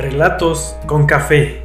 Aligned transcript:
Relatos 0.00 0.76
con 0.86 1.04
café. 1.04 1.62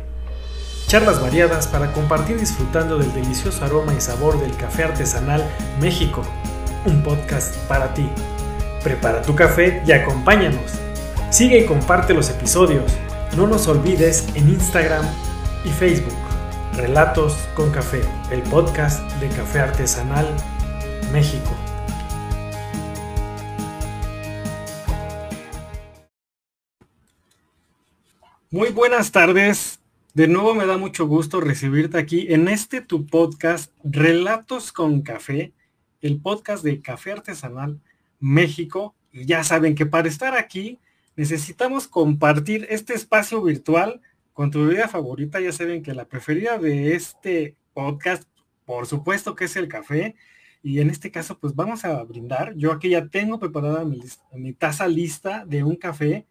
Charlas 0.88 1.22
variadas 1.22 1.68
para 1.68 1.94
compartir 1.94 2.38
disfrutando 2.38 2.98
del 2.98 3.14
delicioso 3.14 3.64
aroma 3.64 3.94
y 3.94 4.02
sabor 4.02 4.38
del 4.42 4.54
café 4.58 4.84
artesanal 4.84 5.42
México. 5.80 6.22
Un 6.86 7.02
podcast 7.02 7.56
para 7.70 7.94
ti. 7.94 8.06
Prepara 8.84 9.22
tu 9.22 9.36
café 9.36 9.82
y 9.88 9.94
acompáñanos. 9.94 10.74
Sigue 11.30 11.60
y 11.60 11.66
comparte 11.66 12.14
los 12.14 12.30
episodios. 12.30 12.92
No 13.38 13.48
nos 13.48 13.70
olvides 13.70 14.28
en 14.36 14.50
Instagram 14.50 15.06
y 15.64 15.70
Facebook. 15.70 16.14
Relatos 16.76 17.38
con 17.56 17.72
café, 17.72 18.02
el 18.32 18.42
podcast 18.42 19.02
de 19.22 19.30
café 19.30 19.62
artesanal 19.62 20.28
México. 21.14 21.56
Muy 28.56 28.70
buenas 28.70 29.12
tardes. 29.12 29.82
De 30.14 30.30
nuevo 30.30 30.56
me 30.56 30.66
da 30.66 30.78
mucho 30.78 31.06
gusto 31.06 31.42
recibirte 31.42 31.98
aquí 31.98 32.28
en 32.34 32.48
este 32.48 32.80
tu 32.80 33.06
podcast 33.06 33.70
Relatos 33.84 34.72
con 34.72 35.02
Café, 35.02 35.52
el 36.00 36.22
podcast 36.22 36.64
de 36.64 36.82
Café 36.82 37.12
Artesanal 37.12 37.82
México. 38.22 38.96
Y 39.12 39.26
ya 39.26 39.44
saben 39.44 39.76
que 39.76 39.86
para 39.86 40.08
estar 40.08 40.38
aquí 40.38 40.80
necesitamos 41.18 41.90
compartir 41.90 42.66
este 42.70 42.94
espacio 42.94 43.42
virtual 43.42 44.00
con 44.32 44.52
tu 44.52 44.66
bebida 44.66 44.88
favorita. 44.88 45.42
Ya 45.42 45.52
saben 45.52 45.84
que 45.84 45.94
la 45.94 46.06
preferida 46.06 46.58
de 46.58 46.96
este 46.96 47.58
podcast, 47.74 48.24
por 48.64 48.88
supuesto 48.88 49.36
que 49.36 49.44
es 49.44 49.58
el 49.58 49.68
café. 49.68 50.16
Y 50.64 50.80
en 50.80 50.90
este 50.90 51.12
caso, 51.12 51.38
pues 51.40 51.54
vamos 51.56 51.84
a 51.84 52.02
brindar. 52.04 52.56
Yo 52.56 52.72
aquí 52.72 52.88
ya 52.88 53.06
tengo 53.10 53.38
preparada 53.38 53.84
mi, 53.84 54.02
mi 54.32 54.54
taza 54.54 54.88
lista 54.88 55.46
de 55.46 55.66
un 55.66 55.76
café 55.76 56.26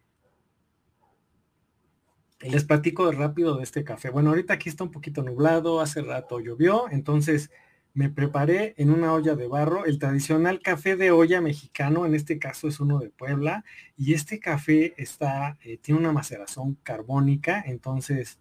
les 2.51 2.65
platico 2.65 3.11
rápido 3.11 3.57
de 3.57 3.65
este 3.65 3.85
café. 3.85 4.11
Bueno, 4.11 4.31
ahorita 4.31 4.55
aquí 4.55 4.69
está 4.69 4.85
un 4.85 4.91
poquito 4.91 5.23
nublado, 5.23 5.81
hace 5.81 6.03
rato 6.03 6.41
llovió, 6.41 6.91
entonces 6.91 7.51
me 7.95 8.11
preparé 8.11 8.75
en 8.77 8.91
una 8.91 9.13
olla 9.13 9.37
de 9.37 9.47
barro 9.47 9.85
el 9.85 9.99
tradicional 9.99 10.61
café 10.61 10.97
de 10.97 11.13
olla 11.13 11.41
mexicano, 11.41 12.05
en 12.07 12.15
este 12.15 12.39
caso 12.39 12.67
es 12.67 12.81
uno 12.81 12.99
de 12.99 13.09
Puebla, 13.09 13.65
y 13.97 14.15
este 14.15 14.41
café 14.41 14.95
está, 14.97 15.57
eh, 15.63 15.79
tiene 15.79 16.01
una 16.01 16.13
maceración 16.13 16.77
carbónica, 16.83 17.63
entonces 17.67 18.39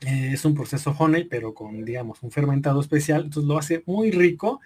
eh, 0.00 0.30
es 0.32 0.44
un 0.44 0.54
proceso 0.54 0.94
honey, 0.96 1.24
pero 1.24 1.54
con, 1.54 1.84
digamos, 1.84 2.22
un 2.22 2.30
fermentado 2.30 2.80
especial, 2.80 3.24
entonces 3.24 3.48
lo 3.48 3.58
hace 3.58 3.82
muy 3.84 4.12
rico 4.12 4.60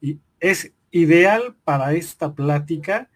y 0.00 0.18
es 0.40 0.72
ideal 0.90 1.56
para 1.64 1.94
esta 1.94 2.34
plática 2.34 3.10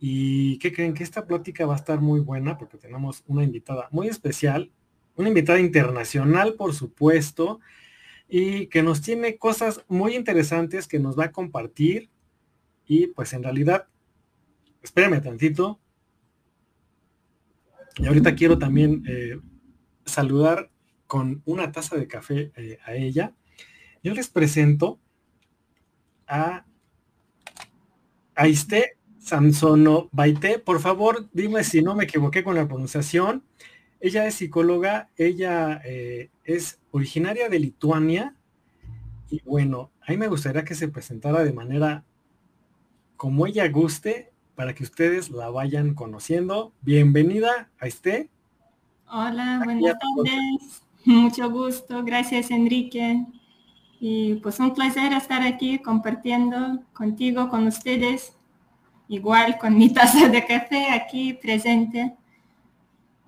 ¿Y 0.00 0.58
qué 0.58 0.72
creen? 0.72 0.94
Que 0.94 1.02
esta 1.02 1.26
plática 1.26 1.66
va 1.66 1.74
a 1.74 1.78
estar 1.78 2.00
muy 2.00 2.20
buena 2.20 2.56
porque 2.56 2.78
tenemos 2.78 3.24
una 3.26 3.42
invitada 3.42 3.88
muy 3.90 4.08
especial, 4.08 4.70
una 5.16 5.28
invitada 5.28 5.58
internacional, 5.58 6.54
por 6.54 6.72
supuesto, 6.74 7.60
y 8.28 8.66
que 8.66 8.82
nos 8.82 9.00
tiene 9.00 9.38
cosas 9.38 9.84
muy 9.88 10.14
interesantes 10.14 10.86
que 10.86 11.00
nos 11.00 11.18
va 11.18 11.24
a 11.26 11.32
compartir. 11.32 12.10
Y 12.86 13.08
pues 13.08 13.32
en 13.32 13.42
realidad, 13.42 13.88
espérame 14.82 15.20
tantito. 15.20 15.80
Y 17.96 18.06
ahorita 18.06 18.36
quiero 18.36 18.56
también 18.58 19.02
eh, 19.08 19.40
saludar 20.04 20.70
con 21.08 21.42
una 21.44 21.72
taza 21.72 21.96
de 21.96 22.06
café 22.06 22.52
eh, 22.54 22.78
a 22.84 22.94
ella. 22.94 23.34
Yo 24.04 24.14
les 24.14 24.28
presento 24.28 25.00
a 26.28 26.64
Aiste 28.36 28.97
Samsono 29.28 30.08
Baite. 30.10 30.58
Por 30.58 30.80
favor, 30.80 31.28
dime 31.32 31.62
si 31.62 31.82
no 31.82 31.94
me 31.94 32.04
equivoqué 32.04 32.42
con 32.42 32.54
la 32.54 32.66
pronunciación. 32.66 33.44
Ella 34.00 34.26
es 34.26 34.36
psicóloga, 34.36 35.10
ella 35.16 35.82
eh, 35.84 36.30
es 36.44 36.80
originaria 36.92 37.48
de 37.48 37.58
Lituania 37.58 38.34
y 39.28 39.42
bueno, 39.44 39.90
a 40.00 40.12
mí 40.12 40.16
me 40.16 40.28
gustaría 40.28 40.64
que 40.64 40.74
se 40.74 40.88
presentara 40.88 41.44
de 41.44 41.52
manera 41.52 42.04
como 43.16 43.46
ella 43.46 43.68
guste 43.68 44.32
para 44.54 44.74
que 44.74 44.84
ustedes 44.84 45.30
la 45.30 45.50
vayan 45.50 45.94
conociendo. 45.94 46.72
Bienvenida 46.80 47.68
a 47.78 47.86
este. 47.86 48.30
Hola, 49.10 49.60
buenas 49.62 49.96
tardes. 49.98 50.82
Mucho 51.04 51.50
gusto. 51.50 52.02
Gracias, 52.02 52.50
Enrique. 52.50 53.26
Y 54.00 54.36
pues 54.36 54.58
un 54.60 54.72
placer 54.72 55.12
estar 55.12 55.42
aquí 55.42 55.80
compartiendo 55.80 56.82
contigo, 56.94 57.48
con 57.50 57.66
ustedes 57.66 58.37
igual 59.08 59.58
con 59.58 59.76
mi 59.76 59.92
taza 59.92 60.28
de 60.28 60.44
café 60.46 60.90
aquí 60.90 61.34
presente. 61.34 62.14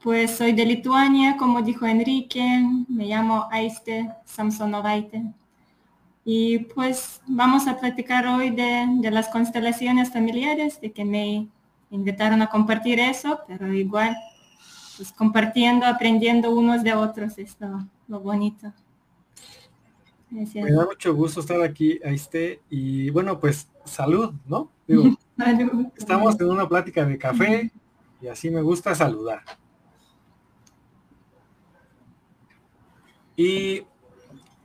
Pues 0.02 0.30
soy 0.30 0.52
de 0.52 0.64
Lituania, 0.64 1.36
como 1.36 1.60
dijo 1.60 1.84
Enrique, 1.86 2.64
me 2.88 3.06
llamo 3.06 3.48
Aiste 3.50 4.08
Samsonovaite. 4.24 5.24
Y 6.24 6.60
pues 6.60 7.20
vamos 7.26 7.66
a 7.66 7.78
platicar 7.78 8.26
hoy 8.26 8.50
de, 8.50 8.86
de, 9.00 9.10
las 9.10 9.28
constelaciones 9.28 10.10
familiares, 10.10 10.80
de 10.80 10.92
que 10.92 11.04
me 11.04 11.48
invitaron 11.90 12.40
a 12.40 12.48
compartir 12.48 13.00
eso, 13.00 13.40
pero 13.46 13.72
igual, 13.72 14.16
pues 14.96 15.12
compartiendo, 15.12 15.86
aprendiendo 15.86 16.54
unos 16.54 16.82
de 16.82 16.94
otros, 16.94 17.36
es 17.38 17.56
lo, 18.08 18.20
bonito. 18.20 18.72
Me 20.30 20.44
da 20.44 20.86
mucho 20.86 21.14
gusto 21.14 21.40
estar 21.40 21.60
aquí, 21.60 21.98
Aiste, 22.04 22.60
y 22.70 23.10
bueno, 23.10 23.40
pues 23.40 23.68
salud, 23.84 24.32
¿no? 24.46 24.70
Estamos 25.96 26.38
en 26.40 26.50
una 26.50 26.68
plática 26.68 27.04
de 27.04 27.18
café 27.18 27.70
y 28.20 28.28
así 28.28 28.50
me 28.50 28.60
gusta 28.60 28.94
saludar. 28.94 29.42
Y 33.36 33.82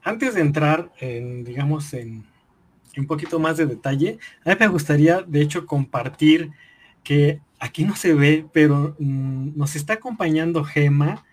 antes 0.03 0.35
de 0.35 0.41
entrar 0.41 0.91
en, 1.00 1.44
digamos, 1.44 1.94
en, 1.94 2.25
un 2.97 3.08
poquito 3.08 3.40
más 3.40 3.58
de 3.58 3.66
detalle, 3.66 4.19
a 4.44 4.50
mí 4.50 4.56
me 4.59 4.68
gustaría, 4.68 5.22
de 5.22 5.41
hecho, 5.41 5.66
compartir 5.66 6.52
que 7.03 7.41
aquí 7.59 7.85
no 7.85 7.96
se 7.96 8.14
ve, 8.14 8.46
pero 8.52 8.96
mm, 9.00 9.58
nos 9.58 9.75
está 9.75 9.94
acompañando 9.94 10.64
Gema, 10.64 11.24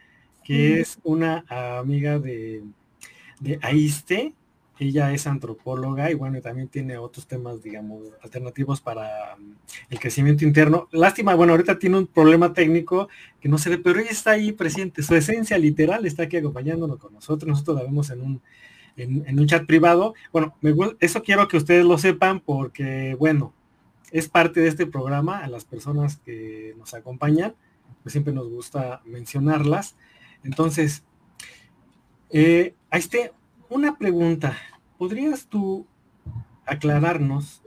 que 0.45 0.81
es 0.81 0.99
una 1.03 1.45
amiga 1.49 2.19
de, 2.19 2.63
de 3.41 3.59
Aiste, 3.63 4.35
ella 4.79 5.13
es 5.13 5.27
antropóloga 5.27 6.11
y 6.11 6.15
bueno, 6.15 6.41
también 6.41 6.69
tiene 6.69 6.97
otros 6.97 7.27
temas, 7.27 7.63
digamos, 7.63 8.09
alternativos 8.23 8.81
para 8.81 9.37
mm, 9.37 9.55
el 9.91 10.01
crecimiento 10.01 10.45
interno. 10.45 10.89
Lástima, 10.93 11.35
bueno, 11.35 11.53
ahorita 11.53 11.79
tiene 11.79 11.99
un 11.99 12.07
problema 12.07 12.53
técnico 12.53 13.09
que 13.41 13.49
no 13.49 13.59
se 13.59 13.71
ve, 13.71 13.79
pero 13.79 14.01
ella 14.01 14.11
está 14.11 14.33
ahí 14.33 14.53
presente. 14.53 15.03
Su 15.03 15.15
esencia 15.15 15.59
literal 15.59 16.07
está 16.07 16.25
aquí 16.25 16.37
acompañándonos 16.37 16.99
con 16.99 17.13
nosotros. 17.13 17.49
Nosotros 17.49 17.77
la 17.77 17.83
vemos 17.85 18.11
en 18.11 18.23
un, 18.23 18.43
en, 18.97 19.39
un 19.39 19.47
chat 19.47 19.67
privado. 19.67 20.15
Bueno, 20.33 20.57
eso 21.01 21.23
quiero 21.23 21.49
que 21.49 21.57
ustedes 21.59 21.85
lo 21.85 21.99
sepan 21.99 22.41
porque, 22.41 23.15
bueno, 23.19 23.53
es 24.11 24.29
parte 24.29 24.61
de 24.61 24.69
este 24.69 24.87
programa 24.87 25.39
a 25.39 25.49
las 25.49 25.65
personas 25.65 26.17
que 26.17 26.75
nos 26.79 26.95
acompañan. 26.95 27.55
Pues 28.03 28.13
siempre 28.13 28.33
nos 28.33 28.49
gusta 28.49 29.01
mencionarlas. 29.05 29.97
Entonces, 30.43 31.05
eh, 32.31 32.75
a 32.91 32.99
una 33.73 33.97
pregunta. 33.97 34.57
¿Podrías 34.99 35.47
tú 35.47 35.87
aclararnos 36.67 37.63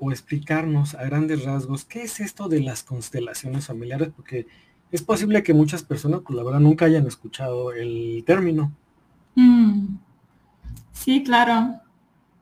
o 0.00 0.10
explicarnos 0.10 0.94
a 0.94 1.04
grandes 1.04 1.44
rasgos 1.44 1.84
qué 1.84 2.02
es 2.02 2.20
esto 2.20 2.48
de 2.48 2.60
las 2.60 2.82
constelaciones 2.82 3.66
familiares? 3.66 4.10
Porque 4.14 4.46
es 4.90 5.02
posible 5.02 5.42
que 5.42 5.54
muchas 5.54 5.82
personas, 5.82 6.20
pues 6.24 6.36
la 6.36 6.44
verdad, 6.44 6.60
nunca 6.60 6.84
hayan 6.84 7.06
escuchado 7.06 7.72
el 7.72 8.22
término. 8.26 8.72
Mm. 9.34 9.96
Sí, 10.92 11.22
claro. 11.24 11.80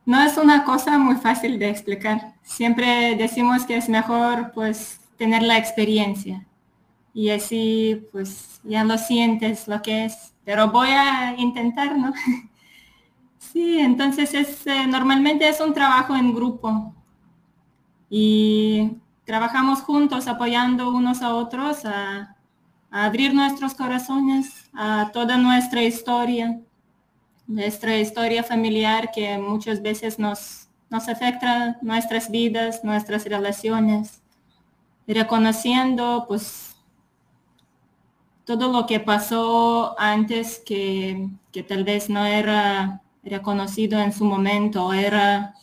No 0.04 0.20
es 0.22 0.36
una 0.36 0.64
cosa 0.64 0.98
muy 0.98 1.16
fácil 1.16 1.58
de 1.58 1.70
explicar. 1.70 2.34
Siempre 2.42 3.16
decimos 3.16 3.64
que 3.64 3.76
es 3.76 3.88
mejor, 3.88 4.52
pues, 4.52 5.00
tener 5.16 5.42
la 5.42 5.58
experiencia. 5.58 6.46
Y 7.14 7.30
así, 7.30 8.06
pues, 8.12 8.60
ya 8.64 8.84
lo 8.84 8.98
sientes 8.98 9.68
lo 9.68 9.80
que 9.82 10.06
es. 10.06 10.34
Pero 10.44 10.70
voy 10.70 10.88
a 10.88 11.34
intentar, 11.38 11.96
¿no? 11.96 12.12
Sí, 13.52 13.80
entonces 13.80 14.32
es, 14.34 14.64
eh, 14.66 14.86
normalmente 14.86 15.48
es 15.48 15.60
un 15.60 15.74
trabajo 15.74 16.14
en 16.14 16.32
grupo. 16.32 16.94
Y 18.08 18.92
trabajamos 19.24 19.80
juntos 19.80 20.28
apoyando 20.28 20.90
unos 20.90 21.20
a 21.22 21.34
otros 21.34 21.84
a, 21.84 22.36
abrir 22.92 23.34
nuestros 23.34 23.74
corazones 23.74 24.68
a 24.74 25.10
toda 25.12 25.36
nuestra 25.36 25.82
historia, 25.82 26.60
nuestra 27.46 27.96
historia 27.98 28.42
familiar 28.42 29.10
que 29.12 29.38
muchas 29.38 29.80
veces 29.80 30.18
nos, 30.18 30.68
nos 30.88 31.08
afecta 31.08 31.78
nuestras 31.82 32.30
vidas, 32.30 32.82
nuestras 32.84 33.24
relaciones, 33.24 34.22
reconociendo 35.06 36.24
pues 36.26 36.76
todo 38.44 38.72
lo 38.72 38.86
que 38.86 38.98
pasó 38.98 39.94
antes 39.98 40.60
que, 40.64 41.28
que 41.52 41.62
tal 41.62 41.84
vez 41.84 42.10
no 42.10 42.24
era 42.24 43.02
reconocido 43.22 44.00
en 44.00 44.12
su 44.12 44.24
momento, 44.24 44.92
era 44.92 45.54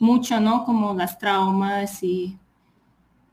mucho, 0.00 0.40
¿no? 0.40 0.64
Como 0.64 0.94
las 0.94 1.18
traumas 1.18 2.02
y 2.02 2.38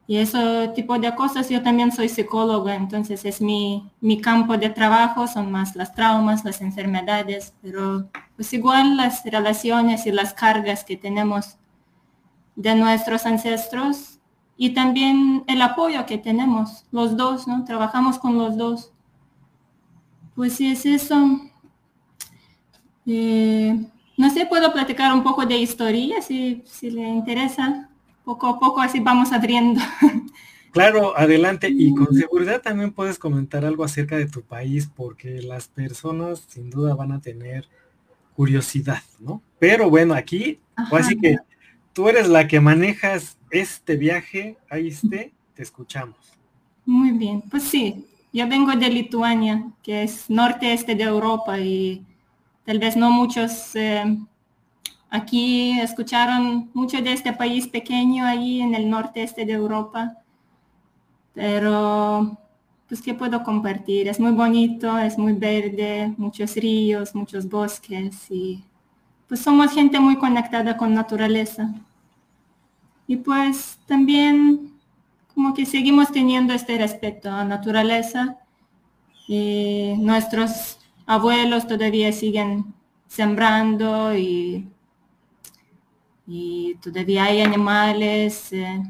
y 0.08 0.18
ese 0.18 0.72
tipo 0.76 0.98
de 1.00 1.16
cosas. 1.16 1.50
Yo 1.50 1.62
también 1.64 1.92
soy 1.92 2.10
psicóloga, 2.10 2.76
entonces 2.76 3.26
es 3.26 3.42
mi, 3.42 3.90
mi 4.02 4.22
campo 4.22 4.58
de 4.58 4.70
trabajo, 4.70 5.28
son 5.28 5.52
más 5.52 5.76
las 5.76 5.94
traumas, 5.94 6.46
las 6.46 6.62
enfermedades, 6.62 7.54
pero 7.62 8.10
pues 8.36 8.54
igual 8.54 8.98
las 8.98 9.24
relaciones 9.24 10.06
y 10.06 10.12
las 10.12 10.34
cargas 10.34 10.84
que 10.84 10.98
tenemos 10.98 11.58
de 12.56 12.76
nuestros 12.76 13.26
ancestros 13.26 14.20
y 14.58 14.74
también 14.74 15.44
el 15.48 15.62
apoyo 15.62 16.06
que 16.06 16.18
tenemos, 16.18 16.86
los 16.92 17.18
dos, 17.18 17.48
¿no? 17.48 17.66
Trabajamos 17.66 18.20
con 18.20 18.38
los 18.38 18.56
dos. 18.58 18.92
Pues 20.36 20.54
sí, 20.54 20.72
es 20.72 20.86
eso. 20.86 21.40
Eh, 23.06 23.76
no 24.18 24.30
sé, 24.30 24.46
puedo 24.46 24.72
platicar 24.74 25.14
un 25.14 25.24
poco 25.24 25.46
de 25.46 25.58
historia 25.58 26.22
si, 26.22 26.64
si 26.66 26.90
le 26.90 27.08
interesa 27.08 27.90
poco 28.24 28.48
a 28.48 28.60
poco 28.60 28.82
así 28.82 29.00
vamos 29.00 29.32
abriendo. 29.32 29.82
Claro, 30.76 31.18
adelante. 31.18 31.70
Y 31.70 31.96
con 31.96 32.14
seguridad 32.14 32.62
también 32.62 32.92
puedes 32.92 33.18
comentar 33.18 33.64
algo 33.64 33.86
acerca 33.86 34.18
de 34.18 34.28
tu 34.28 34.42
país, 34.42 34.90
porque 34.94 35.42
las 35.42 35.70
personas 35.70 36.44
sin 36.50 36.70
duda 36.70 36.94
van 36.96 37.14
a 37.14 37.22
tener 37.22 37.70
curiosidad, 38.36 39.02
¿no? 39.20 39.42
Pero 39.58 39.90
bueno, 39.90 40.14
aquí, 40.14 40.60
así 40.76 41.18
que 41.18 41.38
tú 41.94 42.10
eres 42.10 42.28
la 42.28 42.46
que 42.50 42.60
manejas 42.60 43.38
este 43.52 43.96
viaje, 43.96 44.58
ahí 44.70 44.90
esté, 44.90 45.32
te 45.54 45.64
escuchamos. 45.64 46.18
Muy 46.86 47.12
bien, 47.12 47.42
pues 47.50 47.64
sí, 47.64 48.06
yo 48.34 48.46
vengo 48.50 48.74
de 48.74 48.90
Lituania, 48.90 49.72
que 49.82 50.04
es 50.04 50.30
norte-este 50.30 50.94
de 50.94 51.04
Europa 51.04 51.58
y 51.58 52.06
tal 52.66 52.80
vez 52.80 52.96
no 52.98 53.12
muchos 53.12 53.76
eh, 53.76 54.18
Aquí 55.16 55.80
escucharon 55.80 56.70
mucho 56.74 57.02
de 57.02 57.14
este 57.14 57.32
país 57.32 57.68
pequeño 57.68 58.26
ahí 58.26 58.60
en 58.60 58.76
el 58.76 58.90
norte 58.90 59.24
este 59.24 59.46
de 59.46 59.54
Europa, 59.54 60.18
pero 61.34 62.38
pues 62.90 63.02
qué 63.02 63.14
puedo 63.14 63.42
compartir. 63.42 64.10
Es 64.10 64.20
muy 64.20 64.32
bonito, 64.32 64.98
es 65.00 65.18
muy 65.18 65.32
verde, 65.32 66.14
muchos 66.18 66.56
ríos, 66.58 67.16
muchos 67.16 67.48
bosques 67.48 68.30
y 68.30 68.62
pues 69.30 69.40
somos 69.40 69.72
gente 69.72 70.02
muy 70.02 70.18
conectada 70.18 70.76
con 70.76 70.94
naturaleza. 70.94 71.74
Y 73.08 73.16
pues 73.16 73.80
también 73.86 74.74
como 75.34 75.54
que 75.54 75.66
seguimos 75.66 76.12
teniendo 76.12 76.54
este 76.54 76.78
respeto 76.78 77.32
a 77.32 77.46
naturaleza 77.46 78.38
y 79.30 79.94
nuestros 79.98 80.80
abuelos 81.06 81.68
todavía 81.68 82.12
siguen 82.12 82.74
sembrando 83.08 84.16
y 84.16 84.70
y 86.28 86.76
todavía 86.76 87.26
hay 87.26 87.42
animales. 87.42 88.52
Eh. 88.54 88.84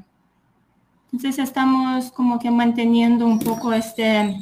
Entonces 1.12 1.40
estamos 1.40 2.12
como 2.12 2.40
que 2.40 2.52
manteniendo 2.52 3.26
un 3.26 3.40
poco 3.40 3.74
este, 3.74 4.40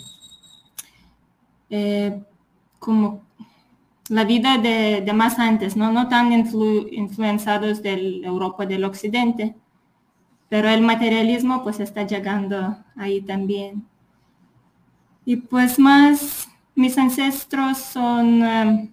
eh, 1.69 2.23
como 2.79 3.21
la 4.09 4.23
vida 4.25 4.57
de, 4.57 5.11
más 5.13 5.39
antes, 5.39 5.75
¿no? 5.75 5.91
no 5.91 6.09
tan 6.09 6.31
influenciados 6.33 7.81
de 7.81 8.21
Europa 8.23 8.65
del 8.65 8.83
Occidente, 8.83 9.55
pero 10.49 10.69
el 10.69 10.81
materialismo 10.81 11.63
pues 11.63 11.79
está 11.79 12.03
llegando 12.03 12.77
ahí 12.95 13.21
también. 13.21 13.87
Y 15.25 15.37
pues 15.37 15.79
más, 15.79 16.49
mis 16.75 16.97
ancestros 16.97 17.77
son... 17.77 18.43
Eh, 18.43 18.89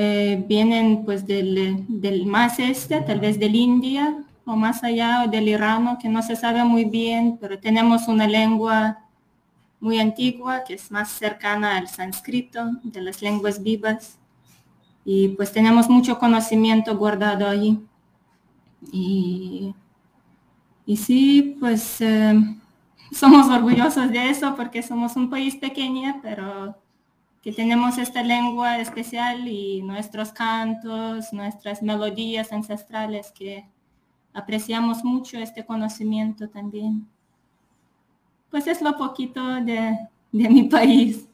eh, 0.00 0.44
vienen 0.46 1.04
pues 1.04 1.26
del, 1.26 1.84
del, 1.88 2.24
más 2.24 2.60
este, 2.60 3.00
tal 3.00 3.18
vez 3.18 3.36
del 3.36 3.56
India 3.56 4.22
o 4.44 4.54
más 4.54 4.84
allá, 4.84 5.24
o 5.24 5.28
del 5.28 5.48
Irano, 5.48 5.98
que 6.00 6.08
no 6.08 6.22
se 6.22 6.36
sabe 6.36 6.62
muy 6.62 6.84
bien, 6.84 7.36
pero 7.40 7.58
tenemos 7.58 8.06
una 8.06 8.28
lengua 8.28 9.00
muy 9.80 9.98
antigua 9.98 10.62
que 10.64 10.74
es 10.74 10.90
más 10.92 11.10
cercana 11.10 11.76
al 11.76 11.88
sánscrito, 11.88 12.70
de 12.84 13.00
las 13.02 13.22
lenguas 13.22 13.60
vivas, 13.60 14.18
y 15.04 15.28
pues 15.30 15.50
tenemos 15.52 15.88
mucho 15.88 16.18
conocimiento 16.18 16.96
guardado 16.96 17.48
allí. 17.48 17.80
Y, 18.92 19.74
y 20.86 20.96
sí, 20.96 21.56
pues 21.58 22.00
eh, 22.00 22.40
somos 23.12 23.48
orgullosos 23.48 24.10
de 24.10 24.30
eso 24.30 24.54
porque 24.56 24.82
somos 24.82 25.16
un 25.16 25.30
país 25.30 25.56
pequeño, 25.56 26.20
pero 26.22 26.76
que 27.42 27.52
tenemos 27.52 27.98
esta 27.98 28.22
lengua 28.22 28.78
especial 28.78 29.46
y 29.46 29.82
nuestros 29.82 30.32
cantos, 30.32 31.32
nuestras 31.32 31.82
melodías 31.82 32.52
ancestrales, 32.52 33.32
que 33.32 33.64
apreciamos 34.32 35.04
mucho 35.04 35.38
este 35.38 35.64
conocimiento 35.64 36.48
también. 36.48 37.08
Pues 38.50 38.66
es 38.66 38.82
lo 38.82 38.96
poquito 38.96 39.42
de, 39.60 39.96
mi 40.32 40.64
país. 40.64 41.28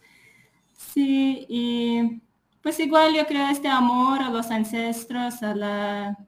Sí, 0.73 1.47
y 1.49 2.21
pues 2.63 2.79
igual 2.81 3.15
yo 3.15 3.27
creo 3.27 3.49
este 3.49 3.69
amor 3.69 4.23
a 4.23 4.31
los 4.31 4.51
ancestros, 4.51 5.43
a 5.43 5.55
la, 5.55 6.19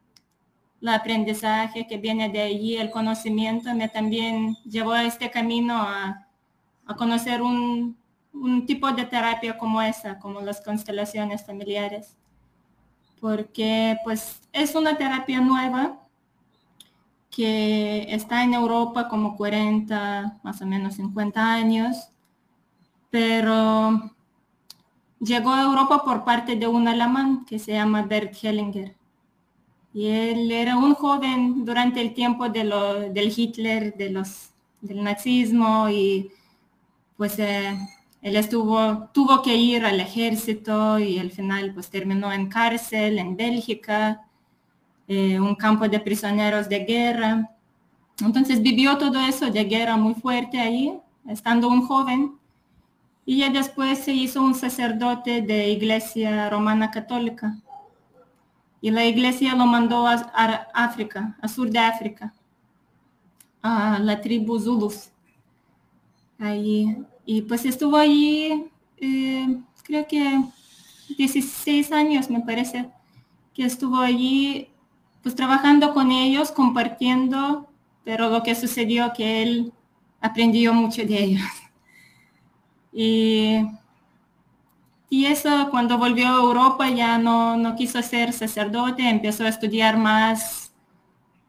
aprendizaje 0.85 1.87
que 1.87 1.97
viene 1.97 2.29
de 2.29 2.43
allí, 2.43 2.77
el 2.77 2.91
conocimiento, 2.91 3.75
me 3.75 3.89
también 3.89 4.57
llevó 4.65 4.93
a 4.93 5.05
este 5.05 5.31
camino 5.31 5.75
a, 5.75 6.27
a 6.87 6.95
conocer 6.97 7.43
un, 7.43 7.97
un 8.33 8.67
tipo 8.67 8.91
de 8.93 9.05
terapia 9.05 9.57
como 9.59 9.81
esa, 9.83 10.19
como 10.19 10.41
las 10.41 10.61
constelaciones 10.61 11.45
familiares, 11.45 12.17
porque 13.21 13.97
pues 14.05 14.41
es 14.53 14.75
una 14.75 14.97
terapia 14.97 15.41
nueva 15.41 15.99
que 17.31 18.07
está 18.15 18.43
en 18.45 18.55
Europa 18.55 19.09
como 19.09 19.37
40, 19.37 20.39
más 20.43 20.63
o 20.63 20.67
menos 20.67 20.95
50 20.95 21.53
años, 21.53 22.09
pero 23.11 24.11
llegó 25.21 25.51
a 25.51 25.63
Europa 25.63 26.03
por 26.05 26.25
parte 26.25 26.57
de 26.57 26.67
un 26.67 26.89
alemán 26.89 27.45
que 27.45 27.59
se 27.59 27.73
llama 27.73 28.03
Bert 28.03 28.35
Hellinger. 28.43 28.95
Y 29.97 30.09
él 30.09 30.53
era 30.53 30.77
un 30.77 30.93
joven 30.93 31.65
durante 31.65 32.03
el 32.03 32.13
tiempo 32.13 32.51
de 32.51 32.65
lo, 32.65 33.09
del 33.09 33.33
Hitler, 33.35 33.97
de 33.97 34.11
los, 34.11 34.51
del 34.83 35.03
nazismo 35.03 35.89
y 35.89 36.31
pues 37.17 37.39
eh, 37.39 37.75
él 38.21 38.37
estuvo, 38.37 39.09
tuvo 39.15 39.41
que 39.41 39.57
ir 39.57 39.87
al 39.87 39.99
ejército 39.99 40.99
y 40.99 41.19
al 41.19 41.31
final 41.31 41.73
pues 41.73 41.89
terminó 41.89 42.31
en 42.31 42.51
cárcel 42.51 43.19
en 43.19 43.39
Bélgica, 43.39 44.29
eh, 45.09 45.41
un 45.41 45.55
campo 45.55 45.89
de 45.89 45.99
prisioneros 45.99 46.69
de 46.69 46.81
guerra. 46.81 47.51
Entonces 48.21 48.61
vivió 48.61 48.99
todo 48.99 49.19
eso 49.21 49.51
de 49.51 49.65
guerra 49.65 49.97
muy 49.97 50.13
fuerte 50.13 50.61
ahí, 50.61 50.93
estando 51.27 51.69
un 51.69 51.87
joven. 51.87 52.33
Y 53.25 53.39
ya 53.39 53.49
después 53.49 54.01
se 54.01 54.13
hizo 54.13 54.43
un 54.43 54.55
sacerdote 54.55 55.41
de 55.41 55.71
iglesia 55.71 56.51
romana 56.51 56.91
católica. 56.91 57.57
Y 58.81 58.91
la 58.91 59.05
iglesia 59.05 59.55
lo 59.55 59.67
mandó 59.67 60.07
a, 60.07 60.15
África, 60.75 61.37
a 61.41 61.49
sur 61.49 61.71
de 61.71 61.79
África, 61.79 62.33
a 63.63 63.99
la 63.99 64.21
tribu 64.21 64.59
Zulus. 64.61 65.11
Ahí 66.39 66.97
y 67.27 67.43
pues 67.43 67.65
estuvo 67.65 67.97
allí, 67.97 68.71
eh, 68.99 69.61
creo 69.83 70.07
que 70.07 70.43
16 71.19 71.91
años 71.91 72.31
me 72.31 72.41
parece, 72.41 72.89
que 73.53 73.65
estuvo 73.65 73.99
allí 73.99 74.69
pues 75.23 75.35
trabajando 75.35 75.93
con 75.93 76.13
ellos, 76.13 76.53
compartiendo, 76.53 77.69
pero 78.05 78.31
lo 78.31 78.45
que 78.45 78.55
sucedió 78.55 79.13
que 79.13 79.43
él 79.43 79.73
aprendió 80.21 80.73
mucho 80.73 81.05
de 81.05 81.25
ellos. 81.25 81.43
Y, 82.93 83.57
y 85.09 85.27
eso 85.27 85.69
cuando 85.71 85.99
volvió 85.99 86.27
a 86.29 86.41
Europa 86.41 86.89
ya 86.91 87.19
no, 87.19 87.57
no 87.57 87.77
quiso 87.77 88.03
ser 88.03 88.33
sacerdote, 88.33 89.09
empezó 89.09 89.45
a 89.45 89.49
estudiar 89.49 89.97
más 89.97 90.73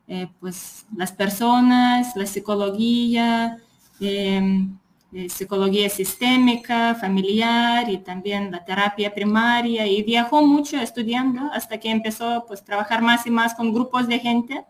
eh, 0.07 0.27
pues 0.39 0.85
las 0.95 1.11
personas, 1.11 2.15
la 2.15 2.25
psicología, 2.25 3.57
eh, 3.99 4.67
eh, 5.13 5.29
psicología 5.29 5.89
sistémica, 5.89 6.95
familiar 6.95 7.89
y 7.89 7.97
también 7.97 8.51
la 8.51 8.63
terapia 8.63 9.13
primaria 9.13 9.87
y 9.87 10.03
viajó 10.03 10.45
mucho 10.45 10.77
estudiando 10.79 11.49
hasta 11.53 11.79
que 11.79 11.89
empezó 11.89 12.45
pues 12.47 12.63
trabajar 12.63 13.01
más 13.01 13.25
y 13.25 13.31
más 13.31 13.53
con 13.55 13.73
grupos 13.73 14.07
de 14.07 14.19
gente 14.19 14.65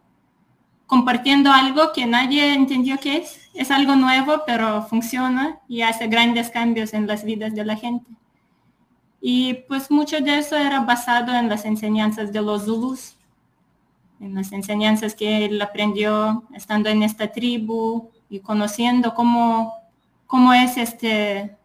compartiendo 0.88 1.52
algo 1.52 1.92
que 1.94 2.06
nadie 2.06 2.54
entendió 2.54 2.98
qué 3.00 3.18
es. 3.18 3.40
Es 3.54 3.72
algo 3.72 3.96
nuevo, 3.96 4.44
pero 4.46 4.84
funciona 4.84 5.60
y 5.68 5.82
hace 5.82 6.08
grandes 6.08 6.50
cambios 6.50 6.94
en 6.94 7.08
las 7.08 7.24
vidas 7.24 7.54
de 7.54 7.66
la 7.66 7.76
gente. 7.76 8.10
Y 9.30 9.56
pues 9.68 9.92
mucho 9.92 10.22
de 10.22 10.38
eso 10.38 10.56
era 10.56 10.80
basado 10.80 11.36
en 11.36 11.50
las 11.50 11.66
enseñanzas 11.66 12.32
de 12.32 12.42
los 12.42 12.64
Zulus, 12.64 13.18
en 14.22 14.34
las 14.36 14.54
enseñanzas 14.54 15.14
que 15.16 15.44
él 15.44 15.62
aprendió 15.62 16.46
estando 16.54 16.88
en 16.88 17.04
esta 17.04 17.30
tribu 17.30 18.10
y 18.30 18.40
conociendo 18.40 19.14
cómo 19.14 19.74
cómo 20.28 20.54
es 20.54 20.78
este 20.78 21.58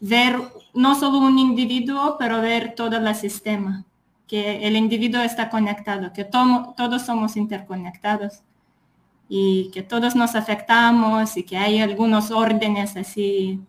ver 0.00 0.40
no 0.72 0.94
solo 0.94 1.18
un 1.18 1.38
individuo, 1.38 2.16
pero 2.18 2.40
ver 2.40 2.74
todo 2.74 2.96
el 2.96 3.14
sistema, 3.14 3.84
que 4.26 4.66
el 4.66 4.76
individuo 4.76 5.20
está 5.20 5.50
conectado, 5.50 6.14
que 6.14 6.24
todos 6.24 7.02
somos 7.04 7.36
interconectados. 7.36 8.42
y 9.28 9.70
que 9.72 9.82
todos 9.82 10.14
nos 10.16 10.34
afectamos 10.36 11.36
y 11.36 11.42
que 11.42 11.58
hay 11.58 11.80
algunos 11.80 12.30
órdenes 12.30 12.96
así, 12.96 13.60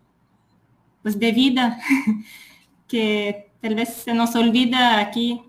pues 1.01 1.19
de 1.19 1.31
vida, 1.33 1.79
que 2.87 3.51
tal 3.61 3.75
vez 3.75 3.89
se 3.89 4.13
nos 4.13 4.35
olvida 4.35 4.99
aquí 4.99 5.43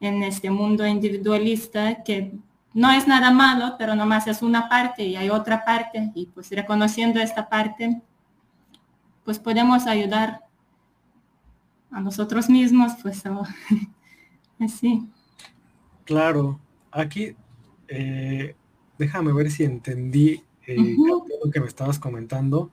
en 0.00 0.22
este 0.22 0.50
mundo 0.50 0.86
individualista, 0.86 2.02
que 2.02 2.32
no 2.74 2.90
es 2.92 3.08
nada 3.08 3.30
malo, 3.30 3.74
pero 3.78 3.94
nomás 3.94 4.26
es 4.26 4.42
una 4.42 4.68
parte 4.68 5.04
y 5.04 5.16
hay 5.16 5.30
otra 5.30 5.64
parte, 5.64 6.10
y 6.14 6.26
pues 6.26 6.50
reconociendo 6.50 7.20
esta 7.20 7.48
parte, 7.48 8.00
pues 9.24 9.38
podemos 9.38 9.86
ayudar 9.86 10.40
a 11.90 12.00
nosotros 12.00 12.48
mismos, 12.48 12.92
pues 13.02 13.22
así. 14.60 15.08
Claro, 16.04 16.60
aquí 16.90 17.34
eh, 17.88 18.54
déjame 18.98 19.32
ver 19.32 19.50
si 19.50 19.64
entendí 19.64 20.42
eh, 20.66 20.96
lo 21.44 21.50
que 21.50 21.60
me 21.60 21.66
estabas 21.66 21.98
comentando. 21.98 22.70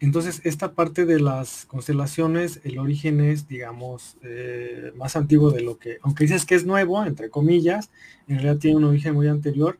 Entonces, 0.00 0.40
esta 0.44 0.72
parte 0.72 1.04
de 1.04 1.20
las 1.20 1.66
constelaciones, 1.66 2.60
el 2.64 2.78
origen 2.78 3.20
es, 3.20 3.46
digamos, 3.46 4.16
eh, 4.22 4.92
más 4.96 5.14
antiguo 5.14 5.50
de 5.50 5.60
lo 5.60 5.78
que, 5.78 5.98
aunque 6.00 6.24
dices 6.24 6.46
que 6.46 6.54
es 6.54 6.64
nuevo, 6.64 7.04
entre 7.04 7.28
comillas, 7.28 7.90
en 8.26 8.36
realidad 8.36 8.56
tiene 8.56 8.78
un 8.78 8.84
origen 8.84 9.12
muy 9.12 9.28
anterior. 9.28 9.78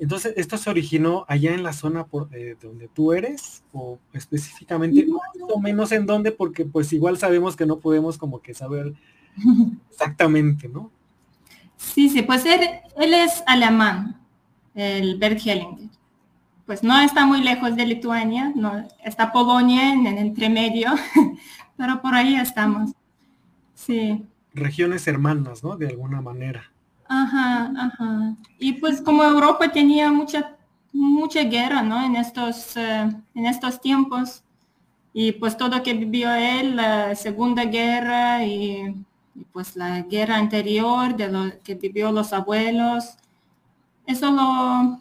Entonces, 0.00 0.32
¿esto 0.36 0.56
se 0.56 0.70
originó 0.70 1.26
allá 1.28 1.52
en 1.52 1.62
la 1.62 1.74
zona 1.74 2.06
por, 2.06 2.28
eh, 2.32 2.56
donde 2.62 2.88
tú 2.88 3.12
eres? 3.12 3.62
¿O 3.74 3.98
específicamente, 4.14 5.04
más 5.06 5.50
o 5.52 5.60
menos 5.60 5.92
en 5.92 6.06
dónde? 6.06 6.32
Porque 6.32 6.64
pues 6.64 6.90
igual 6.94 7.18
sabemos 7.18 7.54
que 7.54 7.66
no 7.66 7.78
podemos 7.78 8.16
como 8.16 8.40
que 8.40 8.54
saber 8.54 8.94
exactamente, 9.90 10.68
¿no? 10.68 10.90
Sí, 11.76 12.08
sí, 12.08 12.22
pues 12.22 12.46
él, 12.46 12.60
él 12.96 13.14
es 13.14 13.42
alemán, 13.46 14.18
el 14.74 15.18
Bert 15.18 15.40
Hellinger. 15.44 15.97
Pues 16.68 16.82
no 16.82 17.00
está 17.00 17.24
muy 17.24 17.40
lejos 17.40 17.76
de 17.76 17.86
Lituania, 17.86 18.52
no, 18.54 18.86
está 19.02 19.32
Polonia 19.32 19.90
en 19.90 20.06
el 20.06 20.18
entremedio, 20.18 20.90
pero 21.78 22.02
por 22.02 22.14
ahí 22.14 22.36
estamos. 22.36 22.90
Sí. 23.72 24.22
Regiones 24.52 25.06
hermanas, 25.06 25.64
¿no? 25.64 25.78
De 25.78 25.86
alguna 25.86 26.20
manera. 26.20 26.70
Ajá, 27.08 27.72
ajá. 27.74 28.34
Y 28.58 28.74
pues 28.74 29.00
como 29.00 29.24
Europa 29.24 29.72
tenía 29.72 30.12
mucha, 30.12 30.56
mucha 30.92 31.42
guerra, 31.44 31.80
¿no? 31.80 32.04
En 32.04 32.16
estos, 32.16 32.76
eh, 32.76 33.16
en 33.34 33.46
estos 33.46 33.80
tiempos. 33.80 34.44
Y 35.14 35.32
pues 35.32 35.56
todo 35.56 35.82
que 35.82 35.94
vivió 35.94 36.30
él, 36.34 36.76
la 36.76 37.14
Segunda 37.14 37.64
Guerra 37.64 38.44
y, 38.44 38.94
y 39.34 39.44
pues 39.54 39.74
la 39.74 40.02
guerra 40.02 40.36
anterior 40.36 41.16
de 41.16 41.28
lo 41.28 41.62
que 41.62 41.76
vivió 41.76 42.12
los 42.12 42.34
abuelos, 42.34 43.16
eso 44.04 44.30
lo 44.30 45.00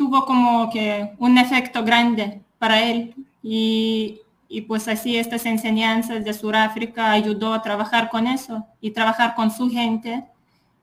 tuvo 0.00 0.24
como 0.24 0.70
que 0.70 1.12
un 1.18 1.36
efecto 1.36 1.84
grande 1.84 2.40
para 2.58 2.82
él 2.82 3.14
y, 3.42 4.18
pues 4.66 4.88
así 4.88 5.18
estas 5.18 5.44
enseñanzas 5.44 6.24
de 6.24 6.32
Sudáfrica 6.32 7.12
ayudó 7.12 7.52
a 7.52 7.60
trabajar 7.60 8.08
con 8.08 8.26
eso 8.26 8.66
y 8.80 8.92
trabajar 8.92 9.34
con 9.34 9.50
su 9.50 9.68
gente, 9.68 10.24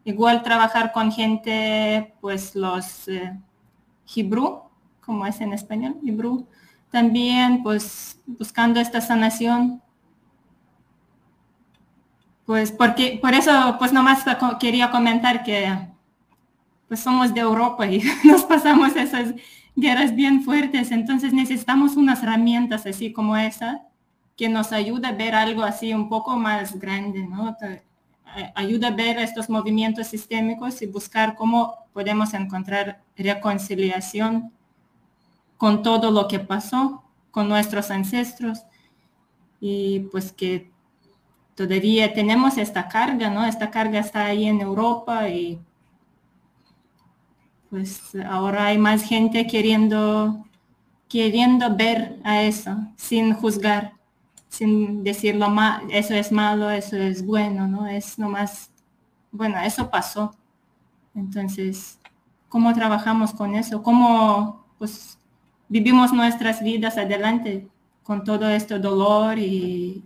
igual 0.05 0.43
trabajar 0.43 0.91
con 0.91 1.11
gente, 1.11 2.13
pues 2.21 2.55
los 2.55 3.07
eh, 3.07 3.35
como 5.03 5.25
es 5.25 5.41
en 5.41 5.53
español, 5.53 5.95
hebrew, 6.05 6.45
también 6.91 7.63
pues 7.63 8.21
buscando 8.27 8.79
esta 8.79 9.01
sanación. 9.01 9.81
Pues 12.45 12.71
porque, 12.71 13.17
por 13.19 13.33
eso 13.33 13.77
pues 13.79 13.91
nomás 13.91 14.23
quería 14.59 14.91
comentar 14.91 15.43
que 15.43 15.96
pues 16.87 16.99
somos 16.99 17.33
de 17.33 17.41
Europa 17.41 17.85
y 17.87 18.01
nos 18.23 18.43
pasamos 18.43 18.95
esas 18.95 19.33
guerras 19.75 20.15
bien 20.15 20.41
fuertes, 20.43 20.91
entonces 20.91 21.33
necesitamos 21.33 21.95
unas 21.95 22.23
herramientas 22.23 22.85
así 22.85 23.13
como 23.13 23.37
esa 23.37 23.83
que 24.35 24.49
nos 24.49 24.71
ayuda 24.71 25.09
a 25.09 25.13
ver 25.13 25.35
algo 25.35 25.63
así 25.63 25.93
un 25.93 26.09
poco 26.09 26.37
más 26.37 26.79
grande, 26.79 27.25
¿no? 27.27 27.55
Ayuda 28.53 28.89
a 28.89 28.91
ver 28.91 29.17
estos 29.17 29.49
movimientos 29.49 30.07
sistémicos 30.07 30.81
y 30.81 30.85
buscar 30.85 31.35
cómo 31.35 31.87
podemos 31.91 32.33
encontrar 32.35 33.01
reconciliación 33.15 34.51
con 35.57 35.81
todo 35.81 36.11
lo 36.11 36.27
que 36.27 36.39
pasó, 36.39 37.03
con 37.31 37.49
nuestros 37.49 37.89
ancestros 37.89 38.63
y 39.59 40.01
pues 40.11 40.31
que 40.31 40.71
todavía 41.55 42.13
tenemos 42.13 42.57
esta 42.59 42.87
carga, 42.87 43.31
¿no? 43.31 43.43
Esta 43.43 43.71
carga 43.71 43.99
está 43.99 44.25
ahí 44.25 44.45
en 44.45 44.61
Europa 44.61 45.27
y 45.29 45.59
pues 47.69 48.13
ahora 48.29 48.67
hay 48.67 48.77
más 48.77 49.03
gente 49.03 49.45
queriendo, 49.47 50.45
queriendo 51.09 51.75
ver 51.75 52.19
a 52.23 52.43
eso, 52.43 52.77
sin 52.95 53.33
juzgar, 53.33 53.93
sin 54.49 55.03
decirlo 55.03 55.49
mal, 55.49 55.83
eso 55.91 56.13
es 56.13 56.31
malo, 56.31 56.69
eso 56.69 56.97
es 56.97 57.25
bueno, 57.25 57.67
¿no? 57.67 57.87
Es 57.87 58.17
nomás, 58.17 58.71
bueno, 59.31 59.59
eso 59.59 59.89
pasó. 59.89 60.33
Entonces, 61.13 61.99
¿cómo 62.49 62.73
trabajamos 62.73 63.33
con 63.33 63.55
eso? 63.55 63.83
¿Cómo 63.83 64.65
pues 64.77 65.17
vivimos 65.67 66.13
nuestras 66.13 66.61
vidas 66.63 66.97
adelante 66.97 67.67
con 68.03 68.23
todo 68.23 68.49
este 68.49 68.79
dolor 68.79 69.37
y 69.37 70.03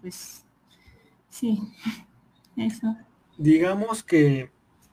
pues 0.00 0.44
sí, 1.28 1.60
eso. 2.56 2.96
Digamos 3.38 4.02
que 4.02 4.50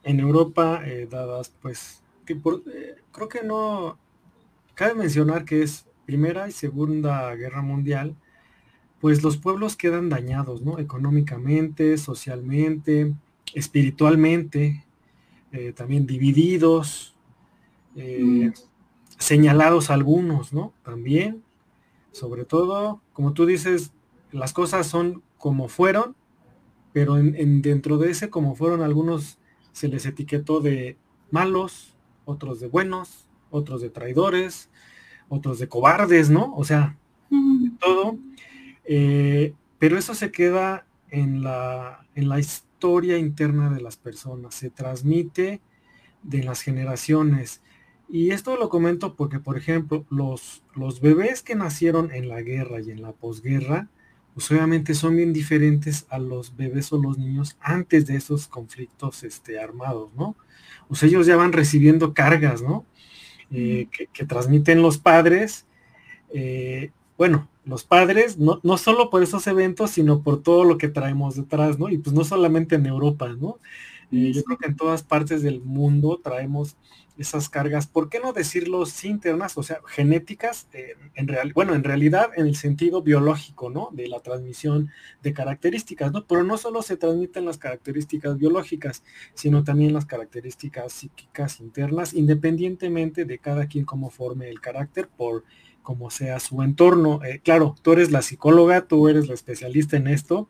en 0.08 0.20
Europa, 0.20 0.80
eh, 0.86 1.06
dadas 1.08 1.52
pues, 1.60 2.02
que 2.24 2.34
por, 2.34 2.62
eh, 2.74 2.96
creo 3.12 3.28
que 3.28 3.42
no, 3.42 3.98
cabe 4.74 4.94
mencionar 4.94 5.44
que 5.44 5.62
es 5.62 5.84
Primera 6.06 6.48
y 6.48 6.52
Segunda 6.52 7.34
Guerra 7.34 7.60
Mundial, 7.60 8.16
pues 9.02 9.22
los 9.22 9.36
pueblos 9.36 9.76
quedan 9.76 10.08
dañados, 10.08 10.62
¿no? 10.62 10.78
Económicamente, 10.78 11.98
socialmente, 11.98 13.14
espiritualmente, 13.54 14.82
eh, 15.52 15.74
también 15.74 16.06
divididos, 16.06 17.14
mm. 17.94 18.48
señalados 19.18 19.90
algunos, 19.90 20.54
¿no? 20.54 20.72
También, 20.82 21.42
sobre 22.12 22.46
todo, 22.46 23.02
como 23.12 23.34
tú 23.34 23.44
dices, 23.44 23.92
las 24.32 24.54
cosas 24.54 24.86
son 24.86 25.22
como 25.36 25.68
fueron, 25.68 26.16
pero 26.94 27.18
en 27.18 27.60
dentro 27.60 27.98
de 27.98 28.10
ese 28.10 28.30
como 28.30 28.54
fueron 28.54 28.80
algunos 28.80 29.38
se 29.72 29.88
les 29.88 30.06
etiquetó 30.06 30.60
de 30.60 30.96
malos, 31.30 31.94
otros 32.24 32.60
de 32.60 32.68
buenos, 32.68 33.28
otros 33.50 33.80
de 33.80 33.90
traidores, 33.90 34.70
otros 35.28 35.58
de 35.58 35.68
cobardes, 35.68 36.30
¿no? 36.30 36.54
O 36.56 36.64
sea, 36.64 36.96
todo. 37.80 38.18
Eh, 38.84 39.54
pero 39.78 39.98
eso 39.98 40.14
se 40.14 40.30
queda 40.30 40.86
en 41.10 41.42
la, 41.42 42.06
en 42.14 42.28
la 42.28 42.38
historia 42.38 43.18
interna 43.18 43.70
de 43.70 43.80
las 43.80 43.96
personas, 43.96 44.54
se 44.54 44.70
transmite 44.70 45.60
de 46.22 46.42
las 46.42 46.62
generaciones. 46.62 47.62
Y 48.08 48.30
esto 48.30 48.56
lo 48.56 48.68
comento 48.68 49.14
porque, 49.14 49.38
por 49.38 49.58
ejemplo, 49.58 50.06
los, 50.10 50.62
los 50.74 51.00
bebés 51.00 51.42
que 51.42 51.54
nacieron 51.54 52.10
en 52.12 52.28
la 52.28 52.40
guerra 52.40 52.80
y 52.80 52.90
en 52.90 53.02
la 53.02 53.12
posguerra, 53.12 53.88
pues 54.38 54.52
obviamente 54.52 54.94
son 54.94 55.16
bien 55.16 55.32
diferentes 55.32 56.06
a 56.10 56.20
los 56.20 56.56
bebés 56.56 56.92
o 56.92 56.96
los 56.96 57.18
niños 57.18 57.56
antes 57.60 58.06
de 58.06 58.14
esos 58.14 58.46
conflictos 58.46 59.24
este, 59.24 59.58
armados, 59.58 60.14
¿no? 60.14 60.36
Pues 60.86 61.02
ellos 61.02 61.26
ya 61.26 61.34
van 61.34 61.52
recibiendo 61.52 62.14
cargas, 62.14 62.62
¿no? 62.62 62.86
Eh, 63.50 63.88
que, 64.12 64.24
transmiten 64.26 64.80
los 64.80 64.96
padres. 64.96 65.66
Eh, 66.32 66.92
bueno, 67.16 67.48
los 67.64 67.82
padres, 67.82 68.38
no, 68.38 68.60
no 68.62 68.78
solo 68.78 69.10
por 69.10 69.24
esos 69.24 69.44
eventos, 69.48 69.90
sino 69.90 70.22
por 70.22 70.40
todo 70.40 70.62
lo 70.62 70.78
que 70.78 70.86
traemos 70.86 71.34
detrás, 71.34 71.76
¿no? 71.76 71.88
Y 71.88 71.98
pues 71.98 72.14
no 72.14 72.22
solamente 72.22 72.76
en 72.76 72.86
Europa, 72.86 73.30
¿no? 73.30 73.58
Eh, 74.12 74.30
yo 74.32 74.44
creo 74.44 74.58
que 74.58 74.68
en 74.68 74.76
todas 74.76 75.02
partes 75.02 75.42
del 75.42 75.60
mundo 75.62 76.20
traemos 76.22 76.76
esas 77.18 77.48
cargas, 77.48 77.86
¿por 77.86 78.08
qué 78.08 78.20
no 78.20 78.32
decirlo 78.32 78.84
internas, 79.02 79.58
o 79.58 79.62
sea, 79.62 79.80
genéticas, 79.86 80.68
eh, 80.72 80.94
en 81.14 81.28
real, 81.28 81.52
bueno, 81.52 81.74
en 81.74 81.84
realidad 81.84 82.30
en 82.36 82.46
el 82.46 82.56
sentido 82.56 83.02
biológico, 83.02 83.70
¿no? 83.70 83.90
De 83.92 84.06
la 84.08 84.20
transmisión 84.20 84.90
de 85.22 85.32
características, 85.32 86.12
¿no? 86.12 86.24
Pero 86.26 86.44
no 86.44 86.56
solo 86.56 86.82
se 86.82 86.96
transmiten 86.96 87.44
las 87.44 87.58
características 87.58 88.38
biológicas, 88.38 89.02
sino 89.34 89.64
también 89.64 89.92
las 89.92 90.06
características 90.06 90.92
psíquicas 90.92 91.60
internas, 91.60 92.14
independientemente 92.14 93.24
de 93.24 93.38
cada 93.38 93.66
quien 93.66 93.84
cómo 93.84 94.10
forme 94.10 94.48
el 94.48 94.60
carácter 94.60 95.08
por 95.08 95.44
como 95.82 96.10
sea 96.10 96.38
su 96.38 96.62
entorno. 96.62 97.24
Eh, 97.24 97.40
claro, 97.42 97.74
tú 97.82 97.92
eres 97.92 98.10
la 98.10 98.22
psicóloga, 98.22 98.86
tú 98.86 99.08
eres 99.08 99.26
la 99.26 99.34
especialista 99.34 99.96
en 99.96 100.08
esto, 100.08 100.48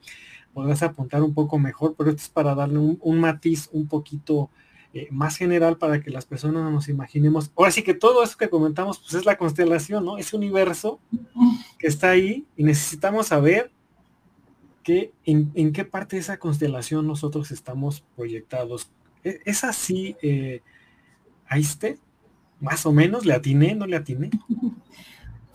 podrás 0.53 0.83
apuntar 0.83 1.23
un 1.23 1.33
poco 1.33 1.59
mejor, 1.59 1.95
pero 1.97 2.11
esto 2.11 2.23
es 2.23 2.29
para 2.29 2.55
darle 2.55 2.79
un 2.79 3.21
matiz 3.21 3.69
un 3.73 3.87
poquito 3.87 4.51
eh, 4.95 5.09
más 5.11 5.37
general 5.37 5.76
para 5.76 6.00
que 6.00 6.11
las 6.11 6.25
personas 6.25 6.73
nos 6.73 6.88
imaginemos. 6.88 7.50
Ahora 7.57 7.71
sí 7.71 7.83
que 7.83 7.92
todo 7.92 8.23
eso 8.23 8.38
que 8.38 8.49
comentamos, 8.49 8.99
pues 8.99 9.14
es 9.14 9.26
la 9.26 9.37
constelación, 9.37 10.04
¿no? 10.04 10.16
Ese 10.16 10.35
universo 10.35 10.99
que 11.78 11.87
está 11.87 12.11
ahí 12.11 12.47
y 12.57 12.64
necesitamos 12.64 13.26
saber 13.26 13.71
que, 14.83 15.12
en, 15.26 15.73
qué 15.73 15.85
parte 15.85 16.16
de 16.16 16.21
esa 16.21 16.38
constelación 16.38 17.07
nosotros 17.07 17.50
estamos 17.50 18.02
proyectados. 18.16 18.90
E, 19.23 19.40
¿Es, 19.45 19.62
así, 19.62 20.16
eh, 20.23 20.62
esté 21.50 21.99
más 22.59 22.87
o 22.87 22.92
menos, 22.92 23.26
¿le 23.26 23.35
atiné? 23.35 23.75
¿No 23.75 23.87
le 23.87 23.97
atiné? 23.97 24.30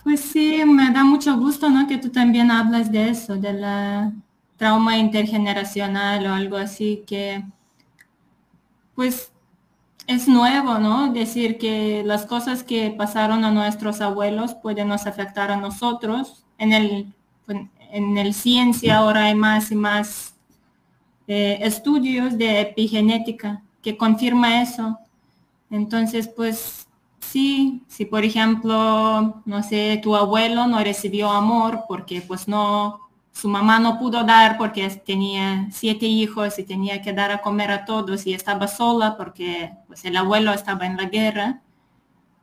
Pues 0.03 0.19
sí, 0.19 0.61
me 0.65 0.91
da 0.91 1.03
mucho 1.03 1.37
gusto, 1.37 1.69
¿no? 1.69 1.87
Que 1.87 1.97
tú 1.97 2.09
también 2.09 2.51
hablas 2.51 2.91
de 2.91 3.09
eso, 3.09 3.37
de 3.37 3.53
la 3.53 4.13
trauma 4.57 4.97
intergeneracional 4.97 6.25
o 6.27 6.33
algo 6.33 6.57
así, 6.57 7.03
que 7.07 7.43
pues 8.95 9.31
es 10.07 10.27
nuevo, 10.27 10.79
¿no? 10.79 11.13
Decir 11.13 11.57
que 11.57 12.03
las 12.05 12.25
cosas 12.25 12.63
que 12.63 12.91
pasaron 12.91 13.45
a 13.45 13.51
nuestros 13.51 14.01
abuelos 14.01 14.53
pueden 14.55 14.89
nos 14.89 15.07
afectar 15.07 15.51
a 15.51 15.57
nosotros. 15.57 16.43
En 16.57 16.73
el, 16.73 17.13
en 17.91 18.17
el 18.17 18.33
ciencia 18.33 18.97
ahora 18.97 19.25
hay 19.25 19.35
más 19.35 19.71
y 19.71 19.75
más 19.75 20.35
eh, 21.27 21.59
estudios 21.61 22.37
de 22.37 22.61
epigenética 22.61 23.61
que 23.81 23.97
confirma 23.97 24.61
eso. 24.61 24.97
Entonces, 25.69 26.27
pues 26.27 26.87
sí, 27.19 27.83
si 27.87 28.05
por 28.05 28.23
ejemplo, 28.23 29.41
no 29.45 29.63
sé, 29.63 29.99
tu 30.03 30.15
abuelo 30.15 30.67
no 30.67 30.79
recibió 30.83 31.31
amor 31.31 31.85
porque 31.87 32.21
pues 32.21 32.47
no, 32.47 32.99
su 33.33 33.49
mamá 33.49 33.79
no 33.79 33.99
pudo 33.99 34.23
dar 34.23 34.57
porque 34.57 34.87
tenía 34.89 35.67
siete 35.71 36.05
hijos 36.05 36.59
y 36.59 36.63
tenía 36.63 37.01
que 37.01 37.13
dar 37.13 37.31
a 37.31 37.41
comer 37.41 37.71
a 37.71 37.83
todos 37.83 38.27
y 38.27 38.33
estaba 38.33 38.67
sola 38.67 39.17
porque 39.17 39.73
pues 39.87 40.05
el 40.05 40.15
abuelo 40.15 40.53
estaba 40.53 40.85
en 40.85 40.97
la 40.97 41.05
guerra 41.05 41.61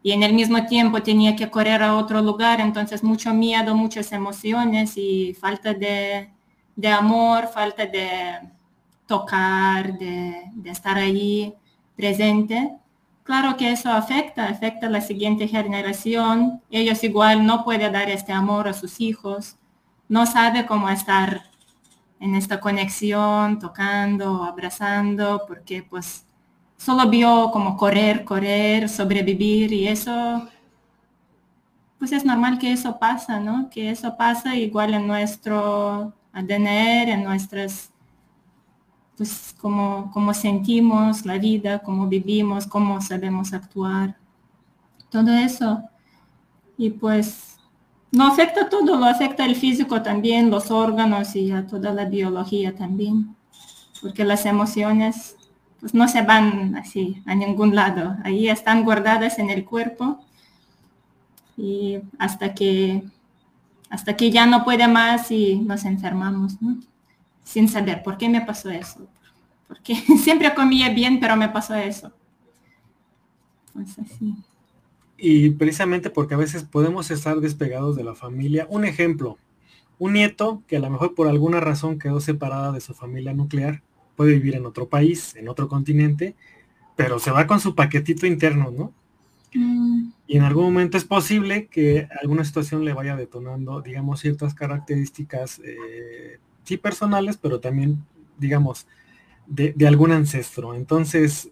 y 0.03 0.13
en 0.13 0.23
el 0.23 0.35
mismo 0.35 0.67
tiempo 0.67 1.03
tenía 1.03 1.37
que 1.37 1.51
correr 1.51 1.83
a 1.83 1.97
otro 1.97 2.21
lugar, 2.23 2.61
entonces 2.61 3.05
mucho 3.05 3.33
miedo, 3.33 3.75
muchas 3.77 4.13
emociones 4.13 4.97
y 4.97 5.35
falta 5.35 5.75
de, 5.75 6.31
de 6.75 6.89
amor, 6.89 7.49
falta 7.49 7.87
de 7.87 8.41
tocar, 9.07 9.97
de, 9.99 10.43
de 10.55 10.71
estar 10.71 10.97
ahí 10.97 11.55
presente. 11.97 12.73
Claro 13.23 13.57
que 13.57 13.71
eso 13.71 13.91
afecta, 13.93 14.49
afecta 14.49 14.87
a 14.87 14.91
la 14.91 15.01
siguiente 15.03 15.47
generación. 15.47 16.63
Ellos 16.71 17.05
igual 17.05 17.47
no 17.47 17.63
pueden 17.65 17.93
dar 17.93 18.11
este 18.11 18.33
amor 18.33 18.67
a 18.69 18.73
sus 18.73 19.01
hijos, 19.01 19.57
no 20.11 20.27
sabe 20.27 20.67
cómo 20.67 20.91
estar 20.91 21.45
en 22.19 22.35
esta 22.35 22.61
conexión, 22.61 23.59
tocando, 23.61 24.45
abrazando, 24.45 25.45
porque 25.47 25.83
pues 25.83 26.27
solo 26.77 27.09
vio 27.09 27.51
como 27.53 27.77
correr, 27.77 28.25
correr, 28.25 28.89
sobrevivir 28.89 29.73
y 29.73 29.89
eso, 29.89 30.49
pues 31.99 32.13
es 32.13 32.25
normal 32.25 32.59
que 32.59 32.73
eso 32.73 32.99
pasa, 32.99 33.41
¿no? 33.41 33.71
Que 33.71 33.91
eso 33.91 34.17
pasa 34.17 34.57
igual 34.57 34.95
en 34.95 35.07
nuestro 35.07 36.13
ADN, 36.33 37.13
en 37.13 37.25
nuestras 37.25 37.91
pues 39.17 39.55
cómo, 39.61 40.35
sentimos 40.35 41.25
la 41.25 41.39
vida, 41.39 41.79
cómo 41.81 42.09
vivimos, 42.09 42.67
cómo 42.67 43.01
sabemos 43.01 43.53
actuar. 43.53 44.17
Todo 45.11 45.31
eso. 45.31 45.83
Y 46.79 46.89
pues 46.89 47.50
no 48.13 48.27
afecta 48.27 48.69
todo, 48.69 48.97
lo 48.97 49.07
afecta 49.07 49.45
el 49.45 49.57
físico 49.57 50.03
también, 50.03 50.51
los 50.51 50.71
órganos 50.71 51.37
y 51.37 51.53
a 51.53 51.67
toda 51.67 51.93
la 51.93 52.07
biología 52.07 52.75
también. 52.75 53.37
Porque 54.03 54.25
las 54.25 54.47
emociones 54.47 55.37
pues 55.81 55.95
no 55.95 56.09
se 56.09 56.23
van 56.23 56.77
así 56.77 57.23
a 57.27 57.35
ningún 57.35 57.75
lado. 57.75 58.17
Ahí 58.25 58.49
están 58.49 58.85
guardadas 58.85 59.39
en 59.39 59.51
el 59.51 59.65
cuerpo 59.65 60.21
y 61.57 61.99
hasta 62.19 62.55
que 62.55 63.03
hasta 63.91 64.17
que 64.17 64.31
ya 64.31 64.47
no 64.47 64.65
puede 64.65 64.87
más 64.87 65.31
y 65.33 65.57
nos 65.57 65.85
enfermamos, 65.85 66.63
¿no? 66.63 66.77
sin 67.51 67.69
saber 67.69 68.03
por 68.05 68.17
qué 68.17 68.29
me 68.29 68.41
pasó 68.43 68.71
eso. 68.71 69.09
Porque 69.67 69.95
siempre 70.23 70.55
comía 70.55 70.89
bien, 70.91 71.19
pero 71.19 71.37
me 71.37 71.49
pasó 71.49 71.75
eso. 71.75 72.13
Pues 73.73 73.99
así. 73.99 74.37
Y 75.21 75.51
precisamente 75.51 76.09
porque 76.09 76.35
a 76.35 76.39
veces 76.39 76.65
podemos 76.65 77.11
estar 77.11 77.41
despegados 77.41 77.95
de 77.95 78.05
la 78.05 78.15
familia. 78.15 78.67
Un 78.71 78.85
ejemplo, 78.85 79.37
un 79.99 80.15
nieto 80.15 80.63
que 80.67 80.77
a 80.77 80.81
lo 80.81 80.89
mejor 80.89 81.15
por 81.15 81.29
alguna 81.29 81.61
razón 81.61 81.99
quedó 81.99 82.21
separada 82.21 82.73
de 82.73 82.81
su 82.81 82.95
familia 82.95 83.35
nuclear, 83.35 83.83
puede 84.17 84.33
vivir 84.33 84.55
en 84.55 84.67
otro 84.67 84.89
país, 84.89 85.37
en 85.37 85.49
otro 85.49 85.69
continente, 85.69 86.35
pero 86.97 87.19
se 87.19 87.31
va 87.31 87.47
con 87.47 87.61
su 87.61 87.75
paquetito 87.75 88.27
interno, 88.27 88.71
¿no? 88.71 88.93
Mm. 89.55 90.13
Y 90.27 90.37
en 90.37 90.45
algún 90.45 90.65
momento 90.65 90.97
es 90.97 91.05
posible 91.05 91.67
que 91.67 92.09
alguna 92.21 92.45
situación 92.45 92.85
le 92.85 92.93
vaya 92.93 93.17
detonando, 93.17 93.83
digamos, 93.83 94.21
ciertas 94.21 94.55
características 94.55 95.61
eh, 95.65 96.39
sí 96.65 96.77
personales, 96.77 97.37
pero 97.37 97.61
también, 97.61 98.05
digamos, 98.39 98.87
de, 99.47 99.75
algún 99.87 100.13
ancestro. 100.13 100.75
Entonces, 100.75 101.51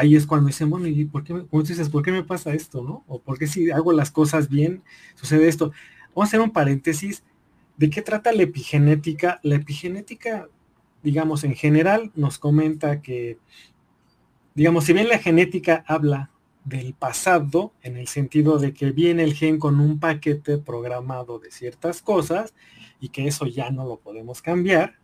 ahí 0.00 0.16
es 0.16 0.26
cuando 0.26 0.46
dicen, 0.46 0.70
bueno, 0.70 0.86
¿y 0.86 1.04
por 1.04 1.24
qué, 1.24 1.44
como 1.46 1.62
dices, 1.62 1.90
por 1.90 2.02
qué 2.02 2.10
me 2.10 2.24
pasa 2.24 2.54
esto, 2.54 2.82
no? 2.82 3.04
O 3.06 3.20
por 3.20 3.38
qué 3.38 3.46
si 3.46 3.70
hago 3.70 3.92
las 3.92 4.10
cosas 4.10 4.48
bien, 4.48 4.82
sucede 5.14 5.46
esto. 5.46 5.72
Vamos 6.14 6.28
a 6.28 6.30
hacer 6.30 6.40
un 6.40 6.52
paréntesis. 6.52 7.22
¿De 7.76 7.90
qué 7.90 8.00
trata 8.00 8.32
la 8.32 8.42
epigenética? 8.42 9.40
La 9.42 9.56
epigenética, 9.56 10.48
digamos, 11.02 11.44
en 11.44 11.54
general 11.54 12.12
nos 12.14 12.38
comenta 12.38 13.02
que, 13.02 13.38
digamos, 14.54 14.84
si 14.84 14.94
bien 14.94 15.08
la 15.08 15.18
genética 15.18 15.84
habla 15.86 16.30
del 16.64 16.94
pasado, 16.94 17.74
en 17.82 17.98
el 17.98 18.06
sentido 18.06 18.58
de 18.58 18.72
que 18.72 18.92
viene 18.92 19.22
el 19.22 19.34
gen 19.34 19.58
con 19.58 19.80
un 19.80 20.00
paquete 20.00 20.56
programado 20.56 21.38
de 21.38 21.50
ciertas 21.50 22.00
cosas, 22.00 22.54
y 23.00 23.10
que 23.10 23.26
eso 23.26 23.46
ya 23.46 23.70
no 23.70 23.86
lo 23.86 23.98
podemos 23.98 24.40
cambiar. 24.40 24.98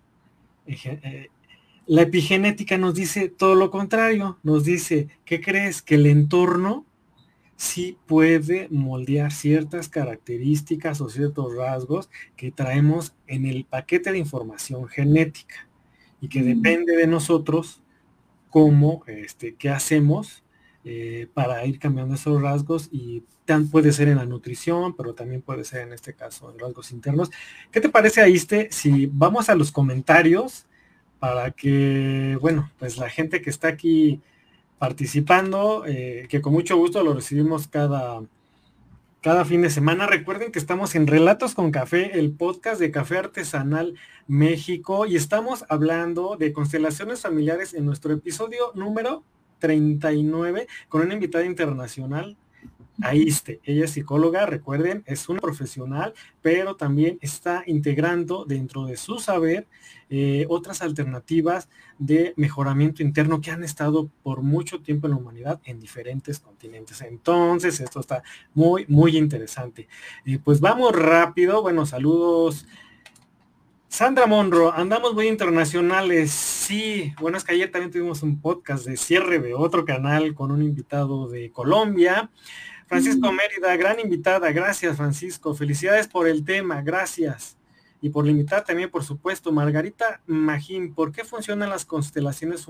La 1.87 2.03
epigenética 2.03 2.79
nos 2.79 2.95
dice 2.95 3.29
todo 3.29 3.55
lo 3.55 3.71
contrario, 3.71 4.39
nos 4.43 4.65
dice, 4.65 5.09
¿qué 5.25 5.41
crees? 5.41 5.83
Que 5.83 5.95
el 5.95 6.07
entorno 6.07 6.85
sí 7.57 7.97
puede 8.07 8.69
moldear 8.71 9.33
ciertas 9.33 9.89
características 9.89 11.01
o 11.01 11.09
ciertos 11.09 11.55
rasgos 11.57 12.11
que 12.37 12.51
traemos 12.51 13.15
en 13.27 13.47
el 13.47 13.65
paquete 13.65 14.13
de 14.13 14.19
información 14.19 14.87
genética 14.89 15.69
y 16.21 16.29
que 16.29 16.43
depende 16.43 16.97
de 16.97 17.07
nosotros 17.07 17.83
cómo, 18.51 19.03
este, 19.07 19.55
qué 19.55 19.71
hacemos 19.71 20.43
eh, 20.85 21.29
para 21.35 21.65
ir 21.67 21.79
cambiando 21.79 22.15
esos 22.15 22.41
rasgos 22.43 22.89
y 22.93 23.23
tan, 23.45 23.69
puede 23.69 23.93
ser 23.93 24.09
en 24.09 24.17
la 24.17 24.27
nutrición, 24.27 24.95
pero 24.97 25.15
también 25.15 25.41
puede 25.41 25.65
ser 25.65 25.83
en 25.83 25.93
este 25.93 26.15
caso 26.15 26.51
en 26.51 26.59
rasgos 26.59 26.91
internos. 26.91 27.31
¿Qué 27.71 27.81
te 27.81 27.89
parece, 27.89 28.21
Aiste, 28.21 28.69
si 28.71 29.07
vamos 29.07 29.49
a 29.49 29.55
los 29.55 29.71
comentarios 29.73 30.67
para 31.19 31.51
que, 31.51 32.39
bueno, 32.41 32.71
pues 32.79 32.99
la 32.99 33.09
gente 33.09 33.43
que 33.43 33.51
está 33.51 33.69
aquí 33.69 34.21
participando, 34.79 35.85
eh, 35.87 36.27
que 36.29 36.41
con 36.41 36.53
mucho 36.53 36.77
gusto 36.77 37.03
lo 37.03 37.15
recibimos 37.15 37.69
cada, 37.69 38.23
cada 39.23 39.45
fin 39.45 39.63
de 39.63 39.71
semana. 39.71 40.07
Recuerden 40.07 40.53
que 40.53 40.59
estamos 40.59 40.95
en 40.95 41.07
Relatos 41.07 41.55
con 41.55 41.71
Café, 41.71 42.19
el 42.19 42.33
podcast 42.33 42.81
de 42.81 42.91
Café 42.91 43.19
Artesanal 43.19 43.95
México, 44.27 45.07
y 45.07 45.17
estamos 45.17 45.65
hablando 45.69 46.37
de 46.37 46.53
constelaciones 46.53 47.23
familiares 47.23 47.75
en 47.75 47.87
nuestro 47.87 48.13
episodio 48.13 48.73
número 48.75 49.25
39 49.59 50.67
con 50.89 51.03
una 51.03 51.15
invitada 51.15 51.45
internacional, 51.45 52.37
Aiste. 53.03 53.61
Ella 53.65 53.85
es 53.85 53.91
psicóloga, 53.93 54.47
recuerden, 54.47 55.03
es 55.07 55.29
una 55.29 55.41
profesional, 55.41 56.15
pero 56.43 56.77
también 56.77 57.19
está 57.21 57.63
integrando 57.67 58.45
dentro 58.45 58.87
de 58.87 58.97
su 58.97 59.19
saber 59.19 59.67
eh, 60.09 60.47
otras 60.49 60.83
alternativas 60.83 61.69
de 61.99 62.33
mejoramiento 62.37 63.03
interno 63.03 63.41
que 63.41 63.51
han 63.51 63.65
estado 63.65 64.09
por 64.23 64.43
mucho 64.43 64.81
tiempo 64.81 65.07
en 65.07 65.13
la 65.13 65.19
humanidad 65.19 65.61
en 65.65 65.81
diferentes 65.81 66.39
continentes. 66.39 67.01
Entonces, 67.03 67.81
esto 67.81 68.01
está 68.01 68.23
muy, 68.55 68.87
muy 68.89 69.17
interesante. 69.17 69.89
pues 70.45 70.61
vamos 70.61 70.93
rápido. 70.93 71.63
Bueno, 71.63 71.87
saludos 71.87 72.67
Sandra 73.97 74.27
Monro, 74.27 74.75
andamos 74.75 75.15
muy 75.15 75.27
internacionales. 75.27 76.31
Sí, 76.31 77.15
bueno, 77.19 77.39
es 77.39 77.45
que 77.45 77.55
ayer 77.55 77.71
también 77.71 77.91
tuvimos 77.91 78.23
un 78.23 78.41
podcast 78.43 78.85
de 78.85 78.99
cierre 78.99 79.39
de 79.39 79.55
otro 79.55 79.87
canal 79.87 80.35
con 80.35 80.51
un 80.51 80.63
invitado 80.63 81.29
de 81.29 81.51
Colombia. 81.51 82.31
Francisco. 82.87 83.33
Mérida, 83.33 83.77
gran 83.77 84.01
invitada. 84.01 84.53
Gracias, 84.53 84.97
Francisco. 84.97 85.55
Felicidades 85.55 86.09
por 86.09 86.29
el 86.29 86.45
tema. 86.45 86.83
Gracias. 86.83 87.57
Y 88.01 88.11
por 88.11 88.25
la 88.25 88.31
invitada 88.31 88.65
también, 88.65 88.91
por 88.91 89.05
supuesto. 89.05 89.53
Margarita 89.53 90.21
Magín, 90.27 90.95
¿por 90.95 91.13
qué 91.13 91.25
funcionan 91.25 91.71
las 91.71 91.85
constelaciones, 91.85 92.67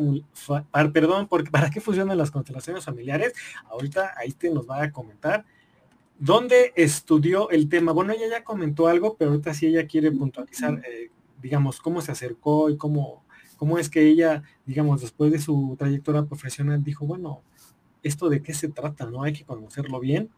perdón, 0.92 1.28
¿para 1.50 1.70
qué 1.70 1.80
funcionan 1.80 2.16
las 2.16 2.30
constelaciones 2.30 2.84
familiares? 2.84 3.34
Ahorita 3.70 4.14
ahí 4.16 4.32
te 4.32 4.50
nos 4.50 4.68
va 4.68 4.82
a 4.82 4.92
comentar. 4.92 5.44
¿Dónde 6.18 6.72
estudió 6.76 7.50
el 7.50 7.68
tema? 7.68 7.92
Bueno, 7.92 8.12
ella 8.12 8.28
ya 8.30 8.44
comentó 8.44 8.86
algo, 8.88 9.16
pero 9.16 9.32
ahorita 9.32 9.52
sí 9.52 9.66
ella 9.66 9.86
quiere 9.86 10.10
puntualizar 10.12 10.80
eh, 10.86 11.10
digamos, 11.42 11.80
cómo 11.80 12.00
se 12.00 12.12
acercó 12.12 12.70
y 12.70 12.76
cómo, 12.76 13.24
cómo 13.56 13.78
es 13.78 13.88
que 13.88 14.02
ella, 14.02 14.42
digamos, 14.64 15.00
después 15.00 15.32
de 15.32 15.38
su 15.38 15.76
trayectoria 15.78 16.24
profesional, 16.24 16.82
dijo, 16.82 17.06
bueno, 17.06 17.42
esto 18.06 18.28
de 18.28 18.42
qué 18.42 18.54
se 18.54 18.68
trata, 18.68 19.06
¿no? 19.06 19.22
Hay 19.22 19.32
que 19.32 19.44
conocerlo 19.44 20.00
bien. 20.00 20.30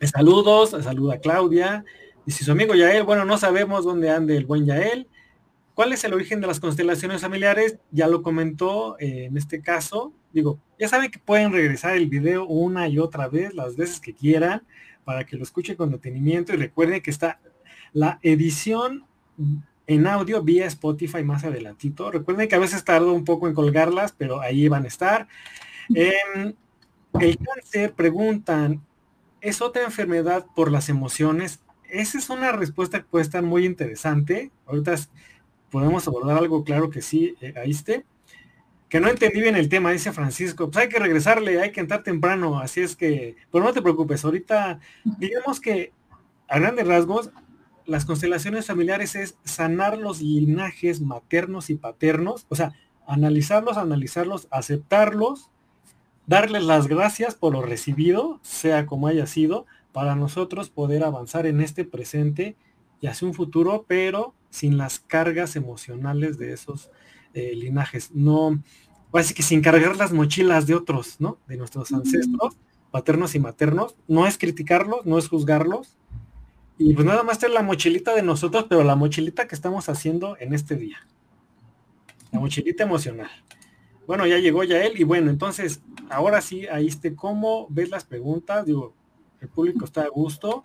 Saludos, 0.00 0.70
saluda 0.70 1.18
Claudia. 1.18 1.84
Y 2.26 2.32
si 2.32 2.44
su 2.44 2.52
amigo 2.52 2.74
Yael, 2.74 3.04
bueno, 3.04 3.24
no 3.24 3.38
sabemos 3.38 3.84
dónde 3.84 4.10
ande 4.10 4.36
el 4.36 4.46
buen 4.46 4.66
Yael. 4.66 5.08
¿Cuál 5.74 5.92
es 5.92 6.04
el 6.04 6.14
origen 6.14 6.40
de 6.40 6.46
las 6.46 6.60
constelaciones 6.60 7.20
familiares? 7.20 7.78
Ya 7.90 8.06
lo 8.06 8.22
comentó 8.22 8.96
eh, 8.98 9.24
en 9.24 9.36
este 9.36 9.60
caso. 9.60 10.12
Digo, 10.32 10.58
ya 10.78 10.88
saben 10.88 11.10
que 11.10 11.18
pueden 11.18 11.52
regresar 11.52 11.96
el 11.96 12.08
video 12.08 12.46
una 12.46 12.88
y 12.88 12.98
otra 12.98 13.28
vez, 13.28 13.54
las 13.54 13.76
veces 13.76 14.00
que 14.00 14.14
quieran, 14.14 14.62
para 15.04 15.24
que 15.24 15.36
lo 15.36 15.42
escuchen 15.42 15.76
con 15.76 15.90
detenimiento 15.90 16.54
y 16.54 16.56
recuerden 16.56 17.02
que 17.02 17.10
está 17.10 17.40
la 17.92 18.18
edición 18.22 19.04
en 19.86 20.06
audio 20.06 20.42
vía 20.42 20.66
Spotify 20.66 21.22
más 21.22 21.44
adelantito. 21.44 22.10
Recuerden 22.10 22.48
que 22.48 22.54
a 22.54 22.60
veces 22.60 22.84
tardo 22.84 23.12
un 23.12 23.24
poco 23.24 23.48
en 23.48 23.54
colgarlas, 23.54 24.12
pero 24.16 24.40
ahí 24.40 24.68
van 24.68 24.84
a 24.84 24.88
estar. 24.88 25.28
El 27.20 27.38
cáncer, 27.38 27.92
preguntan, 27.94 28.84
¿es 29.40 29.62
otra 29.62 29.84
enfermedad 29.84 30.46
por 30.54 30.70
las 30.70 30.88
emociones? 30.88 31.60
Esa 31.88 32.18
es 32.18 32.30
una 32.30 32.52
respuesta 32.52 32.98
que 32.98 33.08
puede 33.08 33.24
estar 33.24 33.42
muy 33.42 33.64
interesante. 33.64 34.50
Ahorita 34.66 34.96
podemos 35.70 36.06
abordar 36.08 36.38
algo 36.38 36.64
claro 36.64 36.90
que 36.90 37.02
sí, 37.02 37.34
eh, 37.40 37.54
ahí 37.56 37.70
esté. 37.70 38.04
Que 38.88 39.00
no 39.00 39.08
entendí 39.08 39.40
bien 39.40 39.56
el 39.56 39.68
tema, 39.68 39.90
dice 39.90 40.12
Francisco. 40.12 40.70
Pues 40.70 40.84
hay 40.84 40.88
que 40.88 40.98
regresarle, 40.98 41.60
hay 41.60 41.72
que 41.72 41.80
entrar 41.80 42.02
temprano. 42.02 42.58
Así 42.58 42.80
es 42.80 42.96
que, 42.96 43.36
pero 43.50 43.64
no 43.64 43.72
te 43.72 43.82
preocupes, 43.82 44.24
ahorita 44.24 44.80
digamos 45.18 45.60
que 45.60 45.92
a 46.48 46.58
grandes 46.58 46.86
rasgos 46.86 47.30
las 47.86 48.04
constelaciones 48.04 48.66
familiares 48.66 49.14
es 49.14 49.36
sanar 49.44 49.98
los 49.98 50.22
linajes 50.22 51.00
maternos 51.00 51.70
y 51.70 51.74
paternos, 51.74 52.46
o 52.48 52.54
sea, 52.54 52.72
analizarlos, 53.06 53.76
analizarlos, 53.76 54.48
aceptarlos, 54.50 55.50
darles 56.26 56.64
las 56.64 56.86
gracias 56.88 57.34
por 57.34 57.52
lo 57.52 57.62
recibido, 57.62 58.40
sea 58.42 58.86
como 58.86 59.08
haya 59.08 59.26
sido, 59.26 59.66
para 59.92 60.16
nosotros 60.16 60.70
poder 60.70 61.04
avanzar 61.04 61.46
en 61.46 61.60
este 61.60 61.84
presente 61.84 62.56
y 63.00 63.06
hacia 63.06 63.28
un 63.28 63.34
futuro, 63.34 63.84
pero 63.86 64.34
sin 64.50 64.76
las 64.76 65.00
cargas 65.00 65.56
emocionales 65.56 66.38
de 66.38 66.52
esos 66.52 66.90
eh, 67.32 67.54
linajes. 67.54 68.10
No, 68.12 68.62
así 69.12 69.34
que 69.34 69.42
sin 69.42 69.60
cargar 69.60 69.96
las 69.96 70.12
mochilas 70.12 70.66
de 70.66 70.74
otros, 70.74 71.16
¿no? 71.20 71.38
De 71.46 71.56
nuestros 71.56 71.92
ancestros, 71.92 72.56
paternos 72.90 73.34
y 73.34 73.40
maternos. 73.40 73.96
No 74.08 74.26
es 74.26 74.38
criticarlos, 74.38 75.04
no 75.04 75.18
es 75.18 75.28
juzgarlos, 75.28 75.96
y 76.78 76.92
pues 76.94 77.06
nada 77.06 77.22
más 77.22 77.42
es 77.42 77.50
la 77.50 77.62
mochilita 77.62 78.14
de 78.14 78.22
nosotros, 78.22 78.66
pero 78.68 78.82
la 78.82 78.96
mochilita 78.96 79.46
que 79.46 79.54
estamos 79.54 79.88
haciendo 79.88 80.36
en 80.40 80.54
este 80.54 80.76
día. 80.76 81.06
La 82.32 82.40
mochilita 82.40 82.82
emocional. 82.82 83.30
Bueno, 84.06 84.26
ya 84.26 84.38
llegó 84.38 84.64
ya 84.64 84.82
él 84.82 84.94
y 85.00 85.04
bueno, 85.04 85.30
entonces, 85.30 85.80
ahora 86.10 86.40
sí, 86.40 86.66
ahí 86.66 86.88
esté, 86.88 87.14
¿cómo 87.14 87.66
ves 87.70 87.90
las 87.90 88.04
preguntas? 88.04 88.66
Digo, 88.66 88.94
el 89.40 89.48
público 89.48 89.84
está 89.84 90.02
a 90.02 90.08
gusto 90.08 90.62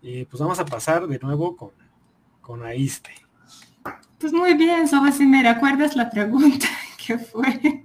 y 0.00 0.24
pues 0.24 0.40
vamos 0.40 0.58
a 0.58 0.64
pasar 0.64 1.06
de 1.06 1.18
nuevo 1.18 1.56
con, 1.56 1.70
con 2.40 2.64
Aiste. 2.64 3.10
Pues 4.18 4.32
muy 4.32 4.54
bien, 4.54 4.86
solo 4.88 5.10
si 5.12 5.26
me 5.26 5.42
recuerdas 5.42 5.96
la 5.96 6.10
pregunta 6.10 6.66
que 7.06 7.18
fue. 7.18 7.84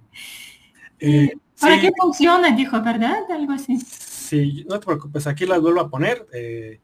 Eh, 1.00 1.32
¿Para 1.60 1.80
qué 1.80 1.92
funciona? 2.00 2.52
Dijo, 2.52 2.82
¿verdad? 2.82 3.30
Algo 3.32 3.54
así. 3.54 3.78
Sí, 3.80 4.66
no 4.68 4.80
te 4.80 4.86
preocupes, 4.86 5.26
aquí 5.28 5.46
las 5.46 5.62
vuelvo 5.62 5.82
a 5.82 5.90
poner. 5.90 6.28
Eh, 6.34 6.80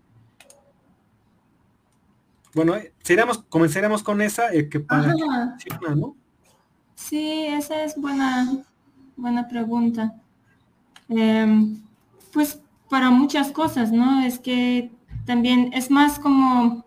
bueno, 2.54 2.76
eh, 2.76 2.93
comenzaremos 3.49 4.04
con 4.04 4.21
esa, 4.21 4.54
eh, 4.54 4.69
que 4.69 4.80
para 4.80 5.13
¿no? 5.95 6.15
Sí, 6.95 7.45
esa 7.47 7.84
es 7.84 7.95
buena, 7.95 8.63
buena 9.15 9.47
pregunta. 9.47 10.15
Em, 11.10 11.82
pues 12.32 12.60
para 12.89 13.10
muchas 13.10 13.51
cosas, 13.51 13.91
¿no? 13.91 14.21
Es 14.21 14.39
que 14.39 14.91
también 15.25 15.71
es 15.73 15.89
más 15.89 16.19
como, 16.19 16.86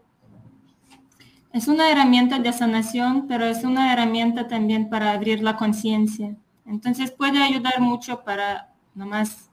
es 1.52 1.68
una 1.68 1.90
herramienta 1.90 2.38
de 2.38 2.52
sanación, 2.52 3.26
pero 3.26 3.44
es 3.46 3.64
una 3.64 3.92
herramienta 3.92 4.46
también 4.48 4.88
para 4.88 5.12
abrir 5.12 5.42
la 5.42 5.56
conciencia. 5.56 6.36
Entonces 6.66 7.10
puede 7.10 7.42
ayudar 7.42 7.80
mucho 7.80 8.22
para 8.24 8.72
nomás 8.94 9.50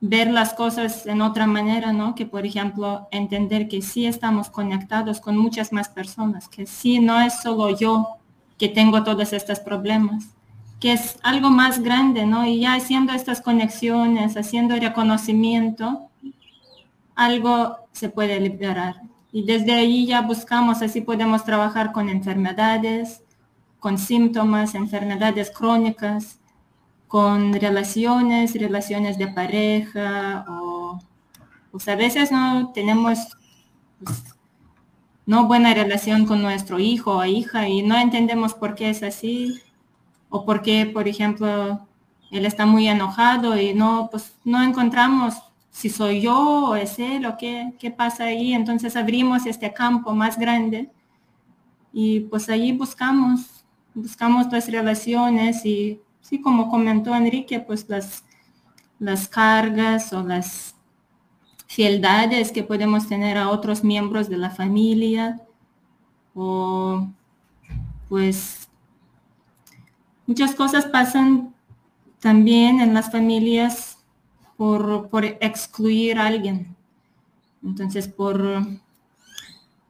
ver 0.00 0.30
las 0.30 0.52
cosas 0.52 1.06
en 1.06 1.22
otra 1.22 1.46
manera, 1.46 1.92
¿no? 1.92 2.14
Que 2.14 2.26
por 2.26 2.44
ejemplo 2.44 3.08
entender 3.10 3.68
que 3.68 3.80
sí 3.80 4.06
estamos 4.06 4.50
conectados 4.50 5.20
con 5.20 5.36
muchas 5.36 5.72
más 5.72 5.88
personas, 5.88 6.48
que 6.48 6.66
sí 6.66 6.98
no 6.98 7.20
es 7.20 7.40
solo 7.40 7.70
yo 7.70 8.18
que 8.58 8.68
tengo 8.68 9.02
todos 9.04 9.32
estos 9.32 9.60
problemas, 9.60 10.28
que 10.80 10.92
es 10.92 11.18
algo 11.22 11.50
más 11.50 11.82
grande, 11.82 12.26
¿no? 12.26 12.46
Y 12.46 12.60
ya 12.60 12.74
haciendo 12.74 13.12
estas 13.12 13.40
conexiones, 13.40 14.36
haciendo 14.36 14.76
reconocimiento, 14.76 16.08
algo 17.14 17.76
se 17.92 18.08
puede 18.08 18.40
liberar. 18.40 19.02
Y 19.32 19.44
desde 19.44 19.72
ahí 19.72 20.06
ya 20.06 20.20
buscamos, 20.20 20.82
así 20.82 21.00
podemos 21.00 21.44
trabajar 21.44 21.92
con 21.92 22.08
enfermedades, 22.08 23.22
con 23.80 23.98
síntomas, 23.98 24.74
enfermedades 24.74 25.50
crónicas, 25.50 26.38
con 27.08 27.52
relaciones, 27.52 28.54
relaciones 28.54 29.18
de 29.18 29.28
pareja 29.28 30.44
o 30.48 30.98
pues 31.70 31.88
a 31.88 31.94
veces 31.96 32.30
no 32.32 32.72
tenemos 32.72 33.36
pues, 34.02 34.33
no 35.26 35.46
buena 35.46 35.74
relación 35.74 36.26
con 36.26 36.42
nuestro 36.42 36.78
hijo 36.78 37.18
o 37.18 37.24
hija 37.24 37.68
y 37.68 37.82
no 37.82 37.96
entendemos 37.98 38.54
por 38.54 38.74
qué 38.74 38.90
es 38.90 39.02
así 39.02 39.60
o 40.28 40.44
por 40.44 40.62
qué, 40.62 40.86
por 40.86 41.08
ejemplo, 41.08 41.86
él 42.30 42.46
está 42.46 42.66
muy 42.66 42.88
enojado 42.88 43.58
y 43.58 43.74
no, 43.74 44.08
pues 44.10 44.36
no 44.44 44.62
encontramos 44.62 45.34
si 45.70 45.88
soy 45.90 46.20
yo 46.20 46.70
o 46.70 46.76
es 46.76 46.98
él 46.98 47.26
o 47.26 47.36
qué, 47.36 47.72
qué 47.78 47.90
pasa 47.90 48.24
ahí. 48.24 48.52
Entonces 48.52 48.96
abrimos 48.96 49.46
este 49.46 49.72
campo 49.72 50.14
más 50.14 50.38
grande 50.38 50.90
y 51.92 52.20
pues 52.20 52.48
allí 52.48 52.72
buscamos, 52.72 53.64
buscamos 53.94 54.50
las 54.52 54.68
relaciones 54.68 55.64
y 55.64 56.00
Sí, 56.24 56.40
como 56.40 56.70
comentó 56.70 57.14
Enrique, 57.14 57.60
pues 57.60 57.86
las, 57.90 58.24
las 58.98 59.28
cargas 59.28 60.10
o 60.14 60.22
las 60.22 60.73
fieldades 61.74 62.52
que 62.52 62.62
podemos 62.62 63.08
tener 63.08 63.36
a 63.36 63.50
otros 63.50 63.82
miembros 63.82 64.28
de 64.28 64.36
la 64.36 64.50
familia 64.50 65.40
o 66.32 67.08
pues 68.08 68.68
muchas 70.24 70.54
cosas 70.54 70.86
pasan 70.86 71.52
también 72.20 72.80
en 72.80 72.94
las 72.94 73.10
familias 73.10 73.98
por, 74.56 75.08
por 75.08 75.24
excluir 75.24 76.20
a 76.20 76.28
alguien. 76.28 76.76
Entonces, 77.64 78.06
por, 78.06 78.38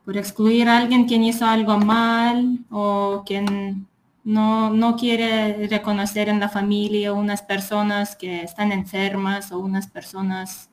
por 0.07 0.16
excluir 0.16 0.70
a 0.70 0.79
alguien 0.79 1.05
quien 1.05 1.23
hizo 1.23 1.44
algo 1.44 1.77
mal 1.77 2.61
o 2.70 3.25
quien 3.27 3.87
no, 4.25 4.70
no 4.70 4.97
quiere 4.97 5.66
reconocer 5.66 6.31
en 6.31 6.40
la 6.40 6.49
familia 6.49 7.12
unas 7.12 7.42
personas 7.42 8.16
que 8.16 8.42
están 8.42 8.73
enfermas 8.73 9.53
o 9.53 9.59
unas 9.59 9.87
personas, 9.87 10.70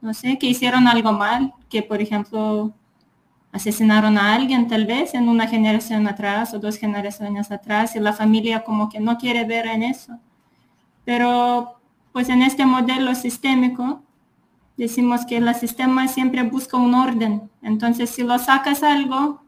no 0.00 0.14
sé, 0.14 0.38
que 0.38 0.46
hicieron 0.46 0.88
algo 0.88 1.12
mal, 1.12 1.54
que 1.68 1.82
por 1.82 2.00
ejemplo 2.00 2.72
asesinaron 3.52 4.18
a 4.18 4.34
alguien 4.34 4.68
tal 4.68 4.86
vez 4.86 5.14
en 5.14 5.28
una 5.28 5.46
generación 5.48 6.06
atrás 6.06 6.52
o 6.52 6.58
dos 6.58 6.76
generaciones 6.76 7.50
atrás 7.50 7.96
y 7.96 8.00
la 8.00 8.12
familia 8.12 8.64
como 8.64 8.88
que 8.88 9.00
no 9.00 9.16
quiere 9.16 9.44
ver 9.44 9.66
en 9.66 9.82
eso. 9.82 10.18
Pero 11.04 11.80
pues 12.12 12.28
en 12.28 12.42
este 12.42 12.66
modelo 12.66 13.14
sistémico 13.14 14.02
decimos 14.76 15.24
que 15.24 15.38
el 15.38 15.54
sistema 15.54 16.06
siempre 16.08 16.42
busca 16.42 16.76
un 16.76 16.94
orden. 16.94 17.50
Entonces 17.62 18.10
si 18.10 18.22
lo 18.22 18.38
sacas 18.38 18.82
algo, 18.82 19.42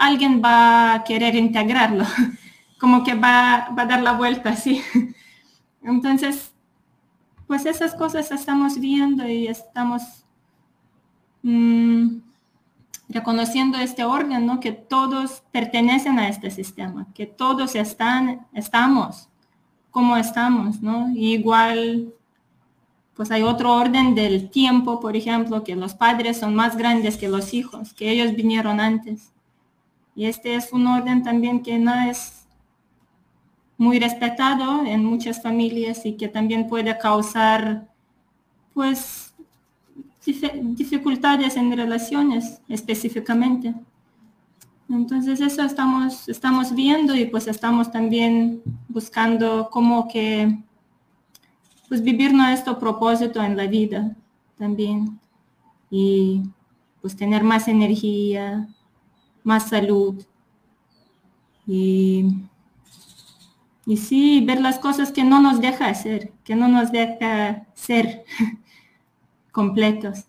alguien 0.00 0.40
va 0.42 0.94
a 0.94 1.04
querer 1.04 1.36
integrarlo, 1.36 2.04
como 2.80 3.04
que 3.04 3.14
va, 3.14 3.66
a 3.66 3.86
dar 3.86 4.02
la 4.02 4.12
vuelta, 4.12 4.56
¿sí? 4.64 4.82
Entonces, 5.82 6.49
pues 7.50 7.66
esas 7.66 7.96
cosas 7.96 8.30
estamos 8.30 8.78
viendo 8.78 9.28
y 9.28 9.48
estamos 9.48 10.24
mm, 11.42 12.18
reconociendo 13.08 13.76
este 13.76 14.04
orden, 14.04 14.46
¿no? 14.46 14.60
Que 14.60 14.70
todos 14.70 15.42
pertenecen 15.50 16.20
a 16.20 16.28
este 16.28 16.52
sistema, 16.52 17.08
que 17.12 17.26
todos 17.26 17.74
están, 17.74 18.46
estamos 18.52 19.28
como 19.90 20.16
estamos, 20.16 20.80
¿no? 20.80 21.10
igual, 21.16 22.14
pues 23.14 23.32
hay 23.32 23.42
otro 23.42 23.74
orden 23.74 24.14
del 24.14 24.48
tiempo, 24.48 25.00
por 25.00 25.16
ejemplo, 25.16 25.64
que 25.64 25.74
los 25.74 25.94
padres 25.94 26.38
son 26.38 26.54
más 26.54 26.76
grandes 26.76 27.16
que 27.16 27.28
los 27.28 27.52
hijos, 27.52 27.92
que 27.94 28.10
ellos 28.12 28.36
vinieron 28.36 28.78
antes. 28.78 29.32
Y 30.14 30.26
este 30.26 30.54
es 30.54 30.72
un 30.72 30.86
orden 30.86 31.24
también 31.24 31.64
que 31.64 31.80
no 31.80 31.94
es 32.08 32.39
muy 33.80 33.98
respetado 33.98 34.84
en 34.84 35.02
muchas 35.06 35.42
familias 35.42 36.04
y 36.04 36.12
que 36.12 36.28
también 36.28 36.68
puede 36.68 36.98
causar 36.98 37.88
pues 38.74 39.32
dificultades 40.76 41.56
en 41.56 41.74
relaciones 41.74 42.60
específicamente. 42.68 43.74
Entonces 44.90 45.40
eso 45.40 45.62
estamos, 45.62 46.28
estamos 46.28 46.74
viendo 46.74 47.16
y 47.16 47.24
pues 47.24 47.46
estamos 47.46 47.90
también 47.90 48.60
buscando 48.86 49.70
cómo 49.70 50.08
que 50.08 50.58
pues 51.88 52.02
vivir 52.02 52.34
nuestro 52.34 52.78
propósito 52.78 53.42
en 53.42 53.56
la 53.56 53.66
vida 53.66 54.14
también 54.58 55.18
y 55.90 56.42
pues 57.00 57.16
tener 57.16 57.42
más 57.42 57.66
energía, 57.66 58.68
más 59.42 59.70
salud 59.70 60.22
Y, 61.66 62.49
y 63.90 63.96
sí, 63.96 64.44
ver 64.46 64.60
las 64.60 64.78
cosas 64.78 65.10
que 65.10 65.24
no 65.24 65.42
nos 65.42 65.60
deja 65.60 65.88
hacer, 65.88 66.30
que 66.44 66.54
no 66.54 66.68
nos 66.68 66.92
deja 66.92 67.66
ser 67.74 68.24
completos. 69.50 70.26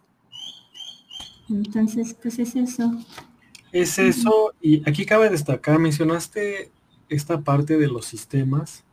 Entonces, 1.48 2.16
pues 2.20 2.40
es 2.40 2.56
eso. 2.56 2.92
Es 3.72 4.00
eso, 4.00 4.56
y 4.60 4.82
aquí 4.90 5.06
cabe 5.06 5.30
destacar, 5.30 5.78
mencionaste 5.78 6.72
esta 7.08 7.42
parte 7.42 7.78
de 7.78 7.88
los 7.88 8.08
sistemas, 8.08 8.84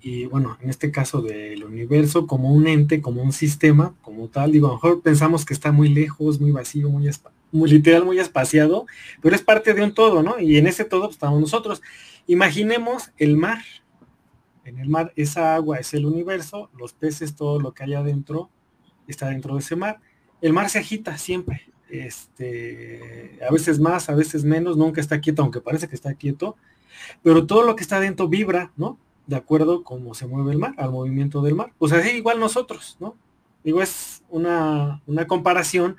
y 0.00 0.26
bueno, 0.26 0.58
en 0.60 0.68
este 0.68 0.90
caso 0.90 1.22
del 1.22 1.62
universo 1.62 2.26
como 2.26 2.52
un 2.52 2.66
ente, 2.66 3.00
como 3.00 3.22
un 3.22 3.32
sistema, 3.32 3.94
como 4.02 4.26
tal, 4.26 4.50
digo, 4.50 4.66
a 4.66 4.70
lo 4.70 4.74
mejor 4.74 5.00
pensamos 5.00 5.44
que 5.44 5.54
está 5.54 5.70
muy 5.70 5.90
lejos, 5.90 6.40
muy 6.40 6.50
vacío, 6.50 6.90
muy, 6.90 7.08
muy 7.52 7.70
literal, 7.70 8.04
muy 8.04 8.18
espaciado, 8.18 8.86
pero 9.20 9.34
es 9.34 9.42
parte 9.42 9.74
de 9.74 9.82
un 9.82 9.94
todo, 9.94 10.22
¿no? 10.22 10.38
Y 10.38 10.58
en 10.58 10.66
ese 10.66 10.84
todo 10.84 11.02
pues, 11.02 11.16
estamos 11.16 11.40
nosotros. 11.40 11.82
Imaginemos 12.26 13.12
el 13.16 13.36
mar. 13.36 13.58
En 14.64 14.78
el 14.78 14.88
mar 14.88 15.12
esa 15.14 15.54
agua 15.54 15.78
es 15.78 15.94
el 15.94 16.06
universo, 16.06 16.70
los 16.76 16.92
peces, 16.92 17.36
todo 17.36 17.60
lo 17.60 17.72
que 17.72 17.84
hay 17.84 17.94
adentro 17.94 18.50
está 19.06 19.28
dentro 19.28 19.54
de 19.54 19.60
ese 19.60 19.76
mar. 19.76 20.00
El 20.40 20.52
mar 20.52 20.68
se 20.68 20.80
agita 20.80 21.16
siempre, 21.18 21.72
este, 21.88 23.38
a 23.48 23.52
veces 23.52 23.78
más, 23.78 24.08
a 24.10 24.14
veces 24.14 24.44
menos, 24.44 24.76
nunca 24.76 25.00
está 25.00 25.20
quieto, 25.20 25.42
aunque 25.42 25.60
parece 25.60 25.88
que 25.88 25.94
está 25.94 26.14
quieto, 26.14 26.56
pero 27.22 27.46
todo 27.46 27.62
lo 27.62 27.76
que 27.76 27.82
está 27.82 28.00
dentro 28.00 28.28
vibra, 28.28 28.72
¿no? 28.76 28.98
De 29.26 29.36
acuerdo 29.36 29.82
cómo 29.82 30.14
se 30.14 30.26
mueve 30.26 30.52
el 30.52 30.58
mar, 30.58 30.74
al 30.78 30.90
movimiento 30.90 31.42
del 31.42 31.54
mar. 31.54 31.72
Pues 31.78 31.92
así 31.92 32.10
igual 32.10 32.40
nosotros, 32.40 32.96
¿no? 33.00 33.16
Digo, 33.64 33.82
es 33.82 34.22
una, 34.28 35.02
una 35.06 35.26
comparación 35.26 35.96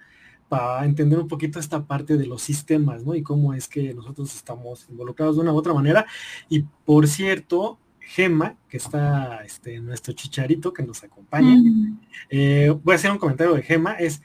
para 0.49 0.85
entender 0.85 1.19
un 1.19 1.27
poquito 1.27 1.59
esta 1.59 1.85
parte 1.85 2.17
de 2.17 2.25
los 2.25 2.41
sistemas, 2.41 3.03
¿no? 3.03 3.15
Y 3.15 3.21
cómo 3.21 3.53
es 3.53 3.67
que 3.67 3.93
nosotros 3.93 4.33
estamos 4.33 4.87
involucrados 4.89 5.35
de 5.35 5.41
una 5.41 5.53
u 5.53 5.57
otra 5.57 5.73
manera. 5.73 6.05
Y 6.49 6.63
por 6.85 7.07
cierto, 7.07 7.79
Gema, 7.99 8.55
que 8.69 8.77
está 8.77 9.43
este, 9.43 9.79
nuestro 9.79 10.13
chicharito 10.13 10.71
que 10.71 10.83
nos 10.83 11.03
acompaña, 11.03 11.55
mm. 11.57 11.99
eh, 12.29 12.75
voy 12.83 12.93
a 12.93 12.95
hacer 12.95 13.11
un 13.11 13.17
comentario 13.17 13.53
de 13.53 13.63
Gema, 13.63 13.93
es, 13.93 14.21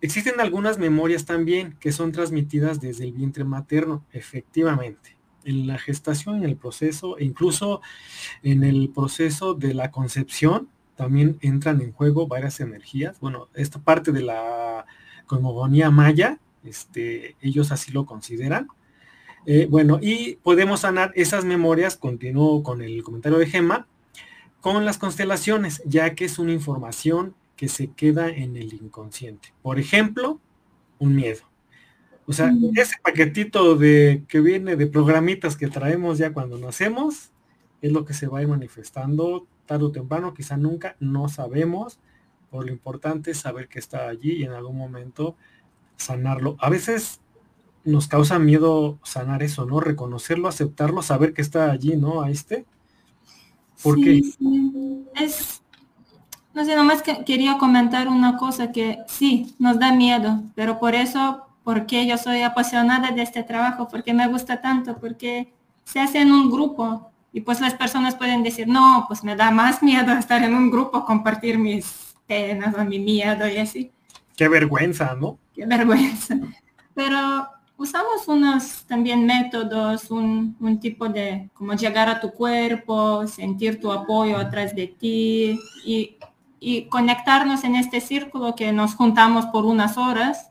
existen 0.00 0.40
algunas 0.40 0.78
memorias 0.78 1.24
también 1.24 1.76
que 1.80 1.90
son 1.90 2.12
transmitidas 2.12 2.80
desde 2.80 3.04
el 3.04 3.12
vientre 3.12 3.44
materno, 3.44 4.04
efectivamente. 4.12 5.16
En 5.44 5.66
la 5.66 5.76
gestación, 5.76 6.36
en 6.36 6.44
el 6.44 6.56
proceso, 6.56 7.18
e 7.18 7.24
incluso 7.24 7.80
en 8.44 8.62
el 8.62 8.90
proceso 8.90 9.54
de 9.54 9.74
la 9.74 9.90
concepción, 9.90 10.68
también 10.94 11.38
entran 11.40 11.80
en 11.80 11.90
juego 11.90 12.28
varias 12.28 12.60
energías. 12.60 13.18
Bueno, 13.18 13.48
esta 13.54 13.80
parte 13.80 14.12
de 14.12 14.22
la 14.22 14.86
cosmogonía 15.32 15.90
maya, 15.90 16.38
este, 16.62 17.36
ellos 17.40 17.72
así 17.72 17.90
lo 17.90 18.04
consideran. 18.04 18.68
Eh, 19.46 19.66
bueno, 19.70 19.98
y 20.02 20.34
podemos 20.42 20.80
sanar 20.80 21.10
esas 21.14 21.46
memorias, 21.46 21.96
continúo 21.96 22.62
con 22.62 22.82
el 22.82 23.02
comentario 23.02 23.38
de 23.38 23.46
Gema, 23.46 23.86
con 24.60 24.84
las 24.84 24.98
constelaciones, 24.98 25.80
ya 25.86 26.14
que 26.14 26.26
es 26.26 26.38
una 26.38 26.52
información 26.52 27.34
que 27.56 27.68
se 27.68 27.92
queda 27.92 28.28
en 28.28 28.58
el 28.58 28.74
inconsciente. 28.74 29.54
Por 29.62 29.78
ejemplo, 29.78 30.38
un 30.98 31.16
miedo. 31.16 31.40
O 32.26 32.34
sea, 32.34 32.52
ese 32.76 32.96
paquetito 33.02 33.74
de 33.74 34.24
que 34.28 34.40
viene 34.40 34.76
de 34.76 34.86
programitas 34.86 35.56
que 35.56 35.68
traemos 35.68 36.18
ya 36.18 36.34
cuando 36.34 36.58
nacemos, 36.58 37.30
es 37.80 37.90
lo 37.90 38.04
que 38.04 38.12
se 38.12 38.26
va 38.26 38.40
a 38.40 38.42
ir 38.42 38.48
manifestando 38.48 39.46
tarde 39.64 39.86
o 39.86 39.92
temprano, 39.92 40.34
quizá 40.34 40.58
nunca, 40.58 40.94
no 41.00 41.30
sabemos, 41.30 41.98
por 42.52 42.66
lo 42.66 42.70
importante 42.70 43.30
es 43.30 43.38
saber 43.38 43.66
que 43.66 43.78
está 43.78 44.08
allí 44.08 44.32
y 44.32 44.44
en 44.44 44.52
algún 44.52 44.76
momento 44.76 45.36
sanarlo. 45.96 46.56
A 46.60 46.68
veces 46.68 47.22
nos 47.82 48.08
causa 48.08 48.38
miedo 48.38 48.98
sanar 49.02 49.42
eso, 49.42 49.64
¿no? 49.64 49.80
Reconocerlo, 49.80 50.48
aceptarlo, 50.48 51.00
saber 51.00 51.32
que 51.32 51.40
está 51.40 51.70
allí, 51.70 51.96
¿no? 51.96 52.20
A 52.20 52.30
este. 52.30 52.66
Porque 53.82 54.22
es, 55.14 55.62
no 56.52 56.62
sé, 56.66 56.76
nomás 56.76 57.00
que 57.00 57.24
quería 57.24 57.56
comentar 57.56 58.06
una 58.06 58.36
cosa 58.36 58.70
que 58.70 58.98
sí, 59.08 59.56
nos 59.58 59.78
da 59.78 59.94
miedo, 59.94 60.42
pero 60.54 60.78
por 60.78 60.94
eso, 60.94 61.46
porque 61.64 62.06
yo 62.06 62.18
soy 62.18 62.42
apasionada 62.42 63.12
de 63.12 63.22
este 63.22 63.42
trabajo, 63.42 63.88
porque 63.88 64.12
me 64.12 64.28
gusta 64.28 64.60
tanto, 64.60 64.98
porque 64.98 65.50
se 65.84 66.00
hace 66.00 66.20
en 66.20 66.32
un 66.32 66.50
grupo 66.50 67.10
y 67.32 67.40
pues 67.40 67.62
las 67.62 67.72
personas 67.72 68.14
pueden 68.14 68.42
decir, 68.42 68.68
no, 68.68 69.06
pues 69.08 69.24
me 69.24 69.36
da 69.36 69.50
más 69.50 69.82
miedo 69.82 70.12
estar 70.12 70.42
en 70.42 70.54
un 70.54 70.70
grupo, 70.70 71.06
compartir 71.06 71.58
mis 71.58 72.11
penas 72.32 72.74
o 72.74 72.84
mi 72.84 72.98
miedo 72.98 73.46
y 73.46 73.58
así. 73.58 73.90
Qué 74.36 74.48
vergüenza, 74.48 75.14
¿no? 75.14 75.38
Qué 75.54 75.66
vergüenza. 75.66 76.34
Pero 76.94 77.18
usamos 77.76 78.26
unos 78.26 78.84
también 78.86 79.26
métodos, 79.26 80.10
un, 80.10 80.56
tipo 80.80 81.08
de 81.08 81.50
como 81.52 81.74
llegar 81.74 82.08
a 82.08 82.20
tu 82.20 82.30
cuerpo, 82.32 83.26
sentir 83.26 83.80
tu 83.80 83.92
apoyo 83.92 84.38
atrás 84.38 84.74
de 84.74 84.86
ti 84.86 85.60
y, 85.84 86.16
y, 86.60 86.84
conectarnos 86.88 87.64
en 87.64 87.76
este 87.76 88.00
círculo 88.00 88.54
que 88.54 88.72
nos 88.72 88.94
juntamos 88.94 89.46
por 89.46 89.64
unas 89.66 89.98
horas. 89.98 90.50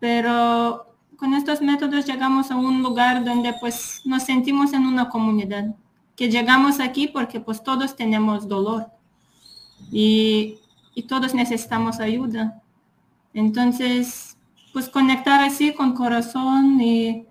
Pero 0.00 0.86
con 1.16 1.34
estos 1.34 1.60
métodos 1.60 2.06
llegamos 2.06 2.50
a 2.50 2.56
un 2.56 2.82
lugar 2.82 3.24
donde 3.24 3.52
pues 3.60 4.00
nos 4.04 4.24
sentimos 4.24 4.72
en 4.72 4.86
una 4.86 5.08
comunidad, 5.08 5.76
que 6.16 6.28
llegamos 6.28 6.80
aquí 6.80 7.06
porque 7.06 7.38
pues 7.38 7.62
todos 7.62 7.94
tenemos 7.94 8.48
dolor 8.48 8.86
y, 9.90 10.58
y 10.94 11.04
todos 11.04 11.34
necesitamos 11.34 12.00
ayuda. 12.00 12.62
Entonces, 13.34 14.36
pues 14.72 14.88
conectar 14.88 15.40
así 15.40 15.72
con 15.72 15.94
corazón 15.94 16.80
y, 16.80 17.26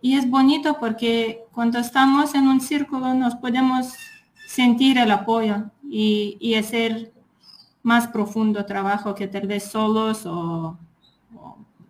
y 0.00 0.16
es 0.16 0.28
bonito 0.28 0.78
porque 0.78 1.44
cuando 1.52 1.78
estamos 1.78 2.34
en 2.34 2.48
un 2.48 2.60
círculo 2.60 3.14
nos 3.14 3.34
podemos 3.36 3.92
sentir 4.46 4.98
el 4.98 5.10
apoyo 5.10 5.64
y, 5.82 6.36
y 6.40 6.54
hacer 6.54 7.12
más 7.82 8.06
profundo 8.08 8.64
trabajo 8.66 9.14
que 9.14 9.28
tal 9.28 9.46
vez 9.46 9.64
solos 9.64 10.26
o, 10.26 10.76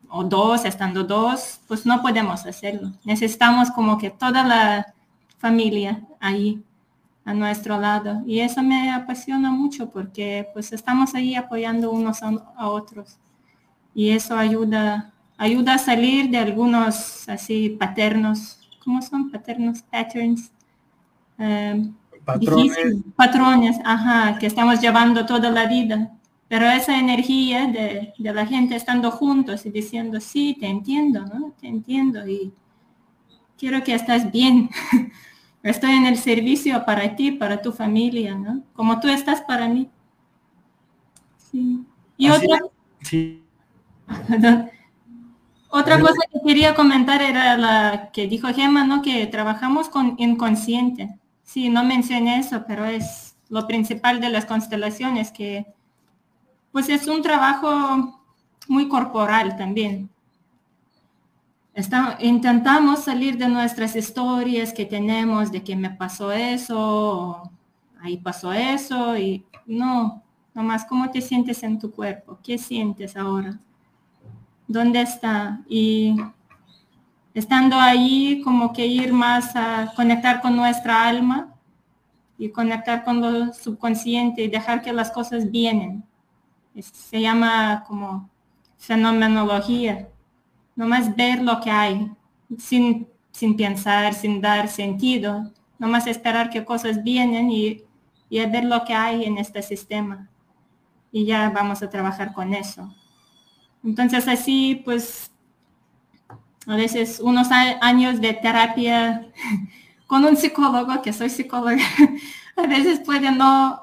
o, 0.08 0.24
dos, 0.24 0.64
estando 0.64 1.04
dos, 1.04 1.60
pues 1.66 1.84
no 1.86 2.00
podemos 2.02 2.46
hacerlo. 2.46 2.92
Necesitamos 3.04 3.70
como 3.70 3.98
que 3.98 4.10
toda 4.10 4.44
la 4.44 4.94
familia 5.38 6.02
ahí 6.20 6.62
a 7.28 7.34
nuestro 7.34 7.78
lado. 7.78 8.22
Y 8.26 8.40
eso 8.40 8.62
me 8.62 8.90
apasiona 8.90 9.50
mucho 9.50 9.90
porque 9.90 10.48
pues 10.54 10.72
estamos 10.72 11.14
ahí 11.14 11.34
apoyando 11.34 11.90
unos 11.90 12.22
a 12.22 12.68
otros 12.70 13.18
y 13.94 14.10
eso 14.10 14.34
ayuda, 14.34 15.12
ayuda 15.36 15.74
a 15.74 15.78
salir 15.78 16.30
de 16.30 16.38
algunos 16.38 17.28
así 17.28 17.76
paternos, 17.78 18.58
¿cómo 18.82 19.02
son 19.02 19.30
paternos? 19.30 19.82
Patterns. 19.82 20.50
Em, 21.36 21.94
patrones. 22.24 22.96
patrones, 23.14 23.76
ajá, 23.84 24.38
que 24.38 24.46
estamos 24.46 24.80
llevando 24.80 25.26
toda 25.26 25.50
la 25.50 25.66
vida. 25.66 26.10
Pero 26.48 26.66
esa 26.66 26.98
energía 26.98 27.66
de, 27.66 28.14
de, 28.16 28.32
la 28.32 28.46
gente 28.46 28.74
estando 28.74 29.10
juntos 29.10 29.66
y 29.66 29.70
diciendo, 29.70 30.18
sí, 30.18 30.56
te 30.58 30.66
entiendo, 30.66 31.26
¿no? 31.26 31.52
Te 31.60 31.68
entiendo 31.68 32.26
y 32.26 32.54
quiero 33.58 33.84
que 33.84 33.94
estás 33.94 34.32
bien. 34.32 34.70
Estoy 35.62 35.90
en 35.92 36.06
el 36.06 36.16
servicio 36.16 36.84
para 36.84 37.16
ti, 37.16 37.32
para 37.32 37.60
tu 37.60 37.72
familia, 37.72 38.34
¿no? 38.34 38.62
Como 38.72 39.00
tú 39.00 39.08
estás 39.08 39.40
para 39.42 39.68
mí. 39.68 39.90
Sí. 41.50 41.84
Y 42.16 42.30
otra... 42.30 42.58
Sí. 43.02 43.42
Otra 45.70 46.00
cosa 46.00 46.20
que 46.32 46.40
quería 46.46 46.74
comentar 46.74 47.20
era 47.20 47.56
la 47.56 48.10
que 48.12 48.26
dijo 48.26 48.48
Gemma, 48.48 48.84
¿no? 48.84 49.02
Que 49.02 49.26
trabajamos 49.26 49.88
con 49.88 50.14
inconsciente. 50.18 51.18
Sí, 51.42 51.68
no 51.68 51.84
mencioné 51.84 52.38
eso, 52.38 52.64
pero 52.66 52.86
es 52.86 53.36
lo 53.50 53.66
principal 53.66 54.20
de 54.20 54.30
las 54.30 54.46
constelaciones, 54.46 55.30
que 55.30 55.66
pues 56.72 56.88
es 56.88 57.06
un 57.06 57.22
trabajo 57.22 58.22
muy 58.66 58.88
corporal 58.88 59.56
también. 59.56 60.10
Intentamos 62.20 63.04
salir 63.04 63.36
de 63.36 63.48
nuestras 63.48 63.94
historias 63.94 64.72
que 64.72 64.84
tenemos 64.84 65.52
de 65.52 65.62
que 65.62 65.76
me 65.76 65.90
pasó 65.90 66.32
eso, 66.32 67.50
ahí 68.00 68.16
pasó 68.16 68.52
eso, 68.52 69.16
y 69.16 69.44
no, 69.66 70.22
nomás 70.54 70.84
cómo 70.84 71.10
te 71.10 71.20
sientes 71.20 71.62
en 71.62 71.78
tu 71.78 71.90
cuerpo, 71.90 72.38
qué 72.42 72.58
sientes 72.58 73.16
ahora 73.16 73.58
dónde 74.68 75.00
está. 75.00 75.60
Y 75.68 76.14
estando 77.34 77.76
ahí, 77.76 78.40
como 78.44 78.72
que 78.72 78.86
ir 78.86 79.12
más 79.12 79.56
a 79.56 79.92
conectar 79.96 80.40
con 80.40 80.54
nuestra 80.54 81.08
alma 81.08 81.54
y 82.38 82.50
conectar 82.50 83.02
con 83.02 83.20
lo 83.20 83.52
subconsciente 83.52 84.44
y 84.44 84.48
dejar 84.48 84.82
que 84.82 84.92
las 84.92 85.10
cosas 85.10 85.50
vienen. 85.50 86.04
Se 86.80 87.20
llama 87.20 87.82
como 87.88 88.30
fenomenología. 88.76 90.08
Nomás 90.78 91.16
ver 91.16 91.42
lo 91.42 91.60
que 91.60 91.72
hay, 91.72 92.08
sin, 92.56 93.08
sin 93.32 93.56
pensar, 93.56 94.14
sin 94.14 94.40
dar 94.40 94.68
sentido. 94.68 95.52
Nomás 95.76 96.06
esperar 96.06 96.50
que 96.50 96.64
cosas 96.64 97.02
vienen 97.02 97.50
y, 97.50 97.82
y 98.30 98.38
ver 98.46 98.62
lo 98.62 98.84
que 98.84 98.94
hay 98.94 99.24
en 99.24 99.38
este 99.38 99.60
sistema. 99.60 100.30
Y 101.10 101.24
ya 101.24 101.50
vamos 101.50 101.82
a 101.82 101.90
trabajar 101.90 102.32
con 102.32 102.54
eso. 102.54 102.94
Entonces 103.82 104.28
así 104.28 104.80
pues 104.84 105.32
a 106.68 106.76
veces 106.76 107.18
unos 107.18 107.48
años 107.50 108.20
de 108.20 108.34
terapia 108.34 109.26
con 110.06 110.24
un 110.24 110.36
psicólogo, 110.36 111.02
que 111.02 111.12
soy 111.12 111.28
psicóloga, 111.28 111.82
a 112.56 112.66
veces 112.68 113.00
puede 113.00 113.32
no, 113.32 113.80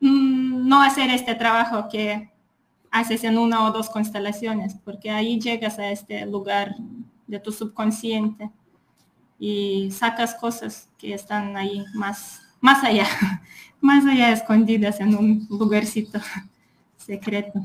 mm, 0.00 0.68
no 0.68 0.82
hacer 0.82 1.08
este 1.08 1.34
trabajo 1.36 1.88
que 1.88 2.33
haces 2.94 3.24
en 3.24 3.38
una 3.38 3.66
o 3.66 3.72
dos 3.72 3.90
constelaciones, 3.90 4.76
porque 4.84 5.10
ahí 5.10 5.40
llegas 5.40 5.80
a 5.80 5.90
este 5.90 6.24
lugar 6.26 6.76
de 7.26 7.40
tu 7.40 7.50
subconsciente 7.50 8.52
y 9.36 9.90
sacas 9.90 10.36
cosas 10.36 10.88
que 10.96 11.12
están 11.12 11.56
ahí 11.56 11.84
más, 11.94 12.42
más 12.60 12.84
allá, 12.84 13.08
más 13.80 14.06
allá 14.06 14.30
escondidas 14.32 15.00
en 15.00 15.16
un 15.16 15.44
lugarcito 15.50 16.20
secreto. 16.96 17.60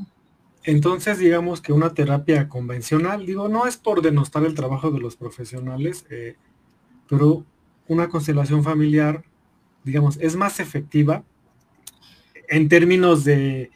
Entonces, 0.64 1.18
digamos 1.18 1.60
que 1.60 1.72
una 1.72 1.94
terapia 1.94 2.48
convencional, 2.48 3.24
digo, 3.24 3.48
no 3.48 3.68
es 3.68 3.76
por 3.76 4.02
denostar 4.02 4.42
el 4.44 4.56
trabajo 4.56 4.90
de 4.90 4.98
los 4.98 5.14
profesionales, 5.14 6.06
eh, 6.10 6.34
pero 7.08 7.44
una 7.86 8.08
constelación 8.08 8.64
familiar, 8.64 9.22
digamos, 9.84 10.16
es 10.16 10.34
más 10.34 10.58
efectiva 10.58 11.22
en 12.48 12.68
términos 12.68 13.22
de 13.22 13.70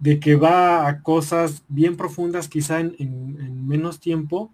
de 0.00 0.18
que 0.18 0.34
va 0.34 0.88
a 0.88 1.02
cosas 1.02 1.62
bien 1.68 1.96
profundas 1.96 2.48
quizá 2.48 2.80
en, 2.80 3.66
menos 3.68 4.00
tiempo, 4.00 4.52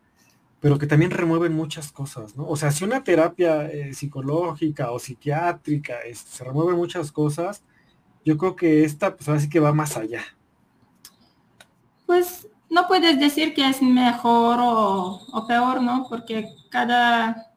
pero 0.60 0.78
que 0.78 0.86
también 0.86 1.12
remueven 1.12 1.54
muchas 1.54 1.92
cosas, 1.92 2.36
¿no? 2.36 2.46
O 2.46 2.56
sea, 2.56 2.72
si 2.72 2.84
una 2.84 3.04
terapia 3.04 3.66
eh, 3.70 3.94
psicológica 3.94 4.90
o 4.90 4.98
psiquiátrica 4.98 5.98
se 6.12 6.44
remueve 6.44 6.74
muchas 6.74 7.12
cosas, 7.12 7.62
yo 8.24 8.36
creo 8.36 8.56
que 8.56 8.84
esta, 8.84 9.14
pues 9.14 9.28
así 9.28 9.48
que 9.48 9.60
va 9.60 9.72
más 9.72 9.96
allá. 9.96 10.22
Pues 12.06 12.48
no 12.68 12.88
puedes 12.88 13.18
decir 13.20 13.54
que 13.54 13.68
es 13.68 13.80
mejor 13.80 14.58
o 14.60 15.46
peor, 15.46 15.80
¿no? 15.80 16.06
Porque 16.08 16.48
cada 16.70 17.55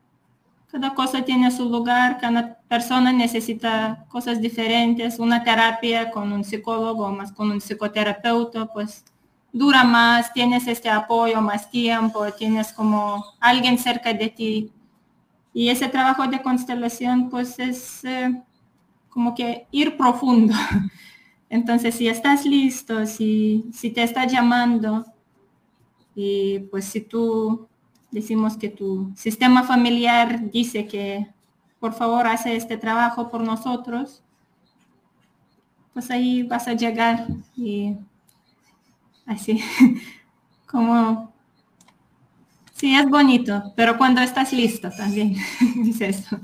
cada 0.71 0.93
cosa 0.93 1.23
tiene 1.23 1.49
su 1.51 1.67
lugar, 1.69 2.19
cada 2.19 2.59
persona 2.67 3.11
necesita 3.11 4.05
cosas 4.07 4.39
diferentes. 4.39 5.17
Una 5.17 5.43
terapia 5.43 6.11
con 6.11 6.31
un 6.31 6.43
psicólogo 6.43 7.11
más 7.11 7.31
con 7.31 7.49
un 7.51 7.59
psicoterapeuta, 7.59 8.67
pues 8.67 9.03
dura 9.51 9.83
más, 9.83 10.31
tienes 10.31 10.67
este 10.67 10.89
apoyo 10.89 11.41
más 11.41 11.71
tiempo, 11.71 12.31
tienes 12.33 12.71
como 12.71 13.25
alguien 13.39 13.79
cerca 13.79 14.13
de 14.13 14.29
ti. 14.29 14.71
Y 15.53 15.69
ese 15.69 15.87
trabajo 15.87 16.27
de 16.27 16.41
constelación, 16.41 17.29
pues 17.29 17.57
es 17.57 18.05
eh, 18.05 18.39
como 19.09 19.33
que 19.33 19.65
ir 19.71 19.97
profundo. 19.97 20.53
Entonces, 21.49 21.95
si 21.95 22.07
estás 22.07 22.45
listo, 22.45 23.07
si, 23.07 23.65
si 23.73 23.89
te 23.89 24.03
está 24.03 24.27
llamando, 24.27 25.03
y 26.13 26.59
pues 26.59 26.85
si 26.85 27.01
tú 27.01 27.68
decimos 28.11 28.57
que 28.57 28.69
tu 28.69 29.11
sistema 29.15 29.63
familiar 29.63 30.51
dice 30.51 30.87
que 30.87 31.27
por 31.79 31.93
favor 31.93 32.27
hace 32.27 32.55
este 32.55 32.77
trabajo 32.77 33.29
por 33.29 33.41
nosotros, 33.41 34.21
pues 35.93 36.11
ahí 36.11 36.43
vas 36.43 36.67
a 36.67 36.73
llegar 36.73 37.27
y 37.55 37.95
así 39.25 39.61
como 40.67 41.33
sí 42.73 42.95
es 42.95 43.09
bonito, 43.09 43.73
pero 43.75 43.97
cuando 43.97 44.21
estás 44.21 44.53
listo 44.53 44.89
también 44.91 45.35
dice 45.83 46.09
eso. 46.09 46.39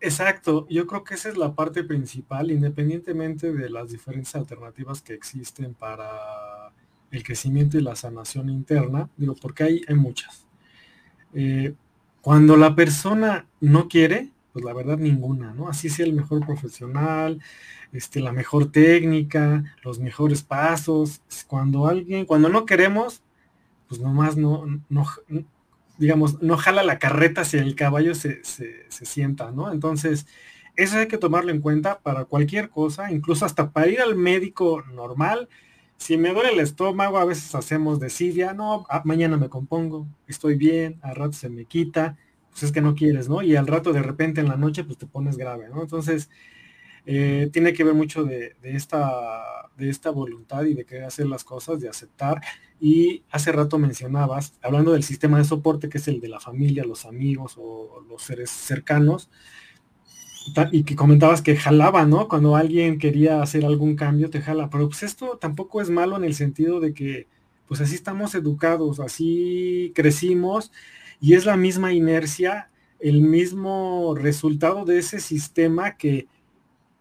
Exacto, 0.00 0.66
yo 0.70 0.86
creo 0.86 1.04
que 1.04 1.14
esa 1.14 1.28
es 1.28 1.36
la 1.36 1.54
parte 1.54 1.84
principal, 1.84 2.50
independientemente 2.50 3.52
de 3.52 3.68
las 3.68 3.90
diferentes 3.90 4.34
alternativas 4.34 5.02
que 5.02 5.12
existen 5.12 5.74
para 5.74 6.72
el 7.10 7.22
crecimiento 7.22 7.76
y 7.76 7.82
la 7.82 7.94
sanación 7.94 8.48
interna, 8.48 9.10
digo, 9.18 9.34
porque 9.34 9.64
hay 9.64 9.94
muchas. 9.94 10.45
Eh, 11.38 11.74
cuando 12.22 12.56
la 12.56 12.74
persona 12.74 13.46
no 13.60 13.88
quiere, 13.88 14.30
pues 14.54 14.64
la 14.64 14.72
verdad 14.72 14.96
ninguna, 14.96 15.52
¿no? 15.52 15.68
Así 15.68 15.90
sea 15.90 16.06
el 16.06 16.14
mejor 16.14 16.44
profesional, 16.46 17.42
este, 17.92 18.20
la 18.20 18.32
mejor 18.32 18.72
técnica, 18.72 19.62
los 19.84 19.98
mejores 19.98 20.42
pasos. 20.42 21.20
Cuando 21.46 21.86
alguien, 21.86 22.24
cuando 22.24 22.48
no 22.48 22.64
queremos, 22.64 23.22
pues 23.86 24.00
nomás 24.00 24.38
no, 24.38 24.64
no, 24.88 25.06
digamos, 25.98 26.42
no 26.42 26.56
jala 26.56 26.82
la 26.82 26.98
carreta 26.98 27.44
si 27.44 27.58
el 27.58 27.74
caballo 27.74 28.14
se, 28.14 28.42
se, 28.42 28.86
se 28.88 29.04
sienta, 29.04 29.50
¿no? 29.52 29.70
Entonces, 29.70 30.26
eso 30.74 30.96
hay 30.96 31.08
que 31.08 31.18
tomarlo 31.18 31.50
en 31.50 31.60
cuenta 31.60 32.00
para 32.00 32.24
cualquier 32.24 32.70
cosa, 32.70 33.12
incluso 33.12 33.44
hasta 33.44 33.72
para 33.72 33.88
ir 33.88 34.00
al 34.00 34.16
médico 34.16 34.82
normal, 34.90 35.50
si 35.96 36.16
me 36.16 36.32
duele 36.32 36.52
el 36.52 36.60
estómago, 36.60 37.18
a 37.18 37.24
veces 37.24 37.54
hacemos 37.54 38.00
desidia, 38.00 38.52
no, 38.54 38.86
ah, 38.88 39.02
mañana 39.04 39.36
me 39.36 39.48
compongo, 39.48 40.06
estoy 40.26 40.56
bien, 40.56 40.98
al 41.02 41.16
rato 41.16 41.32
se 41.32 41.48
me 41.48 41.64
quita, 41.64 42.16
pues 42.50 42.64
es 42.64 42.72
que 42.72 42.80
no 42.80 42.94
quieres, 42.94 43.28
¿no? 43.28 43.42
Y 43.42 43.56
al 43.56 43.66
rato 43.66 43.92
de 43.92 44.02
repente 44.02 44.40
en 44.40 44.48
la 44.48 44.56
noche, 44.56 44.84
pues 44.84 44.98
te 44.98 45.06
pones 45.06 45.36
grave, 45.36 45.68
¿no? 45.68 45.82
Entonces, 45.82 46.30
eh, 47.06 47.50
tiene 47.52 47.72
que 47.72 47.84
ver 47.84 47.94
mucho 47.94 48.24
de, 48.24 48.56
esta, 48.62 49.70
de 49.76 49.88
esta 49.88 50.10
voluntad 50.10 50.64
y 50.64 50.74
de 50.74 50.84
querer 50.84 51.04
hacer 51.04 51.26
las 51.26 51.44
cosas, 51.44 51.80
de 51.80 51.88
aceptar. 51.88 52.40
Y 52.80 53.24
hace 53.30 53.52
rato 53.52 53.78
mencionabas, 53.78 54.54
hablando 54.62 54.92
del 54.92 55.04
sistema 55.04 55.38
de 55.38 55.44
soporte, 55.44 55.88
que 55.88 55.98
es 55.98 56.08
el 56.08 56.20
de 56.20 56.28
la 56.28 56.40
familia, 56.40 56.84
los 56.84 57.06
amigos 57.06 57.54
o 57.58 58.04
los 58.08 58.22
seres 58.22 58.50
cercanos, 58.50 59.30
y 60.72 60.84
que 60.84 60.96
comentabas 60.96 61.42
que 61.42 61.56
jalaba, 61.56 62.06
¿no? 62.06 62.28
Cuando 62.28 62.56
alguien 62.56 62.98
quería 62.98 63.42
hacer 63.42 63.64
algún 63.64 63.96
cambio, 63.96 64.30
te 64.30 64.40
jala. 64.40 64.70
Pero 64.70 64.88
pues 64.88 65.02
esto 65.02 65.38
tampoco 65.38 65.80
es 65.80 65.90
malo 65.90 66.16
en 66.16 66.24
el 66.24 66.34
sentido 66.34 66.80
de 66.80 66.94
que, 66.94 67.28
pues 67.66 67.80
así 67.80 67.94
estamos 67.94 68.34
educados, 68.34 69.00
así 69.00 69.92
crecimos, 69.94 70.72
y 71.20 71.34
es 71.34 71.46
la 71.46 71.56
misma 71.56 71.92
inercia, 71.92 72.70
el 73.00 73.22
mismo 73.22 74.14
resultado 74.16 74.84
de 74.84 74.98
ese 74.98 75.20
sistema 75.20 75.96
que 75.96 76.28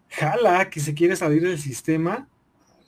jala, 0.10 0.70
que 0.70 0.80
se 0.80 0.94
quiere 0.94 1.16
salir 1.16 1.44
del 1.44 1.60
sistema, 1.60 2.28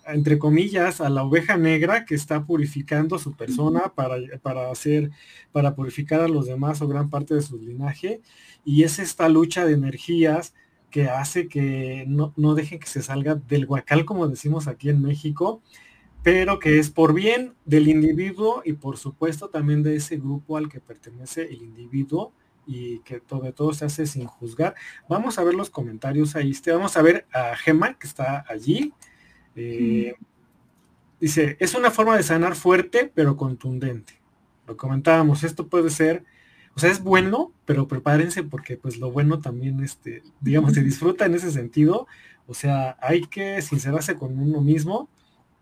entre 0.07 0.39
comillas, 0.39 1.01
a 1.01 1.09
la 1.09 1.23
oveja 1.23 1.57
negra 1.57 2.05
que 2.05 2.15
está 2.15 2.45
purificando 2.45 3.19
su 3.19 3.35
persona 3.35 3.93
para, 3.93 4.17
para 4.41 4.71
hacer, 4.71 5.11
para 5.51 5.75
purificar 5.75 6.21
a 6.21 6.27
los 6.27 6.47
demás 6.47 6.81
o 6.81 6.87
gran 6.87 7.09
parte 7.09 7.35
de 7.35 7.41
su 7.41 7.57
linaje. 7.57 8.21
Y 8.63 8.83
es 8.83 8.99
esta 8.99 9.29
lucha 9.29 9.65
de 9.65 9.73
energías 9.73 10.53
que 10.89 11.09
hace 11.09 11.47
que 11.47 12.05
no, 12.07 12.33
no 12.37 12.55
dejen 12.55 12.79
que 12.79 12.87
se 12.87 13.01
salga 13.01 13.35
del 13.35 13.65
huacal, 13.65 14.05
como 14.05 14.27
decimos 14.27 14.67
aquí 14.67 14.89
en 14.89 15.01
México, 15.01 15.61
pero 16.23 16.59
que 16.59 16.79
es 16.79 16.89
por 16.89 17.13
bien 17.13 17.53
del 17.65 17.87
individuo 17.87 18.61
y 18.65 18.73
por 18.73 18.97
supuesto 18.97 19.49
también 19.49 19.83
de 19.83 19.95
ese 19.95 20.17
grupo 20.17 20.57
al 20.57 20.69
que 20.69 20.79
pertenece 20.79 21.43
el 21.43 21.61
individuo 21.61 22.33
y 22.65 22.99
que 22.99 23.19
todo, 23.19 23.51
todo 23.53 23.73
se 23.73 23.85
hace 23.85 24.05
sin 24.05 24.25
juzgar. 24.25 24.75
Vamos 25.07 25.39
a 25.39 25.43
ver 25.43 25.55
los 25.55 25.69
comentarios 25.69 26.35
ahí. 26.35 26.53
Vamos 26.67 26.97
a 26.97 27.01
ver 27.01 27.25
a 27.33 27.55
Gema, 27.55 27.97
que 27.97 28.07
está 28.07 28.43
allí. 28.47 28.93
Eh, 29.57 30.15
dice, 31.19 31.57
es 31.59 31.75
una 31.75 31.91
forma 31.91 32.15
de 32.15 32.23
sanar 32.23 32.55
fuerte, 32.55 33.11
pero 33.13 33.35
contundente. 33.35 34.13
Lo 34.65 34.77
comentábamos, 34.77 35.43
esto 35.43 35.67
puede 35.67 35.89
ser 35.89 36.23
o 36.77 36.79
sea, 36.79 36.91
es 36.91 37.01
bueno, 37.01 37.53
pero 37.65 37.87
prepárense 37.87 38.43
porque 38.43 38.77
pues 38.77 38.99
lo 38.99 39.11
bueno 39.11 39.39
también, 39.39 39.83
este, 39.83 40.21
digamos, 40.41 40.73
se 40.73 40.83
disfruta 40.83 41.25
en 41.25 41.33
ese 41.33 41.51
sentido. 41.51 42.05
O 42.45 42.53
sea, 42.53 42.95
hay 43.01 43.21
que 43.21 43.59
sincerarse 43.63 44.15
con 44.15 44.37
uno 44.37 44.61
mismo 44.61 45.09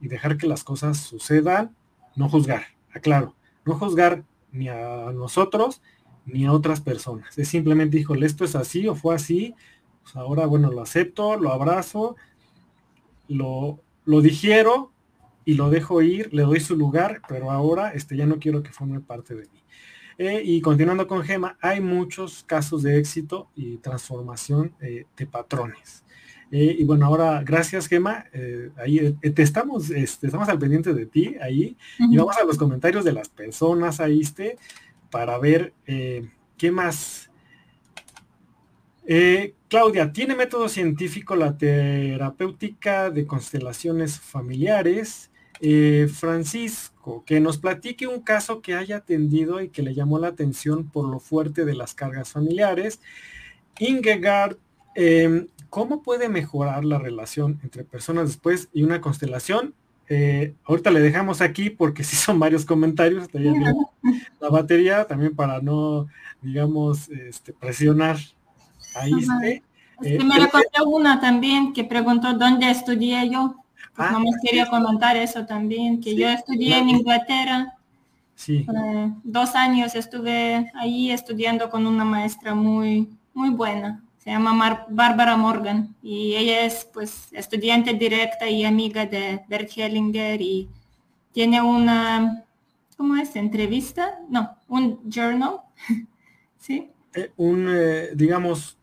y 0.02 0.10
dejar 0.10 0.36
que 0.36 0.46
las 0.46 0.66
cosas 0.66 0.98
sucedan, 0.98 1.74
no 2.18 2.28
juzgar, 2.28 2.66
aclaro, 2.94 3.34
no 3.64 3.76
juzgar 3.76 4.26
ni 4.52 4.68
a 4.68 5.10
nosotros 5.14 5.82
ni 6.26 6.46
a 6.46 6.52
otras 6.52 6.82
personas. 6.82 7.38
Es 7.38 7.48
simplemente, 7.48 7.98
híjole, 7.98 8.26
esto 8.26 8.44
es 8.44 8.54
así 8.54 8.86
o 8.90 8.94
fue 8.94 9.16
así, 9.16 9.56
pues 10.04 10.18
ahora, 10.18 10.46
bueno, 10.48 10.70
lo 10.70 10.82
acepto, 10.82 11.38
lo 11.38 11.54
abrazo, 11.54 12.18
lo, 13.30 13.80
lo 14.06 14.22
digiero 14.22 14.92
y 15.44 15.54
lo 15.54 15.70
dejo 15.70 16.02
ir, 16.02 16.34
le 16.34 16.44
doy 16.44 16.60
su 16.60 16.76
lugar, 16.76 17.22
pero 17.28 17.52
ahora 17.52 17.90
este, 17.90 18.18
ya 18.18 18.26
no 18.26 18.40
quiero 18.40 18.64
que 18.64 18.72
forme 18.72 19.00
parte 19.00 19.36
de 19.36 19.44
mí. 19.44 19.64
Eh, 20.18 20.42
y 20.44 20.62
continuando 20.62 21.08
con 21.08 21.24
Gema, 21.24 21.58
hay 21.62 21.82
muchos 21.82 22.44
casos 22.44 22.84
de 22.84 22.98
éxito 22.98 23.50
y 23.56 23.78
transformación 23.78 24.74
eh, 24.82 25.06
de 25.16 25.26
patrones. 25.28 26.04
Eh, 26.52 26.76
y 26.80 26.84
bueno, 26.86 27.06
ahora, 27.06 27.44
gracias 27.44 27.88
Gema, 27.88 28.26
ahí 28.78 29.14
te 29.34 29.42
estamos, 29.42 29.90
este, 29.90 30.28
estamos 30.28 30.48
al 30.48 30.60
pendiente 30.60 30.94
de 30.94 31.06
ti 31.06 31.36
ahí 31.42 31.76
y 32.00 32.16
vamos 32.18 32.38
a 32.38 32.46
los 32.46 32.58
comentarios 32.58 33.04
de 33.04 33.14
las 33.14 33.30
personas 33.30 34.00
ahí, 34.00 34.22
este, 34.22 34.58
para 35.10 35.38
ver 35.38 35.74
qué 35.86 36.72
más. 36.72 37.30
Claudia, 39.68 40.14
¿tiene 40.14 40.36
método 40.36 40.70
científico 40.70 41.36
la 41.36 41.58
terapéutica 41.58 43.10
de 43.10 43.26
constelaciones 43.26 44.20
familiares? 44.20 45.32
Eh, 45.62 46.08
Francisco, 46.14 47.24
que 47.26 47.40
nos 47.40 47.58
platique 47.58 48.08
un 48.08 48.22
caso 48.22 48.62
que 48.62 48.76
haya 48.76 48.98
atendido 48.98 49.62
y 49.62 49.70
que 49.70 49.82
le 49.82 49.96
llamó 49.96 50.20
la 50.20 50.28
atención 50.28 50.90
por 50.90 51.08
lo 51.08 51.20
fuerte 51.20 51.66
de 51.66 51.76
las 51.76 51.94
cargas 51.94 52.32
familiares. 52.32 53.00
Ingegard, 53.80 54.58
em, 54.96 55.48
¿cómo 55.70 56.04
puede 56.04 56.30
mejorar 56.30 56.86
la 56.86 57.00
relación 57.00 57.60
entre 57.64 57.84
personas 57.84 58.28
después 58.28 58.70
y 58.74 58.84
una 58.84 59.02
constelación? 59.02 59.74
eh, 60.08 60.54
ahorita 60.66 60.92
le 60.92 61.00
dejamos 61.00 61.42
aquí 61.42 61.70
porque 61.70 62.04
sí 62.04 62.16
son 62.16 62.40
varios 62.40 62.66
comentarios, 62.66 63.28
la 64.40 64.50
batería 64.50 65.06
también 65.06 65.36
para 65.36 65.62
no, 65.62 66.08
digamos, 66.42 67.10
este, 67.10 67.54
presionar. 67.54 68.18
Ahí 68.96 69.12
esté. 69.20 69.64
Eh, 70.04 70.24
me 70.24 70.40
recordé 70.40 70.82
una 70.86 71.20
también 71.22 71.72
que 71.74 71.84
preguntó 71.84 72.34
dónde 72.34 72.70
estudié 72.70 73.30
yo. 73.30 73.56
Pues 73.96 74.12
no 74.12 74.20
me 74.20 74.30
ah, 74.30 74.40
quería 74.44 74.66
comentar 74.68 75.16
eso 75.16 75.46
también, 75.46 76.02
que 76.02 76.16
yo 76.16 76.28
estudié 76.28 76.80
en 76.80 76.90
Inglaterra. 76.90 77.76
Sí. 78.36 78.66
Eh, 78.68 79.14
dos 79.24 79.56
años 79.56 79.96
estuve 79.96 80.70
ahí 80.76 81.12
estudiando 81.12 81.70
con 81.70 81.88
una 81.88 82.04
maestra 82.04 82.54
muy, 82.54 83.08
muy 83.34 83.50
buena 83.52 84.02
se 84.26 84.32
llama 84.32 84.88
Bárbara 84.90 85.38
Morgan 85.38 85.96
y 86.02 86.36
ella 86.36 86.66
es 86.66 86.84
pues 86.92 87.28
estudiante 87.32 87.94
directa 87.94 88.50
y 88.50 88.66
amiga 88.66 89.06
de 89.06 89.40
Bert 89.48 89.70
Hellinger 89.78 90.42
y 90.42 90.68
tiene 91.32 91.62
una, 91.62 92.44
¿cómo 92.98 93.18
es? 93.18 93.36
¿Entrevista? 93.36 94.20
No, 94.28 94.58
un 94.68 95.00
journal, 95.08 95.58
¿sí? 96.58 96.90
Eh, 97.14 97.32
un, 97.38 97.70
digamos, 98.16 98.80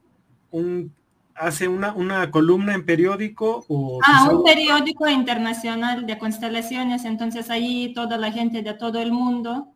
un, 0.53 0.95
hace 1.35 1.67
una, 1.67 1.93
una 1.93 2.31
columna 2.31 2.75
en 2.75 2.87
periódico 2.87 3.65
o... 3.69 3.99
Ah, 4.07 4.29
un 4.31 4.45
periódico 4.45 5.09
internacional 5.09 6.07
de 6.07 6.19
constelaciones, 6.19 7.05
entonces 7.05 7.51
ahí 7.51 7.93
toda 7.95 8.17
la 8.17 8.31
gente 8.31 8.63
de 8.63 8.75
todo 8.75 9.01
el 9.01 9.13
mundo 9.13 9.75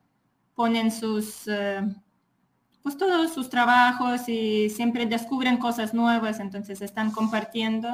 ponen 0.55 0.91
sus... 0.91 1.49
Eh, 1.49 1.83
pues 2.83 2.97
todos 2.97 3.33
sus 3.33 3.51
trabajos 3.51 4.29
y 4.29 4.71
siempre 4.71 5.07
descubren 5.07 5.57
cosas 5.57 5.93
nuevas, 5.93 6.39
entonces 6.39 6.81
están 6.81 7.11
compartiendo. 7.11 7.89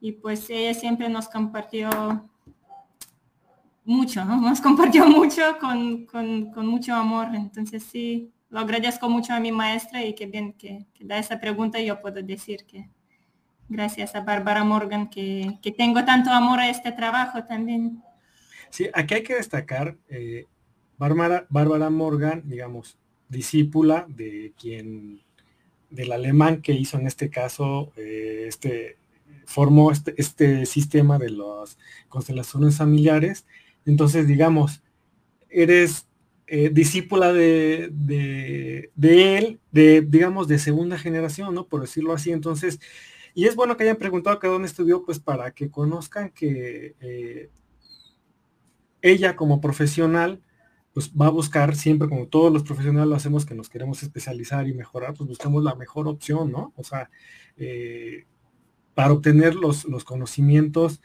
Y 0.00 0.12
pues 0.12 0.48
ella 0.48 0.72
siempre 0.72 1.10
nos 1.10 1.28
compartió 1.28 1.90
mucho, 3.84 4.24
¿no? 4.24 4.36
Nos 4.40 4.60
compartió 4.62 5.06
mucho 5.06 5.42
con, 5.60 6.06
mucho 6.66 6.94
amor. 6.94 7.34
Entonces 7.34 7.82
sí, 7.82 8.32
lo 8.50 8.60
agradezco 8.60 9.08
mucho 9.08 9.32
a 9.32 9.40
mi 9.40 9.52
maestra 9.52 10.04
y 10.04 10.14
que 10.14 10.26
bien 10.26 10.52
que, 10.52 10.86
da 11.00 11.18
esa 11.18 11.40
pregunta 11.40 11.80
yo 11.80 12.00
puedo 12.00 12.22
decir 12.22 12.64
que 12.64 12.88
gracias 13.68 14.14
a 14.14 14.22
Bárbara 14.22 14.64
Morgan 14.64 15.10
que, 15.10 15.58
tengo 15.76 16.04
tanto 16.04 16.30
amor 16.30 16.60
a 16.60 16.70
este 16.70 16.92
trabajo 16.92 17.44
también. 17.44 18.02
Sí, 18.70 18.88
aquí 18.92 19.14
hay 19.14 19.22
que 19.22 19.34
destacar, 19.34 19.96
eh, 20.08 20.46
Bárbara, 20.96 21.46
Bárbara 21.48 21.90
Morgan, 21.90 22.42
digamos, 22.44 22.98
discípula 23.28 24.06
de 24.08 24.52
quien, 24.58 25.20
del 25.90 26.12
alemán 26.12 26.62
que 26.62 26.72
hizo 26.72 26.98
en 26.98 27.06
este 27.06 27.30
caso, 27.30 27.92
eh, 27.96 28.46
este, 28.48 28.96
formó 29.44 29.90
este, 29.92 30.14
este, 30.18 30.66
sistema 30.66 31.18
de 31.18 31.30
las 31.30 31.78
constelaciones 32.08 32.76
familiares. 32.76 33.46
Entonces, 33.86 34.26
digamos, 34.26 34.82
eres 35.48 36.07
eh, 36.50 36.70
discípula 36.72 37.32
de, 37.32 37.90
de, 37.92 39.38
él, 39.38 39.60
de, 39.70 40.00
digamos, 40.00 40.48
de 40.48 40.58
segunda 40.58 40.98
generación, 40.98 41.54
¿no? 41.54 41.66
Por 41.66 41.82
decirlo 41.82 42.14
así. 42.14 42.32
Entonces, 42.32 42.80
y 43.34 43.44
es 43.46 43.54
bueno 43.54 43.76
que 43.76 43.84
hayan 43.84 43.96
preguntado 43.96 44.38
que 44.38 44.48
dónde 44.48 44.68
estudió, 44.68 45.04
pues 45.04 45.20
para 45.20 45.50
que 45.50 45.70
conozcan 45.70 46.30
que 46.30 46.94
eh, 47.00 47.50
ella 49.02 49.36
como 49.36 49.60
profesional, 49.60 50.42
pues 50.94 51.12
va 51.12 51.26
a 51.26 51.30
buscar 51.30 51.76
siempre, 51.76 52.08
como 52.08 52.28
todos 52.28 52.50
los 52.50 52.62
profesionales 52.62 53.08
lo 53.08 53.16
hacemos, 53.16 53.44
que 53.44 53.54
nos 53.54 53.68
queremos 53.68 54.02
especializar 54.02 54.66
y 54.66 54.74
mejorar, 54.74 55.14
pues 55.14 55.28
buscamos 55.28 55.62
la 55.62 55.74
mejor 55.74 56.08
opción, 56.08 56.50
¿no? 56.50 56.72
O 56.76 56.82
sea, 56.82 57.10
eh, 57.58 58.24
para 58.94 59.12
obtener 59.12 59.54
los, 59.54 59.84
los 59.84 60.04
conocimientos 60.04 61.00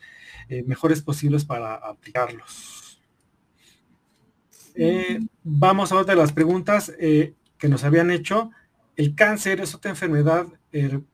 mejores 0.65 1.01
posibles 1.01 1.45
para 1.45 1.75
aplicarlos. 1.75 2.82
Eh, 4.75 5.19
vamos 5.43 5.91
a 5.91 5.97
otra 5.97 6.15
de 6.15 6.21
las 6.21 6.31
preguntas 6.31 6.91
que 6.97 7.69
nos 7.69 7.83
habían 7.83 8.11
hecho. 8.11 8.51
¿El 8.95 9.15
cáncer 9.15 9.61
es 9.61 9.73
otra 9.73 9.91
enfermedad 9.91 10.47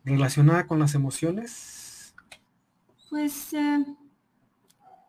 relacionada 0.04 0.68
con 0.68 0.80
las 0.80 0.96
emociones? 0.96 2.14
Pues 3.10 3.54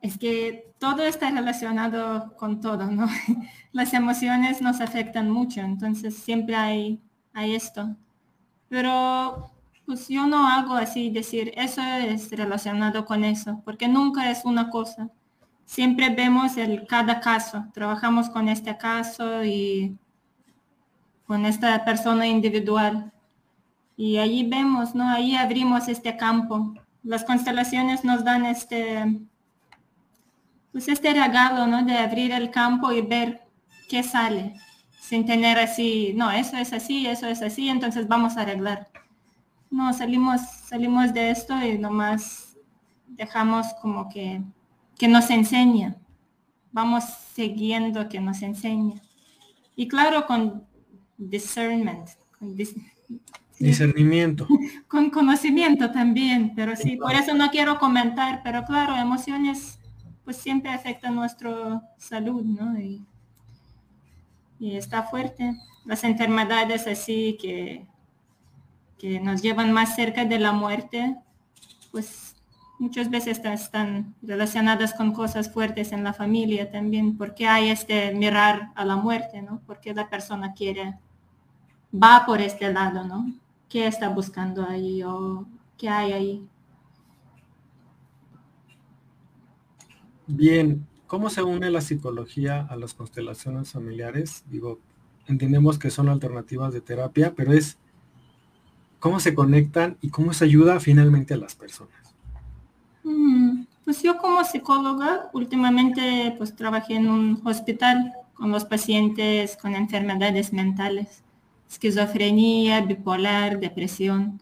es 0.01 0.17
que 0.17 0.73
todo 0.79 1.03
está 1.05 1.31
relacionado 1.31 2.35
con 2.37 2.61
todo, 2.61 2.91
¿no? 2.91 3.07
Las 3.73 3.93
emociones 3.93 4.63
nos 4.63 4.81
afectan 4.81 5.31
mucho, 5.31 5.61
entonces 5.61 6.17
siempre 6.17 6.57
hay, 6.57 7.01
hay 7.33 7.55
esto. 7.55 7.97
Pero 8.69 9.53
pues 9.85 10.09
yo 10.09 10.27
no 10.27 10.47
hago 10.47 10.75
así, 10.75 11.11
decir, 11.11 11.53
eso 11.57 11.83
es 11.83 12.31
relacionado 12.31 13.05
con 13.05 13.25
eso, 13.25 13.61
porque 13.65 13.89
nunca 13.89 14.31
es 14.31 14.45
una 14.45 14.71
cosa. 14.71 15.11
Siempre 15.71 16.11
vemos 16.11 16.57
el 16.57 16.85
cada 16.85 17.21
caso, 17.21 17.65
trabajamos 17.73 18.29
con 18.29 18.49
este 18.49 18.77
caso 18.77 19.45
y 19.45 19.97
con 21.27 21.47
esta 21.47 21.85
persona 21.85 22.27
individual. 22.27 23.13
Y 23.97 24.19
allí 24.19 24.43
vemos, 24.49 24.97
¿no? 24.97 25.09
Ahí 25.09 25.37
abrimos 25.37 25.87
este 25.87 26.17
campo. 26.17 26.75
Las 27.05 27.23
constelaciones 27.23 28.03
nos 28.03 28.25
dan 28.25 28.47
este 28.47 29.21
pues 30.73 30.89
este 30.89 31.15
regalo, 31.15 31.69
¿no? 31.69 31.85
De 31.85 31.97
abrir 31.99 32.33
el 32.33 32.51
campo 32.51 32.91
y 32.91 33.03
ver 33.03 33.47
qué 33.89 34.03
sale, 34.03 34.55
sin 35.01 35.25
tener 35.25 35.57
así, 35.57 36.15
no, 36.17 36.33
eso 36.33 36.57
es 36.57 36.73
así, 36.73 37.07
eso 37.07 37.29
es 37.29 37.43
así, 37.43 37.69
entonces 37.69 38.09
vamos 38.09 38.37
a 38.37 38.41
arreglar. 38.43 38.89
No, 39.71 39.93
salimos, 39.93 40.41
salimos 40.69 41.15
de 41.15 41.31
esto 41.31 41.55
y 41.65 41.79
nomás 41.79 42.57
dejamos 43.07 43.73
como 43.81 44.09
que, 44.09 44.43
que 45.01 45.09
nos 45.09 45.31
enseña. 45.31 45.97
Vamos 46.73 47.05
siguiendo 47.35 48.07
que 48.07 48.21
nos 48.21 48.43
enseña. 48.43 49.01
Y 49.75 49.89
claro, 49.89 50.27
con 50.27 50.67
discernment, 51.17 52.07
discernimiento. 53.59 54.47
Con 54.89 55.09
conocimiento 55.09 55.91
también, 55.91 56.53
pero 56.55 56.77
sí, 56.77 56.99
por 56.99 57.15
eso 57.15 57.35
no 57.35 57.51
quiero 57.51 57.79
comentar, 57.79 58.43
pero 58.45 58.63
claro, 58.67 58.95
emociones 58.95 59.79
pues 60.23 60.37
siempre 60.37 60.71
afecta 60.71 61.11
nuestra 61.11 61.83
salud, 61.97 62.43
¿no? 62.45 62.79
Y, 62.79 63.03
está 64.61 65.05
fuerte. 65.05 65.57
Las 65.87 66.05
enfermedades 66.05 66.87
así 66.87 67.39
que, 67.41 67.87
que 68.99 69.19
nos 69.19 69.41
llevan 69.41 69.73
más 69.73 69.95
cerca 69.97 70.27
de 70.27 70.39
la 70.39 70.53
muerte, 70.53 71.17
pues 71.91 72.30
muchas 72.81 73.11
veces 73.11 73.39
están 73.45 74.15
relacionadas 74.23 74.95
con 74.95 75.13
cosas 75.13 75.53
fuertes 75.53 75.93
en 75.93 76.03
la 76.03 76.15
familia 76.15 76.71
también, 76.71 77.17
porque 77.19 77.47
hay 77.47 77.69
este 77.69 78.15
mirar 78.15 78.71
a 78.75 78.87
la 78.87 78.97
muerte, 78.97 79.43
¿no? 79.43 79.61
Porque 79.67 79.93
la 79.93 80.09
persona 80.09 80.55
quiere, 80.55 80.99
va 81.93 82.25
por 82.25 82.41
este 82.41 82.73
lado, 82.73 83.07
¿no? 83.07 83.33
¿Qué 83.69 83.87
está 83.87 84.09
buscando 84.09 84.65
ahí 84.65 85.03
o 85.03 85.47
qué 85.77 85.91
hay 85.91 86.13
ahí? 86.13 86.49
Bien, 90.27 90.87
¿cómo 91.07 91.29
se 91.29 91.43
une 91.43 91.71
la 91.71 91.83
psicología 91.83 92.67
a 92.71 92.77
las 92.77 92.95
constelaciones 92.95 93.73
familiares? 93.73 94.43
Digo, 94.49 94.81
entendemos 95.27 95.79
que 95.79 95.91
son 95.91 96.09
alternativas 96.09 96.73
de 96.73 96.81
terapia, 96.81 97.35
pero 97.37 97.53
es 97.53 97.77
cómo 99.01 99.21
se 99.21 99.35
conectan 99.35 99.99
y 100.01 100.09
cómo 100.09 100.33
se 100.33 100.47
ayuda 100.47 100.81
finalmente 100.81 101.35
a 101.35 101.37
las 101.37 101.55
personas. 101.55 102.00
Mm, 103.05 103.65
pues 103.85 104.03
yo 104.03 104.19
como 104.19 104.45
psicóloga 104.45 105.31
últimamente 105.33 106.35
pues 106.39 106.55
trabajé 106.55 106.95
en 106.95 107.09
un 107.09 107.41
hospital 107.45 108.13
con 108.35 108.51
los 108.51 108.65
pacientes 108.65 109.57
con 109.57 109.75
enfermedades 109.75 110.53
mentales, 110.53 111.23
esquizofrenia, 111.69 112.81
bipolar, 112.81 113.61
depresión. 113.61 114.41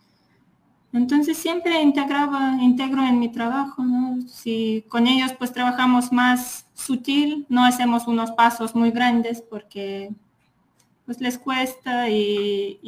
Entonces 0.93 1.37
siempre 1.37 1.83
integraba, 1.83 2.57
integro 2.61 3.03
en 3.03 3.19
mi 3.19 3.31
trabajo. 3.31 3.83
Si 4.27 4.85
con 4.89 5.07
ellos 5.07 5.33
pues 5.39 5.53
trabajamos 5.53 6.13
más 6.13 6.67
sutil, 6.75 7.45
no 7.49 7.65
hacemos 7.65 8.07
unos 8.07 8.31
pasos 8.33 8.75
muy 8.75 8.91
grandes 8.91 9.43
porque 9.43 10.11
pues 11.05 11.21
les 11.21 11.39
cuesta 11.39 12.09
y, 12.09 12.79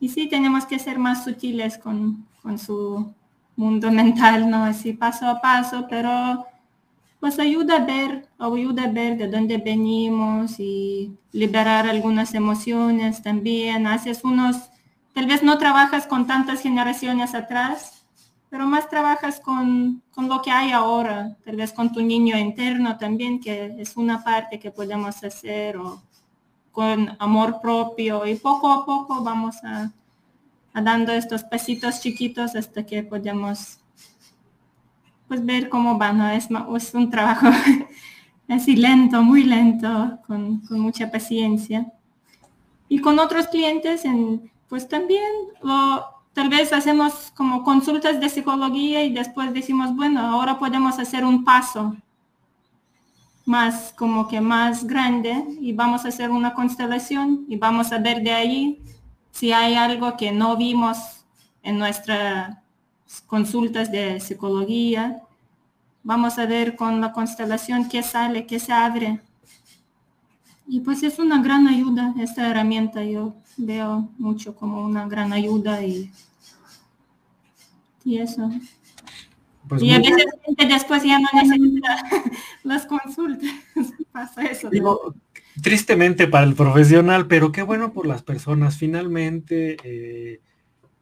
y, 0.00 0.08
sí 0.08 0.28
tenemos 0.28 0.66
que 0.66 0.78
ser 0.78 0.98
más 0.98 1.24
sutiles 1.24 1.78
con, 1.78 2.26
con, 2.42 2.58
su 2.58 3.12
mundo 3.56 3.90
mental, 3.90 4.48
¿no? 4.50 4.64
Así 4.64 4.92
paso 4.92 5.26
a 5.28 5.40
paso, 5.40 5.86
pero 5.88 6.46
pues 7.20 7.38
ayuda 7.38 7.76
a 7.76 7.84
ver, 7.84 8.28
ayuda 8.38 8.84
a 8.84 8.88
ver 8.88 9.16
de 9.16 9.28
dónde 9.28 9.58
venimos 9.58 10.60
y 10.60 11.16
liberar 11.32 11.86
algunas 11.86 12.34
emociones 12.34 13.22
también, 13.22 13.86
haces 13.86 14.22
unos 14.22 14.70
Tal 15.16 15.24
vez 15.24 15.42
no 15.42 15.56
trabajas 15.56 16.06
con 16.06 16.26
tantas 16.26 16.60
generaciones 16.60 17.34
atrás, 17.34 18.04
pero 18.50 18.66
más 18.66 18.90
trabajas 18.90 19.40
con, 19.40 20.02
lo 20.14 20.42
que 20.42 20.50
hay 20.50 20.72
ahora, 20.72 21.34
tal 21.42 21.56
vez 21.56 21.72
con 21.72 21.90
tu 21.90 22.02
niño 22.02 22.36
interno 22.36 22.98
también, 22.98 23.40
que 23.40 23.76
es 23.78 23.96
una 23.96 24.22
parte 24.22 24.58
que 24.58 24.70
podemos 24.70 25.24
hacer, 25.24 25.78
o 25.78 26.02
con 26.70 27.16
amor 27.18 27.62
propio, 27.62 28.26
y 28.26 28.34
poco 28.34 28.70
a 28.70 28.84
poco 28.84 29.24
vamos 29.24 29.56
a, 29.64 29.90
dando 30.82 31.12
estos 31.12 31.44
pasitos 31.44 32.00
chiquitos 32.00 32.54
hasta 32.54 32.84
que 32.84 33.02
podemos 33.02 33.78
pues 35.28 35.44
ver 35.44 35.68
cómo 35.68 35.98
va, 35.98 36.12
¿no? 36.12 36.28
Es, 36.30 36.48
es 36.76 36.94
un 36.94 37.10
trabajo 37.10 37.48
así 38.48 38.76
lento, 38.76 39.22
muy 39.22 39.42
lento, 39.42 40.18
con, 40.26 40.60
con, 40.60 40.78
mucha 40.78 41.10
paciencia. 41.10 41.92
Y 42.88 43.00
con 43.00 43.18
otros 43.18 43.48
clientes, 43.48 44.04
en, 44.04 44.50
pues 44.68 44.88
también, 44.88 45.30
o 45.62 46.04
tal 46.32 46.48
vez 46.48 46.72
hacemos 46.72 47.32
como 47.34 47.64
consultas 47.64 48.20
de 48.20 48.28
psicología 48.28 49.02
y 49.02 49.12
después 49.12 49.52
decimos, 49.52 49.94
bueno, 49.96 50.20
ahora 50.20 50.58
podemos 50.58 50.98
hacer 50.98 51.24
un 51.24 51.44
paso 51.44 51.96
más 53.46 53.94
como 53.96 54.26
que 54.28 54.40
más 54.40 54.86
grande 54.86 55.44
y 55.60 55.72
vamos 55.72 56.04
a 56.04 56.08
hacer 56.08 56.30
una 56.30 56.52
constelación 56.52 57.46
y 57.48 57.56
vamos 57.56 57.92
a 57.92 57.98
ver 57.98 58.22
de 58.22 58.32
ahí 58.32 58.82
si 59.36 59.52
hay 59.52 59.74
algo 59.74 60.16
que 60.16 60.32
no 60.32 60.56
vimos 60.56 60.96
en 61.62 61.78
nuestras 61.78 62.56
consultas 63.26 63.92
de 63.92 64.18
psicología. 64.18 65.20
Vamos 66.02 66.38
a 66.38 66.46
ver 66.46 66.74
con 66.74 67.02
la 67.02 67.12
constelación 67.12 67.86
qué 67.86 68.02
sale, 68.02 68.46
qué 68.46 68.58
se 68.58 68.72
abre. 68.72 69.20
Y 70.66 70.80
pues 70.80 71.02
es 71.02 71.18
una 71.18 71.42
gran 71.42 71.68
ayuda 71.68 72.14
esta 72.18 72.48
herramienta. 72.48 73.04
Yo 73.04 73.34
veo 73.58 74.08
mucho 74.16 74.56
como 74.56 74.82
una 74.82 75.06
gran 75.06 75.34
ayuda 75.34 75.84
y, 75.84 76.10
y 78.04 78.16
eso. 78.18 78.50
Pues 79.68 79.82
y 79.82 79.92
a 79.92 79.98
veces 79.98 80.24
después 80.66 81.02
ya 81.02 81.18
no 81.18 81.28
necesita 81.34 82.02
las 82.62 82.86
consultas. 82.86 83.50
Pasa 84.12 84.44
eso. 84.44 84.70
Tristemente 85.62 86.26
para 86.26 86.46
el 86.46 86.54
profesional, 86.54 87.26
pero 87.26 87.52
qué 87.52 87.62
bueno 87.62 87.92
por 87.92 88.06
las 88.06 88.22
personas. 88.22 88.76
Finalmente, 88.76 89.76
eh, 89.84 90.40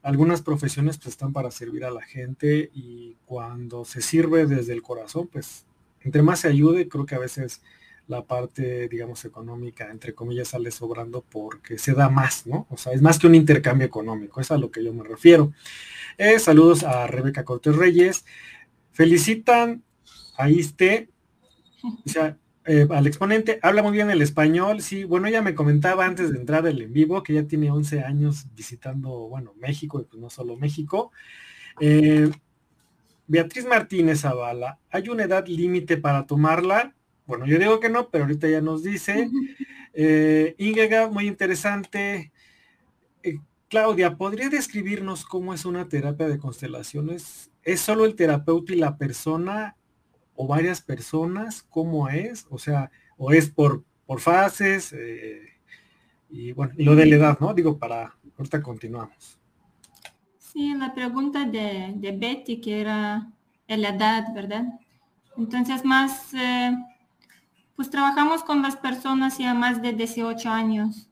algunas 0.02 0.42
profesiones 0.42 0.98
pues, 0.98 1.08
están 1.08 1.32
para 1.32 1.50
servir 1.50 1.84
a 1.84 1.90
la 1.90 2.02
gente 2.02 2.70
y 2.74 3.16
cuando 3.24 3.84
se 3.84 4.00
sirve 4.00 4.46
desde 4.46 4.72
el 4.72 4.82
corazón, 4.82 5.28
pues 5.28 5.66
entre 6.00 6.22
más 6.22 6.40
se 6.40 6.48
ayude, 6.48 6.88
creo 6.88 7.06
que 7.06 7.14
a 7.14 7.20
veces 7.20 7.62
la 8.06 8.22
parte, 8.22 8.86
digamos, 8.88 9.24
económica, 9.24 9.90
entre 9.90 10.14
comillas, 10.14 10.48
sale 10.48 10.70
sobrando 10.70 11.24
porque 11.30 11.78
se 11.78 11.94
da 11.94 12.10
más, 12.10 12.46
¿no? 12.46 12.66
O 12.68 12.76
sea, 12.76 12.92
es 12.92 13.00
más 13.00 13.18
que 13.18 13.26
un 13.26 13.34
intercambio 13.34 13.86
económico, 13.86 14.42
es 14.42 14.50
a 14.50 14.58
lo 14.58 14.70
que 14.70 14.84
yo 14.84 14.92
me 14.92 15.04
refiero. 15.04 15.52
Eh, 16.18 16.38
saludos 16.38 16.82
a 16.82 17.06
Rebeca 17.06 17.44
Cortés 17.44 17.74
Reyes 17.74 18.24
felicitan 18.94 19.82
a 20.38 20.48
este, 20.48 21.10
o 21.82 22.08
sea, 22.08 22.38
eh, 22.66 22.86
al 22.90 23.06
exponente, 23.06 23.58
habla 23.62 23.82
muy 23.82 23.92
bien 23.92 24.10
el 24.10 24.22
español, 24.22 24.80
sí, 24.80 25.04
bueno, 25.04 25.26
ella 25.26 25.42
me 25.42 25.54
comentaba 25.54 26.06
antes 26.06 26.32
de 26.32 26.38
entrar 26.38 26.66
el 26.66 26.80
en 26.80 26.92
vivo 26.92 27.22
que 27.22 27.34
ya 27.34 27.44
tiene 27.44 27.70
11 27.70 28.02
años 28.02 28.46
visitando, 28.54 29.10
bueno, 29.28 29.52
México, 29.58 30.00
y 30.00 30.04
pues 30.04 30.20
no 30.20 30.30
solo 30.30 30.56
México. 30.56 31.12
Eh, 31.80 32.30
Beatriz 33.26 33.66
Martínez 33.66 34.20
Zavala, 34.20 34.78
¿hay 34.90 35.08
una 35.08 35.24
edad 35.24 35.46
límite 35.46 35.96
para 35.96 36.26
tomarla? 36.26 36.94
Bueno, 37.26 37.46
yo 37.46 37.58
digo 37.58 37.80
que 37.80 37.88
no, 37.88 38.10
pero 38.10 38.24
ahorita 38.24 38.48
ya 38.48 38.60
nos 38.60 38.82
dice. 38.82 39.28
Eh, 39.96 40.56
muy 41.12 41.28
interesante. 41.28 42.32
Eh, 43.22 43.38
Claudia, 43.68 44.16
¿podría 44.16 44.48
describirnos 44.48 45.24
cómo 45.24 45.54
es 45.54 45.64
una 45.64 45.88
terapia 45.88 46.26
de 46.26 46.38
constelaciones? 46.38 47.52
¿Es 47.62 47.80
solo 47.80 48.04
el 48.04 48.16
terapeuta 48.16 48.72
y 48.72 48.76
la 48.76 48.98
persona 48.98 49.76
o 50.34 50.46
varias 50.46 50.80
personas? 50.80 51.62
¿Cómo 51.62 52.08
es? 52.08 52.46
O 52.50 52.58
sea, 52.58 52.90
o 53.16 53.32
es 53.32 53.48
por, 53.48 53.84
por 54.06 54.20
fases 54.20 54.92
eh, 54.92 55.54
y 56.28 56.52
bueno, 56.52 56.72
lo 56.76 56.96
de 56.96 57.06
la 57.06 57.16
edad, 57.16 57.38
¿no? 57.40 57.54
Digo, 57.54 57.78
para, 57.78 58.14
ahorita 58.36 58.62
continuamos. 58.62 59.38
Sí, 60.38 60.74
la 60.74 60.94
pregunta 60.94 61.44
de, 61.44 61.92
de 61.96 62.12
Betty, 62.12 62.60
que 62.60 62.80
era 62.80 63.30
la 63.66 63.88
edad, 63.88 64.32
¿verdad? 64.34 64.64
Entonces, 65.36 65.84
más, 65.84 66.32
eh, 66.34 66.72
pues 67.76 67.90
trabajamos 67.90 68.42
con 68.44 68.62
las 68.62 68.76
personas 68.76 69.38
ya 69.38 69.54
más 69.54 69.82
de 69.82 69.92
18 69.92 70.48
años. 70.48 71.08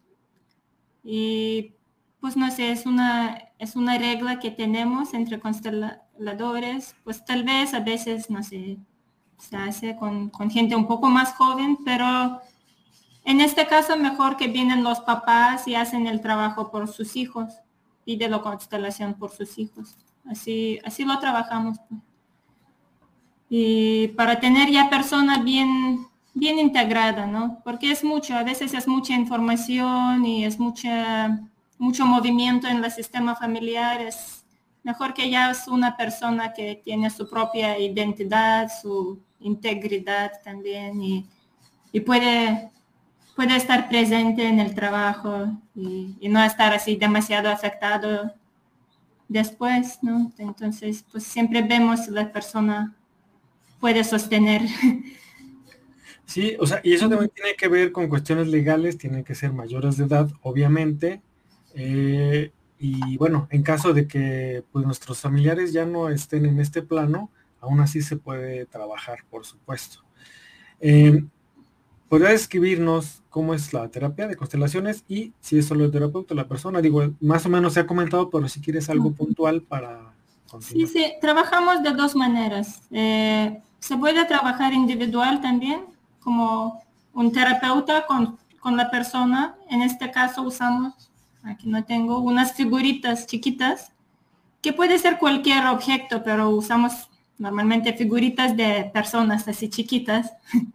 Y 1.02 1.74
pues 2.20 2.36
no 2.36 2.50
sé, 2.52 2.70
es 2.70 2.86
una, 2.86 3.36
es 3.58 3.74
una 3.74 3.98
regla 3.98 4.38
que 4.38 4.52
tenemos 4.52 5.12
entre 5.12 5.40
consteladores, 5.40 6.94
pues 7.02 7.24
tal 7.24 7.42
vez 7.42 7.74
a 7.74 7.80
veces, 7.80 8.30
no 8.30 8.44
sé, 8.44 8.78
se 9.38 9.56
hace 9.56 9.96
con, 9.96 10.30
gente 10.50 10.76
un 10.76 10.86
poco 10.86 11.08
más 11.08 11.34
joven, 11.34 11.78
pero 11.84 12.40
en 13.24 13.40
este 13.40 13.66
caso 13.66 13.96
mejor 13.96 14.36
que 14.36 14.48
vienen 14.48 14.84
los 14.84 15.00
papás 15.00 15.66
y 15.66 15.74
hacen 15.74 16.06
el 16.06 16.20
trabajo 16.20 16.70
por 16.70 16.88
sus 16.88 17.16
hijos 17.16 17.54
y 18.04 18.16
de 18.16 18.28
la 18.28 18.40
constelación 18.40 19.14
por 19.14 19.30
sus 19.30 19.58
hijos. 19.58 19.96
Así, 20.28 20.78
así 20.84 21.04
lo 21.04 21.18
trabajamos. 21.18 21.78
Pues. 21.88 22.00
Y 23.48 24.08
para 24.08 24.40
tener 24.40 24.70
ya 24.70 24.88
personas 24.88 25.44
bien, 25.44 26.06
bien 26.34 26.58
integrada, 26.58 27.26
¿no? 27.26 27.60
Porque 27.64 27.90
es 27.90 28.02
mucho, 28.02 28.34
a 28.34 28.42
veces 28.42 28.72
es 28.74 28.88
mucha 28.88 29.14
información 29.14 30.24
y 30.24 30.44
es 30.44 30.58
mucha 30.58 31.40
mucho 31.82 32.06
movimiento 32.06 32.68
en 32.68 32.84
el 32.84 32.90
sistema 32.92 33.34
familiar, 33.34 34.00
es 34.00 34.41
mejor 34.82 35.14
que 35.14 35.30
ya 35.30 35.50
es 35.50 35.68
una 35.68 35.96
persona 35.96 36.52
que 36.52 36.80
tiene 36.82 37.10
su 37.10 37.28
propia 37.28 37.78
identidad, 37.78 38.70
su 38.80 39.20
integridad 39.40 40.32
también 40.42 41.02
y, 41.02 41.26
puede, 42.00 42.70
puede 43.36 43.56
estar 43.56 43.88
presente 43.88 44.46
en 44.46 44.60
el 44.60 44.74
trabajo 44.74 45.48
y, 45.74 46.16
no 46.28 46.42
estar 46.42 46.72
así 46.72 46.96
demasiado 46.96 47.50
afectado 47.50 48.32
después, 49.28 49.98
¿no? 50.02 50.32
Entonces, 50.38 51.04
pues 51.10 51.24
siempre 51.24 51.62
vemos 51.62 52.04
si 52.04 52.10
la 52.10 52.32
persona 52.32 52.94
puede 53.80 54.04
sostener. 54.04 54.62
Sí, 56.24 56.56
o 56.58 56.66
sea, 56.66 56.80
y 56.82 56.94
eso 56.94 57.10
también 57.10 57.30
tiene 57.34 57.54
que 57.56 57.68
ver 57.68 57.92
con 57.92 58.08
cuestiones 58.08 58.48
legales, 58.48 58.96
tienen 58.96 59.22
que 59.22 59.34
ser 59.34 59.52
mayores 59.52 59.98
de 59.98 60.04
edad, 60.04 60.30
obviamente, 60.40 61.20
eh, 61.74 62.52
y 62.84 63.16
bueno, 63.16 63.46
en 63.50 63.62
caso 63.62 63.92
de 63.92 64.08
que 64.08 64.64
pues, 64.72 64.84
nuestros 64.84 65.20
familiares 65.20 65.72
ya 65.72 65.86
no 65.86 66.08
estén 66.08 66.46
en 66.46 66.58
este 66.58 66.82
plano, 66.82 67.30
aún 67.60 67.78
así 67.78 68.02
se 68.02 68.16
puede 68.16 68.66
trabajar, 68.66 69.20
por 69.30 69.46
supuesto. 69.46 70.00
Eh, 70.80 71.24
¿Podría 72.08 72.30
describirnos 72.30 73.22
cómo 73.30 73.54
es 73.54 73.72
la 73.72 73.88
terapia 73.88 74.26
de 74.26 74.34
constelaciones 74.34 75.04
y 75.06 75.32
si 75.40 75.60
es 75.60 75.66
solo 75.66 75.84
el 75.84 75.92
terapeuta 75.92 76.34
la 76.34 76.48
persona? 76.48 76.80
Digo, 76.80 77.08
más 77.20 77.46
o 77.46 77.48
menos 77.50 77.74
se 77.74 77.80
ha 77.80 77.86
comentado, 77.86 78.28
pero 78.30 78.48
si 78.48 78.60
quieres 78.60 78.90
algo 78.90 79.12
puntual 79.12 79.62
para... 79.62 80.12
Continuar. 80.50 80.88
Sí, 80.88 80.92
sí, 80.92 81.12
trabajamos 81.20 81.84
de 81.84 81.92
dos 81.92 82.16
maneras. 82.16 82.82
Eh, 82.90 83.62
se 83.78 83.96
puede 83.96 84.24
trabajar 84.24 84.72
individual 84.72 85.40
también, 85.40 85.84
como 86.18 86.82
un 87.14 87.30
terapeuta 87.30 88.06
con, 88.06 88.36
con 88.58 88.76
la 88.76 88.90
persona. 88.90 89.54
En 89.70 89.82
este 89.82 90.10
caso 90.10 90.42
usamos 90.42 91.11
Aquí 91.44 91.68
no 91.68 91.84
tengo 91.84 92.18
unas 92.18 92.52
figuritas 92.52 93.26
chiquitas, 93.26 93.92
que 94.60 94.72
puede 94.72 94.98
ser 94.98 95.18
cualquier 95.18 95.66
objeto, 95.66 96.22
pero 96.22 96.50
usamos 96.50 97.08
normalmente 97.38 97.92
figuritas 97.94 98.56
de 98.56 98.90
personas 98.92 99.46
así 99.48 99.68
chiquitas. 99.68 100.32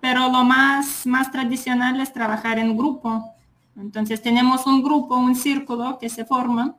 Pero 0.00 0.28
lo 0.32 0.42
más, 0.42 1.06
más 1.06 1.30
tradicional 1.30 2.00
es 2.00 2.12
trabajar 2.12 2.58
en 2.58 2.76
grupo. 2.76 3.32
Entonces 3.76 4.20
tenemos 4.20 4.66
un 4.66 4.82
grupo, 4.82 5.16
un 5.16 5.36
círculo 5.36 5.96
que 6.00 6.08
se 6.08 6.24
forma 6.24 6.74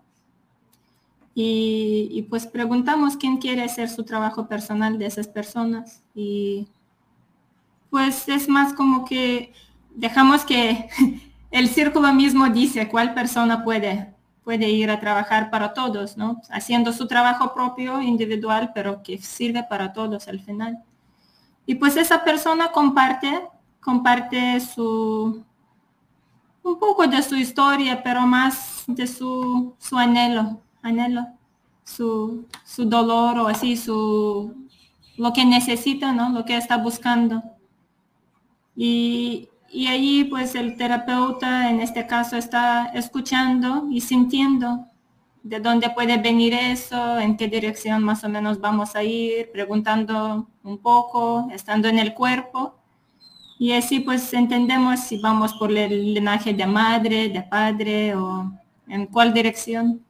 y, 1.34 2.10
y, 2.12 2.24
pues 2.24 2.46
preguntamos 2.46 3.16
quién 3.16 3.38
quiere 3.38 3.64
hacer 3.64 3.90
su 3.90 4.04
trabajo 4.04 4.48
personal 4.48 5.00
de 5.00 5.06
esas 5.06 5.30
personas. 5.30 6.04
Y 6.14 6.68
pues 7.90 8.28
es 8.28 8.50
más 8.50 8.74
como 8.74 9.06
que 9.06 9.54
dejamos 9.96 10.44
que 10.44 10.90
el 11.54 11.70
círculo 11.70 12.12
mismo 12.14 12.50
dice 12.50 12.90
cuál 12.90 13.14
persona 13.14 13.64
puede, 13.64 14.12
puede 14.44 14.72
ir 14.72 14.90
a 14.90 15.00
trabajar 15.00 15.52
para 15.52 15.72
todos, 15.76 16.18
¿no? 16.18 16.42
Haciendo 16.50 16.92
su 16.92 17.08
trabajo 17.08 17.54
propio, 17.54 18.02
individual, 18.02 18.72
pero 18.74 19.04
que 19.04 19.20
sirve 19.20 19.64
para 19.64 19.94
todos 19.94 20.28
al 20.28 20.40
final. 20.40 20.80
Y 21.68 21.76
pues 21.76 21.96
esa 21.96 22.24
persona 22.24 22.72
comparte, 22.72 23.48
comparte 23.80 24.60
su, 24.62 25.46
un 26.64 26.80
poco 26.80 27.06
de 27.06 27.22
su 27.22 27.36
historia, 27.36 28.02
pero 28.02 28.22
más 28.22 28.86
de 28.88 29.06
su, 29.06 29.76
su 29.78 29.96
anhelo, 29.96 30.60
anhelo, 30.82 31.28
su, 31.84 32.48
su 32.66 32.86
dolor 32.86 33.38
o 33.38 33.48
así, 33.48 33.78
su, 33.78 34.56
lo 35.18 35.32
que 35.32 35.46
necesita, 35.46 36.14
¿no? 36.14 36.30
Lo 36.30 36.46
que 36.46 36.58
está 36.58 36.78
buscando. 36.78 37.44
Y, 38.76 39.50
y 39.74 39.88
allí 39.88 40.24
pues 40.26 40.56
el 40.56 40.78
terapeuta 40.78 41.70
en 41.70 41.82
este 41.82 42.06
caso 42.06 42.38
está 42.38 42.92
escuchando 42.94 43.88
y 43.90 44.02
sintiendo 44.02 44.86
de 45.42 45.60
dónde 45.60 45.90
puede 45.90 46.18
venir 46.18 46.54
eso, 46.54 47.20
en 47.20 47.36
qué 47.36 47.48
dirección 47.48 48.04
más 48.04 48.24
o 48.24 48.30
menos 48.30 48.62
vamos 48.62 48.96
a 48.96 49.04
ir, 49.04 49.52
preguntando 49.52 50.48
un 50.64 50.78
poco, 50.78 51.50
estando 51.52 51.88
en 51.90 52.00
el 52.00 52.14
cuerpo. 52.14 52.76
Y 53.60 53.74
así 53.74 54.00
pues 54.00 54.34
entendemos 54.34 55.02
si 55.02 55.20
vamos 55.20 55.54
por 55.56 55.72
el 55.72 56.14
linaje 56.14 56.54
de 56.54 56.66
madre, 56.66 57.30
de 57.30 57.42
padre 57.42 58.16
o 58.16 58.52
en 58.88 59.08
cuál 59.08 59.34
dirección. 59.34 60.02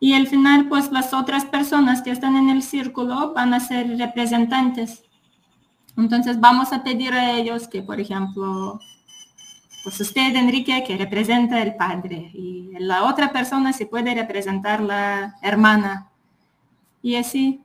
Y 0.00 0.14
al 0.14 0.26
final, 0.26 0.68
pues 0.68 0.90
las 0.90 1.14
otras 1.14 1.44
personas 1.44 2.02
que 2.02 2.10
están 2.10 2.36
en 2.36 2.50
el 2.50 2.64
círculo 2.64 3.32
van 3.34 3.54
a 3.54 3.60
ser 3.60 3.96
representantes. 3.98 5.04
Entonces 5.96 6.40
vamos 6.40 6.72
a 6.72 6.82
pedir 6.82 7.12
a 7.12 7.32
ellos 7.32 7.68
que, 7.68 7.82
por 7.82 8.00
ejemplo, 8.00 8.80
pues 9.82 10.00
usted, 10.00 10.34
Enrique, 10.34 10.84
que 10.86 10.96
representa 10.96 11.60
el 11.60 11.74
padre 11.74 12.30
y 12.34 12.70
la 12.78 13.04
otra 13.04 13.32
persona 13.32 13.72
se 13.72 13.86
puede 13.86 14.14
representar 14.14 14.80
la 14.80 15.36
hermana. 15.42 16.10
Y 17.02 17.16
así. 17.16 17.62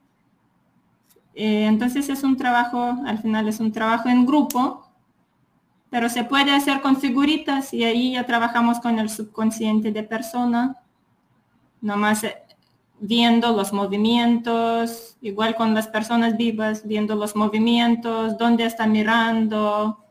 Eh, 1.35 1.65
entonces 1.67 2.09
es 2.09 2.23
un 2.23 2.35
trabajo, 2.35 2.97
al 3.05 3.19
final 3.19 3.47
es 3.47 3.59
un 3.59 3.71
trabajo 3.71 4.09
en 4.09 4.25
grupo, 4.25 4.89
pero 5.89 6.09
se 6.09 6.23
puede 6.23 6.51
hacer 6.51 6.81
con 6.81 6.97
figuritas 6.97 7.73
y 7.73 7.83
ahí 7.83 8.13
ya 8.13 8.25
trabajamos 8.25 8.79
con 8.79 8.97
el 8.97 9.09
subconsciente 9.09 9.91
de 9.91 10.03
persona 10.03 10.81
nomás 11.81 12.23
eh, 12.23 12.35
viendo 12.99 13.55
los 13.55 13.73
movimientos, 13.73 15.17
igual 15.21 15.55
con 15.55 15.73
las 15.73 15.87
personas 15.87 16.37
vivas, 16.37 16.87
viendo 16.87 17.15
los 17.15 17.35
movimientos, 17.35 18.37
dónde 18.37 18.65
está 18.65 18.87
mirando, 18.87 20.03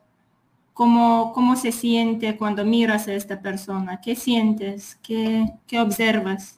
cómo, 0.72 1.32
cómo 1.32 1.56
se 1.56 1.72
siente 1.72 2.36
cuando 2.36 2.64
miras 2.64 3.08
a 3.08 3.14
esta 3.14 3.40
persona, 3.40 4.00
qué 4.00 4.14
sientes, 4.14 4.98
qué, 5.02 5.46
qué 5.66 5.80
observas. 5.80 6.56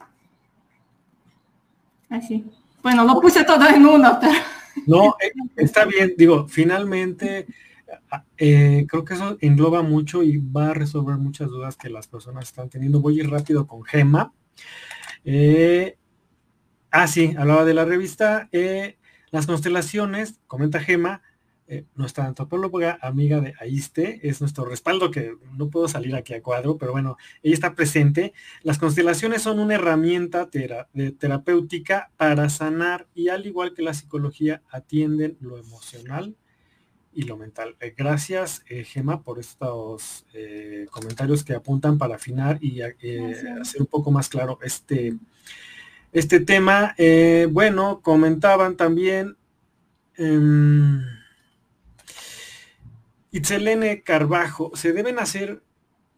Así. 2.11 2.45
Bueno, 2.83 3.05
lo 3.05 3.21
puse 3.21 3.45
todo 3.45 3.67
en 3.69 3.87
uno, 3.87 4.19
pero... 4.21 4.35
No, 4.87 5.17
eh, 5.21 5.33
está 5.57 5.85
bien, 5.85 6.15
digo, 6.17 6.47
finalmente 6.47 7.47
eh, 8.37 8.87
creo 8.89 9.05
que 9.05 9.15
eso 9.15 9.37
engloba 9.41 9.83
mucho 9.83 10.23
y 10.23 10.39
va 10.39 10.71
a 10.71 10.75
resolver 10.75 11.17
muchas 11.17 11.49
dudas 11.49 11.77
que 11.77 11.91
las 11.91 12.07
personas 12.07 12.45
están 12.45 12.69
teniendo. 12.69 13.01
Voy 13.01 13.19
a 13.19 13.25
ir 13.25 13.31
rápido 13.31 13.67
con 13.67 13.83
Gema. 13.83 14.33
Eh, 15.25 15.98
ah, 16.91 17.07
sí, 17.07 17.35
hablaba 17.37 17.65
de 17.65 17.75
la 17.75 17.85
revista. 17.85 18.49
Eh, 18.53 18.97
las 19.31 19.47
constelaciones, 19.47 20.41
comenta 20.47 20.81
Gema, 20.81 21.23
eh, 21.67 21.85
nuestra 21.95 22.25
antropóloga 22.25 22.99
amiga 23.03 23.41
de 23.41 23.53
Aiste, 23.61 24.27
es 24.27 24.41
nuestro 24.41 24.65
respaldo, 24.65 25.11
que 25.11 25.35
no 25.57 25.69
puedo 25.69 25.87
salir 25.87 26.17
aquí 26.17 26.33
a 26.33 26.43
cuadro, 26.43 26.79
pero 26.79 26.93
bueno, 26.93 27.19
ella 27.43 27.55
está 27.55 27.75
presente. 27.75 28.33
Las 28.63 28.79
constelaciones 28.79 29.43
son 29.43 29.59
una 29.59 29.75
herramienta 29.75 30.49
terapéutica 30.49 32.11
para 32.17 32.49
sanar 32.49 33.07
y 33.15 33.29
al 33.29 33.45
igual 33.45 33.75
que 33.75 33.83
la 33.83 33.93
psicología 33.93 34.63
atienden 34.71 35.37
lo 35.41 35.59
emocional, 35.59 36.37
y 37.13 37.23
lo 37.23 37.37
mental. 37.37 37.75
Eh, 37.81 37.95
gracias, 37.97 38.63
eh, 38.69 38.85
Gema, 38.85 39.23
por 39.23 39.41
estos 39.41 40.25
comentarios 40.91 41.43
que 41.43 41.55
apuntan 41.55 41.99
para 41.99 42.15
afinar 42.15 42.59
y 42.63 42.81
hacer 42.81 43.81
un 43.81 43.87
poco 43.87 44.13
más 44.13 44.29
claro 44.29 44.59
este, 44.63 45.17
este 46.13 46.41
tema. 46.41 46.95
bueno, 47.51 48.01
comentaban 48.01 48.77
también 48.77 49.37
em, 50.17 51.03
Itzelene 53.31 54.03
Carbajo, 54.03 54.73
¿se 54.75 54.93
deben 54.93 55.19
hacer 55.19 55.63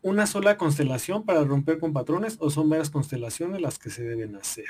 una 0.03 0.27
sola 0.27 0.57
constelación 0.57 1.25
para 1.25 1.45
romper 1.45 1.79
con 1.79 1.93
patrones 1.93 2.37
o 2.41 2.51
son 2.51 2.71
varias 2.71 2.91
constelaciones 2.91 3.61
las 3.61 3.79
que 3.79 3.91
se 3.91 4.03
deben 4.03 4.37
hacer? 4.37 4.67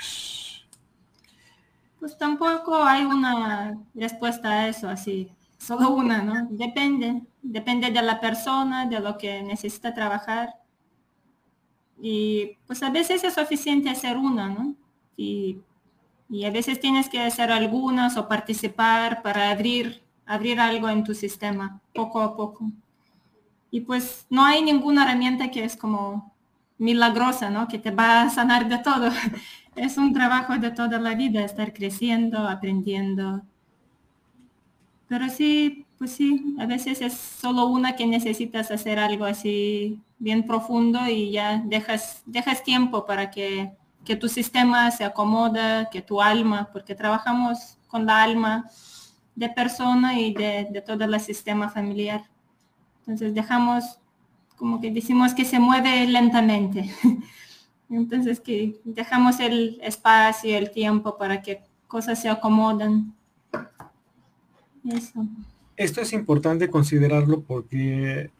Pues 1.99 2.17
tampoco 2.17 2.75
hay 2.83 3.03
una 3.03 3.77
respuesta 3.93 4.49
a 4.49 4.67
eso 4.67 4.89
así 4.89 5.31
solo 5.61 5.91
una, 5.91 6.23
¿no? 6.23 6.47
Depende, 6.49 7.21
depende 7.41 7.91
de 7.91 8.01
la 8.01 8.19
persona, 8.19 8.87
de 8.87 8.99
lo 8.99 9.17
que 9.17 9.43
necesita 9.43 9.93
trabajar. 9.93 10.55
Y 12.01 12.57
pues 12.65 12.81
a 12.81 12.89
veces 12.89 13.23
es 13.23 13.35
suficiente 13.35 13.89
hacer 13.89 14.17
una, 14.17 14.49
¿no? 14.49 14.75
Y, 15.17 15.59
a 16.45 16.49
veces 16.49 16.79
tienes 16.79 17.09
que 17.09 17.19
hacer 17.19 17.51
algunas 17.51 18.15
o 18.17 18.27
participar 18.27 19.21
para 19.21 19.51
abrir, 19.51 20.01
abrir 20.25 20.59
algo 20.59 20.87
en 20.89 21.03
tu 21.03 21.13
sistema, 21.13 21.81
poco 21.93 22.21
a 22.21 22.35
poco. 22.37 22.71
Y 23.69 23.81
pues 23.81 24.25
no 24.29 24.45
hay 24.45 24.61
ninguna 24.61 25.03
herramienta 25.03 25.51
que 25.51 25.63
es 25.65 25.75
como 25.75 26.33
milagrosa, 26.77 27.49
¿no? 27.49 27.67
Que 27.67 27.79
te 27.79 27.91
va 27.91 28.23
a 28.23 28.29
sanar 28.29 28.67
de 28.69 28.77
todo. 28.79 29.09
Es 29.75 29.97
un 29.97 30.11
trabajo 30.11 30.57
de 30.57 30.71
toda 30.71 30.99
la 30.99 31.15
vida, 31.15 31.45
estar 31.45 31.71
creciendo, 31.73 32.49
aprendiendo, 32.49 33.41
pero 35.11 35.27
sí, 35.27 35.85
pues 35.97 36.11
sí, 36.13 36.55
a 36.57 36.65
veces 36.65 37.01
es 37.01 37.11
solo 37.13 37.65
una 37.65 37.97
que 37.97 38.07
necesitas 38.07 38.71
hacer 38.71 38.97
algo 38.97 39.25
así 39.25 39.99
bien 40.19 40.47
profundo 40.47 41.05
y 41.05 41.31
ya 41.31 41.61
dejas, 41.65 42.23
dejas 42.25 42.63
tiempo 42.63 43.05
para 43.05 43.29
que, 43.29 43.73
tu 44.15 44.27
sistema 44.27 44.89
se 44.91 45.03
acomoda, 45.03 45.89
que 45.89 46.01
tu 46.01 46.21
alma, 46.21 46.69
porque 46.71 46.95
trabajamos 46.95 47.77
con 47.87 48.05
la 48.05 48.23
alma 48.23 48.69
de 49.35 49.49
persona 49.49 50.19
y 50.19 50.33
de, 50.33 50.67
de 50.69 50.81
todo 50.81 51.03
el 51.03 51.19
sistema 51.19 51.69
familiar. 51.69 52.23
Entonces 52.99 53.33
dejamos, 53.33 53.99
como 54.57 54.79
que 54.79 54.91
decimos 54.91 55.33
que 55.33 55.45
se 55.45 55.59
mueve 55.59 56.05
lentamente. 56.07 56.89
Entonces 57.89 58.39
que 58.39 58.79
dejamos 58.83 59.39
el 59.39 59.79
espacio, 59.81 60.57
el 60.57 60.71
tiempo 60.71 61.17
para 61.17 61.41
que 61.41 61.61
cosas 61.87 62.21
se 62.21 62.29
acomodan. 62.29 63.13
Esto 65.75 66.01
es 66.01 66.13
importante 66.13 66.69
considerarlo 66.69 67.41
porque 67.41 68.31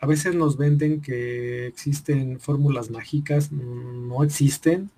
a 0.00 0.06
veces 0.06 0.34
nos 0.34 0.56
venden 0.56 1.00
que 1.02 1.66
existen 1.66 2.40
fórmulas 2.40 2.90
mágicas, 2.90 3.52
no 3.52 4.24
existen, 4.24 4.90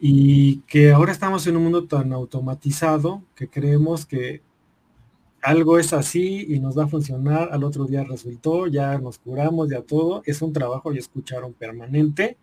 y 0.00 0.58
que 0.60 0.92
ahora 0.92 1.12
estamos 1.12 1.46
en 1.46 1.56
un 1.56 1.64
mundo 1.64 1.84
tan 1.84 2.12
automatizado 2.12 3.22
que 3.34 3.48
creemos 3.48 4.06
que 4.06 4.42
algo 5.42 5.78
es 5.78 5.92
así 5.92 6.44
y 6.48 6.58
nos 6.58 6.76
va 6.78 6.84
a 6.84 6.88
funcionar, 6.88 7.50
al 7.52 7.64
otro 7.64 7.84
día 7.84 8.04
resultó, 8.04 8.66
ya 8.66 8.98
nos 8.98 9.18
curamos, 9.18 9.68
ya 9.70 9.82
todo, 9.82 10.22
es 10.24 10.42
un 10.42 10.52
trabajo, 10.52 10.92
y 10.92 10.98
escucharon, 10.98 11.52
permanente, 11.52 12.36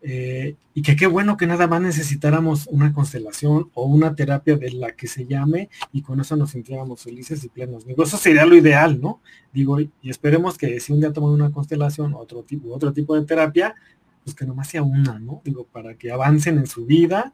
eh, 0.00 0.54
y 0.74 0.82
que 0.82 0.94
qué 0.94 1.06
bueno 1.08 1.36
que 1.36 1.46
nada 1.46 1.66
más 1.66 1.80
necesitáramos 1.80 2.68
una 2.68 2.92
constelación 2.92 3.70
o 3.74 3.86
una 3.86 4.14
terapia 4.14 4.56
de 4.56 4.70
la 4.70 4.92
que 4.92 5.08
se 5.08 5.26
llame 5.26 5.70
y 5.92 6.02
con 6.02 6.20
eso 6.20 6.36
nos 6.36 6.50
sintiéramos 6.50 7.02
felices 7.02 7.42
y 7.42 7.48
plenos. 7.48 7.84
Digo, 7.84 8.04
eso 8.04 8.16
sería 8.16 8.46
lo 8.46 8.56
ideal, 8.56 9.00
¿no? 9.00 9.20
Digo, 9.52 9.80
y 9.80 9.90
esperemos 10.02 10.56
que 10.56 10.78
si 10.78 10.92
un 10.92 11.00
día 11.00 11.12
toman 11.12 11.32
una 11.32 11.50
constelación 11.50 12.14
otro 12.14 12.42
tipo, 12.42 12.72
otro 12.72 12.92
tipo 12.92 13.16
de 13.16 13.26
terapia, 13.26 13.74
pues 14.22 14.36
que 14.36 14.46
nomás 14.46 14.68
sea 14.68 14.82
una, 14.82 15.18
¿no? 15.18 15.40
Digo, 15.44 15.64
para 15.64 15.94
que 15.94 16.12
avancen 16.12 16.58
en 16.58 16.66
su 16.66 16.86
vida. 16.86 17.32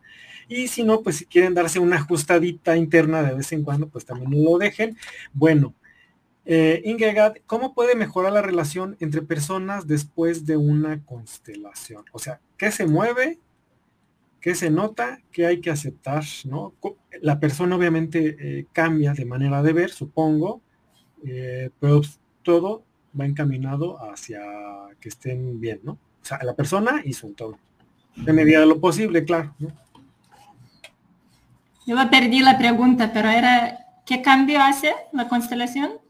Y 0.49 0.69
si 0.69 0.83
no, 0.85 1.03
pues 1.03 1.17
si 1.17 1.27
quieren 1.27 1.55
darse 1.55 1.79
una 1.79 1.97
ajustadita 1.97 2.77
interna 2.77 3.23
de 3.23 3.35
vez 3.35 3.53
en 3.53 3.63
cuando, 3.63 3.89
pues 3.89 4.05
también 4.05 4.45
lo 4.45 4.59
dejen. 4.59 4.97
Bueno, 5.33 5.75
eh, 6.47 7.41
¿cómo 7.47 7.75
puede 7.75 7.95
mejorar 7.95 8.33
la 8.33 8.43
relación 8.43 8.97
entre 9.01 9.23
personas 9.23 9.87
después 9.87 10.45
de 10.45 10.57
una 10.57 11.03
constelación? 11.05 12.05
O 12.13 12.19
sea, 12.19 12.41
¿qué 12.59 12.71
se 12.71 12.87
mueve? 12.87 13.39
¿Qué 14.41 14.55
se 14.55 14.71
nota? 14.71 15.21
¿Qué 15.33 15.47
hay 15.47 15.61
que 15.61 15.71
aceptar? 15.71 16.23
¿no? 16.45 16.75
La 17.23 17.41
persona 17.41 17.77
obviamente 17.77 18.37
eh, 18.39 18.67
cambia 18.73 19.15
de 19.15 19.25
manera 19.25 19.63
de 19.63 19.73
ver, 19.73 19.91
supongo, 19.91 20.61
eh, 21.25 21.71
pero 21.81 22.03
todo 22.43 22.85
va 23.19 23.25
encaminado 23.25 23.99
hacia 24.11 24.43
que 25.01 25.09
estén 25.09 25.61
bien, 25.61 25.81
¿no? 25.83 25.93
O 25.93 26.27
sea, 26.27 26.43
la 26.43 26.55
persona 26.55 27.01
y 27.05 27.15
su 27.15 27.27
entorno. 27.27 27.59
En 28.17 28.35
medida 28.35 28.61
de 28.61 28.67
lo 28.67 28.81
posible, 28.81 29.25
claro. 29.25 29.55
Yo 31.87 31.97
perdí 32.11 32.41
la 32.41 32.59
pregunta, 32.59 33.13
pero 33.13 33.29
era, 33.29 33.79
¿qué 34.07 34.23
cambio 34.23 34.61
hace 34.61 34.93
la 35.13 35.29
constelación? 35.29 36.04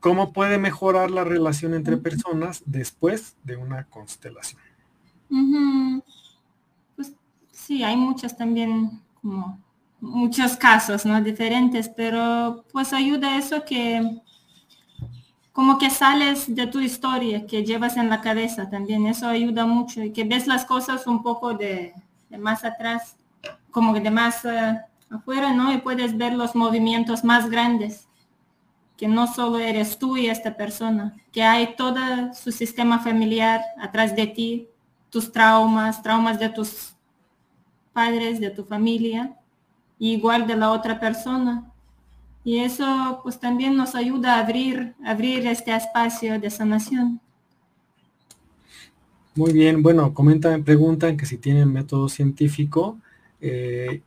¿Cómo 0.00 0.32
puede 0.32 0.58
mejorar 0.58 1.10
la 1.10 1.24
relación 1.24 1.74
entre 1.74 1.96
personas 1.96 2.62
después 2.66 3.34
de 3.44 3.56
una 3.56 3.84
constelación? 3.84 4.60
Pues 6.94 7.12
sí, 7.50 7.82
hay 7.82 7.96
muchos 7.96 8.36
también, 8.36 9.00
como 9.20 9.58
muchos 10.00 10.56
casos, 10.56 11.04
¿no? 11.04 11.20
Diferentes, 11.20 11.88
pero 11.88 12.64
pues 12.72 12.92
ayuda 12.92 13.36
eso 13.36 13.64
que 13.64 14.20
como 15.52 15.76
que 15.76 15.90
sales 15.90 16.54
de 16.54 16.68
tu 16.68 16.78
historia 16.78 17.44
que 17.44 17.64
llevas 17.64 17.96
en 17.96 18.08
la 18.08 18.20
cabeza 18.20 18.70
también, 18.70 19.06
eso 19.06 19.26
ayuda 19.26 19.66
mucho 19.66 20.04
y 20.04 20.12
que 20.12 20.22
ves 20.22 20.46
las 20.46 20.64
cosas 20.64 21.08
un 21.08 21.20
poco 21.20 21.54
de, 21.54 21.92
más 22.38 22.64
atrás, 22.64 23.16
como 23.72 23.92
que 23.92 24.00
de 24.00 24.10
más 24.12 24.44
eh, 24.44 24.78
afuera, 25.10 25.52
¿no? 25.52 25.72
Y 25.72 25.78
puedes 25.78 26.16
ver 26.16 26.34
los 26.34 26.54
movimientos 26.54 27.24
más 27.24 27.50
grandes 27.50 28.07
que 28.98 29.06
no 29.06 29.32
solo 29.32 29.60
eres 29.60 29.96
tú 29.96 30.16
y 30.16 30.26
esta 30.26 30.56
persona, 30.56 31.16
que 31.30 31.44
hay 31.44 31.76
todo 31.76 32.34
su 32.34 32.50
sistema 32.50 32.98
familiar 32.98 33.62
atrás 33.80 34.14
de 34.16 34.26
ti, 34.26 34.68
tus 35.08 35.30
traumas, 35.30 36.02
traumas 36.02 36.40
de 36.40 36.48
tus 36.48 36.94
padres, 37.92 38.40
de 38.40 38.50
tu 38.50 38.64
familia, 38.64 39.38
igual 40.00 40.48
de 40.48 40.56
la 40.56 40.72
otra 40.72 40.98
persona. 40.98 41.72
Y 42.42 42.58
eso 42.58 43.20
pues 43.22 43.38
también 43.38 43.76
nos 43.76 43.94
ayuda 43.94 44.34
a 44.34 44.40
abrir, 44.40 44.96
abrir 45.04 45.46
este 45.46 45.74
espacio 45.74 46.40
de 46.40 46.50
sanación. 46.50 47.20
Muy 49.36 49.52
bien, 49.52 49.80
bueno, 49.80 50.12
comentan, 50.12 50.64
preguntan 50.64 51.16
que 51.16 51.24
si 51.24 51.38
tienen 51.38 51.72
método 51.72 52.08
científico. 52.08 52.98
Eh, 53.40 54.02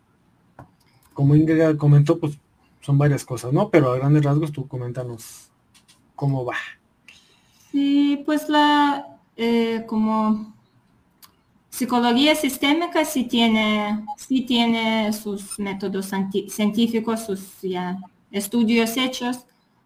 como 1.14 1.34
Ingrid 1.34 1.78
comentó, 1.78 2.20
pues 2.20 2.38
son 2.82 2.98
varias 2.98 3.24
cosas, 3.26 3.54
¿no? 3.54 3.70
Pero 3.70 3.92
a 3.92 3.98
grandes 3.98 4.24
rasgos 4.24 4.52
tú 4.52 4.68
coméntanos 4.68 5.50
cómo 6.16 6.46
va. 6.46 6.56
Sí, 7.72 8.22
pues 8.26 8.50
la, 8.50 9.08
eh, 9.38 9.86
como 9.88 10.54
psicología 11.70 12.36
sistémica 12.36 13.06
sí 13.06 13.24
tiene, 13.24 14.06
sí 14.18 14.42
tiene 14.42 15.12
sus 15.14 15.58
métodos 15.58 16.12
científicos, 16.50 17.26
sus 17.26 17.62
ya, 17.62 17.98
estudios 18.30 18.98
hechos. 18.98 19.46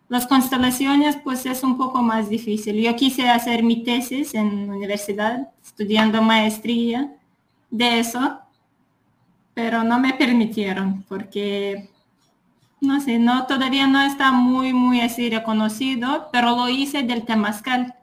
Las 0.10 0.28
constelaciones 0.28 1.18
pues 1.24 1.46
es 1.46 1.64
un 1.64 1.78
poco 1.78 2.02
más 2.02 2.30
difícil. 2.30 2.82
Yo 2.82 2.96
quise 2.96 3.30
hacer 3.30 3.64
mi 3.64 3.84
tesis 3.84 4.34
en 4.34 4.70
universidad, 4.70 5.50
estudiando 5.64 6.22
maestría 6.22 7.16
de 7.72 8.00
eso, 8.00 8.40
pero 9.54 9.84
no 9.84 10.00
me 10.00 10.14
permitieron 10.14 11.04
porque, 11.08 11.90
no 12.86 13.02
sé, 13.02 13.20
no, 13.20 13.46
todavía 13.48 13.88
no 13.88 14.02
está 14.02 14.32
muy, 14.32 14.74
muy 14.74 15.02
así 15.02 15.30
reconocido, 15.30 16.30
pero 16.32 16.56
lo 16.56 16.70
hice 16.70 17.04
del 17.04 17.26
temazcal, 17.26 17.96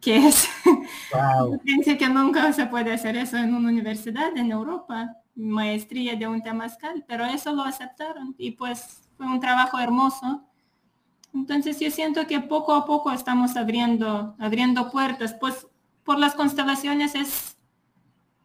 que 0.00 0.28
es, 0.28 0.48
wow. 1.12 1.58
que 1.62 2.08
nunca 2.08 2.52
se 2.52 2.66
puede 2.66 2.92
hacer 2.92 3.16
eso 3.16 3.36
en 3.36 3.54
una 3.54 3.68
universidad 3.68 4.36
en 4.36 4.50
Europa, 4.50 5.16
maestría 5.34 6.16
de 6.16 6.26
un 6.26 6.42
temazcal, 6.42 7.04
pero 7.06 7.24
eso 7.24 7.52
lo 7.52 7.62
aceptaron 7.62 8.34
y 8.38 8.52
pues 8.52 9.08
fue 9.16 9.26
un 9.26 9.40
trabajo 9.40 9.78
hermoso. 9.78 10.42
Entonces 11.32 11.78
yo 11.78 11.90
siento 11.90 12.26
que 12.26 12.40
poco 12.40 12.74
a 12.74 12.84
poco 12.84 13.12
estamos 13.12 13.56
abriendo, 13.56 14.34
abriendo 14.38 14.90
puertas, 14.90 15.34
pues 15.34 15.66
por 16.04 16.18
las 16.18 16.34
constelaciones 16.34 17.14
es 17.14 17.47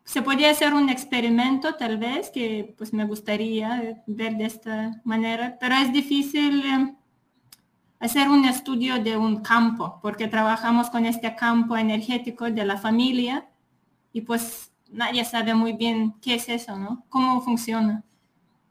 se 0.03 0.21
podría 0.21 0.51
hacer 0.51 0.73
un 0.73 0.89
experimento 0.89 1.75
tal 1.75 1.97
vez 1.97 2.29
que 2.29 2.75
pues 2.77 2.93
me 2.93 3.05
gustaría 3.05 4.01
ver 4.05 4.35
de 4.35 4.45
esta 4.45 5.01
manera, 5.03 5.57
pero 5.59 5.75
es 5.75 5.93
difícil 5.93 6.63
eh, 6.65 6.95
hacer 7.99 8.29
un 8.29 8.45
estudio 8.45 9.01
de 9.01 9.15
un 9.15 9.41
campo 9.41 9.99
porque 10.01 10.27
trabajamos 10.27 10.89
con 10.89 11.05
este 11.05 11.35
campo 11.35 11.77
energético 11.77 12.51
de 12.51 12.65
la 12.65 12.77
familia 12.77 13.47
y 14.11 14.21
pues 14.21 14.73
nadie 14.91 15.23
sabe 15.23 15.55
muy 15.55 15.73
bien 15.73 16.13
qué 16.21 16.35
es 16.35 16.49
eso, 16.49 16.77
¿no? 16.77 17.05
Cómo 17.09 17.41
funciona. 17.41 18.03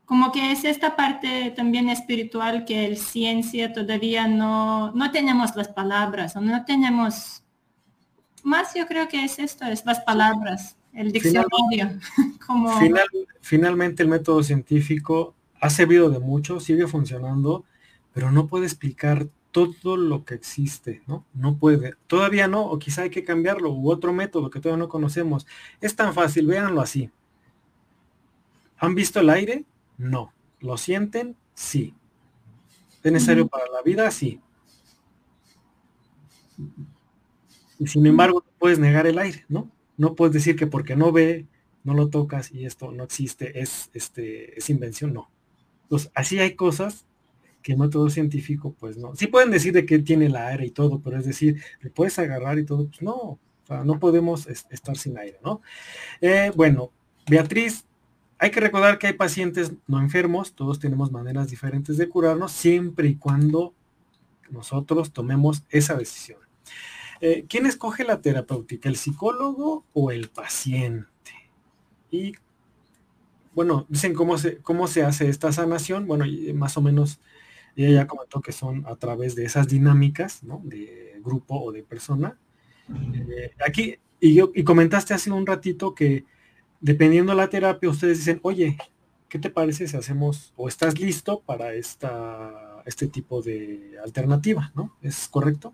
Como 0.05 0.31
que 0.33 0.53
es 0.53 0.65
esta 0.65 0.95
parte 0.97 1.51
también 1.53 1.89
espiritual 1.89 2.67
que 2.67 2.85
el 2.85 2.99
ciencia 2.99 3.73
todavía 3.73 4.29
no, 4.29 4.93
no 4.93 5.11
tenemos 5.11 5.57
las 5.57 5.69
palabras 5.69 6.37
no 6.37 6.65
tenemos, 6.67 7.43
más 8.43 8.75
yo 8.75 8.87
creo 8.87 9.09
que 9.09 9.25
es 9.25 9.39
esto, 9.39 9.65
es 9.65 9.87
las 9.87 10.01
palabras 10.01 10.77
el 10.93 11.13
diccionario. 11.13 11.49
finalmente 13.41 14.03
el 14.03 14.09
método 14.09 14.43
científico 14.43 15.35
ha 15.61 15.71
servido 15.71 16.11
de 16.11 16.19
mucho, 16.19 16.61
sigue 16.61 16.87
funcionando, 16.87 17.65
pero 18.13 18.31
no 18.31 18.47
puede 18.47 18.67
explicar 18.67 19.29
todo 19.53 19.97
lo 19.97 20.25
que 20.25 20.35
existe, 20.35 21.03
¿no? 21.07 21.25
No 21.35 21.57
puede. 21.57 21.95
Todavía 22.07 22.49
no, 22.49 22.65
o 22.65 22.79
quizá 22.79 23.03
hay 23.03 23.11
que 23.11 23.25
cambiarlo, 23.25 23.71
u 23.71 23.91
otro 23.91 24.13
método 24.13 24.51
que 24.51 24.61
todavía 24.61 24.83
no 24.83 24.89
conocemos. 24.89 25.47
Es 25.81 25.95
tan 25.95 26.15
fácil, 26.15 26.47
véanlo 26.47 26.81
así. 26.81 27.11
¿Han 28.79 28.95
visto 28.95 29.21
el 29.21 29.31
aire? 29.31 29.65
No. 29.99 30.33
¿Lo 30.61 30.77
sienten? 30.77 31.37
Sí. 31.55 31.95
¿Es 33.03 33.13
necesario 33.13 33.47
para 33.47 33.65
la 33.71 33.83
vida? 33.83 34.11
Sí. 34.11 34.41
Y 37.79 37.87
sin 37.87 38.07
embargo, 38.07 38.43
no 38.45 38.53
puedes 38.59 38.79
negar 38.79 39.07
el 39.07 39.19
aire, 39.19 39.45
¿no? 39.49 39.71
No 39.97 40.15
puedes 40.15 40.35
decir 40.35 40.57
que 40.57 40.67
porque 40.67 40.97
no 40.97 41.13
ve, 41.13 41.47
no 41.85 41.95
lo 41.95 42.09
tocas 42.09 42.53
y 42.53 42.65
esto 42.65 42.93
no 42.93 43.05
existe, 43.05 43.61
es, 43.61 43.91
este, 43.95 44.59
es 44.59 44.71
invención, 44.71 45.13
no. 45.13 45.31
Entonces, 45.85 46.11
así 46.15 46.39
hay 46.39 46.55
cosas 46.55 47.07
que 47.63 47.77
no 47.77 47.89
todo 47.89 48.11
científico, 48.11 48.75
pues 48.79 48.97
no. 48.97 49.15
Sí 49.15 49.27
pueden 49.27 49.51
decir 49.51 49.73
de 49.73 49.87
que 49.87 49.99
tiene 50.01 50.29
la 50.29 50.49
aire 50.49 50.67
y 50.67 50.71
todo, 50.71 51.01
pero 51.01 51.19
es 51.19 51.27
decir, 51.27 51.63
le 51.81 51.91
puedes 51.91 52.19
agarrar 52.19 52.59
y 52.59 52.65
todo, 52.65 52.87
pues 52.89 53.03
no, 53.03 53.39
no 53.85 53.99
podemos 53.99 54.47
estar 54.47 54.97
sin 54.97 55.17
aire, 55.19 55.39
¿no? 55.45 55.63
Eh, 56.21 56.51
bueno, 56.55 56.91
Beatriz, 57.29 57.85
hay 58.39 58.51
que 58.51 58.61
recordar 58.61 58.99
que 58.99 59.07
hay 59.07 59.13
pacientes 59.13 59.73
no 59.87 60.01
enfermos, 60.01 60.55
todos 60.55 60.81
tenemos 60.81 61.13
maneras 61.13 61.49
diferentes 61.49 61.97
de 61.97 62.09
curarnos, 62.09 62.53
siempre 62.53 63.09
y 63.09 63.15
cuando 63.15 63.73
nosotros 64.51 65.13
tomemos 65.13 65.63
esa 65.71 65.95
decisión. 65.95 66.42
Eh, 67.25 67.47
¿Quién 67.49 67.67
escoge 67.67 68.03
la 68.03 68.21
terapéutica, 68.21 68.89
el 68.89 68.97
psicólogo 68.97 69.85
o 69.93 70.11
el 70.11 70.29
paciente? 70.29 71.31
Y 72.11 72.33
bueno, 73.55 73.87
dicen 73.89 74.13
cómo 74.13 74.37
se, 74.39 74.59
cómo 74.59 74.89
se 74.89 75.05
hace 75.05 75.29
esta 75.29 75.53
sanación. 75.53 76.09
Bueno, 76.09 76.25
más 76.55 76.77
o 76.77 76.83
menos 76.83 77.21
ella 77.77 77.91
ya 77.91 78.07
comentó 78.09 78.41
que 78.41 78.51
son 78.51 78.85
a 78.87 78.97
través 78.97 79.37
de 79.37 79.45
esas 79.45 79.69
dinámicas, 79.69 80.43
¿no? 80.43 80.63
De 80.65 81.21
grupo 81.23 81.63
o 81.63 81.71
de 81.71 81.85
persona. 81.85 82.37
Eh, 83.15 83.53
aquí, 83.65 84.01
y, 84.19 84.35
yo, 84.35 84.51
y 84.53 84.65
comentaste 84.65 85.15
hace 85.15 85.31
un 85.31 85.47
ratito 85.47 85.95
que 85.95 86.25
dependiendo 86.81 87.31
de 87.31 87.37
la 87.37 87.49
terapia, 87.49 87.89
ustedes 87.89 88.19
dicen, 88.19 88.41
oye, 88.43 88.77
¿qué 89.29 89.39
te 89.39 89.49
parece 89.49 89.87
si 89.87 89.97
hacemos 89.97 90.53
o 90.57 90.67
estás 90.67 90.99
listo 90.99 91.41
para 91.41 91.73
esta, 91.75 92.83
este 92.85 93.07
tipo 93.07 93.43
de 93.43 93.97
alternativa, 94.05 94.73
¿no? 94.75 94.97
¿Es 95.03 95.29
correcto? 95.29 95.73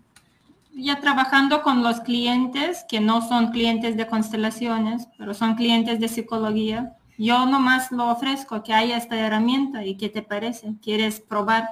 Ya 0.73 0.99
trabajando 0.99 1.61
con 1.61 1.83
los 1.83 2.01
clientes 2.01 2.85
que 2.87 2.99
no 2.99 3.21
son 3.27 3.51
clientes 3.51 3.97
de 3.97 4.07
constelaciones, 4.07 5.07
pero 5.17 5.33
son 5.33 5.55
clientes 5.55 5.99
de 5.99 6.07
psicología, 6.07 6.95
yo 7.17 7.45
nomás 7.45 7.91
lo 7.91 8.09
ofrezco 8.09 8.63
que 8.63 8.73
haya 8.73 8.95
esta 8.95 9.17
herramienta 9.17 9.83
y 9.83 9.97
qué 9.97 10.07
te 10.07 10.21
parece, 10.21 10.75
quieres 10.81 11.19
probar. 11.19 11.67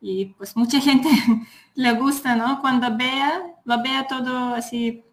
Y 0.00 0.26
pues 0.26 0.56
mucha 0.56 0.80
gente 0.88 1.10
le 1.74 1.92
gusta, 1.92 2.36
¿no? 2.36 2.60
Cuando 2.60 2.96
vea, 2.96 3.42
lo 3.64 3.82
vea 3.82 4.06
todo 4.06 4.54
así, 4.54 5.04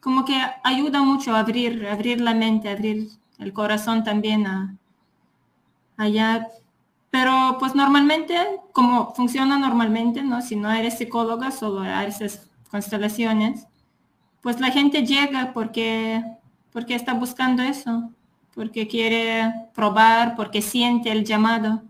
como 0.00 0.24
que 0.24 0.40
ayuda 0.64 1.02
mucho 1.02 1.34
a 1.36 1.40
abrir, 1.40 1.86
abrir 1.86 2.22
la 2.22 2.32
mente, 2.32 2.70
abrir 2.70 3.08
el 3.38 3.52
corazón 3.52 4.02
también 4.02 4.46
a 4.46 4.76
allá 5.98 6.48
pero 7.10 7.56
pues 7.58 7.74
normalmente, 7.74 8.36
como 8.72 9.12
funciona 9.14 9.58
normalmente, 9.58 10.22
¿no? 10.22 10.40
Si 10.42 10.56
no 10.56 10.70
eres 10.72 10.98
psicóloga, 10.98 11.50
solo 11.50 11.80
haces 11.80 12.48
constelaciones, 12.70 13.66
pues 14.40 14.60
la 14.60 14.70
gente 14.70 15.04
llega 15.04 15.52
porque, 15.52 16.22
porque 16.72 16.94
está 16.94 17.14
buscando 17.14 17.62
eso, 17.62 18.10
porque 18.54 18.86
quiere 18.86 19.52
probar, 19.74 20.36
porque 20.36 20.62
siente 20.62 21.10
el 21.10 21.24
llamado 21.24 21.82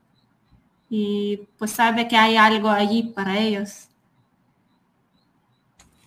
y 0.88 1.42
pues 1.58 1.70
sabe 1.70 2.08
que 2.08 2.16
hay 2.16 2.36
algo 2.36 2.70
allí 2.70 3.02
para 3.02 3.38
ellos. 3.38 3.88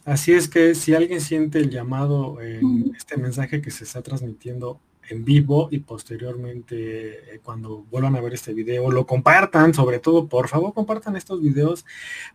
Así 0.05 0.33
es 0.33 0.49
que 0.49 0.75
si 0.75 0.93
alguien 0.93 1.21
siente 1.21 1.59
el 1.59 1.69
llamado 1.69 2.41
en 2.41 2.93
este 2.97 3.15
mensaje 3.15 3.61
que 3.61 3.71
se 3.71 3.85
está 3.85 4.01
transmitiendo 4.01 4.81
en 5.09 5.25
vivo 5.25 5.69
y 5.71 5.79
posteriormente 5.79 7.35
eh, 7.35 7.39
cuando 7.43 7.85
vuelvan 7.91 8.15
a 8.15 8.21
ver 8.21 8.33
este 8.33 8.53
video 8.53 8.91
lo 8.91 9.05
compartan, 9.05 9.73
sobre 9.73 9.99
todo 9.99 10.27
por 10.27 10.47
favor 10.47 10.73
compartan 10.73 11.15
estos 11.15 11.41
videos 11.41 11.85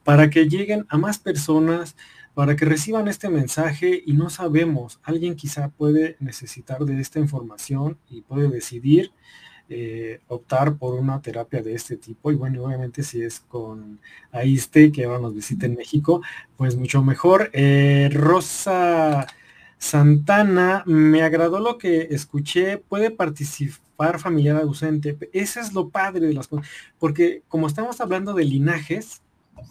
para 0.05 0.31
que 0.31 0.49
lleguen 0.49 0.87
a 0.89 0.99
más 0.99 1.19
personas, 1.19 1.97
para 2.35 2.57
que 2.57 2.65
reciban 2.65 3.09
este 3.09 3.29
mensaje 3.29 4.03
y 4.05 4.13
no 4.13 4.31
sabemos, 4.31 5.01
alguien 5.03 5.35
quizá 5.35 5.69
puede 5.69 6.17
necesitar 6.21 6.85
de 6.85 7.01
esta 7.01 7.19
información 7.19 7.99
y 8.09 8.23
puede 8.23 8.49
decidir 8.49 9.13
eh, 9.71 10.21
optar 10.29 10.77
por 10.79 10.95
una 10.95 11.21
terapia 11.21 11.61
de 11.61 11.75
este 11.75 11.99
tipo 11.99 12.33
y 12.33 12.37
bueno, 12.37 12.65
obviamente 12.65 13.03
si 13.03 13.23
es 13.23 13.41
con 13.41 14.01
Aiste 14.33 14.91
que 14.91 15.05
ahora 15.05 15.19
nos 15.19 15.35
visita 15.35 15.67
en 15.67 15.75
México, 15.75 16.23
pues 16.57 16.75
mucho 16.75 17.03
mejor. 17.03 17.51
Eh, 17.53 18.09
Rosa 18.11 19.27
Santana, 19.79 20.83
me 20.87 21.23
agradó 21.23 21.61
lo 21.61 21.79
que 21.79 22.09
escuché, 22.11 22.79
puede 22.79 23.11
participar 23.11 24.19
familiar 24.19 24.57
ausente. 24.57 25.17
Ese 25.33 25.61
es 25.61 25.73
lo 25.73 25.89
padre 25.89 26.27
de 26.27 26.35
las 26.35 26.49
cosas, 26.49 26.69
porque 26.99 27.43
como 27.49 27.67
estamos 27.67 28.01
hablando 28.01 28.35
de 28.35 28.45
linajes, 28.45 29.23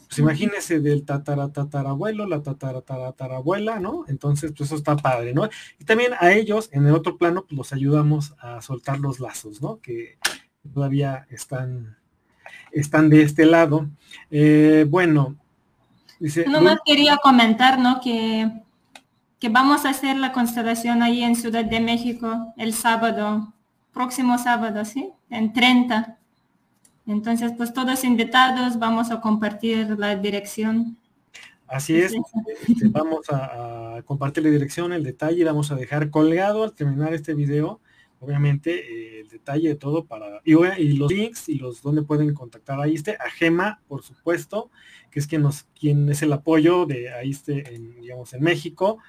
pues 0.08 0.20
imagínese 0.20 0.80
del 0.80 1.04
tatara 1.04 1.50
tatarabuelo, 1.50 2.26
la 2.26 2.42
tatara 2.42 2.82
tatarabuela, 2.82 3.80
¿no? 3.80 4.06
Entonces, 4.08 4.54
pues 4.56 4.68
eso 4.70 4.76
está 4.76 4.96
padre, 4.96 5.34
¿no? 5.34 5.50
Y 5.80 5.86
también 5.86 6.14
a 6.20 6.32
ellos, 6.32 6.70
en 6.72 6.88
el 6.88 6.94
otro 6.94 7.18
plano, 7.18 7.44
pues 7.44 7.58
los 7.58 7.74
ayudamos 7.74 8.34
a 8.40 8.62
soltar 8.62 9.00
los 9.00 9.20
lazos, 9.20 9.62
¿no? 9.62 9.80
Que 9.80 10.18
todavía 10.74 11.26
están, 11.30 11.98
están 12.72 13.10
de 13.10 13.22
este 13.22 13.46
lado. 13.46 13.90
Eh, 14.32 14.86
bueno, 14.90 15.36
dice. 16.20 16.46
más 16.48 16.80
quería 16.86 17.18
comentar, 17.18 17.80
¿no? 17.80 18.00
Que 18.02 18.50
que 19.40 19.50
vamos 19.50 19.86
a 19.86 19.90
hacer 19.90 20.18
la 20.18 20.32
constelación 20.32 21.04
ahí 21.04 21.24
en 21.24 21.36
Ciudad 21.36 21.66
de 21.66 21.80
México 21.80 22.54
el 22.58 22.74
sábado, 22.74 23.54
próximo 23.94 24.38
sábado, 24.38 24.84
¿sí? 24.86 25.12
En 25.30 25.54
30. 25.54 26.18
Entonces, 27.06 27.54
pues 27.56 27.74
todos 27.74 28.04
invitados, 28.04 28.78
vamos 28.80 29.12
a 29.12 29.22
compartir 29.22 29.98
la 29.98 30.16
dirección. 30.16 30.98
Así 31.68 31.98
es, 31.98 32.14
este, 32.68 32.88
vamos 32.88 33.26
a, 33.30 34.02
compartir 34.06 34.44
la 34.44 34.50
dirección, 34.50 34.94
el 34.94 35.04
detalle, 35.04 35.44
vamos 35.44 35.72
a 35.72 35.76
dejar 35.76 36.10
colgado 36.10 36.64
al 36.64 36.74
terminar 36.74 37.14
este 37.14 37.34
video, 37.34 37.82
obviamente 38.20 38.72
eh, 38.72 39.22
el 39.22 39.28
detalle 39.28 39.70
de 39.70 39.76
todo 39.76 40.06
para, 40.06 40.42
y, 40.46 40.54
los 40.94 41.12
links 41.12 41.50
y 41.50 41.56
los 41.56 41.82
donde 41.82 42.04
pueden 42.04 42.34
contactar 42.34 42.80
a 42.80 42.88
ISTE, 42.88 43.18
a 43.20 43.30
Gema, 43.30 43.82
por 43.88 44.04
supuesto, 44.04 44.70
que 45.12 45.20
es 45.20 45.28
quien 45.28 45.42
nos, 45.42 45.64
quien 45.78 46.10
es 46.10 46.22
el 46.22 46.32
apoyo 46.32 46.86
de 46.86 47.10
ISTE 47.26 47.76
en, 47.76 48.00
digamos, 48.00 48.34
en 48.34 48.44
México. 48.44 49.00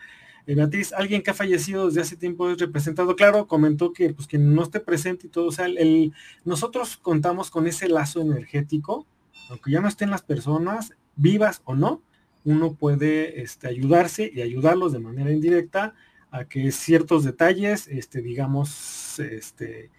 Eh, 0.49 0.55
Beatriz, 0.55 0.95
alguien 0.95 1.23
que 1.23 1.31
ha 1.31 1.35
fallecido 1.35 1.89
desde 1.89 2.01
hace 2.01 2.17
tiempo 2.17 2.49
es 2.49 2.57
representado, 2.57 3.15
claro, 3.17 3.47
comentó 3.47 3.93
que 3.93 4.15
pues 4.15 4.27
que 4.27 4.39
no 4.39 4.63
esté 4.63 4.81
presente 4.81 5.27
y 5.27 5.31
todo, 5.31 5.49
o 5.49 5.53
sea, 5.53 5.67
el, 5.67 6.15
nosotros 6.43 6.97
contamos 6.97 7.51
con 7.51 7.67
ese 7.67 7.87
lazo 7.87 8.23
energético, 8.23 9.07
aunque 9.51 9.71
ya 9.71 9.83
no 9.83 9.89
estén 9.89 10.11
las 10.11 10.23
personas, 10.23 10.95
vivas 11.17 11.61
o 11.67 11.75
no, 11.75 12.01
uno 12.45 12.73
puede 12.73 13.43
este, 13.43 13.69
ayudarse 13.69 14.33
y 14.35 14.41
ayudarlos 14.41 14.95
de 14.95 15.01
manera 15.01 15.31
indirecta 15.31 15.93
a 16.31 16.47
que 16.47 16.73
ciertos 16.73 17.25
detalles, 17.25 17.87
este, 17.87 18.23
digamos, 18.23 19.19
este, 19.19 19.91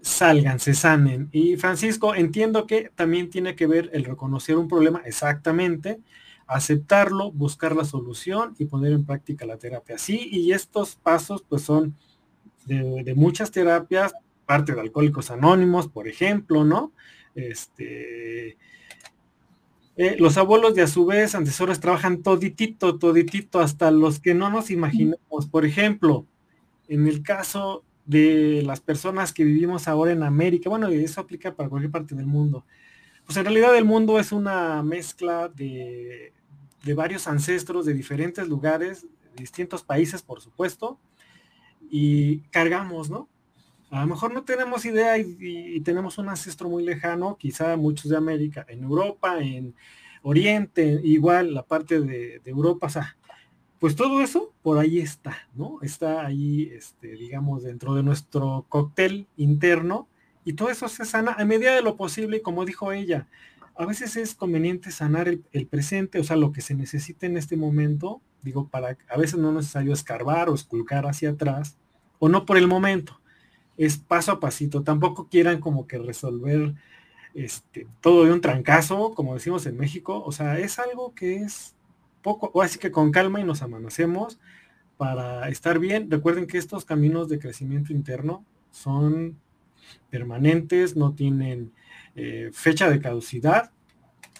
salgan, 0.00 0.58
se 0.58 0.74
sanen. 0.74 1.28
Y 1.30 1.56
Francisco, 1.58 2.16
entiendo 2.16 2.66
que 2.66 2.90
también 2.96 3.30
tiene 3.30 3.54
que 3.54 3.68
ver 3.68 3.90
el 3.92 4.04
reconocer 4.04 4.56
un 4.56 4.66
problema 4.66 5.02
exactamente, 5.04 6.00
aceptarlo, 6.46 7.32
buscar 7.32 7.74
la 7.74 7.84
solución 7.84 8.54
y 8.58 8.66
poner 8.66 8.92
en 8.92 9.04
práctica 9.04 9.46
la 9.46 9.58
terapia. 9.58 9.98
Sí, 9.98 10.28
y 10.30 10.52
estos 10.52 10.96
pasos 10.96 11.44
pues 11.48 11.62
son 11.62 11.96
de, 12.66 13.14
muchas 13.14 13.50
terapias, 13.50 14.14
parte 14.44 14.74
de 14.74 14.80
Alcohólicos 14.80 15.30
Anónimos, 15.30 15.88
por 15.88 16.08
ejemplo, 16.08 16.64
¿no? 16.64 16.92
Este, 17.34 18.56
eh, 19.96 20.16
los 20.18 20.36
abuelos 20.36 20.74
de 20.74 20.82
a 20.82 20.86
su 20.86 21.06
vez, 21.06 21.34
antecesores, 21.34 21.80
trabajan 21.80 22.22
toditito, 22.22 22.98
toditito, 22.98 23.60
hasta 23.60 23.90
los 23.90 24.20
que 24.20 24.34
no 24.34 24.50
nos 24.50 24.70
imaginamos. 24.70 25.46
Por 25.50 25.64
ejemplo, 25.64 26.26
en 26.88 27.06
el 27.06 27.22
caso 27.22 27.84
de 28.04 28.62
las 28.64 28.80
personas 28.80 29.32
que 29.32 29.44
vivimos 29.44 29.88
ahora 29.88 30.12
en 30.12 30.22
América, 30.22 30.70
bueno, 30.70 30.92
y 30.92 31.02
eso 31.02 31.20
aplica 31.20 31.54
para 31.54 31.68
cualquier 31.68 31.90
parte 31.90 32.14
del 32.14 32.26
mundo, 32.26 32.64
pues 33.24 33.36
en 33.36 33.44
realidad 33.44 33.76
el 33.76 33.84
mundo 33.84 34.20
es 34.20 34.30
una 34.30 34.82
mezcla 34.84 35.48
de, 35.48 36.32
de 36.86 36.94
varios 36.94 37.26
ancestros 37.26 37.84
de 37.84 37.92
diferentes 37.92 38.48
lugares, 38.48 39.02
de 39.02 39.40
distintos 39.40 39.82
países, 39.82 40.22
por 40.22 40.40
supuesto, 40.40 40.98
y 41.90 42.38
cargamos, 42.50 43.10
¿no? 43.10 43.28
A 43.90 44.00
lo 44.00 44.06
mejor 44.06 44.32
no 44.32 44.44
tenemos 44.44 44.84
idea 44.84 45.18
y, 45.18 45.80
tenemos 45.80 46.18
un 46.18 46.28
ancestro 46.28 46.68
muy 46.68 46.84
lejano, 46.84 47.36
quizá 47.36 47.76
muchos 47.76 48.10
de 48.10 48.16
América, 48.16 48.64
en 48.68 48.84
Europa, 48.84 49.38
en 49.40 49.74
Oriente, 50.22 51.00
igual 51.04 51.54
la 51.54 51.64
parte 51.64 52.00
de, 52.00 52.40
Europa, 52.44 52.86
o 52.86 52.90
sea, 52.90 53.16
pues 53.78 53.94
todo 53.94 54.22
eso 54.22 54.52
por 54.62 54.78
ahí 54.78 54.98
está, 54.98 55.36
¿no? 55.54 55.78
Está 55.82 56.24
ahí, 56.24 56.70
este, 56.72 57.08
digamos, 57.08 57.64
dentro 57.64 57.94
de 57.94 58.02
nuestro 58.02 58.64
cóctel 58.68 59.26
interno 59.36 60.08
y 60.44 60.54
todo 60.54 60.70
eso 60.70 60.88
se 60.88 61.04
sana 61.04 61.34
a 61.38 61.44
medida 61.44 61.74
de 61.74 61.82
lo 61.82 61.96
posible, 61.96 62.42
como 62.42 62.64
dijo 62.64 62.92
ella, 62.92 63.28
a 63.78 63.84
veces 63.86 64.16
es 64.16 64.34
conveniente 64.34 64.90
sanar 64.90 65.28
el, 65.28 65.66
presente, 65.66 66.18
o 66.18 66.24
sea, 66.24 66.36
lo 66.36 66.52
que 66.52 66.62
se 66.62 66.74
necesita 66.74 67.26
en 67.26 67.36
este 67.36 67.56
momento, 67.56 68.22
digo, 68.42 68.68
para, 68.68 68.96
a 69.08 69.18
veces 69.18 69.38
no 69.38 69.50
es 69.50 69.56
necesario 69.56 69.92
escarbar 69.92 70.48
o 70.48 70.54
esculcar 70.54 71.06
hacia 71.06 71.30
atrás, 71.30 71.76
o 72.18 72.28
no 72.28 72.46
por 72.46 72.56
el 72.56 72.68
momento, 72.68 73.20
es 73.76 73.98
paso 73.98 74.32
a 74.32 74.40
pasito. 74.40 74.82
Tampoco 74.82 75.28
quieran 75.28 75.60
como 75.60 75.86
que 75.86 75.98
resolver 75.98 76.74
este, 77.34 77.86
todo 78.00 78.24
de 78.24 78.32
un 78.32 78.40
trancazo, 78.40 79.14
como 79.14 79.34
decimos 79.34 79.66
en 79.66 79.76
México. 79.76 80.22
O 80.24 80.32
sea, 80.32 80.58
es 80.58 80.78
algo 80.78 81.14
que 81.14 81.36
es 81.36 81.74
poco, 82.22 82.50
o 82.54 82.62
así 82.62 82.78
que 82.78 82.90
con 82.90 83.12
calma 83.12 83.40
y 83.40 83.44
nos 83.44 83.62
amanecemos 83.62 84.38
para 84.96 85.48
estar 85.48 85.78
bien. 85.78 86.10
Recuerden 86.10 86.46
que 86.46 86.58
estos 86.58 86.84
caminos 86.84 87.28
de 87.28 87.38
crecimiento 87.38 87.92
interno 87.92 88.44
son 88.70 89.38
permanentes, 90.10 90.96
no 90.96 91.14
tienen 91.14 91.72
eh, 92.16 92.50
fecha 92.52 92.90
de 92.90 93.00
caducidad 93.00 93.70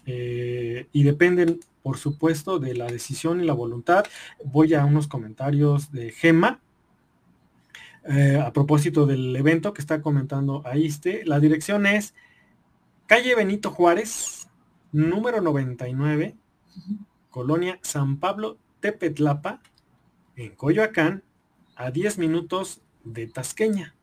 eh, 0.06 0.88
y 0.92 1.02
dependen, 1.02 1.60
por 1.82 1.98
supuesto, 1.98 2.58
de 2.58 2.74
la 2.74 2.86
decisión 2.86 3.40
y 3.40 3.44
la 3.44 3.52
voluntad. 3.52 4.04
Voy 4.44 4.74
a 4.74 4.84
unos 4.84 5.06
comentarios 5.06 5.92
de 5.92 6.10
Gema 6.10 6.60
eh, 8.08 8.40
a 8.42 8.52
propósito 8.52 9.04
del 9.04 9.34
evento 9.34 9.72
que 9.74 9.80
está 9.80 10.00
comentando 10.00 10.62
Aiste. 10.64 11.22
La 11.24 11.40
dirección 11.40 11.86
es 11.86 12.14
calle 13.06 13.34
Benito 13.34 13.70
Juárez, 13.70 14.48
número 14.92 15.40
99, 15.40 16.36
Colonia 17.30 17.78
San 17.82 18.18
Pablo, 18.18 18.58
Tepetlapa, 18.80 19.60
en 20.36 20.54
Coyoacán, 20.54 21.24
a 21.74 21.90
10 21.90 22.18
minutos 22.18 22.80
de 23.04 23.26
Tasqueña. 23.26 23.94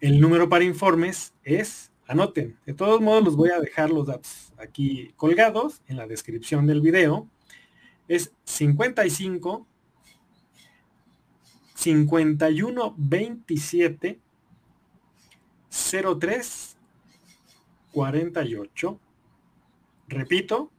El 0.00 0.20
número 0.20 0.48
para 0.48 0.64
informes 0.64 1.34
es, 1.44 1.91
anoten, 2.06 2.58
de 2.66 2.74
todos 2.74 3.00
modos 3.00 3.24
los 3.24 3.36
voy 3.36 3.50
a 3.50 3.60
dejar 3.60 3.90
los 3.90 4.06
datos 4.06 4.52
aquí 4.58 5.12
colgados 5.16 5.82
en 5.88 5.96
la 5.96 6.06
descripción 6.06 6.66
del 6.66 6.80
video. 6.80 7.28
Es 8.08 8.32
55 8.44 9.66
51 11.74 12.94
27 12.96 14.20
03 16.20 16.76
48. 17.92 19.00
Repito, 20.08 20.70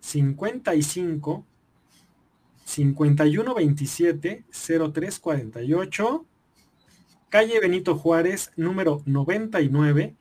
55 0.00 1.44
51 2.64 3.54
27 3.54 4.44
03 4.92 5.18
48. 5.20 6.26
Calle 7.28 7.60
Benito 7.60 7.96
Juárez, 7.96 8.52
número 8.56 9.02
99, 9.06 10.14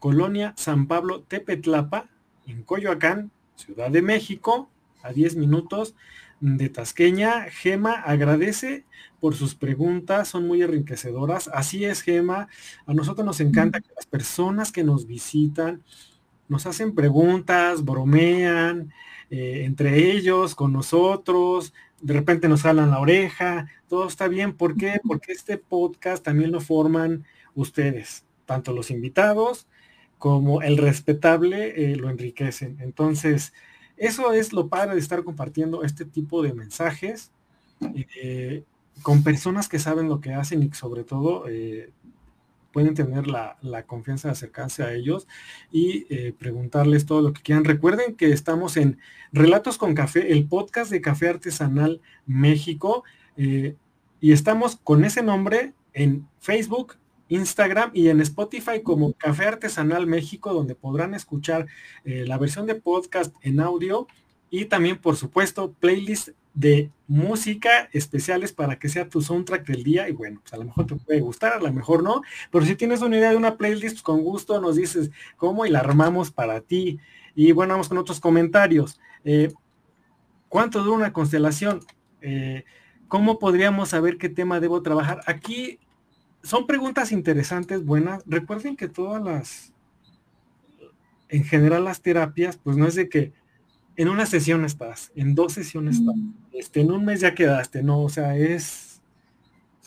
Colonia 0.00 0.54
San 0.56 0.88
Pablo 0.88 1.22
Tepetlapa, 1.22 2.08
en 2.46 2.64
Coyoacán, 2.64 3.30
Ciudad 3.54 3.90
de 3.90 4.02
México, 4.02 4.68
a 5.02 5.12
10 5.12 5.36
minutos 5.36 5.94
de 6.40 6.70
Tasqueña. 6.70 7.44
Gema 7.50 7.92
agradece 7.92 8.84
por 9.20 9.36
sus 9.36 9.54
preguntas, 9.54 10.28
son 10.28 10.46
muy 10.48 10.62
enriquecedoras. 10.62 11.48
Así 11.52 11.84
es, 11.84 12.00
Gema. 12.00 12.48
A 12.86 12.94
nosotros 12.94 13.24
nos 13.24 13.40
encanta 13.40 13.80
que 13.80 13.90
las 13.94 14.06
personas 14.06 14.72
que 14.72 14.82
nos 14.82 15.06
visitan 15.06 15.84
nos 16.48 16.66
hacen 16.66 16.94
preguntas, 16.94 17.84
bromean 17.84 18.92
eh, 19.28 19.62
entre 19.64 20.10
ellos, 20.10 20.56
con 20.56 20.72
nosotros, 20.72 21.72
de 22.00 22.14
repente 22.14 22.48
nos 22.48 22.62
jalan 22.62 22.90
la 22.90 22.98
oreja, 22.98 23.68
todo 23.88 24.08
está 24.08 24.26
bien. 24.26 24.54
¿Por 24.54 24.76
qué? 24.76 25.00
Porque 25.06 25.32
este 25.32 25.58
podcast 25.58 26.24
también 26.24 26.50
lo 26.50 26.60
forman 26.60 27.24
ustedes, 27.54 28.24
tanto 28.46 28.72
los 28.72 28.90
invitados 28.90 29.68
como 30.20 30.60
el 30.60 30.76
respetable 30.76 31.92
eh, 31.92 31.96
lo 31.96 32.10
enriquecen. 32.10 32.76
Entonces, 32.80 33.54
eso 33.96 34.34
es 34.34 34.52
lo 34.52 34.68
padre 34.68 34.92
de 34.92 35.00
estar 35.00 35.24
compartiendo 35.24 35.82
este 35.82 36.04
tipo 36.04 36.42
de 36.42 36.52
mensajes 36.52 37.32
eh, 38.22 38.62
con 39.00 39.24
personas 39.24 39.66
que 39.66 39.78
saben 39.78 40.10
lo 40.10 40.20
que 40.20 40.34
hacen 40.34 40.62
y 40.62 40.70
sobre 40.74 41.04
todo 41.04 41.48
eh, 41.48 41.90
pueden 42.70 42.94
tener 42.94 43.28
la, 43.28 43.56
confianza 43.86 44.28
de 44.28 44.32
acercarse 44.32 44.82
a 44.82 44.92
ellos 44.92 45.26
y 45.72 46.04
preguntarles 46.32 47.06
todo 47.06 47.22
lo 47.22 47.32
que 47.32 47.40
quieran. 47.40 47.64
Recuerden 47.64 48.14
que 48.14 48.30
estamos 48.30 48.76
en 48.76 48.98
Relatos 49.32 49.78
con 49.78 49.94
Café, 49.94 50.32
el 50.32 50.46
podcast 50.46 50.90
de 50.90 51.00
Café 51.00 51.30
Artesanal 51.30 52.02
México, 52.26 53.04
y 53.36 54.32
estamos 54.32 54.76
con 54.76 55.04
ese 55.04 55.22
nombre 55.22 55.72
en 55.94 56.28
Facebook, 56.38 56.99
Instagram 57.30 57.90
y 57.94 58.08
en 58.08 58.20
Spotify 58.20 58.82
como 58.82 59.14
Café 59.14 59.46
Artesanal 59.46 60.06
México, 60.06 60.52
donde 60.52 60.74
podrán 60.74 61.14
escuchar 61.14 61.66
eh, 62.04 62.24
la 62.26 62.36
versión 62.36 62.66
de 62.66 62.74
podcast 62.74 63.34
en 63.40 63.60
audio 63.60 64.06
y 64.50 64.66
también, 64.66 64.98
por 64.98 65.16
supuesto, 65.16 65.72
playlist 65.80 66.30
de 66.52 66.90
música 67.06 67.88
especiales 67.92 68.52
para 68.52 68.78
que 68.78 68.88
sea 68.88 69.08
tu 69.08 69.22
soundtrack 69.22 69.66
del 69.66 69.84
día 69.84 70.08
y 70.08 70.12
bueno, 70.12 70.40
pues 70.42 70.52
a 70.52 70.56
lo 70.56 70.64
mejor 70.64 70.86
te 70.86 70.96
puede 70.96 71.20
gustar, 71.20 71.52
a 71.52 71.60
lo 71.60 71.72
mejor 71.72 72.02
no, 72.02 72.22
pero 72.50 72.66
si 72.66 72.74
tienes 72.74 73.00
una 73.00 73.16
idea 73.16 73.30
de 73.30 73.36
una 73.36 73.56
playlist, 73.56 73.94
pues 73.96 74.02
con 74.02 74.22
gusto 74.22 74.60
nos 74.60 74.74
dices 74.76 75.10
cómo 75.36 75.64
y 75.64 75.70
la 75.70 75.78
armamos 75.78 76.32
para 76.32 76.60
ti. 76.60 76.98
Y 77.36 77.52
bueno, 77.52 77.74
vamos 77.74 77.88
con 77.88 77.98
otros 77.98 78.18
comentarios. 78.18 79.00
Eh, 79.24 79.52
¿Cuánto 80.48 80.82
dura 80.82 80.96
una 80.96 81.12
constelación? 81.12 81.80
Eh, 82.20 82.64
¿Cómo 83.06 83.38
podríamos 83.38 83.90
saber 83.90 84.18
qué 84.18 84.28
tema 84.28 84.58
debo 84.58 84.82
trabajar? 84.82 85.20
Aquí 85.26 85.78
son 86.42 86.66
preguntas 86.66 87.12
interesantes, 87.12 87.84
buenas. 87.84 88.22
Recuerden 88.26 88.76
que 88.76 88.88
todas 88.88 89.22
las, 89.22 89.72
en 91.28 91.44
general 91.44 91.84
las 91.84 92.02
terapias, 92.02 92.56
pues 92.56 92.76
no 92.76 92.86
es 92.86 92.94
de 92.94 93.08
que 93.08 93.32
en 93.96 94.08
una 94.08 94.26
sesión 94.26 94.64
estás, 94.64 95.12
en 95.14 95.34
dos 95.34 95.52
sesiones 95.52 95.96
estás, 95.96 96.14
este, 96.52 96.80
en 96.80 96.92
un 96.92 97.04
mes 97.04 97.20
ya 97.20 97.34
quedaste, 97.34 97.82
no, 97.82 98.02
o 98.02 98.08
sea, 98.08 98.36
es, 98.36 99.02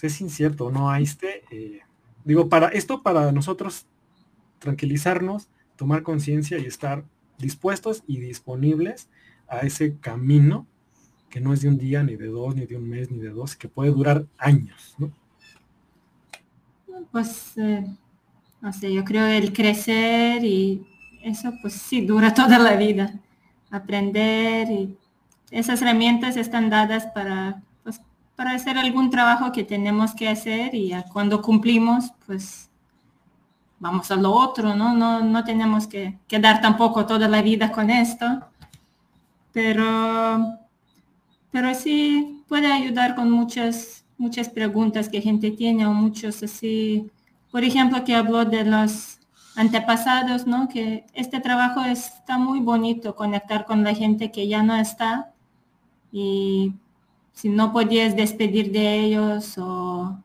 es 0.02 0.22
incierto, 0.22 0.70
no 0.70 0.92
hay 0.92 1.04
este, 1.04 1.44
eh, 1.50 1.80
digo, 2.26 2.50
para 2.50 2.68
esto, 2.68 3.02
para 3.02 3.32
nosotros 3.32 3.88
tranquilizarnos, 4.60 5.50
tomar 5.76 6.04
conciencia 6.04 6.58
y 6.58 6.66
estar 6.66 7.06
dispuestos 7.38 8.04
y 8.06 8.20
disponibles 8.20 9.10
a 9.48 9.60
ese 9.60 9.98
camino 9.98 10.68
que 11.30 11.42
no 11.42 11.54
es 11.54 11.62
de 11.62 11.70
un 11.70 11.78
día, 11.78 12.04
ni 12.04 12.16
de 12.16 12.28
dos, 12.28 12.56
ni 12.56 12.68
de 12.68 12.76
un 12.76 12.88
mes, 12.88 13.10
ni 13.10 13.18
de 13.18 13.30
dos, 13.30 13.56
que 13.56 13.68
puede 13.68 13.92
durar 13.92 14.28
años, 14.38 14.96
¿no? 15.00 15.12
Pues, 17.12 17.58
eh, 17.58 17.86
no 18.62 18.74
sé, 18.74 18.94
yo 18.94 19.04
creo 19.04 19.26
el 19.26 19.54
crecer 19.54 20.44
y 20.44 20.86
eso 21.24 21.52
pues 21.62 21.74
sí 21.74 22.06
dura 22.06 22.34
toda 22.36 22.60
la 22.60 22.76
vida. 22.76 23.14
Aprender 23.72 24.70
y 24.70 24.98
esas 25.52 25.82
herramientas 25.82 26.38
están 26.38 26.70
dadas 26.70 27.08
para, 27.08 27.62
pues, 27.84 28.02
para 28.36 28.52
hacer 28.52 28.78
algún 28.78 29.10
trabajo 29.10 29.52
que 29.52 29.64
tenemos 29.64 30.14
que 30.14 30.30
hacer 30.30 30.76
y 30.76 30.94
cuando 31.12 31.42
cumplimos, 31.42 32.12
pues 32.26 32.70
vamos 33.80 34.10
a 34.12 34.16
lo 34.16 34.32
otro, 34.32 34.76
¿no? 34.76 34.94
No, 34.94 35.22
no 35.22 35.44
tenemos 35.44 35.88
que 35.88 36.18
quedar 36.28 36.62
tampoco 36.62 37.06
toda 37.06 37.28
la 37.28 37.42
vida 37.42 37.72
con 37.72 37.90
esto, 37.90 38.26
pero 39.52 40.60
pero 41.54 41.76
sí 41.76 42.44
puede 42.48 42.66
ayudar 42.66 43.14
con 43.14 43.30
muchas, 43.30 44.03
muchas 44.24 44.50
preguntas 44.50 45.10
que 45.10 45.22
gente 45.22 45.52
tiene 45.52 45.86
o 45.86 45.94
muchos 45.94 46.42
así, 46.44 47.12
por 47.52 47.64
ejemplo, 47.64 48.04
que 48.04 48.16
habló 48.16 48.46
de 48.46 48.64
los 48.64 49.20
antepasados, 49.56 50.48
¿no? 50.48 50.68
Que 50.68 51.06
este 51.14 51.40
trabajo 51.40 51.82
está 51.82 52.38
muy 52.38 52.60
bonito, 52.60 53.16
conectar 53.16 53.66
con 53.66 53.84
la 53.84 53.94
gente 53.94 54.32
que 54.32 54.48
ya 54.48 54.64
no 54.64 54.76
está 54.76 55.32
y 56.12 56.74
si 57.34 57.50
no 57.50 57.72
podías 57.74 58.16
despedir 58.16 58.72
de 58.72 59.00
ellos 59.02 59.58
o 59.58 60.18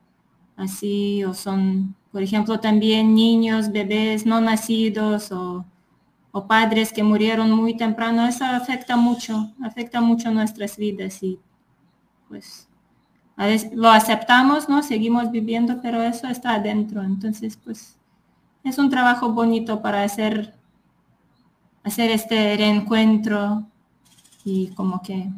así, 0.56 1.24
o 1.24 1.34
son, 1.34 1.94
por 2.12 2.22
ejemplo, 2.22 2.60
también 2.60 3.14
niños, 3.14 3.72
bebés 3.72 4.26
no 4.26 4.40
nacidos 4.40 5.32
o 5.32 5.64
o 6.30 6.46
padres 6.46 6.92
que 6.92 7.02
murieron 7.02 7.50
muy 7.50 7.76
temprano, 7.76 8.26
eso 8.26 8.44
afecta 8.44 8.96
mucho, 8.96 9.52
afecta 9.62 10.00
mucho 10.00 10.30
nuestras 10.30 10.76
vidas 10.76 11.22
y 11.22 11.40
pues 12.28 12.67
a 13.38 13.46
veces 13.46 13.72
lo 13.72 13.88
aceptamos, 13.88 14.68
¿no? 14.68 14.82
Seguimos 14.82 15.30
viviendo, 15.30 15.80
pero 15.80 16.02
eso 16.02 16.26
está 16.26 16.54
adentro. 16.54 17.04
Entonces, 17.04 17.56
pues 17.56 17.96
es 18.64 18.78
un 18.78 18.90
trabajo 18.90 19.32
bonito 19.32 19.80
para 19.80 20.02
hacer, 20.02 20.54
hacer 21.84 22.10
este 22.10 22.56
reencuentro 22.56 23.64
y 24.44 24.68
como 24.74 25.02
que, 25.02 25.30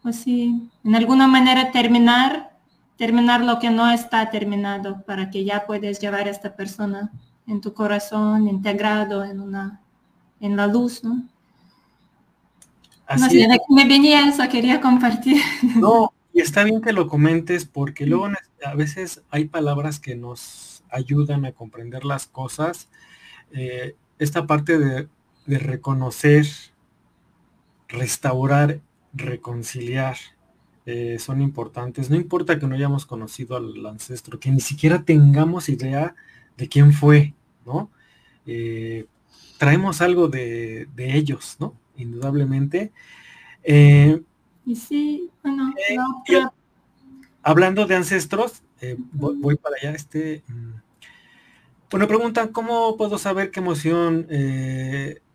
pues 0.00 0.14
sí, 0.14 0.70
en 0.84 0.94
alguna 0.94 1.26
manera 1.26 1.72
terminar, 1.72 2.56
terminar 2.96 3.40
lo 3.40 3.58
que 3.58 3.70
no 3.70 3.90
está 3.90 4.30
terminado 4.30 5.02
para 5.02 5.30
que 5.30 5.44
ya 5.44 5.66
puedes 5.66 5.98
llevar 5.98 6.28
a 6.28 6.30
esta 6.30 6.54
persona 6.54 7.10
en 7.48 7.60
tu 7.60 7.74
corazón, 7.74 8.46
integrado 8.46 9.24
en 9.24 9.40
una, 9.40 9.80
en 10.38 10.56
la 10.56 10.68
luz, 10.68 11.02
¿no? 11.02 11.24
Así 13.06 13.44
no 13.44 13.54
sé, 13.54 13.60
me 13.70 13.86
venía 13.86 14.28
eso, 14.28 14.48
quería 14.48 14.80
compartir. 14.80 15.42
No, 15.76 16.12
y 16.34 16.40
está 16.40 16.64
bien 16.64 16.82
que 16.82 16.92
lo 16.92 17.08
comentes 17.08 17.64
porque 17.64 18.04
luego 18.04 18.28
a 18.64 18.74
veces 18.74 19.22
hay 19.30 19.46
palabras 19.46 19.98
que 19.98 20.16
nos 20.16 20.84
ayudan 20.90 21.46
a 21.46 21.52
comprender 21.52 22.04
las 22.04 22.26
cosas. 22.26 22.90
Eh, 23.52 23.96
esta 24.18 24.46
parte 24.46 24.78
de, 24.78 25.08
de 25.46 25.58
reconocer, 25.58 26.46
restaurar, 27.88 28.80
reconciliar, 29.14 30.16
eh, 30.86 31.18
son 31.18 31.40
importantes. 31.40 32.10
No 32.10 32.16
importa 32.16 32.58
que 32.58 32.66
no 32.66 32.74
hayamos 32.74 33.06
conocido 33.06 33.56
al 33.56 33.86
ancestro, 33.86 34.38
que 34.38 34.50
ni 34.50 34.60
siquiera 34.60 35.04
tengamos 35.04 35.68
idea 35.68 36.14
de 36.58 36.68
quién 36.68 36.92
fue, 36.92 37.34
¿no? 37.64 37.90
Eh, 38.46 39.06
traemos 39.58 40.02
algo 40.02 40.28
de, 40.28 40.86
ellos, 40.96 41.56
¿no? 41.58 41.74
Indudablemente. 41.96 42.92
Eh, 43.62 44.20
y 44.64 44.76
sí, 44.76 45.30
bueno, 45.42 45.72
eh, 45.88 46.46
hablando 47.42 47.86
de 47.86 47.96
ancestros, 47.96 48.62
voy, 49.12 49.56
para 49.56 49.76
allá, 49.76 49.92
este... 49.92 50.42
Mm, 50.48 50.74
bueno, 51.90 52.08
preguntan, 52.08 52.48
¿cómo 52.48 52.96
puedo 52.96 53.18
saber 53.18 53.50
qué 53.50 53.60
emoción 53.60 54.26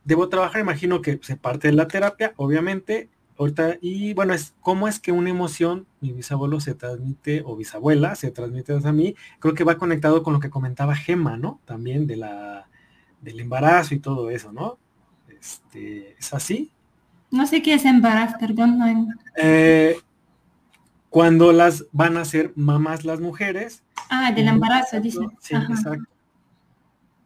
debo 0.03 0.27
trabajar? 0.27 0.59
Imagino 0.59 1.01
que 1.01 1.19
se 1.21 1.38
parte 1.38 1.69
de 1.69 1.73
la 1.73 1.88
terapia, 1.88 2.34
obviamente, 2.36 3.09
ahorita, 3.39 3.77
y 3.80 4.13
bueno, 4.13 4.34
es 4.34 4.53
cómo 4.59 4.88
es 4.88 4.99
que 4.99 5.13
una 5.13 5.30
emoción, 5.30 5.88
mi 6.01 6.11
bisabuelo 6.11 6.59
se 6.59 6.75
transmite, 6.75 7.41
o 7.45 7.55
bisabuela 7.55 8.15
se 8.15 8.32
transmite 8.32 8.73
a 8.73 8.91
mí, 8.91 9.15
creo 9.39 9.53
que 9.53 9.63
va 9.63 9.77
conectado 9.77 10.23
con 10.23 10.34
lo 10.34 10.41
que 10.41 10.49
comentaba 10.49 10.95
Gema, 10.95 11.38
¿no? 11.38 11.61
También 11.65 12.05
de 12.05 12.17
la, 12.17 12.67
del 13.21 13.39
embarazo 13.39 13.95
y 13.95 13.99
todo 13.99 14.30
eso, 14.30 14.51
¿no? 14.51 14.77
Este, 15.30 16.17
¿Es 16.19 16.34
así? 16.34 16.73
No 17.32 17.45
sé 17.45 17.61
qué 17.61 17.75
es 17.75 17.86
embarazo, 17.86 18.38
perdón. 18.39 19.15
Eh, 19.36 19.97
cuando 21.09 21.51
las 21.51 21.86
van 21.91 22.17
a 22.17 22.25
ser 22.25 22.53
mamás 22.55 23.05
las 23.05 23.19
mujeres. 23.19 23.84
Ah, 24.09 24.32
del 24.32 24.47
embarazo, 24.47 24.99
dice. 24.99 25.19
Sí, 25.39 25.55
exacto. 25.55 26.05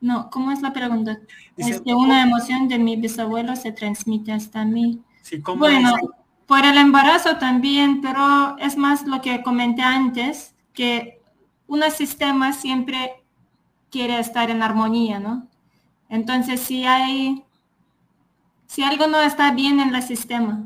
No, 0.01 0.29
¿cómo 0.29 0.51
es 0.51 0.61
la 0.61 0.73
pregunta? 0.73 1.17
es 1.55 1.79
que 1.79 1.93
una 1.95 2.23
emoción 2.23 2.67
de 2.67 2.77
mi 2.77 2.97
bisabuelo 2.97 3.55
se 3.55 3.71
transmite 3.71 4.33
hasta 4.33 4.65
mí 4.65 5.01
bueno, 5.55 5.93
por 6.45 6.65
el 6.65 6.77
embarazo 6.77 7.37
también, 7.37 8.01
pero 8.01 8.57
es 8.57 8.77
más 8.77 9.05
lo 9.05 9.21
que 9.21 9.41
comenté 9.43 9.81
antes, 9.81 10.55
que 10.73 11.21
un 11.67 11.81
sistema 11.91 12.53
siempre 12.53 13.23
quiere 13.89 14.19
estar 14.19 14.49
en 14.49 14.61
armonía, 14.61 15.19
¿no? 15.19 15.47
Entonces, 16.09 16.59
si 16.59 16.83
hay, 16.83 17.43
si 18.73 18.81
algo 18.81 19.05
no 19.05 19.21
está 19.21 19.51
bien 19.51 19.79
en 19.79 19.93
el 19.93 20.01
sistema, 20.01 20.65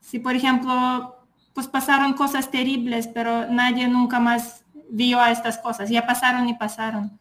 si 0.00 0.18
por 0.18 0.34
ejemplo, 0.34 1.18
pues 1.52 1.68
pasaron 1.68 2.14
cosas 2.14 2.50
terribles, 2.50 3.08
pero 3.08 3.46
nadie 3.46 3.86
nunca 3.88 4.18
más 4.18 4.64
vio 4.88 5.20
a 5.20 5.30
estas 5.30 5.58
cosas, 5.58 5.90
ya 5.90 6.06
pasaron 6.06 6.48
y 6.48 6.54
pasaron, 6.54 7.20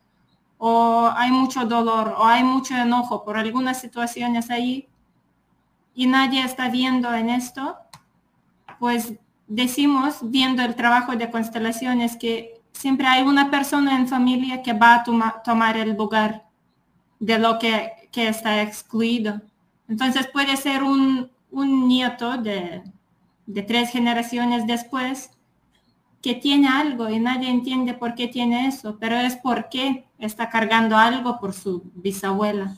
o 0.58 1.12
hay 1.14 1.32
mucho 1.32 1.66
dolor, 1.66 2.16
o 2.18 2.26
hay 2.26 2.46
mucho 2.46 2.78
enojo 2.78 3.26
por 3.26 3.38
algunas 3.38 3.82
situaciones 3.82 4.50
ahí, 4.50 4.88
y 5.94 6.08
nadie 6.08 6.44
está 6.44 6.70
viendo 6.70 7.14
en 7.14 7.30
esto, 7.30 7.76
pues 8.80 9.16
decimos, 9.50 10.20
viendo 10.22 10.64
el 10.64 10.76
trabajo 10.76 11.14
de 11.18 11.30
constelaciones, 11.30 12.16
que 12.16 12.62
siempre 12.72 13.06
hay 13.06 13.24
una 13.24 13.52
persona 13.52 13.98
en 13.98 14.08
familia 14.08 14.64
que 14.64 14.72
va 14.72 14.96
a 14.96 15.44
tomar 15.44 15.76
el 15.76 15.98
lugar 15.98 16.46
de 17.20 17.38
lo 17.38 17.60
que, 17.60 18.00
está 18.14 18.62
excluido. 18.62 19.42
Entonces 19.92 20.26
puede 20.28 20.56
ser 20.56 20.84
un, 20.84 21.30
nieto 21.52 22.38
de, 22.38 22.82
de, 23.46 23.62
tres 23.62 23.92
generaciones 23.92 24.66
después 24.66 25.32
que 26.22 26.34
tiene 26.34 26.70
algo 26.70 27.10
y 27.10 27.20
nadie 27.20 27.50
entiende 27.50 27.94
por 27.94 28.16
qué 28.16 28.30
tiene 28.30 28.68
eso, 28.68 28.98
pero 29.02 29.18
es 29.18 29.36
porque 29.36 30.06
está 30.18 30.48
cargando 30.48 30.96
algo 30.96 31.42
por 31.42 31.52
su 31.52 31.92
bisabuela. 31.94 32.78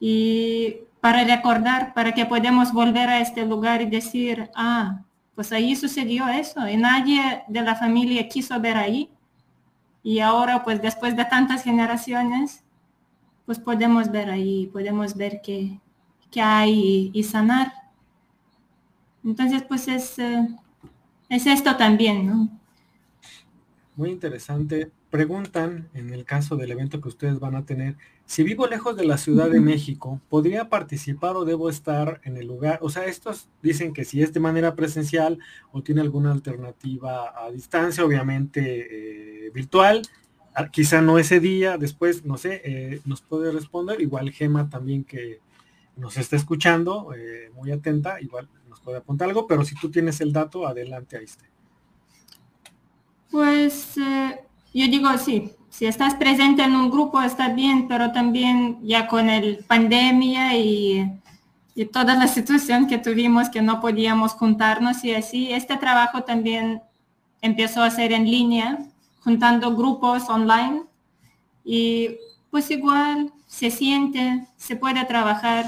Y 0.00 0.78
para 1.00 1.22
recordar, 1.22 1.94
para 1.94 2.12
que 2.12 2.26
podamos 2.26 2.72
volver 2.72 3.08
a 3.08 3.20
este 3.20 3.46
lugar 3.46 3.80
y 3.80 3.86
decir, 3.86 4.50
ah, 4.56 5.02
pues 5.36 5.52
ahí 5.52 5.76
sucedió 5.76 6.26
eso 6.26 6.68
y 6.68 6.76
nadie 6.76 7.44
de 7.46 7.62
la 7.62 7.76
familia 7.76 8.28
quiso 8.28 8.58
ver 8.60 8.76
ahí. 8.76 9.08
Y 10.02 10.18
ahora, 10.18 10.64
pues 10.64 10.82
después 10.82 11.14
de 11.14 11.26
tantas 11.26 11.62
generaciones, 11.62 12.64
pues 13.46 13.58
podemos 13.60 14.10
ver 14.10 14.28
ahí, 14.28 14.68
podemos 14.72 15.16
ver 15.16 15.40
qué, 15.42 15.78
hay 16.38 17.10
y, 17.14 17.22
sanar. 17.22 17.72
Entonces, 19.24 19.62
pues 19.62 19.88
es, 19.88 20.18
eh, 20.18 20.46
es 21.30 21.46
esto 21.46 21.76
también, 21.76 22.26
¿no? 22.26 22.50
Muy 23.94 24.10
interesante. 24.10 24.90
Preguntan, 25.08 25.88
en 25.94 26.12
el 26.12 26.26
caso 26.26 26.56
del 26.56 26.72
evento 26.72 27.00
que 27.00 27.08
ustedes 27.08 27.38
van 27.38 27.54
a 27.54 27.64
tener, 27.64 27.96
si 28.26 28.42
vivo 28.42 28.66
lejos 28.66 28.96
de 28.96 29.06
la 29.06 29.16
Ciudad 29.16 29.48
de 29.48 29.60
México, 29.60 30.20
¿podría 30.28 30.68
participar 30.68 31.36
o 31.36 31.44
debo 31.44 31.70
estar 31.70 32.20
en 32.24 32.36
el 32.36 32.46
lugar? 32.46 32.80
O 32.82 32.90
sea, 32.90 33.06
estos 33.06 33.48
dicen 33.62 33.94
que 33.94 34.04
si 34.04 34.20
es 34.20 34.32
de 34.34 34.40
manera 34.40 34.74
presencial 34.74 35.38
o 35.72 35.82
tiene 35.82 36.02
alguna 36.02 36.32
alternativa 36.32 37.32
a 37.42 37.50
distancia, 37.50 38.04
obviamente 38.04 39.46
eh, 39.46 39.50
virtual, 39.54 40.02
quizá 40.70 41.00
no 41.00 41.18
ese 41.18 41.40
día, 41.40 41.78
después, 41.78 42.24
no 42.24 42.38
sé, 42.38 42.62
eh, 42.64 43.00
nos 43.04 43.20
puede 43.20 43.52
responder, 43.52 44.00
igual 44.00 44.30
Gema 44.30 44.68
también 44.68 45.04
que 45.04 45.40
nos 45.96 46.16
está 46.16 46.36
escuchando, 46.36 47.12
eh, 47.14 47.50
muy 47.54 47.70
atenta, 47.72 48.20
igual 48.20 48.48
nos 48.68 48.80
puede 48.80 48.98
apuntar 48.98 49.28
algo, 49.28 49.46
pero 49.46 49.64
si 49.64 49.74
tú 49.74 49.90
tienes 49.90 50.20
el 50.20 50.32
dato, 50.32 50.66
adelante, 50.66 51.16
ahí 51.16 51.24
está. 51.24 51.44
Pues 53.30 53.96
yo 53.96 54.86
digo 54.88 55.08
sí, 55.18 55.52
si 55.76 55.84
estás 55.84 56.14
presente 56.14 56.62
en 56.62 56.74
un 56.74 56.90
grupo 56.90 57.20
está 57.20 57.50
bien, 57.50 57.86
pero 57.86 58.10
también 58.10 58.78
ya 58.82 59.06
con 59.06 59.28
el 59.28 59.58
pandemia 59.58 60.56
y, 60.56 61.20
toda 61.92 62.14
la 62.14 62.26
situación 62.36 62.86
que 62.86 62.96
tuvimos 62.96 63.50
que 63.50 63.60
no 63.60 63.80
podíamos 63.80 64.32
juntarnos 64.32 65.04
y 65.04 65.14
así, 65.14 65.52
este 65.52 65.76
trabajo 65.76 66.24
también 66.24 66.80
empezó 67.42 67.82
a 67.82 67.90
ser 67.90 68.12
en 68.12 68.24
línea, 68.24 68.78
juntando 69.26 69.74
grupos 69.74 70.28
online 70.28 70.84
y 71.64 72.16
pues 72.48 72.70
igual 72.70 73.32
se 73.48 73.72
siente, 73.72 74.46
se 74.56 74.76
puede 74.76 75.04
trabajar 75.04 75.66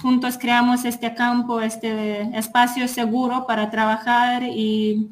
juntos 0.00 0.38
creamos 0.38 0.86
este 0.86 1.14
campo, 1.14 1.60
este 1.60 2.22
espacio 2.34 2.88
seguro 2.88 3.46
para 3.46 3.70
trabajar 3.70 4.42
y, 4.42 5.10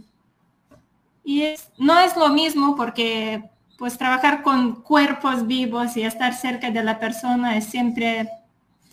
y 1.22 1.42
no 1.76 2.00
es 2.00 2.16
lo 2.16 2.30
mismo 2.30 2.74
porque 2.74 3.50
pues 3.76 3.98
trabajar 3.98 4.42
con 4.42 4.80
cuerpos 4.80 5.46
vivos 5.46 5.98
y 5.98 6.02
estar 6.02 6.32
cerca 6.32 6.70
de 6.70 6.82
la 6.82 6.98
persona 6.98 7.58
es 7.58 7.66
siempre, 7.66 8.26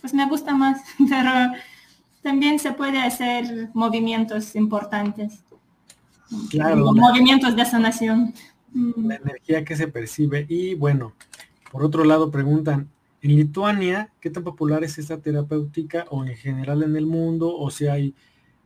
pues 0.02 0.12
me 0.12 0.28
gusta 0.28 0.52
más, 0.54 0.82
pero 1.08 1.30
también 2.22 2.58
se 2.58 2.72
puede 2.72 3.00
hacer 3.00 3.70
movimientos 3.72 4.54
importantes. 4.56 5.45
Claro. 6.50 6.92
Movimientos 6.92 7.54
de 7.54 7.64
sanación. 7.64 8.34
La 8.72 9.16
energía 9.16 9.64
que 9.64 9.76
se 9.76 9.88
percibe. 9.88 10.46
Y 10.48 10.74
bueno, 10.74 11.14
por 11.70 11.84
otro 11.84 12.04
lado 12.04 12.30
preguntan, 12.30 12.90
en 13.22 13.36
Lituania, 13.36 14.12
¿qué 14.20 14.30
tan 14.30 14.44
popular 14.44 14.84
es 14.84 14.98
esta 14.98 15.18
terapéutica 15.18 16.06
o 16.10 16.24
en 16.24 16.36
general 16.36 16.82
en 16.82 16.96
el 16.96 17.06
mundo? 17.06 17.54
O 17.56 17.70
si 17.70 17.86
hay 17.86 18.14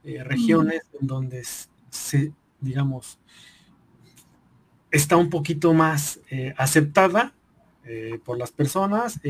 eh, 0.05 0.23
regiones 0.25 0.83
en 1.01 1.07
donde 1.07 1.45
se, 1.91 2.33
digamos, 2.61 3.19
está 4.91 5.17
un 5.17 5.31
poquito 5.31 5.73
más 5.73 6.21
eh, 6.31 6.53
aceptada 6.57 7.33
eh, 7.85 8.19
por 8.25 8.39
las 8.39 8.51
personas. 8.51 9.21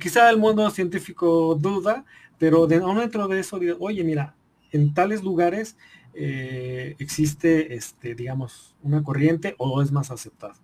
quizá 0.00 0.28
el 0.30 0.38
mundo 0.38 0.68
científico 0.70 1.54
duda, 1.54 2.04
pero 2.38 2.66
dentro 2.66 3.28
de 3.28 3.40
eso, 3.40 3.60
oye, 3.78 4.04
mira, 4.04 4.34
en 4.72 4.92
tales 4.92 5.22
lugares 5.22 5.76
existe, 6.18 7.74
este, 7.74 8.14
digamos, 8.14 8.74
una 8.82 9.02
corriente 9.02 9.54
o 9.58 9.82
es 9.82 9.92
más 9.92 10.10
aceptada. 10.10 10.54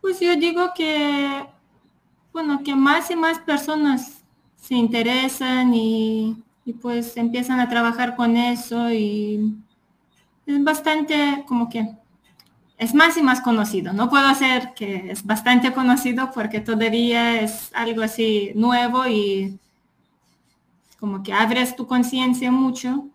Pues 0.00 0.20
yo 0.20 0.34
digo 0.36 0.72
que 0.74 1.46
bueno, 2.32 2.62
que 2.64 2.74
más 2.74 3.10
y 3.10 3.16
más 3.16 3.38
personas 3.40 4.22
se 4.56 4.74
interesan 4.74 5.74
y, 5.74 6.42
pues 6.80 7.16
empiezan 7.16 7.60
a 7.60 7.68
trabajar 7.68 8.16
con 8.16 8.36
eso 8.36 8.90
y 8.90 9.54
es 10.46 10.64
bastante 10.64 11.44
como 11.46 11.68
que 11.68 11.96
es 12.78 12.94
más 12.94 13.16
y 13.16 13.22
más 13.22 13.40
conocido. 13.40 13.92
No 13.92 14.08
puedo 14.08 14.26
hacer 14.26 14.72
que 14.74 15.10
es 15.10 15.24
bastante 15.26 15.72
conocido 15.72 16.30
porque 16.32 16.60
todavía 16.60 17.40
es 17.40 17.70
algo 17.74 18.02
así 18.02 18.52
nuevo 18.54 19.06
y 19.06 19.58
como 20.98 21.22
que 21.22 21.32
abres 21.32 21.74
tu 21.76 21.86
conciencia 21.86 22.50
mucho, 22.52 23.08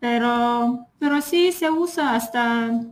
pero, 0.00 0.86
pero 0.98 1.20
sí 1.20 1.52
se 1.52 1.70
usa 1.70 2.14
hasta, 2.14 2.82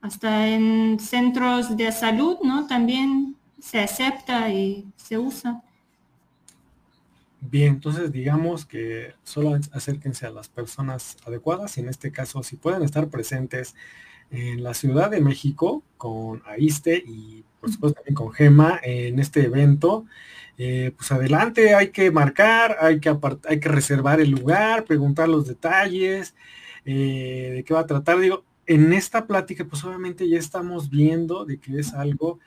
hasta 0.00 0.48
en 0.48 0.98
centros 1.00 1.76
de 1.76 1.92
salud, 1.92 2.38
¿no? 2.42 2.66
También 2.66 3.36
se 3.60 3.80
acepta 3.80 4.50
y 4.50 4.86
se 4.96 5.18
usa. 5.18 5.62
Bien, 7.40 7.74
entonces 7.74 8.10
digamos 8.10 8.64
que 8.64 9.14
solo 9.22 9.58
acérquense 9.72 10.26
a 10.26 10.30
las 10.30 10.48
personas 10.48 11.18
adecuadas 11.26 11.76
y 11.76 11.80
en 11.80 11.88
este 11.88 12.10
caso 12.10 12.42
si 12.42 12.56
pueden 12.56 12.82
estar 12.82 13.08
presentes 13.08 13.74
en 14.30 14.62
la 14.62 14.72
Ciudad 14.72 15.10
de 15.10 15.20
México 15.20 15.82
con 15.98 16.42
AISTE 16.46 17.02
y 17.06 17.44
por 17.60 17.70
supuesto 17.70 17.96
también 17.96 18.14
con 18.14 18.32
GEMA 18.32 18.80
en 18.82 19.18
este 19.18 19.44
evento, 19.44 20.06
eh, 20.56 20.92
pues 20.96 21.10
adelante, 21.10 21.74
hay 21.74 21.90
que 21.90 22.10
marcar, 22.10 22.76
hay 22.80 23.00
que, 23.00 23.16
hay 23.48 23.60
que 23.60 23.68
reservar 23.68 24.20
el 24.20 24.30
lugar, 24.30 24.84
preguntar 24.84 25.28
los 25.28 25.46
detalles, 25.46 26.34
eh, 26.84 27.50
de 27.54 27.64
qué 27.64 27.74
va 27.74 27.80
a 27.80 27.86
tratar. 27.86 28.20
Digo, 28.20 28.44
en 28.66 28.92
esta 28.92 29.26
plática 29.26 29.64
pues 29.64 29.82
obviamente 29.84 30.28
ya 30.28 30.38
estamos 30.38 30.90
viendo 30.90 31.44
de 31.44 31.58
que 31.58 31.78
es 31.78 31.92
algo 31.92 32.38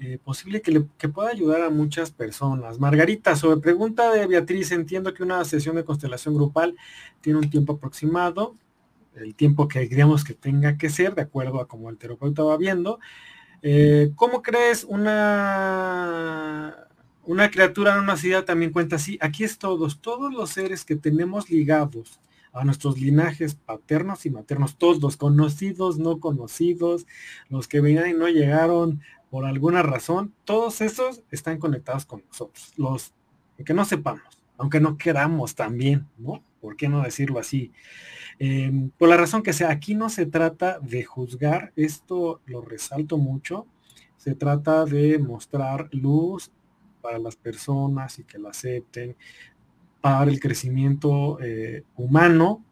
eh, 0.00 0.18
posible 0.24 0.62
que, 0.62 0.72
le, 0.72 0.80
pueda 0.80 1.28
ayudar 1.28 1.62
a 1.62 1.70
muchas 1.70 2.10
personas. 2.10 2.78
Margarita, 2.78 3.36
sobre 3.36 3.60
pregunta 3.60 4.10
de 4.10 4.26
Beatriz, 4.26 4.72
entiendo 4.72 5.12
que 5.12 5.22
una 5.22 5.44
sesión 5.44 5.76
de 5.76 5.84
constelación 5.84 6.34
grupal 6.34 6.76
tiene 7.20 7.40
un 7.40 7.50
tiempo 7.50 7.74
aproximado, 7.74 8.56
el 9.16 9.34
tiempo 9.34 9.68
que 9.68 9.80
digamos 9.80 10.24
que 10.24 10.34
tenga 10.34 10.78
que 10.78 10.88
ser, 10.88 11.14
de 11.14 11.22
acuerdo 11.22 11.60
a 11.60 11.68
como 11.68 11.90
el 11.90 11.98
terapeuta 11.98 12.42
va 12.42 12.56
viendo. 12.56 13.00
¿Cómo 14.16 14.40
crees 14.40 14.84
una, 14.84 16.88
una 17.24 17.50
criatura 17.50 17.94
no 17.96 18.02
nacida 18.02 18.44
también 18.44 18.72
cuenta 18.72 18.96
así? 18.96 19.18
Aquí 19.20 19.44
es 19.44 19.58
todos, 19.58 20.00
todos 20.00 20.32
los 20.32 20.50
seres 20.50 20.84
que 20.84 20.96
tenemos 20.96 21.50
ligados 21.50 22.20
a 22.52 22.64
nuestros 22.64 22.98
linajes 22.98 23.54
paternos 23.54 24.26
y 24.26 24.30
maternos, 24.30 24.76
todos 24.76 25.00
los 25.00 25.16
conocidos, 25.16 25.98
no 25.98 26.18
conocidos, 26.18 27.06
los 27.48 27.68
que 27.68 27.80
venían 27.80 28.10
y 28.10 28.14
no 28.14 28.28
llegaron, 28.28 29.00
por 29.30 29.44
alguna 29.44 29.82
razón, 29.82 30.34
todos 30.44 30.80
esos 30.80 31.22
están 31.30 31.58
conectados 31.58 32.04
con 32.04 32.24
nosotros. 32.26 32.72
Los 32.76 33.14
que 33.64 33.74
no 33.74 33.84
sepamos, 33.84 34.42
aunque 34.58 34.80
no 34.80 34.96
queramos 34.96 35.54
también, 35.54 36.08
¿no? 36.18 36.42
¿Por 36.60 36.76
qué 36.76 36.88
no 36.88 37.02
decirlo 37.02 37.38
así? 37.38 37.72
Em, 38.38 38.90
por 38.90 39.08
la 39.08 39.16
razón 39.16 39.42
que 39.42 39.52
sea, 39.52 39.70
aquí 39.70 39.94
no 39.94 40.08
se 40.08 40.26
trata 40.26 40.80
de 40.80 41.04
juzgar, 41.04 41.72
esto 41.76 42.40
lo 42.46 42.60
resalto 42.60 43.18
mucho, 43.18 43.66
se 44.16 44.34
trata 44.34 44.84
de 44.84 45.18
mostrar 45.18 45.88
luz 45.92 46.50
para 47.00 47.18
las 47.18 47.36
personas 47.36 48.18
y 48.18 48.24
que 48.24 48.38
la 48.38 48.50
acepten, 48.50 49.16
para 50.00 50.30
el 50.30 50.40
crecimiento 50.40 51.38
eh, 51.40 51.84
humano, 51.96 52.64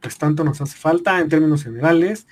pues 0.00 0.18
tanto 0.18 0.42
nos 0.42 0.60
hace 0.60 0.76
falta 0.76 1.20
en 1.20 1.28
términos 1.28 1.62
generales. 1.62 2.26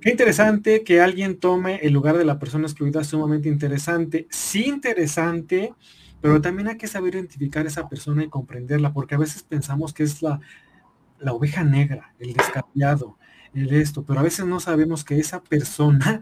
Qué 0.00 0.10
interesante 0.10 0.84
que 0.84 1.00
alguien 1.00 1.38
tome 1.38 1.76
el 1.76 1.92
lugar 1.92 2.18
de 2.18 2.24
la 2.24 2.38
persona 2.38 2.66
excluida, 2.66 3.02
sumamente 3.02 3.48
interesante. 3.48 4.26
Sí 4.30 4.66
interesante, 4.66 5.74
pero 6.20 6.40
también 6.40 6.68
hay 6.68 6.76
que 6.76 6.86
saber 6.86 7.14
identificar 7.14 7.64
a 7.64 7.68
esa 7.68 7.88
persona 7.88 8.22
y 8.24 8.28
comprenderla, 8.28 8.92
porque 8.92 9.14
a 9.14 9.18
veces 9.18 9.42
pensamos 9.42 9.92
que 9.92 10.02
es 10.02 10.22
la, 10.22 10.40
la 11.18 11.32
oveja 11.32 11.64
negra, 11.64 12.14
el 12.18 12.34
descarriado, 12.34 13.18
el 13.54 13.72
esto, 13.74 14.04
pero 14.04 14.20
a 14.20 14.22
veces 14.22 14.44
no 14.46 14.60
sabemos 14.60 15.04
que 15.04 15.18
esa 15.18 15.42
persona 15.42 16.20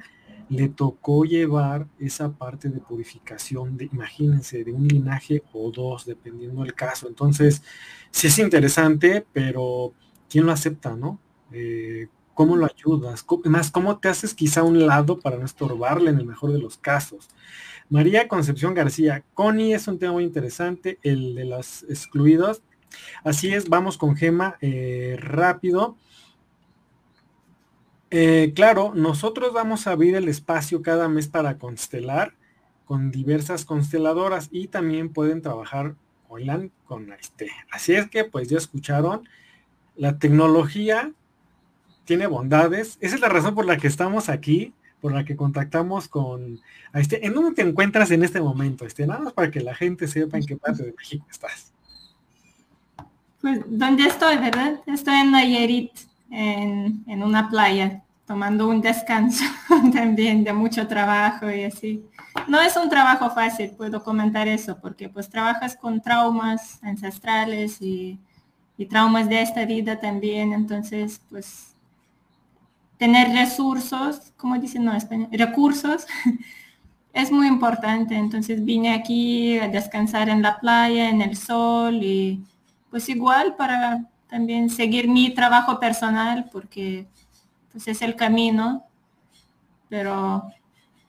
le 0.48 0.68
tocó 0.68 1.24
llevar 1.24 1.86
esa 1.98 2.32
parte 2.32 2.68
de 2.68 2.80
purificación, 2.80 3.76
de, 3.76 3.86
imagínense, 3.92 4.64
de 4.64 4.72
un 4.72 4.86
linaje 4.86 5.42
o 5.52 5.70
dos, 5.70 6.06
dependiendo 6.06 6.62
del 6.62 6.74
caso. 6.74 7.08
Entonces, 7.08 7.62
sí 8.10 8.28
es 8.28 8.38
interesante, 8.38 9.26
pero 9.32 9.92
¿quién 10.28 10.46
lo 10.46 10.52
acepta, 10.52 10.94
no? 10.94 11.18
Eh, 11.52 12.08
¿Cómo 12.34 12.56
lo 12.56 12.66
ayudas? 12.66 13.24
Más, 13.44 13.70
¿cómo 13.70 13.98
te 13.98 14.08
haces 14.08 14.34
quizá 14.34 14.64
un 14.64 14.86
lado 14.86 15.20
para 15.20 15.38
no 15.38 15.44
estorbarle 15.44 16.10
en 16.10 16.18
el 16.18 16.26
mejor 16.26 16.52
de 16.52 16.58
los 16.58 16.76
casos? 16.76 17.28
María 17.88 18.28
Concepción 18.28 18.74
García, 18.74 19.24
Connie 19.34 19.74
es 19.74 19.86
un 19.86 19.98
tema 19.98 20.14
muy 20.14 20.24
interesante, 20.24 20.98
el 21.02 21.34
de 21.34 21.44
los 21.44 21.84
excluidos. 21.84 22.62
Así 23.22 23.52
es, 23.52 23.68
vamos 23.68 23.98
con 23.98 24.16
Gema 24.16 24.56
eh, 24.60 25.16
rápido. 25.20 25.96
Eh, 28.10 28.52
claro, 28.54 28.92
nosotros 28.94 29.52
vamos 29.52 29.86
a 29.86 29.92
abrir 29.92 30.14
el 30.14 30.28
espacio 30.28 30.82
cada 30.82 31.08
mes 31.08 31.28
para 31.28 31.58
constelar 31.58 32.34
con 32.84 33.10
diversas 33.10 33.64
consteladoras 33.64 34.48
y 34.50 34.68
también 34.68 35.12
pueden 35.12 35.42
trabajar 35.42 35.96
online 36.28 36.70
con 36.84 37.12
este. 37.12 37.50
Así 37.70 37.94
es 37.94 38.08
que 38.08 38.24
pues 38.24 38.48
ya 38.48 38.58
escucharon, 38.58 39.28
la 39.96 40.18
tecnología 40.18 41.12
tiene 42.04 42.26
bondades. 42.26 42.98
Esa 43.00 43.14
es 43.14 43.20
la 43.20 43.28
razón 43.28 43.54
por 43.54 43.64
la 43.64 43.78
que 43.78 43.86
estamos 43.86 44.28
aquí, 44.28 44.74
por 45.00 45.12
la 45.12 45.24
que 45.24 45.36
contactamos 45.36 46.08
con 46.08 46.60
este. 46.92 47.26
¿En 47.26 47.34
dónde 47.34 47.52
te 47.52 47.62
encuentras 47.62 48.10
en 48.10 48.22
este 48.22 48.40
momento? 48.40 48.86
Este, 48.86 49.06
nada 49.06 49.20
más 49.20 49.32
para 49.32 49.50
que 49.50 49.60
la 49.60 49.74
gente 49.74 50.08
sepa 50.08 50.36
en 50.36 50.46
qué 50.46 50.56
parte 50.56 50.84
de 50.84 50.94
México 50.96 51.26
estás. 51.30 51.72
Pues, 53.40 53.60
¿dónde 53.66 54.06
estoy, 54.06 54.38
verdad? 54.38 54.80
Estoy 54.86 55.14
en 55.16 55.32
Nayarit, 55.32 55.92
en, 56.30 57.22
una 57.22 57.48
playa, 57.48 58.02
tomando 58.26 58.68
un 58.68 58.80
descanso 58.80 59.44
también 59.92 60.44
de 60.44 60.52
mucho 60.52 60.86
trabajo 60.86 61.50
y 61.50 61.64
así. 61.64 62.04
No 62.48 62.60
es 62.60 62.76
un 62.76 62.88
trabajo 62.88 63.30
fácil, 63.30 63.70
puedo 63.70 64.02
comentar 64.02 64.48
eso, 64.48 64.78
porque 64.80 65.08
pues 65.08 65.28
trabajas 65.28 65.76
con 65.76 66.00
traumas 66.00 66.82
ancestrales 66.82 67.80
y, 67.80 68.18
y 68.76 68.86
traumas 68.86 69.28
de 69.28 69.42
esta 69.42 69.64
vida 69.64 70.00
también, 70.00 70.52
entonces 70.52 71.20
pues 71.30 71.74
tener 72.96 73.28
recursos, 73.28 74.32
como 74.36 74.58
dicen 74.58 74.84
no 74.84 74.94
español, 74.94 75.28
recursos, 75.32 76.06
es 77.12 77.30
muy 77.30 77.46
importante. 77.46 78.14
Entonces 78.16 78.64
vine 78.64 78.92
aquí 78.94 79.58
a 79.58 79.68
descansar 79.68 80.28
en 80.28 80.42
la 80.42 80.58
playa, 80.58 81.08
en 81.08 81.22
el 81.22 81.36
sol 81.36 82.02
y 82.02 82.42
pues 82.90 83.08
igual 83.08 83.56
para 83.56 84.04
también 84.34 84.68
seguir 84.68 85.06
mi 85.06 85.32
trabajo 85.32 85.78
personal 85.78 86.48
porque 86.50 87.06
pues 87.70 87.86
es 87.86 88.02
el 88.02 88.16
camino, 88.16 88.84
pero 89.88 90.50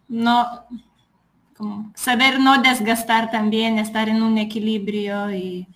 no, 0.08 0.68
como 1.58 1.92
saber 1.96 2.40
no 2.40 2.62
desgastar 2.62 3.32
también, 3.32 3.80
estar 3.80 4.10
en 4.10 4.22
un 4.22 4.38
equilibrio 4.38 5.32
y, 5.32 5.68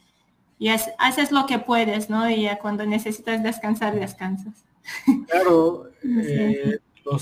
y 0.60 0.68
haces 0.68 1.32
lo 1.32 1.48
que 1.48 1.58
puedes, 1.58 2.08
¿no? 2.08 2.30
Y 2.30 2.44
ya 2.44 2.60
cuando 2.60 2.86
necesitas 2.86 3.42
descansar, 3.42 4.00
descansas. 4.00 4.64
Claro, 5.28 5.90
eh, 6.04 6.78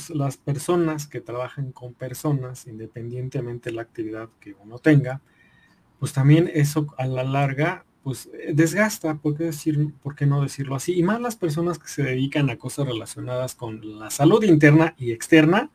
las 0.09 0.35
personas 0.35 1.07
que 1.07 1.21
trabajan 1.21 1.71
con 1.71 1.93
personas, 1.93 2.67
independientemente 2.67 3.69
de 3.69 3.77
la 3.77 3.83
actividad 3.83 4.27
que 4.41 4.55
uno 4.55 4.77
tenga, 4.77 5.21
pues 5.99 6.11
también 6.11 6.51
eso 6.53 6.93
a 6.97 7.05
la 7.05 7.23
larga 7.23 7.85
pues 8.07 8.29
eh, 8.31 8.53
desgasta, 8.53 9.15
¿por 9.15 9.35
qué, 9.35 9.43
decir, 9.43 9.93
¿por 10.01 10.15
qué 10.15 10.25
no 10.25 10.41
decirlo 10.41 10.75
así? 10.75 10.97
Y 10.97 11.03
más 11.03 11.19
las 11.19 11.35
personas 11.35 11.77
que 11.77 11.89
se 11.89 12.03
dedican 12.03 12.49
a 12.49 12.55
cosas 12.55 12.87
relacionadas 12.87 13.53
con 13.53 13.99
la 13.99 14.09
salud 14.09 14.41
interna 14.45 14.95
y 14.97 15.11
externa, 15.11 15.71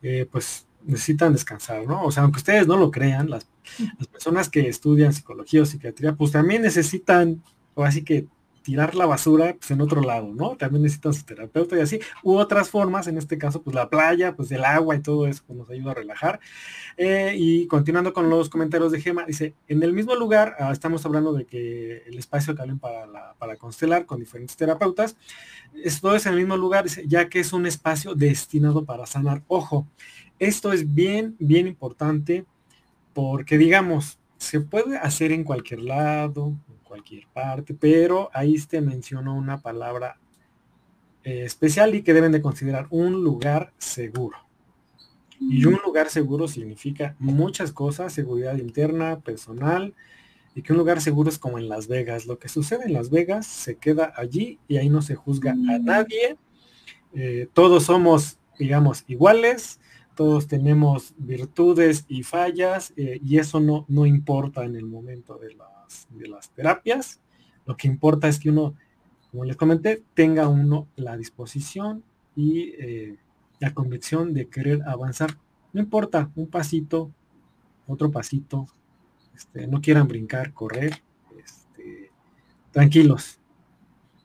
eh, 0.00 0.26
pues 0.32 0.66
necesitan 0.86 1.34
descansar, 1.34 1.86
¿no? 1.86 2.02
O 2.02 2.10
sea, 2.10 2.22
aunque 2.22 2.38
ustedes 2.38 2.66
no 2.66 2.78
lo 2.78 2.90
crean, 2.90 3.28
las, 3.28 3.46
las 3.98 4.06
personas 4.06 4.48
que 4.48 4.66
estudian 4.70 5.12
psicología 5.12 5.60
o 5.60 5.66
psiquiatría, 5.66 6.14
pues 6.14 6.32
también 6.32 6.62
necesitan, 6.62 7.42
o 7.74 7.84
así 7.84 8.02
que 8.04 8.26
tirar 8.66 8.96
la 8.96 9.06
basura 9.06 9.54
pues, 9.56 9.70
en 9.70 9.80
otro 9.80 10.00
lado, 10.00 10.34
¿no? 10.34 10.56
También 10.56 10.82
necesitan 10.82 11.14
su 11.14 11.24
terapeuta 11.24 11.76
y 11.76 11.80
así, 11.82 12.00
u 12.24 12.34
otras 12.34 12.68
formas, 12.68 13.06
en 13.06 13.16
este 13.16 13.38
caso, 13.38 13.62
pues 13.62 13.76
la 13.76 13.88
playa, 13.88 14.34
pues 14.34 14.50
el 14.50 14.64
agua 14.64 14.96
y 14.96 15.00
todo 15.00 15.28
eso 15.28 15.44
pues, 15.46 15.56
nos 15.56 15.70
ayuda 15.70 15.92
a 15.92 15.94
relajar. 15.94 16.40
Eh, 16.96 17.36
y 17.38 17.68
continuando 17.68 18.12
con 18.12 18.28
los 18.28 18.48
comentarios 18.48 18.90
de 18.90 19.00
Gema, 19.00 19.24
dice, 19.24 19.54
en 19.68 19.84
el 19.84 19.92
mismo 19.92 20.16
lugar, 20.16 20.56
ah, 20.58 20.72
estamos 20.72 21.06
hablando 21.06 21.32
de 21.32 21.44
que 21.44 22.02
el 22.08 22.18
espacio 22.18 22.56
que 22.56 22.62
para, 22.80 23.34
para 23.38 23.54
constelar 23.54 24.04
con 24.04 24.18
diferentes 24.18 24.56
terapeutas, 24.56 25.16
esto 25.84 26.16
es 26.16 26.26
en 26.26 26.32
el 26.32 26.40
mismo 26.40 26.56
lugar, 26.56 26.86
ya 27.06 27.28
que 27.28 27.38
es 27.38 27.52
un 27.52 27.66
espacio 27.66 28.16
destinado 28.16 28.84
para 28.84 29.06
sanar. 29.06 29.44
Ojo, 29.46 29.86
esto 30.40 30.72
es 30.72 30.92
bien, 30.92 31.36
bien 31.38 31.68
importante 31.68 32.44
porque 33.14 33.58
digamos, 33.58 34.18
se 34.38 34.58
puede 34.58 34.96
hacer 34.96 35.30
en 35.30 35.44
cualquier 35.44 35.82
lado, 35.82 36.52
cualquier 36.96 37.26
parte, 37.32 37.74
pero 37.74 38.30
ahí 38.32 38.56
te 38.62 38.80
mencionó 38.80 39.34
una 39.34 39.58
palabra 39.58 40.18
eh, 41.24 41.44
especial 41.44 41.94
y 41.94 42.02
que 42.02 42.14
deben 42.14 42.32
de 42.32 42.40
considerar 42.40 42.86
un 42.90 43.22
lugar 43.22 43.72
seguro. 43.76 44.38
Y 45.38 45.66
un 45.66 45.78
lugar 45.84 46.08
seguro 46.08 46.48
significa 46.48 47.14
muchas 47.18 47.70
cosas, 47.70 48.14
seguridad 48.14 48.56
interna, 48.56 49.20
personal, 49.20 49.92
y 50.54 50.62
que 50.62 50.72
un 50.72 50.78
lugar 50.78 51.02
seguro 51.02 51.28
es 51.28 51.38
como 51.38 51.58
en 51.58 51.68
Las 51.68 51.88
Vegas. 51.88 52.24
Lo 52.24 52.38
que 52.38 52.48
sucede 52.48 52.86
en 52.86 52.94
Las 52.94 53.10
Vegas 53.10 53.46
se 53.46 53.76
queda 53.76 54.14
allí 54.16 54.58
y 54.66 54.78
ahí 54.78 54.88
no 54.88 55.02
se 55.02 55.14
juzga 55.14 55.52
a 55.52 55.54
mm. 55.54 55.84
nadie. 55.84 56.38
Eh, 57.14 57.48
todos 57.52 57.82
somos, 57.84 58.38
digamos, 58.58 59.04
iguales, 59.06 59.78
todos 60.14 60.48
tenemos 60.48 61.12
virtudes 61.18 62.06
y 62.08 62.22
fallas 62.22 62.94
eh, 62.96 63.20
y 63.22 63.36
eso 63.36 63.60
no, 63.60 63.84
no 63.88 64.06
importa 64.06 64.64
en 64.64 64.76
el 64.76 64.86
momento 64.86 65.36
de 65.36 65.54
la 65.54 65.75
de 66.10 66.28
las 66.28 66.50
terapias. 66.50 67.20
Lo 67.64 67.76
que 67.76 67.88
importa 67.88 68.28
es 68.28 68.38
que 68.38 68.50
uno, 68.50 68.74
como 69.30 69.44
les 69.44 69.56
comenté, 69.56 70.02
tenga 70.14 70.48
uno 70.48 70.88
la 70.96 71.16
disposición 71.16 72.02
y 72.34 72.74
eh, 72.78 73.18
la 73.60 73.74
convicción 73.74 74.34
de 74.34 74.48
querer 74.48 74.82
avanzar. 74.86 75.36
No 75.72 75.80
importa, 75.80 76.30
un 76.36 76.46
pasito, 76.46 77.10
otro 77.86 78.10
pasito, 78.10 78.66
este, 79.34 79.66
no 79.66 79.80
quieran 79.80 80.08
brincar, 80.08 80.52
correr, 80.52 81.02
este, 81.38 82.10
tranquilos. 82.70 83.38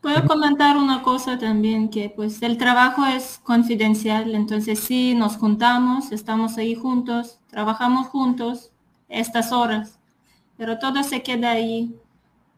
Puedo 0.02 0.26
comentar 0.26 0.78
una 0.78 1.04
cosa 1.04 1.38
también, 1.38 1.90
que 1.90 2.10
pues 2.10 2.42
el 2.42 2.58
trabajo 2.58 3.06
es 3.06 3.40
confidencial, 3.44 4.34
entonces 4.34 4.80
sí, 4.80 5.14
nos 5.14 5.38
juntamos, 5.38 6.12
estamos 6.12 6.58
ahí 6.58 6.74
juntos, 6.74 7.40
trabajamos 7.48 8.08
juntos 8.08 8.72
estas 9.10 9.52
horas, 9.52 10.00
pero 10.62 10.78
todo 10.78 11.02
se 11.02 11.24
queda 11.24 11.54
ahí. 11.54 11.92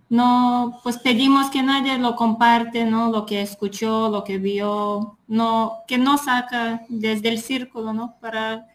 No, 0.09 0.81
pues 0.84 0.97
pedimos 0.97 1.49
que 1.49 1.63
nadie 1.63 1.97
lo 1.97 2.17
comparte, 2.17 2.84
¿no? 2.84 3.09
Lo 3.09 3.25
que 3.25 3.41
escuchó, 3.41 4.09
lo 4.09 4.25
que 4.25 4.39
vio, 4.39 5.17
no, 5.25 5.77
que 5.88 5.97
no 5.97 6.17
saca 6.17 6.81
desde 6.89 7.30
el 7.30 7.39
círculo, 7.39 7.93
¿no? 7.93 8.15
Para, 8.19 8.67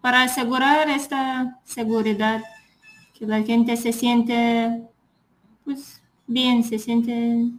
para 0.00 0.22
asegurar 0.22 0.88
esta 0.88 1.60
seguridad, 1.62 2.42
que 3.12 3.26
la 3.26 3.42
gente 3.42 3.76
se 3.76 3.92
siente, 3.92 4.82
pues, 5.66 6.02
bien, 6.26 6.64
se 6.64 6.78
siente 6.78 7.50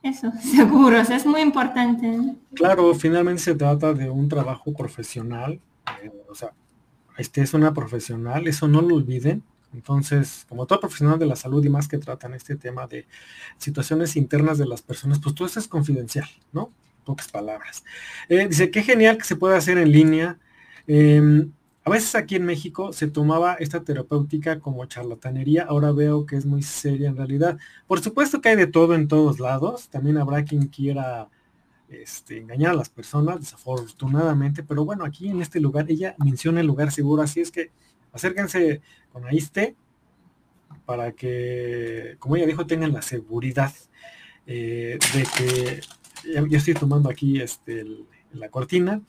eso, 0.00 0.30
seguros, 0.42 1.10
es 1.10 1.26
muy 1.26 1.40
importante. 1.40 2.36
Claro, 2.54 2.94
finalmente 2.94 3.42
se 3.42 3.56
trata 3.56 3.92
de 3.92 4.08
un 4.10 4.28
trabajo 4.28 4.72
profesional, 4.72 5.60
eh, 6.04 6.12
o 6.30 6.36
sea, 6.36 6.52
este 7.18 7.40
es 7.42 7.52
una 7.54 7.72
profesional, 7.72 8.46
eso 8.46 8.68
no 8.68 8.82
lo 8.82 8.94
olviden, 8.94 9.42
entonces, 9.76 10.46
como 10.48 10.66
todo 10.66 10.80
profesional 10.80 11.18
de 11.18 11.26
la 11.26 11.36
salud 11.36 11.62
y 11.62 11.68
más 11.68 11.86
que 11.86 11.98
tratan 11.98 12.32
este 12.32 12.56
tema 12.56 12.86
de 12.86 13.06
situaciones 13.58 14.16
internas 14.16 14.56
de 14.56 14.66
las 14.66 14.80
personas, 14.80 15.20
pues 15.20 15.34
todo 15.34 15.46
eso 15.46 15.60
es 15.60 15.68
confidencial, 15.68 16.26
¿no? 16.50 16.72
Pocas 17.04 17.28
palabras. 17.28 17.84
Eh, 18.30 18.48
dice, 18.48 18.70
qué 18.70 18.82
genial 18.82 19.18
que 19.18 19.24
se 19.24 19.36
puede 19.36 19.54
hacer 19.54 19.76
en 19.76 19.92
línea. 19.92 20.38
Em, 20.86 21.52
a 21.84 21.90
veces 21.90 22.14
aquí 22.14 22.36
en 22.36 22.46
México 22.46 22.94
se 22.94 23.06
tomaba 23.06 23.54
esta 23.54 23.84
terapéutica 23.84 24.60
como 24.60 24.86
charlatanería, 24.86 25.64
ahora 25.64 25.92
veo 25.92 26.24
que 26.24 26.36
es 26.36 26.46
muy 26.46 26.62
seria 26.62 27.10
en 27.10 27.16
realidad. 27.16 27.58
Por 27.86 28.00
supuesto 28.00 28.40
que 28.40 28.48
hay 28.48 28.56
de 28.56 28.66
todo 28.66 28.94
en 28.94 29.08
todos 29.08 29.40
lados, 29.40 29.90
también 29.90 30.16
habrá 30.16 30.42
quien 30.44 30.68
quiera 30.68 31.28
este, 31.90 32.38
engañar 32.38 32.70
a 32.72 32.76
las 32.76 32.88
personas, 32.88 33.40
desafortunadamente, 33.40 34.62
pero 34.62 34.86
bueno, 34.86 35.04
aquí 35.04 35.28
en 35.28 35.42
este 35.42 35.60
lugar, 35.60 35.84
ella 35.90 36.16
menciona 36.18 36.60
el 36.60 36.66
lugar 36.66 36.90
seguro, 36.92 37.22
así 37.22 37.40
es 37.42 37.50
que 37.50 37.70
acérquense 38.12 38.80
con 39.12 39.26
AISTE 39.26 39.76
para 40.84 41.12
que, 41.12 42.16
como 42.18 42.36
ella 42.36 42.46
dijo, 42.46 42.66
tengan 42.66 42.92
la 42.92 43.02
seguridad 43.02 43.72
eh, 44.46 44.98
de 45.14 45.26
que, 45.36 45.80
yo 46.48 46.58
estoy 46.58 46.74
tomando 46.74 47.10
aquí 47.10 47.40
este, 47.40 47.84
la 48.32 48.48
cortina, 48.48 49.02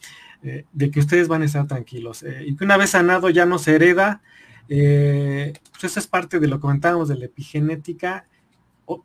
eh, 0.44 0.66
de 0.72 0.92
que 0.92 1.00
ustedes 1.00 1.28
van 1.28 1.42
a 1.42 1.46
estar 1.46 1.66
tranquilos 1.68 2.24
eh, 2.24 2.44
y 2.46 2.56
que 2.56 2.64
una 2.64 2.78
vez 2.78 2.92
sanado 2.92 3.30
ya 3.30 3.46
no 3.46 3.60
se 3.60 3.76
hereda. 3.76 4.22
pues 4.68 5.84
eso 5.84 6.00
es 6.00 6.08
parte 6.08 6.40
de 6.40 6.48
lo 6.48 6.58
que 6.58 6.62
comentábamos 6.62 7.08
de 7.08 7.18
la 7.18 7.26
epigenética. 7.26 8.28
o, 8.86 9.04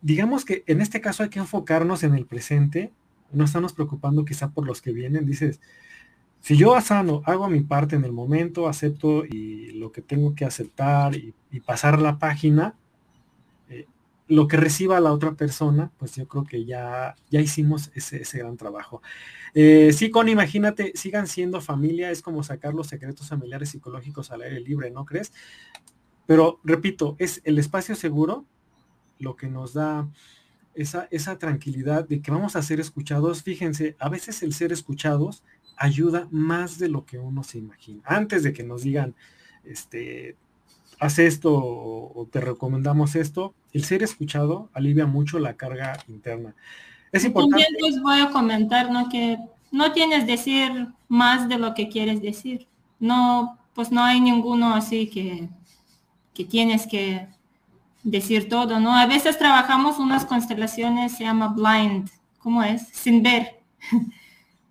digamos 0.00 0.44
que 0.44 0.64
en 0.66 0.80
este 0.80 1.00
caso 1.00 1.22
hay 1.22 1.28
que 1.28 1.38
enfocarnos 1.38 2.02
en 2.02 2.14
el 2.14 2.26
presente, 2.26 2.92
no 3.32 3.44
estamos 3.44 3.72
preocupando 3.72 4.24
quizá 4.24 4.50
por 4.50 4.66
los 4.66 4.80
que 4.80 4.92
vienen, 4.92 5.26
dices, 5.26 5.60
si 6.40 6.56
yo 6.56 6.80
sano, 6.80 7.22
hago 7.24 7.48
mi 7.48 7.60
parte 7.60 7.96
en 7.96 8.04
el 8.04 8.12
momento, 8.12 8.68
acepto 8.68 9.24
y 9.24 9.72
lo 9.72 9.90
que 9.92 10.02
tengo 10.02 10.34
que 10.34 10.44
aceptar 10.44 11.16
y, 11.16 11.34
pasar 11.64 12.00
la 12.02 12.18
página, 12.18 12.74
eh, 13.70 13.86
lo 14.28 14.46
que 14.46 14.58
reciba 14.58 15.00
la 15.00 15.12
otra 15.12 15.32
persona, 15.32 15.90
pues 15.96 16.14
yo 16.16 16.28
creo 16.28 16.44
que 16.44 16.66
ya, 16.66 17.16
ya 17.30 17.40
hicimos 17.40 17.90
ese, 17.94 18.38
gran 18.38 18.58
trabajo. 18.58 19.00
Eh, 19.54 19.92
sí, 19.94 20.10
con 20.10 20.28
imagínate, 20.28 20.92
sigan 20.94 21.26
siendo 21.26 21.62
familia, 21.62 22.10
es 22.10 22.20
como 22.20 22.42
sacar 22.42 22.74
los 22.74 22.88
secretos 22.88 23.28
familiares 23.28 23.70
psicológicos 23.70 24.30
al 24.30 24.42
aire 24.42 24.60
libre, 24.60 24.90
¿no 24.90 25.06
crees? 25.06 25.32
Pero 26.26 26.60
repito, 26.62 27.16
es 27.18 27.40
el 27.44 27.58
espacio 27.58 27.94
seguro 27.94 28.44
lo 29.18 29.34
que 29.34 29.48
nos 29.48 29.72
da 29.72 30.08
esa, 30.74 31.08
esa 31.10 31.38
tranquilidad 31.38 32.06
de 32.06 32.20
que 32.20 32.30
vamos 32.30 32.54
a 32.54 32.62
ser 32.62 32.80
escuchados. 32.80 33.42
Fíjense, 33.42 33.96
a 33.98 34.08
veces 34.08 34.42
el 34.42 34.52
ser 34.52 34.72
escuchados 34.72 35.42
ayuda 35.76 36.28
más 36.30 36.78
de 36.78 36.88
lo 36.88 37.04
que 37.04 37.18
uno 37.18 37.42
se 37.42 37.58
imagina. 37.58 38.02
Antes 38.06 38.42
de 38.42 38.52
que 38.52 38.62
nos 38.62 38.82
digan, 38.82 39.14
este, 39.64 40.36
haz 40.98 41.18
esto 41.18 41.52
o, 41.54 42.28
te 42.30 42.40
recomendamos 42.40 43.14
esto, 43.14 43.54
el 43.72 43.84
ser 43.84 44.02
escuchado 44.02 44.70
alivia 44.72 45.06
mucho 45.06 45.38
la 45.38 45.54
carga 45.54 45.98
interna. 46.08 46.54
Es 47.12 47.24
importante. 47.24 47.64
También 47.64 47.92
les 47.92 48.02
voy 48.02 48.20
a 48.20 48.30
comentar, 48.30 48.90
¿no? 48.90 49.08
Que 49.08 49.38
no 49.70 49.92
tienes 49.92 50.26
decir 50.26 50.88
más 51.08 51.48
de 51.48 51.58
lo 51.58 51.74
que 51.74 51.88
quieres 51.88 52.22
decir. 52.22 52.66
No, 52.98 53.58
pues 53.74 53.90
no 53.92 54.02
hay 54.02 54.20
ninguno 54.20 54.74
así 54.74 55.08
que, 55.08 55.48
que 56.34 56.44
tienes 56.44 56.86
que 56.86 57.28
decir 58.02 58.48
todo, 58.48 58.80
¿no? 58.80 58.94
A 58.94 59.06
veces 59.06 59.38
trabajamos 59.38 59.98
unas 59.98 60.24
constelaciones, 60.24 61.16
se 61.16 61.24
llama 61.24 61.48
blind, 61.48 62.08
¿cómo 62.38 62.62
es? 62.62 62.88
Sin 62.88 63.22
ver. 63.22 63.60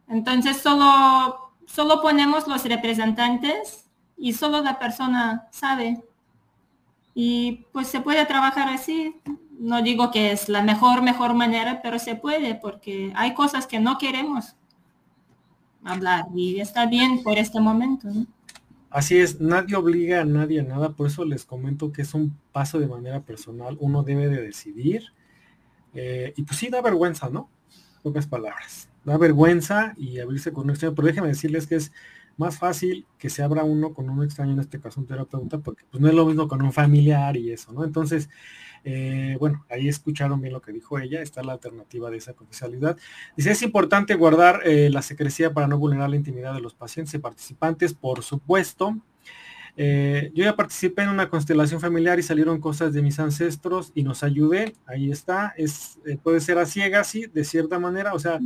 Entonces 0.08 0.58
solo, 0.58 1.54
solo 1.66 2.02
ponemos 2.02 2.48
los 2.48 2.64
representantes 2.66 3.90
y 4.18 4.34
solo 4.34 4.62
la 4.62 4.80
persona 4.80 5.48
sabe. 5.52 6.04
Y 7.14 7.66
pues 7.72 7.88
se 7.88 8.02
puede 8.02 8.26
trabajar 8.26 8.70
así. 8.70 9.16
No 9.58 9.82
digo 9.82 10.12
que 10.12 10.32
es 10.32 10.50
la 10.50 10.62
mejor, 10.62 11.02
mejor 11.02 11.34
manera, 11.34 11.82
pero 11.82 11.98
se 11.98 12.16
puede 12.16 12.56
porque 12.56 13.14
hay 13.16 13.34
cosas 13.34 13.68
que 13.68 13.80
no 13.80 13.98
queremos 13.98 14.56
hablar 15.84 16.26
y 16.36 16.60
está 16.60 16.86
bien 16.86 17.24
por 17.24 17.38
este 17.38 17.60
momento. 17.60 18.10
Así 18.90 19.18
es, 19.18 19.40
nadie 19.42 19.76
obliga 19.76 20.22
a 20.22 20.26
nadie 20.26 20.62
a 20.62 20.64
nada, 20.64 20.90
por 20.90 21.08
eso 21.08 21.26
les 21.26 21.46
comento 21.46 21.92
que 21.92 22.02
es 22.02 22.14
un 22.14 22.38
paso 22.52 22.80
de 22.80 22.88
manera 22.88 23.22
personal, 23.22 23.78
uno 23.80 24.04
debe 24.04 24.28
de 24.30 24.42
decidir. 24.42 25.14
Eh, 25.94 26.34
y 26.36 26.44
pues 26.44 26.60
sí 26.60 26.70
da 26.70 26.82
vergüenza, 26.82 27.30
¿no? 27.30 27.50
Pocas 28.04 28.28
palabras 28.28 28.90
da 29.06 29.18
vergüenza 29.18 29.94
y 29.98 30.20
abrirse 30.20 30.52
con 30.52 30.66
un 30.66 30.72
extraño, 30.72 30.96
pero 30.96 31.08
déjenme 31.08 31.30
decirles 31.30 31.68
que 31.68 31.76
es 31.76 31.92
más 32.38 32.58
fácil 32.58 33.06
que 33.18 33.30
se 33.30 33.44
abra 33.44 33.64
uno 33.64 33.94
con 33.94 34.10
un 34.10 34.24
extraño, 34.24 34.54
en 34.54 34.60
este 34.60 34.80
caso 34.80 35.00
un 35.00 35.08
terapeuta, 35.08 35.60
porque 35.60 35.84
pues 35.90 36.02
no 36.02 36.08
es 36.10 36.14
lo 36.14 36.26
mismo 36.26 36.48
con 36.48 36.62
un 36.62 36.74
familiar 36.74 37.38
y 37.38 37.52
eso, 37.52 37.72
¿no? 37.72 37.86
Entonces, 37.86 38.30
eh, 38.84 39.38
bueno, 39.40 39.66
ahí 39.70 39.88
escucharon 39.88 40.42
bien 40.42 40.54
lo 40.54 40.62
que 40.62 40.72
dijo 40.72 41.00
ella, 41.00 41.22
está 41.22 41.42
la 41.44 41.54
alternativa 41.54 42.10
de 42.10 42.18
esa 42.18 42.34
confidencialidad. 42.34 42.98
Dice, 43.38 43.52
es 43.52 43.62
importante 43.62 44.16
guardar 44.16 44.62
eh, 44.66 44.90
la 44.90 45.02
secrecía 45.02 45.54
para 45.54 45.68
no 45.68 45.78
vulnerar 45.78 46.10
la 46.10 46.18
intimidad 46.18 46.54
de 46.54 46.62
los 46.62 46.76
pacientes 46.76 47.14
y 47.14 47.20
participantes, 47.20 47.94
por 47.94 48.22
supuesto. 48.22 48.96
Eh, 49.78 50.32
yo 50.34 50.44
ya 50.44 50.56
participé 50.56 51.02
en 51.02 51.10
una 51.10 51.30
constelación 51.30 51.82
familiar 51.82 52.20
y 52.20 52.24
salieron 52.24 52.62
cosas 52.62 52.94
de 52.94 53.02
mis 53.02 53.20
ancestros 53.20 53.92
y 53.96 54.04
nos 54.04 54.24
ayudé. 54.24 54.76
Ahí 54.86 55.12
está. 55.12 55.54
Es, 55.58 56.00
puede 56.24 56.40
ser 56.40 56.58
a 56.60 56.66
ciegas, 56.66 57.08
sí, 57.08 57.26
de 57.26 57.44
cierta 57.44 57.80
manera. 57.80 58.14
O 58.14 58.20
sea, 58.20 58.40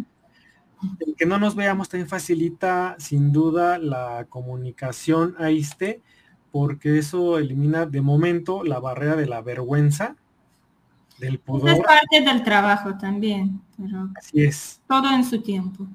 el 0.99 1.15
que 1.15 1.26
no 1.26 1.38
nos 1.38 1.56
veamos 1.56 1.89
también 1.89 2.07
facilita 2.07 2.95
sin 2.99 3.31
duda 3.31 3.77
la 3.77 4.26
comunicación 4.30 5.35
a 5.38 5.49
este, 5.49 6.01
porque 6.51 6.97
eso 6.97 7.38
elimina 7.38 7.85
de 7.85 8.01
momento 8.01 8.64
la 8.64 8.80
barrera 8.80 9.15
de 9.15 9.27
la 9.27 9.41
vergüenza, 9.41 10.15
del 11.19 11.39
pudor. 11.39 11.69
Es 11.69 11.80
parte 11.81 12.22
del 12.22 12.43
trabajo 12.43 12.97
también. 12.97 13.61
Así 14.15 14.43
es. 14.43 14.81
Todo 14.88 15.14
en 15.14 15.23
su 15.23 15.41
tiempo. 15.41 15.85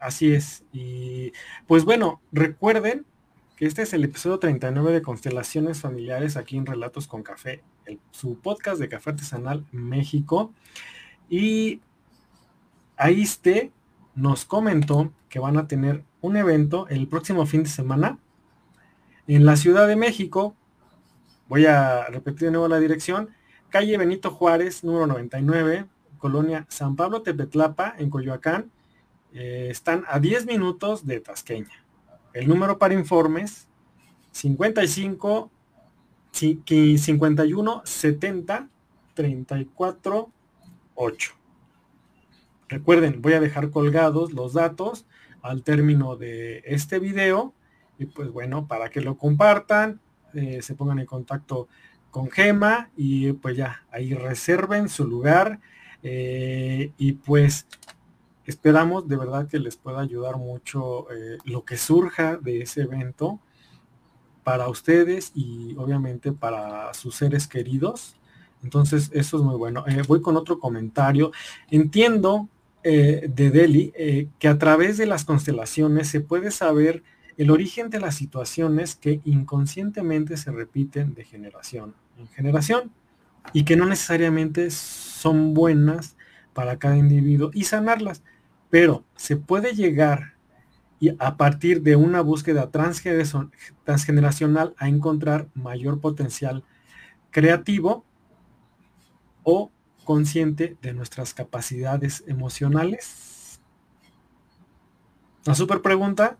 Así 0.00 0.32
es. 0.32 0.64
Y 0.72 1.32
pues 1.66 1.84
bueno, 1.84 2.20
recuerden 2.32 3.04
que 3.56 3.66
este 3.66 3.82
es 3.82 3.92
el 3.92 4.04
episodio 4.04 4.38
39 4.38 4.92
de 4.92 5.02
Constelaciones 5.02 5.80
Familiares 5.80 6.36
aquí 6.36 6.56
en 6.56 6.66
Relatos 6.66 7.08
con 7.08 7.24
Café, 7.24 7.62
su 8.12 8.38
podcast 8.38 8.78
de 8.78 8.88
Café 8.88 9.10
Artesanal 9.10 9.66
México. 9.72 10.52
Y 11.28 11.80
Aiste 12.98 13.70
nos 14.16 14.44
comentó 14.44 15.12
que 15.28 15.38
van 15.38 15.56
a 15.56 15.68
tener 15.68 16.02
un 16.20 16.36
evento 16.36 16.88
el 16.88 17.06
próximo 17.06 17.46
fin 17.46 17.62
de 17.62 17.68
semana 17.68 18.18
en 19.28 19.46
la 19.46 19.56
Ciudad 19.56 19.86
de 19.86 19.94
México. 19.94 20.56
Voy 21.48 21.66
a 21.66 22.06
repetir 22.06 22.46
de 22.46 22.50
nuevo 22.50 22.66
la 22.66 22.80
dirección. 22.80 23.30
Calle 23.70 23.96
Benito 23.96 24.32
Juárez, 24.32 24.82
número 24.82 25.06
99, 25.06 25.86
Colonia 26.18 26.66
San 26.68 26.96
Pablo 26.96 27.22
Tepetlapa, 27.22 27.94
en 27.98 28.10
Coyoacán. 28.10 28.72
Eh, 29.32 29.68
están 29.70 30.04
a 30.08 30.18
10 30.18 30.46
minutos 30.46 31.06
de 31.06 31.20
Tasqueña. 31.20 31.84
El 32.32 32.48
número 32.48 32.78
para 32.78 32.94
informes 32.94 33.68
55 34.32 35.50
51 36.32 37.82
70 37.84 38.68
34 39.14 40.30
8. 40.94 41.37
Recuerden, 42.68 43.22
voy 43.22 43.34
a 43.34 43.40
dejar 43.40 43.70
colgados 43.70 44.32
los 44.32 44.52
datos 44.52 45.06
al 45.42 45.62
término 45.62 46.16
de 46.16 46.62
este 46.66 46.98
video 46.98 47.54
y 47.98 48.06
pues 48.06 48.30
bueno, 48.30 48.66
para 48.66 48.90
que 48.90 49.00
lo 49.00 49.16
compartan, 49.16 50.00
eh, 50.34 50.62
se 50.62 50.74
pongan 50.74 50.98
en 50.98 51.06
contacto 51.06 51.68
con 52.10 52.30
Gema 52.30 52.90
y 52.96 53.32
pues 53.32 53.56
ya, 53.56 53.86
ahí 53.90 54.14
reserven 54.14 54.88
su 54.88 55.06
lugar 55.06 55.60
eh, 56.02 56.92
y 56.96 57.12
pues 57.12 57.66
Esperamos 58.48 59.06
de 59.06 59.18
verdad 59.18 59.46
que 59.46 59.58
les 59.58 59.76
pueda 59.76 60.00
ayudar 60.00 60.38
mucho 60.38 61.06
eh, 61.12 61.36
lo 61.44 61.66
que 61.66 61.76
surja 61.76 62.38
de 62.38 62.62
ese 62.62 62.80
evento 62.80 63.40
para 64.42 64.70
ustedes 64.70 65.32
y 65.34 65.76
obviamente 65.76 66.32
para 66.32 66.94
sus 66.94 67.14
seres 67.14 67.46
queridos. 67.46 68.16
Entonces, 68.62 69.10
eso 69.12 69.36
es 69.36 69.42
muy 69.42 69.56
bueno. 69.56 69.84
Voy 70.06 70.22
con 70.22 70.38
otro 70.38 70.58
comentario. 70.58 71.30
Entiendo 71.70 72.48
eh, 72.90 73.28
de 73.28 73.50
Delhi 73.50 73.92
que 74.38 74.48
a 74.48 74.58
través 74.58 74.96
de 74.96 75.06
las 75.06 75.24
constelaciones 75.24 76.08
se 76.08 76.20
puede 76.20 76.50
saber 76.50 77.02
el 77.36 77.50
origen 77.50 77.90
de 77.90 78.00
las 78.00 78.16
situaciones 78.16 78.96
que 78.96 79.20
inconscientemente 79.24 80.36
se 80.36 80.50
repiten 80.50 81.14
de 81.14 81.24
generación 81.24 81.94
en 82.18 82.28
generación 82.28 82.92
y 83.52 83.64
que 83.64 83.76
no 83.76 83.86
necesariamente 83.86 84.70
son 84.70 85.54
buenas 85.54 86.16
para 86.52 86.78
cada 86.78 86.96
individuo 86.96 87.50
y 87.54 87.64
sanarlas. 87.64 88.22
Pero 88.70 89.04
se 89.16 89.36
puede 89.36 89.74
llegar 89.74 90.34
y 91.00 91.10
a 91.18 91.36
partir 91.36 91.82
de 91.82 91.96
una 91.96 92.20
búsqueda 92.20 92.70
transgeneracional 92.70 94.74
a 94.76 94.88
encontrar 94.88 95.48
mayor 95.54 96.00
potencial 96.00 96.64
creativo 97.30 98.04
o 99.44 99.70
consciente 100.08 100.78
de 100.80 100.94
nuestras 100.94 101.34
capacidades 101.34 102.24
emocionales. 102.26 103.60
La 105.44 105.54
super 105.54 105.82
pregunta 105.82 106.38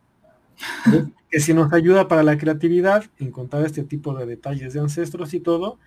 que 1.31 1.39
si 1.39 1.53
nos 1.53 1.70
ayuda 1.74 2.09
para 2.09 2.23
la 2.23 2.39
creatividad, 2.39 3.05
encontrar 3.19 3.66
este 3.66 3.82
tipo 3.82 4.15
de 4.15 4.24
detalles 4.24 4.73
de 4.73 4.81
ancestros 4.81 5.35
y 5.35 5.40
todo, 5.40 5.78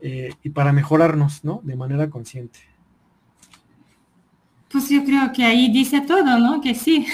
eh, 0.00 0.32
y 0.42 0.48
para 0.48 0.72
mejorarnos, 0.72 1.44
¿no? 1.44 1.60
De 1.64 1.76
manera 1.76 2.08
consciente. 2.08 2.60
Pues 4.70 4.88
yo 4.88 5.04
creo 5.04 5.30
que 5.34 5.44
ahí 5.44 5.70
dice 5.70 6.00
todo, 6.00 6.38
¿no? 6.38 6.62
Que 6.62 6.74
sí. 6.74 7.06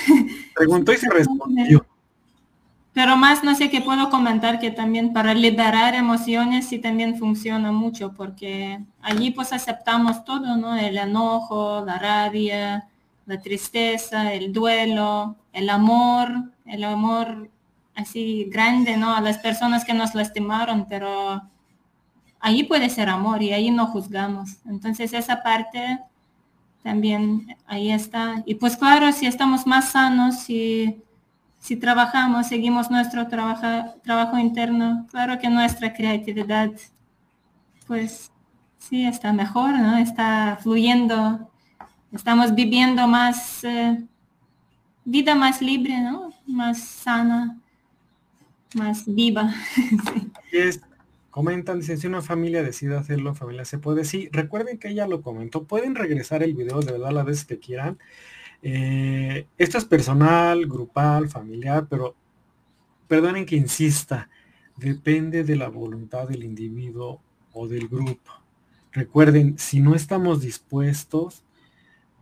Preguntó 0.55 0.93
y 0.93 0.97
se 0.99 1.11
respondió. 1.12 1.85
Pero 2.99 3.16
más 3.16 3.45
no 3.45 3.55
sé 3.55 3.70
qué 3.70 3.81
puedo 3.81 4.11
comentar 4.11 4.59
que 4.59 4.73
también 4.73 5.12
para 5.12 5.33
liberar 5.33 5.95
emociones 5.95 6.66
sí 6.66 6.81
también 6.81 7.16
funciona 7.16 7.70
mucho 7.70 8.12
porque 8.12 8.81
allí 9.01 9.31
pues 9.31 9.53
aceptamos 9.53 10.25
todo, 10.25 10.57
¿no? 10.57 10.75
El 10.75 10.99
enojo, 10.99 11.85
la 11.87 11.97
rabia, 11.97 12.89
la 13.25 13.41
tristeza, 13.41 14.35
el 14.35 14.53
duelo, 14.53 15.37
el 15.53 15.70
amor, 15.70 16.51
el 16.66 16.83
amor 16.83 17.49
así 17.95 18.49
grande, 18.51 18.97
¿no? 18.97 19.15
A 19.15 19.20
las 19.20 19.39
personas 19.39 19.85
que 19.85 19.95
nos 19.95 20.16
lastimaron, 20.16 20.87
pero 20.89 21.41
allí 22.41 22.65
puede 22.65 22.91
ser 22.91 23.11
amor 23.11 23.45
y 23.45 23.53
ahí 23.53 23.70
no 23.70 23.87
juzgamos. 23.87 24.57
Entonces 24.66 25.12
esa 25.12 25.41
parte 25.45 26.01
también 26.83 27.57
ahí 27.65 27.93
está. 27.93 28.43
Y 28.45 28.57
pues 28.57 28.77
claro, 28.77 29.12
si 29.12 29.27
estamos 29.27 29.69
más 29.69 29.93
sanos, 29.93 30.41
si, 30.41 31.01
si 31.69 31.77
trabajamos, 31.77 32.47
seguimos 32.47 32.90
nuestro 32.90 33.28
trabajo, 33.28 33.95
trabajo 34.03 34.39
interno, 34.39 35.07
claro 35.11 35.39
que 35.39 35.51
nuestra 35.51 35.93
creatividad, 35.93 36.70
pues 37.86 38.32
sí, 38.78 39.05
está 39.05 39.35
mejor, 39.35 39.78
¿no? 39.78 39.99
Está 39.99 40.59
fluyendo, 40.62 41.53
estamos 42.11 42.55
viviendo 42.55 43.07
más, 43.07 43.62
eh, 43.65 44.03
vida 45.05 45.35
más 45.35 45.61
libre, 45.61 46.01
¿no? 46.01 46.32
Más 46.47 46.82
sana, 46.82 47.59
más 48.74 49.05
viva. 49.05 49.53
Comentan, 51.31 51.82
si 51.82 52.07
una 52.07 52.23
familia 52.23 52.62
decide 52.62 52.97
hacerlo, 52.97 53.35
familia 53.35 53.66
se 53.66 53.78
puede. 53.78 54.07
Sí, 54.07 54.31
recuerden 54.32 54.78
que 54.78 54.89
ella 54.89 55.07
lo 55.07 55.20
comentó. 55.20 55.65
Pueden 55.65 55.95
regresar 55.95 56.43
el 56.43 56.55
video 56.55 56.81
de 56.81 56.93
verdad 56.93 57.12
las 57.12 57.27
veces 57.27 57.45
que 57.45 57.59
quieran. 57.59 57.99
Eh, 58.62 59.47
esto 59.56 59.78
es 59.78 59.85
personal, 59.85 60.66
grupal, 60.66 61.28
familiar, 61.28 61.86
pero 61.89 62.14
perdonen 63.06 63.47
que 63.47 63.56
insista. 63.56 64.28
Depende 64.76 65.44
de 65.44 65.56
la 65.56 65.68
voluntad 65.68 66.28
del 66.28 66.44
individuo 66.44 67.20
o 67.52 67.66
del 67.66 67.89
grupo. 67.89 68.32
Recuerden, 68.93 69.59
si 69.59 69.80
no 69.80 69.94
estamos 69.94 70.40
dispuestos, 70.40 71.43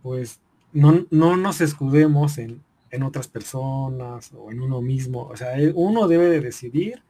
pues 0.01 0.39
no, 0.73 1.05
no 1.11 1.37
nos 1.37 1.61
escudemos 1.61 2.37
en, 2.37 2.63
en 2.91 3.03
otras 3.03 3.27
personas 3.27 4.31
o 4.33 4.51
en 4.51 4.61
uno 4.61 4.81
mismo. 4.81 5.27
O 5.27 5.37
sea, 5.37 5.53
uno 5.75 6.07
debe 6.07 6.29
de 6.29 6.41
decidir 6.41 7.03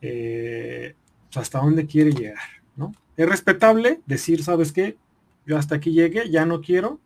eh, 0.00 0.94
hasta 1.34 1.58
dónde 1.58 1.86
quiere 1.86 2.12
llegar, 2.12 2.62
¿no? 2.76 2.94
Es 3.16 3.28
respetable 3.28 4.00
decir, 4.06 4.42
¿sabes 4.42 4.72
qué? 4.72 4.96
Yo 5.46 5.56
hasta 5.56 5.76
aquí 5.76 5.92
llegué, 5.92 6.30
ya 6.30 6.44
no 6.46 6.60
quiero. 6.60 7.00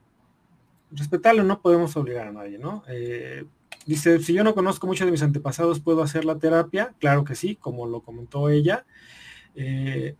Respetable, 0.92 1.44
no 1.44 1.60
podemos 1.60 1.96
obligar 1.96 2.28
a 2.28 2.32
nadie, 2.32 2.58
¿no? 2.58 2.82
Eh, 2.88 3.44
dice, 3.86 4.18
si 4.20 4.32
yo 4.32 4.44
no 4.44 4.54
conozco 4.54 4.86
mucho 4.86 5.04
de 5.04 5.10
mis 5.10 5.22
antepasados, 5.22 5.80
¿puedo 5.80 6.02
hacer 6.02 6.24
la 6.24 6.38
terapia? 6.38 6.94
Claro 6.98 7.24
que 7.24 7.34
sí, 7.34 7.56
como 7.56 7.86
lo 7.86 8.00
comentó 8.00 8.48
ella. 8.48 8.84
Eh, 9.54 10.16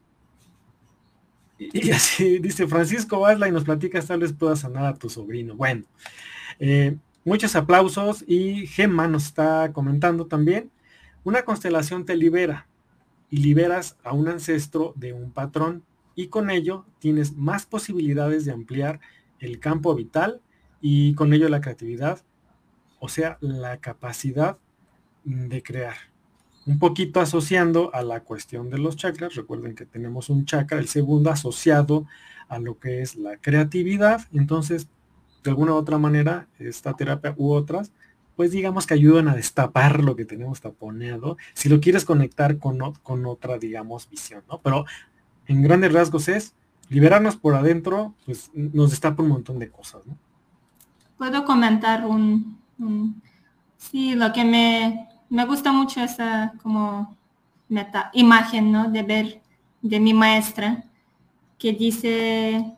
y, 1.58 1.90
así 1.92 2.38
dice 2.38 2.66
Francisco 2.66 3.20
Basla 3.20 3.48
y 3.48 3.52
nos 3.52 3.64
platica, 3.64 4.00
tal 4.00 4.20
vez 4.20 4.32
pueda 4.32 4.56
sanar 4.56 4.84
a 4.84 4.94
tu 4.94 5.10
sobrino. 5.10 5.56
Bueno, 5.56 5.84
eh, 6.58 6.96
muchos 7.24 7.56
aplausos 7.56 8.24
y 8.26 8.66
Gemma 8.66 9.08
nos 9.08 9.26
está 9.26 9.72
comentando 9.72 10.26
también. 10.26 10.70
Una 11.24 11.42
constelación 11.42 12.06
te 12.06 12.16
libera, 12.16 12.66
y 13.30 13.38
liberas 13.38 13.96
a 14.02 14.12
un 14.12 14.28
ancestro 14.28 14.92
de 14.96 15.12
un 15.12 15.30
patrón 15.30 15.84
y 16.16 16.26
con 16.26 16.50
ello 16.50 16.84
tienes 16.98 17.36
más 17.36 17.64
posibilidades 17.64 18.44
de 18.44 18.52
ampliar 18.52 19.00
el 19.38 19.60
campo 19.60 19.94
vital 19.94 20.40
y 20.80 21.14
con 21.14 21.32
ello 21.32 21.48
la 21.48 21.60
creatividad, 21.60 22.20
o 22.98 23.08
sea, 23.08 23.38
la 23.40 23.78
capacidad 23.78 24.58
de 25.24 25.62
crear. 25.62 25.96
Un 26.66 26.78
poquito 26.78 27.20
asociando 27.20 27.94
a 27.94 28.02
la 28.02 28.20
cuestión 28.20 28.70
de 28.70 28.78
los 28.78 28.96
chakras, 28.96 29.34
recuerden 29.34 29.74
que 29.74 29.86
tenemos 29.86 30.28
un 30.28 30.44
chakra, 30.44 30.78
el 30.78 30.88
segundo 30.88 31.30
asociado 31.30 32.06
a 32.48 32.58
lo 32.58 32.78
que 32.78 33.02
es 33.02 33.16
la 33.16 33.36
creatividad, 33.38 34.26
entonces 34.32 34.88
de 35.42 35.50
alguna 35.50 35.72
u 35.72 35.76
otra 35.76 35.98
manera 35.98 36.48
esta 36.58 36.94
terapia 36.94 37.34
u 37.38 37.52
otras 37.52 37.92
pues 38.40 38.52
digamos 38.52 38.86
que 38.86 38.94
ayudan 38.94 39.28
a 39.28 39.36
destapar 39.36 40.02
lo 40.02 40.16
que 40.16 40.24
tenemos 40.24 40.62
taponeado, 40.62 41.36
si 41.52 41.68
lo 41.68 41.78
quieres 41.78 42.06
conectar 42.06 42.56
con, 42.56 42.78
con 43.02 43.26
otra, 43.26 43.58
digamos, 43.58 44.08
visión, 44.08 44.42
¿no? 44.48 44.62
Pero 44.62 44.86
en 45.46 45.60
grandes 45.60 45.92
rasgos 45.92 46.26
es 46.28 46.54
liberarnos 46.88 47.36
por 47.36 47.54
adentro, 47.54 48.14
pues 48.24 48.50
nos 48.54 48.92
destapa 48.92 49.22
un 49.22 49.28
montón 49.28 49.58
de 49.58 49.68
cosas, 49.68 50.06
¿no? 50.06 50.16
Puedo 51.20 51.44
comentar 51.44 52.06
un, 52.06 52.56
sí, 53.76 54.14
lo 54.14 54.32
que 54.32 54.42
me, 54.42 55.06
me 55.28 55.44
gusta 55.44 55.70
mucho 55.70 56.00
esa 56.00 56.54
como 56.62 57.14
meta, 57.68 58.10
imagen, 58.14 58.72
¿no? 58.72 58.90
De 58.90 59.02
ver 59.02 59.42
de 59.82 60.00
mi 60.00 60.14
maestra, 60.14 60.82
que 61.58 61.74
dice 61.74 62.74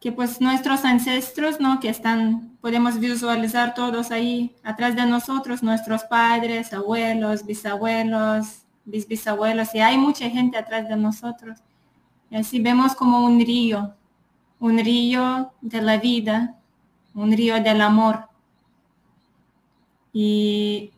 que 0.00 0.12
pues 0.12 0.40
nuestros 0.40 0.84
ancestros, 0.84 1.58
¿no? 1.58 1.80
Que 1.80 1.88
están, 1.88 2.56
podemos 2.60 3.00
visualizar 3.00 3.74
todos 3.74 4.12
ahí 4.12 4.54
atrás 4.62 4.94
de 4.94 5.04
nosotros, 5.04 5.64
nuestros 5.64 6.04
padres, 6.04 6.72
abuelos, 6.72 7.44
bisabuelos, 7.44 8.62
bisbisabuelos, 8.84 9.74
y 9.74 9.80
hay 9.80 9.98
mucha 9.98 10.30
gente 10.30 10.56
atrás 10.56 10.88
de 10.88 10.94
nosotros. 10.94 11.58
Y 12.30 12.36
así 12.36 12.60
vemos 12.60 12.94
como 12.94 13.26
un 13.26 13.40
río, 13.40 13.92
un 14.60 14.78
río 14.78 15.52
de 15.60 15.82
la 15.82 15.96
vida, 15.96 16.54
un 17.14 17.32
río 17.32 17.62
del 17.62 17.80
amor. 17.80 18.28
Y 20.12 20.92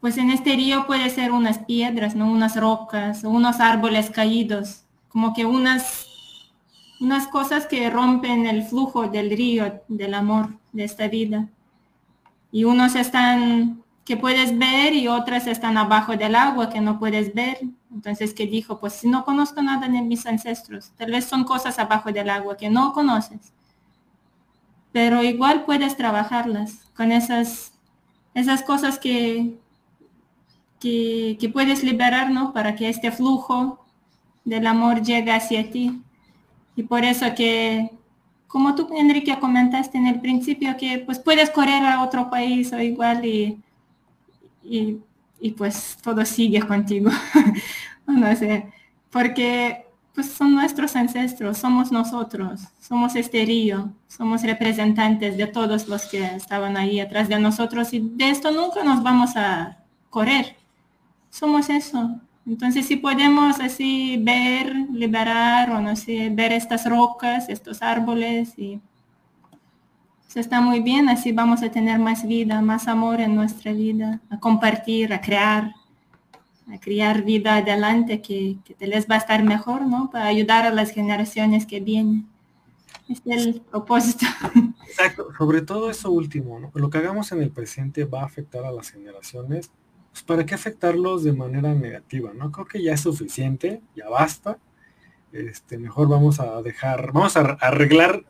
pues 0.00 0.18
en 0.18 0.30
este 0.30 0.54
río 0.54 0.86
puede 0.86 1.10
ser 1.10 1.32
unas 1.32 1.58
piedras, 1.58 2.14
¿no? 2.14 2.30
unas 2.30 2.56
rocas, 2.56 3.24
unos 3.24 3.60
árboles 3.60 4.10
caídos, 4.10 4.84
como 5.08 5.32
que 5.34 5.44
unas, 5.44 6.06
unas 7.00 7.28
cosas 7.28 7.66
que 7.66 7.88
rompen 7.90 8.46
el 8.46 8.64
flujo 8.64 9.08
del 9.08 9.30
río 9.30 9.80
del 9.88 10.14
amor 10.14 10.56
de 10.72 10.84
esta 10.84 11.08
vida. 11.08 11.48
Y 12.50 12.64
unos 12.64 12.96
están 12.96 13.82
que 14.04 14.16
puedes 14.16 14.58
ver 14.58 14.94
y 14.94 15.08
otras 15.08 15.46
están 15.46 15.78
abajo 15.78 16.16
del 16.16 16.34
agua 16.34 16.68
que 16.68 16.80
no 16.80 16.98
puedes 16.98 17.34
ver. 17.34 17.58
Entonces, 17.92 18.34
que 18.34 18.46
dijo? 18.46 18.78
Pues 18.80 18.94
si 18.94 19.08
no 19.08 19.24
conozco 19.24 19.62
nada 19.62 19.88
de 19.88 20.02
mis 20.02 20.26
ancestros, 20.26 20.90
tal 20.96 21.12
vez 21.12 21.24
son 21.24 21.44
cosas 21.44 21.78
abajo 21.78 22.10
del 22.10 22.30
agua 22.30 22.56
que 22.56 22.70
no 22.70 22.92
conoces. 22.92 23.52
Pero 24.92 25.22
igual 25.22 25.64
puedes 25.64 25.96
trabajarlas 25.96 26.84
con 26.94 27.12
esas, 27.12 27.72
esas 28.34 28.62
cosas 28.62 28.98
que, 28.98 29.54
que, 30.82 31.50
puedes 31.52 31.82
liberar, 31.82 32.30
¿no? 32.30 32.52
Para 32.52 32.74
que 32.74 32.88
este 32.88 33.12
flujo 33.12 33.84
del 34.44 34.66
amor 34.66 35.02
llegue 35.02 35.32
hacia 35.32 35.70
ti. 35.70 36.02
Y 36.76 36.82
por 36.82 37.04
eso 37.04 37.26
que, 37.34 37.90
como 38.48 38.74
tú, 38.74 38.88
Enrique, 38.96 39.38
comentaste 39.38 39.98
en 39.98 40.06
el 40.06 40.20
principio, 40.20 40.76
que 40.76 40.98
pues 40.98 41.18
puedes 41.18 41.50
correr 41.50 41.84
a 41.84 42.02
otro 42.02 42.28
país 42.30 42.72
o 42.72 42.80
igual 42.80 43.24
y, 43.24 43.58
y, 44.64 45.50
pues 45.56 45.96
todo 46.02 46.24
sigue 46.24 46.60
contigo. 46.60 47.10
no 48.06 48.34
sé, 48.36 48.72
porque 49.10 49.81
pues 50.14 50.30
son 50.30 50.54
nuestros 50.54 50.94
ancestros, 50.96 51.58
somos 51.58 51.90
nosotros, 51.90 52.62
somos 52.80 53.16
este 53.16 53.44
río, 53.44 53.92
somos 54.08 54.42
representantes 54.42 55.36
de 55.36 55.46
todos 55.46 55.88
los 55.88 56.06
que 56.06 56.22
estaban 56.22 56.76
ahí 56.76 57.00
atrás 57.00 57.28
de 57.28 57.38
nosotros 57.38 57.92
y 57.92 58.00
de 58.00 58.30
esto 58.30 58.50
nunca 58.50 58.84
nos 58.84 59.02
vamos 59.02 59.36
a 59.36 59.78
correr 60.10 60.62
somos 61.32 61.70
eso. 61.70 62.20
Entonces, 62.46 62.86
si 62.86 62.96
podemos 62.96 63.58
así 63.60 64.18
ver, 64.18 64.74
liberar 64.92 65.70
o 65.70 65.80
no 65.80 65.96
sé, 65.96 66.28
ver 66.30 66.52
estas 66.52 66.88
rocas, 66.88 67.48
estos 67.48 67.82
árboles 67.82 68.56
y 68.58 68.80
eso 70.28 70.40
está 70.40 70.60
muy 70.60 70.80
bien, 70.80 71.08
así 71.08 71.32
vamos 71.32 71.62
a 71.62 71.70
tener 71.70 71.98
más 71.98 72.26
vida, 72.26 72.60
más 72.60 72.88
amor 72.88 73.20
en 73.20 73.34
nuestra 73.34 73.72
vida, 73.72 74.20
a 74.30 74.38
compartir, 74.38 75.12
a 75.12 75.20
crear, 75.20 75.74
a 76.70 76.78
crear 76.78 77.22
vida 77.22 77.56
adelante 77.56 78.22
que, 78.22 78.58
te 78.78 78.86
les 78.86 79.08
va 79.08 79.16
a 79.16 79.18
estar 79.18 79.42
mejor, 79.42 79.86
¿no? 79.86 80.10
Para 80.10 80.26
ayudar 80.26 80.64
a 80.64 80.72
las 80.72 80.90
generaciones 80.90 81.66
que 81.66 81.80
vienen. 81.80 82.28
Es 83.08 83.22
el 83.26 83.60
propósito. 83.62 84.26
Exacto, 84.86 85.28
sobre 85.36 85.62
todo 85.62 85.90
eso 85.90 86.10
último, 86.10 86.60
¿no? 86.60 86.70
Lo 86.74 86.90
que 86.90 86.98
hagamos 86.98 87.32
en 87.32 87.42
el 87.42 87.50
presente 87.50 88.04
va 88.04 88.22
a 88.22 88.26
afectar 88.26 88.64
a 88.64 88.72
las 88.72 88.90
generaciones 88.90 89.70
pues 90.12 90.22
para 90.24 90.44
qué 90.44 90.54
afectarlos 90.54 91.24
de 91.24 91.32
manera 91.32 91.74
negativa, 91.74 92.32
¿no? 92.34 92.52
Creo 92.52 92.66
que 92.66 92.82
ya 92.82 92.92
es 92.92 93.00
suficiente, 93.00 93.80
ya 93.96 94.08
basta. 94.08 94.58
Este, 95.32 95.78
mejor 95.78 96.08
vamos 96.08 96.38
a 96.40 96.60
dejar, 96.60 97.10
vamos 97.12 97.38
a 97.38 97.40
arreglar, 97.40 98.22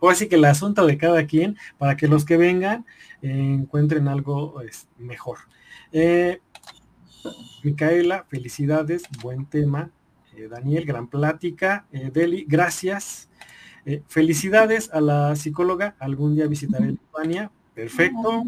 o 0.00 0.10
así 0.10 0.28
que 0.28 0.34
el 0.34 0.44
asunto 0.44 0.84
de 0.84 0.98
cada 0.98 1.24
quien, 1.26 1.56
para 1.78 1.96
que 1.96 2.08
los 2.08 2.24
que 2.24 2.36
vengan 2.36 2.84
encuentren 3.22 4.08
algo 4.08 4.54
pues, 4.54 4.88
mejor. 4.98 5.38
Eh, 5.92 6.40
Micaela, 7.64 8.24
felicidades, 8.28 9.02
buen 9.22 9.46
tema. 9.46 9.90
Eh, 10.36 10.48
Daniel, 10.48 10.84
gran 10.84 11.08
plática. 11.08 11.86
Eh, 11.92 12.10
Deli, 12.12 12.44
gracias. 12.46 13.28
felicidades 14.08 14.90
a 14.94 15.00
la 15.00 15.36
psicóloga, 15.36 15.94
algún 15.98 16.34
día 16.34 16.46
visitaré 16.46 16.86
Lituania. 16.86 17.50
Perfecto. 17.74 18.44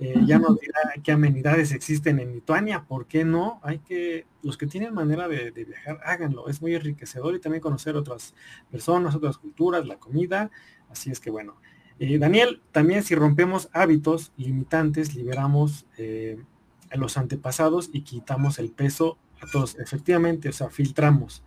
Eh, 0.00 0.14
ya 0.26 0.38
nos 0.38 0.60
dirá 0.60 0.78
qué 1.02 1.10
amenidades 1.10 1.72
existen 1.72 2.20
en 2.20 2.32
Lituania, 2.32 2.84
¿por 2.84 3.06
qué 3.06 3.24
no? 3.24 3.58
Hay 3.64 3.80
que, 3.80 4.26
los 4.42 4.56
que 4.56 4.68
tienen 4.68 4.94
manera 4.94 5.26
de, 5.26 5.50
viajar, 5.50 5.98
háganlo, 6.04 6.48
es 6.48 6.62
muy 6.62 6.72
enriquecedor 6.76 7.34
y 7.34 7.40
también 7.40 7.60
conocer 7.60 7.96
otras 7.96 8.32
personas, 8.70 9.16
otras 9.16 9.38
culturas, 9.38 9.88
la 9.88 9.96
comida, 9.96 10.52
así 10.88 11.10
es 11.10 11.18
que 11.18 11.30
bueno. 11.30 11.56
Eh, 11.98 12.16
Daniel, 12.18 12.62
también 12.70 13.02
si 13.02 13.16
rompemos 13.16 13.68
hábitos 13.72 14.32
limitantes, 14.36 15.16
liberamos 15.16 15.84
eh, 15.96 16.38
a 16.90 16.96
los 16.96 17.16
antepasados 17.16 17.90
y 17.92 18.02
quitamos 18.02 18.58
el 18.58 18.70
peso 18.70 19.18
a 19.40 19.46
todos, 19.46 19.78
efectivamente, 19.78 20.48
o 20.48 20.52
sea, 20.52 20.70
filtramos. 20.70 21.42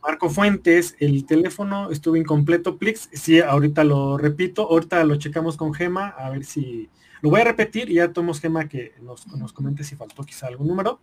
Marco 0.00 0.30
Fuentes, 0.30 0.94
el 1.00 1.26
teléfono 1.26 1.90
estuvo 1.90 2.14
incompleto, 2.14 2.78
Plix, 2.78 3.08
sí, 3.12 3.40
ahorita 3.40 3.82
lo 3.82 4.16
repito, 4.16 4.68
ahorita 4.68 5.02
lo 5.02 5.16
checamos 5.16 5.56
con 5.56 5.74
Gema, 5.74 6.08
a 6.10 6.30
ver 6.30 6.44
si, 6.44 6.88
lo 7.24 7.30
voy 7.30 7.40
a 7.40 7.44
repetir 7.44 7.90
y 7.90 7.94
ya 7.94 8.12
tomamos 8.12 8.38
Gema 8.38 8.68
que 8.68 8.92
nos, 9.02 9.26
nos 9.28 9.52
comente 9.52 9.82
si 9.82 9.96
faltó 9.96 10.22
quizá 10.24 10.46
algún 10.46 10.68
número. 10.68 11.00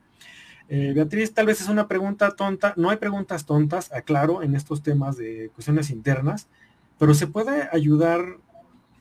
Eh, 0.70 0.94
Beatriz, 0.94 1.34
tal 1.34 1.48
vez 1.48 1.60
es 1.60 1.68
una 1.68 1.88
pregunta 1.88 2.36
tonta. 2.36 2.74
No 2.78 2.92
hay 2.92 2.98
preguntas 2.98 3.46
tontas, 3.46 3.92
aclaro, 3.92 4.44
en 4.44 4.56
estos 4.56 4.84
temas 4.84 5.18
de 5.18 5.50
cuestiones 5.56 5.90
internas, 5.90 6.48
pero 6.98 7.14
se 7.14 7.28
puede 7.28 7.68
ayudar, 7.72 8.38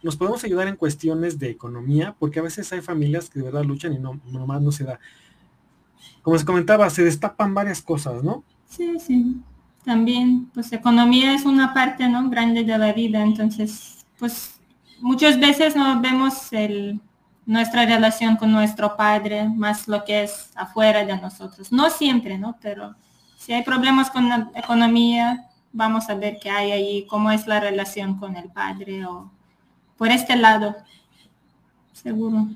nos 0.03 0.17
podemos 0.17 0.43
ayudar 0.45 0.69
en 0.69 0.77
cuestiones 0.77 1.39
de 1.39 1.51
economía, 1.51 2.15
porque 2.19 2.39
a 2.39 2.43
veces 2.43 2.73
hay 2.73 2.81
familias 2.81 3.29
que 3.29 3.39
de 3.39 3.47
verdad 3.47 3.65
luchan 3.65 3.93
y 3.93 3.99
no 3.99 4.21
nomás 4.27 4.63
no 4.63 4.73
se 4.73 4.85
da. 4.85 4.99
Como 6.23 6.39
se 6.39 6.45
comentaba, 6.45 6.89
se 6.91 7.05
destapan 7.05 7.55
varias 7.55 7.83
cosas, 7.83 8.23
¿no? 8.23 8.45
Sí, 8.69 8.99
sí. 8.99 9.37
También, 9.85 10.51
pues 10.53 10.73
economía 10.73 11.35
es 11.35 11.45
una 11.45 11.73
parte, 11.73 12.09
¿no? 12.09 12.29
Grande 12.29 12.65
de 12.65 12.79
la 12.79 12.93
vida, 12.93 13.23
entonces, 13.23 14.05
pues 14.19 14.61
muchas 15.01 15.41
veces 15.41 15.75
no 15.75 16.01
vemos 16.01 16.53
el, 16.53 17.01
nuestra 17.47 17.87
relación 17.87 18.37
con 18.37 18.53
nuestro 18.53 18.97
padre, 18.97 19.49
más 19.49 19.89
lo 19.89 20.05
que 20.05 20.23
es 20.25 20.51
afuera 20.55 21.05
de 21.05 21.17
nosotros. 21.17 21.73
No 21.73 21.91
siempre, 21.91 22.39
¿no? 22.39 22.57
Pero 22.61 22.95
si 23.37 23.53
hay 23.53 23.63
problemas 23.63 24.11
con 24.11 24.29
la 24.29 24.51
economía, 24.55 25.49
vamos 25.73 26.09
a 26.11 26.15
ver 26.15 26.39
qué 26.41 26.51
hay 26.51 26.73
ahí, 26.73 27.07
cómo 27.09 27.31
es 27.31 27.47
la 27.47 27.61
relación 27.61 28.19
con 28.19 28.37
el 28.37 28.51
padre 28.51 29.07
o 29.07 29.31
por 30.01 30.09
este 30.09 30.35
lado, 30.35 30.77
seguro. 31.93 32.49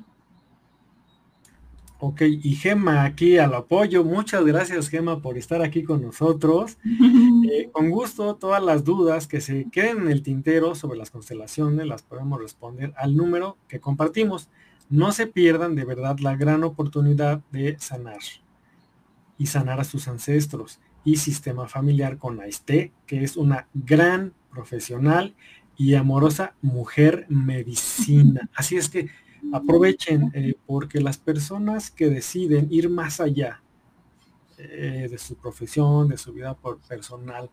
Ok, 1.98 2.22
y 2.22 2.54
Gema 2.54 3.04
aquí 3.04 3.36
al 3.36 3.52
apoyo. 3.52 4.02
Muchas 4.02 4.46
gracias 4.46 4.88
Gema 4.88 5.20
por 5.20 5.36
estar 5.36 5.60
aquí 5.60 5.84
con 5.84 6.00
nosotros. 6.00 6.78
Eh, 7.52 7.68
con 7.70 7.90
gusto, 7.90 8.36
todas 8.36 8.62
las 8.62 8.84
dudas 8.84 9.26
que 9.26 9.42
se 9.42 9.66
queden 9.70 9.98
en 9.98 10.08
el 10.08 10.22
tintero 10.22 10.74
sobre 10.74 10.96
las 10.96 11.10
constelaciones 11.10 11.86
las 11.86 12.02
podemos 12.02 12.40
responder 12.40 12.94
al 12.96 13.14
número 13.14 13.58
que 13.68 13.80
compartimos 13.80 14.48
no 14.88 15.12
se 15.12 15.26
pierdan 15.26 15.74
de 15.74 15.84
verdad 15.84 16.18
la 16.20 16.36
gran 16.36 16.64
oportunidad 16.64 17.42
de 17.52 17.78
sanar 17.78 18.20
y 19.36 19.46
sanar 19.46 19.80
a 19.80 19.84
sus 19.84 20.08
ancestros 20.08 20.80
y 21.04 21.16
sistema 21.16 21.68
familiar 21.68 22.16
con 22.16 22.40
Aiste, 22.40 22.92
que 23.06 23.22
es 23.22 23.36
una 23.36 23.68
gran 23.74 24.32
profesional 24.50 25.34
y 25.76 25.94
amorosa 25.94 26.54
mujer 26.62 27.26
medicina. 27.28 28.48
Así 28.54 28.76
es 28.76 28.88
que 28.88 29.08
aprovechen 29.52 30.30
eh, 30.34 30.54
porque 30.66 31.00
las 31.00 31.18
personas 31.18 31.90
que 31.90 32.08
deciden 32.08 32.68
ir 32.70 32.88
más 32.88 33.20
allá 33.20 33.62
eh, 34.58 35.08
de 35.10 35.18
su 35.18 35.36
profesión, 35.36 36.08
de 36.08 36.16
su 36.16 36.32
vida 36.32 36.56
personal, 36.88 37.50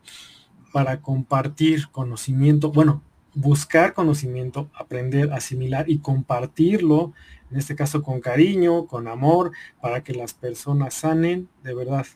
para 0.72 1.00
compartir 1.00 1.88
conocimiento, 1.90 2.72
bueno, 2.72 3.02
buscar 3.34 3.94
conocimiento, 3.94 4.70
aprender, 4.74 5.32
asimilar 5.32 5.88
y 5.90 5.98
compartirlo, 5.98 7.12
en 7.50 7.58
este 7.58 7.74
caso 7.74 8.02
con 8.02 8.20
cariño, 8.20 8.86
con 8.86 9.08
amor, 9.08 9.52
para 9.80 10.02
que 10.02 10.14
las 10.14 10.32
personas 10.32 10.94
sanen, 10.94 11.48
de 11.62 11.74
verdad. 11.74 12.06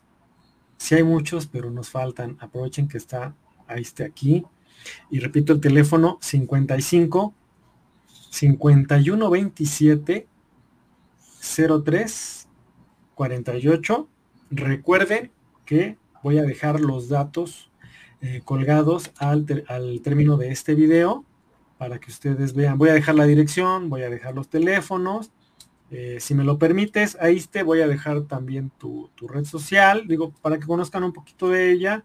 Si 0.78 0.94
hay 0.94 1.02
muchos, 1.02 1.46
pero 1.46 1.70
nos 1.70 1.90
faltan. 1.90 2.36
Aprovechen 2.40 2.88
que 2.88 2.98
está, 2.98 3.34
ahí 3.66 3.82
esté 3.82 4.04
aquí. 4.04 4.44
Y 5.10 5.20
repito 5.20 5.52
el 5.52 5.60
teléfono 5.60 6.18
55 6.20 7.34
51 8.30 9.30
27 9.30 10.26
03 11.84 12.48
48. 13.14 14.08
Recuerden 14.50 15.30
que 15.64 15.96
voy 16.22 16.38
a 16.38 16.42
dejar 16.42 16.80
los 16.80 17.08
datos 17.08 17.70
eh, 18.20 18.42
colgados 18.44 19.12
al, 19.18 19.64
al 19.68 20.00
término 20.02 20.36
de 20.36 20.50
este 20.50 20.74
video 20.74 21.24
para 21.78 21.98
que 21.98 22.10
ustedes 22.10 22.54
vean. 22.54 22.78
Voy 22.78 22.90
a 22.90 22.94
dejar 22.94 23.14
la 23.14 23.26
dirección, 23.26 23.88
voy 23.88 24.02
a 24.02 24.10
dejar 24.10 24.34
los 24.34 24.48
teléfonos 24.48 25.30
Eh, 25.90 26.18
si 26.18 26.34
me 26.34 26.42
lo 26.42 26.58
permites, 26.58 27.16
ahí 27.20 27.40
te 27.48 27.62
voy 27.62 27.80
a 27.80 27.86
dejar 27.86 28.22
también 28.22 28.70
tu, 28.76 29.08
red 29.28 29.44
social, 29.44 30.08
digo, 30.08 30.32
para 30.42 30.58
que 30.58 30.66
conozcan 30.66 31.04
un 31.04 31.12
poquito 31.12 31.48
de 31.48 31.70
ella. 31.70 32.04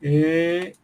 Eh, 0.00 0.74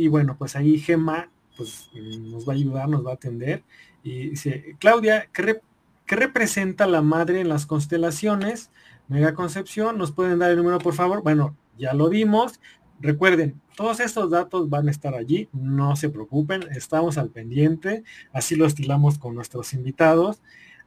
y 0.00 0.08
bueno, 0.08 0.34
pues 0.38 0.56
ahí 0.56 0.78
Gema 0.78 1.30
pues, 1.58 1.90
nos 1.92 2.48
va 2.48 2.54
a 2.54 2.56
ayudar, 2.56 2.88
nos 2.88 3.04
va 3.04 3.10
a 3.10 3.14
atender. 3.14 3.64
Y 4.02 4.30
dice, 4.30 4.76
Claudia, 4.78 5.28
¿qué, 5.30 5.60
¿qué 6.06 6.16
representa 6.16 6.86
la 6.86 7.02
madre 7.02 7.42
en 7.42 7.50
las 7.50 7.66
constelaciones? 7.66 8.70
Mega 9.08 9.34
Concepción, 9.34 9.98
¿nos 9.98 10.12
pueden 10.12 10.38
dar 10.38 10.52
el 10.52 10.56
número, 10.56 10.78
por 10.78 10.94
favor? 10.94 11.22
Bueno, 11.22 11.54
ya 11.76 11.92
lo 11.92 12.08
dimos. 12.08 12.60
Recuerden, 12.98 13.60
todos 13.76 14.00
estos 14.00 14.30
datos 14.30 14.70
van 14.70 14.88
a 14.88 14.90
estar 14.90 15.14
allí, 15.14 15.50
no 15.52 15.96
se 15.96 16.08
preocupen, 16.08 16.62
estamos 16.74 17.18
al 17.18 17.28
pendiente, 17.28 18.02
así 18.32 18.56
lo 18.56 18.64
estilamos 18.64 19.18
con 19.18 19.34
nuestros 19.34 19.74
invitados. 19.74 20.40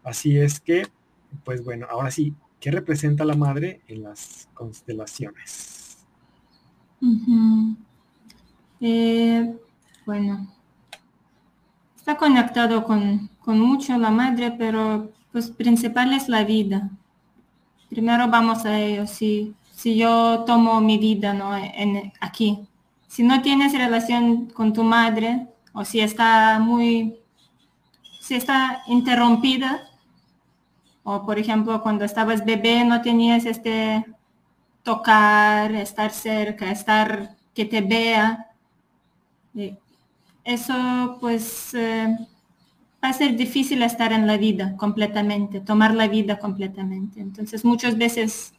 Así 0.03 0.39
es 0.39 0.59
que, 0.59 0.87
pues 1.43 1.63
bueno, 1.63 1.85
ahora 1.87 2.09
sí, 2.09 2.33
¿qué 2.59 2.71
representa 2.71 3.25
la 3.25 3.35
madre 3.35 3.81
en 3.87 4.01
las 4.01 4.49
constelaciones? 4.55 6.03
Eh, 8.85 9.55
bueno, 10.05 10.45
está 11.95 12.17
conectado 12.17 12.83
con, 12.83 13.29
mucho 13.45 13.97
la 13.97 14.11
madre, 14.11 14.51
pero 14.51 15.09
pues 15.31 15.49
principal 15.51 16.11
es 16.11 16.27
la 16.27 16.43
vida. 16.43 16.89
Primero 17.89 18.27
vamos 18.27 18.65
a 18.65 18.77
ello, 18.77 19.07
si, 19.07 19.55
si 19.71 19.95
yo 19.95 20.43
tomo 20.45 20.81
mi 20.81 20.97
vida 20.97 21.33
¿no? 21.33 21.55
en, 21.55 22.11
aquí, 22.19 22.67
si 23.07 23.23
no 23.23 23.41
tienes 23.41 23.71
relación 23.71 24.47
con 24.47 24.73
tu 24.73 24.83
madre 24.83 25.47
o 25.71 25.85
si 25.85 26.01
está 26.01 26.59
muy, 26.59 27.15
si 28.19 28.35
está 28.35 28.83
interrumpida, 28.87 29.87
o 31.03 31.25
por 31.25 31.39
ejemplo, 31.39 31.81
cuando 31.81 32.03
estabas 32.03 32.43
bebé 32.43 32.83
no 32.83 33.01
tenías 33.01 33.45
este 33.45 34.05
tocar, 34.83 35.71
estar 35.71 36.11
cerca, 36.11 36.69
estar 36.69 37.37
que 37.53 37.63
te 37.63 37.79
vea. 37.79 38.49
Eh, 39.55 39.77
eso 40.43 41.17
pues 41.19 41.73
eh, 41.73 42.17
va 43.03 43.09
a 43.09 43.13
ser 43.13 43.35
difícil 43.35 43.81
estar 43.83 44.11
en 44.11 44.27
la 44.27 44.37
vida 44.37 44.75
completamente, 44.77 45.59
tomar 45.59 45.93
la 45.93 46.07
vida 46.07 46.39
completamente. 46.39 47.19
Entonces 47.19 47.63
muchas 47.63 47.97
veces 47.97 48.53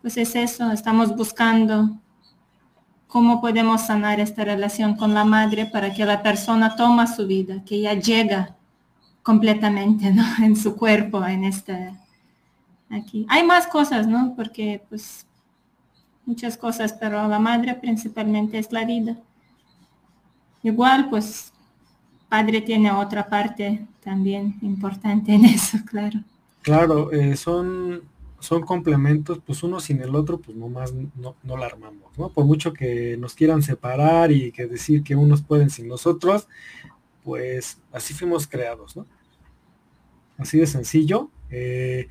pues 0.00 0.16
es 0.16 0.36
eso, 0.36 0.70
estamos 0.70 1.14
buscando 1.16 1.98
cómo 3.08 3.40
podemos 3.40 3.82
sanar 3.82 4.20
esta 4.20 4.44
relación 4.44 4.96
con 4.96 5.14
la 5.14 5.24
madre 5.24 5.66
para 5.66 5.92
que 5.92 6.04
la 6.04 6.22
persona 6.22 6.76
toma 6.76 7.06
su 7.06 7.26
vida, 7.26 7.64
que 7.64 7.80
ya 7.80 7.94
llega 7.94 8.54
completamente, 9.22 10.12
¿no? 10.12 10.24
En 10.42 10.54
su 10.54 10.76
cuerpo, 10.76 11.24
en 11.26 11.44
este, 11.44 11.92
aquí. 12.90 13.26
Hay 13.28 13.44
más 13.44 13.66
cosas, 13.66 14.06
¿no? 14.06 14.34
Porque, 14.36 14.82
pues, 14.88 15.26
muchas 16.26 16.56
cosas, 16.56 16.92
pero 16.92 17.26
la 17.26 17.38
madre 17.38 17.74
principalmente 17.74 18.58
es 18.58 18.70
la 18.70 18.84
vida. 18.84 19.16
Igual, 20.62 21.08
pues, 21.08 21.52
padre 22.28 22.60
tiene 22.60 22.90
otra 22.90 23.28
parte 23.28 23.86
también 24.02 24.56
importante 24.62 25.32
en 25.34 25.44
eso, 25.44 25.78
claro. 25.90 26.20
Claro, 26.62 27.12
eh, 27.12 27.36
son, 27.36 28.02
son 28.40 28.62
complementos, 28.62 29.40
pues 29.44 29.62
uno 29.62 29.80
sin 29.80 30.02
el 30.02 30.14
otro, 30.14 30.38
pues 30.38 30.56
nomás 30.56 30.92
no, 31.16 31.36
no 31.42 31.56
la 31.56 31.66
armamos, 31.66 32.16
¿no? 32.18 32.28
Por 32.28 32.44
mucho 32.44 32.72
que 32.72 33.16
nos 33.16 33.34
quieran 33.34 33.62
separar 33.62 34.32
y 34.32 34.52
que 34.52 34.66
decir 34.66 35.02
que 35.02 35.16
unos 35.16 35.42
pueden 35.42 35.70
sin 35.70 35.88
los 35.88 36.06
otros, 36.06 36.48
pues 37.24 37.78
así 37.92 38.12
fuimos 38.14 38.46
creados, 38.46 38.96
¿no? 38.96 39.06
así 40.38 40.58
de 40.58 40.66
sencillo. 40.66 41.30
Eh, 41.50 42.08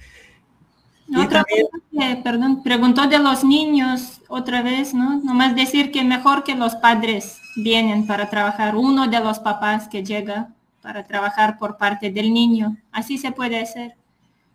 otra 1.15 1.43
cosa 1.43 1.77
perdón, 2.23 2.63
preguntó 2.63 3.07
de 3.07 3.19
los 3.19 3.43
niños 3.43 4.21
otra 4.27 4.61
vez, 4.61 4.93
¿no? 4.93 5.17
Nomás 5.23 5.55
decir 5.55 5.91
que 5.91 6.03
mejor 6.03 6.43
que 6.43 6.55
los 6.55 6.75
padres 6.75 7.39
vienen 7.55 8.05
para 8.05 8.29
trabajar, 8.29 8.75
uno 8.75 9.07
de 9.07 9.19
los 9.19 9.39
papás 9.39 9.87
que 9.87 10.03
llega 10.03 10.49
para 10.81 11.03
trabajar 11.03 11.57
por 11.57 11.77
parte 11.77 12.11
del 12.11 12.33
niño. 12.33 12.77
Así 12.91 13.17
se 13.17 13.31
puede 13.31 13.59
hacer. 13.59 13.95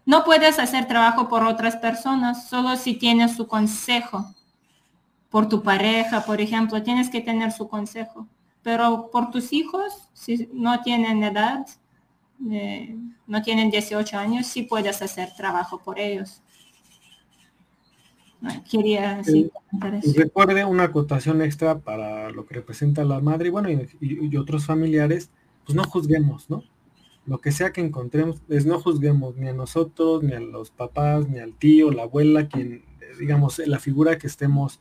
No 0.04 0.24
puedes 0.24 0.58
hacer 0.58 0.86
trabajo 0.86 1.28
por 1.28 1.44
otras 1.44 1.76
personas, 1.76 2.48
solo 2.48 2.76
si 2.76 2.94
tienes 2.94 3.36
su 3.36 3.46
consejo. 3.46 4.32
Por 5.30 5.48
tu 5.48 5.62
pareja, 5.62 6.24
por 6.24 6.40
ejemplo, 6.40 6.82
tienes 6.82 7.08
que 7.08 7.20
tener 7.20 7.52
su 7.52 7.68
consejo. 7.68 8.26
Pero 8.62 9.10
por 9.10 9.30
tus 9.30 9.52
hijos, 9.52 10.08
si 10.12 10.48
no 10.52 10.80
tienen 10.82 11.22
edad, 11.22 11.66
eh, 12.50 12.96
no 13.26 13.42
tienen 13.42 13.70
18 13.70 14.18
años, 14.18 14.46
sí 14.46 14.62
puedes 14.62 15.00
hacer 15.02 15.34
trabajo 15.36 15.82
por 15.82 15.98
ellos. 15.98 16.42
Quería 18.68 19.22
Recuerde 20.16 20.64
una 20.64 20.84
acotación 20.84 21.42
extra 21.42 21.78
para 21.78 22.30
lo 22.30 22.44
que 22.44 22.56
representa 22.56 23.04
la 23.04 23.20
madre 23.20 23.50
bueno, 23.50 23.68
y, 23.70 24.36
otros 24.36 24.66
familiares, 24.66 25.30
pues 25.64 25.76
no 25.76 25.84
juzguemos, 25.84 26.50
¿no? 26.50 26.64
Lo 27.24 27.38
que 27.38 27.52
sea 27.52 27.72
que 27.72 27.80
encontremos, 27.80 28.42
es 28.48 28.66
no 28.66 28.80
juzguemos 28.80 29.36
ni 29.36 29.46
a 29.48 29.52
nosotros, 29.52 30.24
ni 30.24 30.32
a 30.32 30.40
los 30.40 30.72
papás, 30.72 31.28
ni 31.28 31.38
al 31.38 31.54
tío, 31.54 31.92
la 31.92 32.02
abuela, 32.02 32.48
quien, 32.48 32.84
digamos, 33.20 33.60
la 33.64 33.78
figura 33.78 34.18
que 34.18 34.26
estemos, 34.26 34.80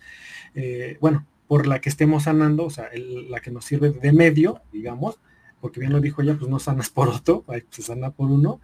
eh, 0.55 0.97
bueno, 0.99 1.27
por 1.47 1.67
la 1.67 1.79
que 1.79 1.89
estemos 1.89 2.23
sanando, 2.23 2.65
o 2.65 2.71
sea, 2.71 2.89
la 2.95 3.41
que 3.41 3.51
nos 3.51 3.65
sirve 3.65 3.91
de 3.91 4.11
medio, 4.11 4.61
digamos, 4.71 5.19
porque 5.61 5.79
bien 5.79 5.93
lo 5.93 6.01
dijo 6.01 6.21
ella, 6.21 6.35
pues 6.37 6.49
no 6.49 6.59
sanas 6.59 6.89
por 6.89 7.07
otro, 7.07 7.45
se 7.69 7.81
sana 7.81 8.11
por 8.11 8.29
uno. 8.29 8.59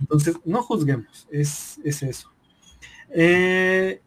Entonces, 0.00 0.36
no 0.44 0.62
juzguemos, 0.62 1.28
es, 1.30 1.78
eso. 1.84 2.30
Eh, 3.10 4.02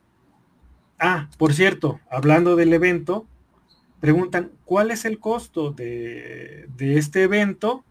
ah, 0.99 1.29
por 1.37 1.53
cierto, 1.53 1.99
hablando 2.11 2.55
del 2.55 2.73
evento, 2.73 3.25
preguntan, 3.99 4.51
¿cuál 4.65 4.91
es 4.91 5.05
el 5.05 5.19
costo 5.19 5.71
de, 5.71 6.67
este 6.77 7.23
evento? 7.23 7.83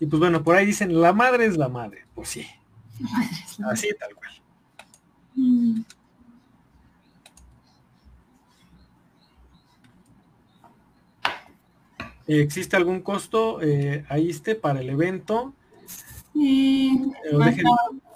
Y 0.00 0.06
pues 0.06 0.18
bueno, 0.18 0.42
por 0.42 0.56
ahí 0.56 0.66
dicen, 0.66 1.00
la 1.00 1.12
madre 1.12 1.46
es 1.46 1.56
la 1.56 1.68
madre. 1.68 2.04
Pues 2.14 2.28
sí. 2.28 2.46
Así 3.70 3.88
tal 3.98 4.14
cual. 4.14 4.32
Mm. 5.36 5.80
¿Existe 12.40 12.76
algún 12.76 13.00
costo 13.00 13.60
eh, 13.62 14.04
ahí 14.08 14.30
esté 14.30 14.54
para 14.54 14.80
el 14.80 14.90
evento? 14.90 15.52
Sí, 16.32 17.12
la 17.30 17.54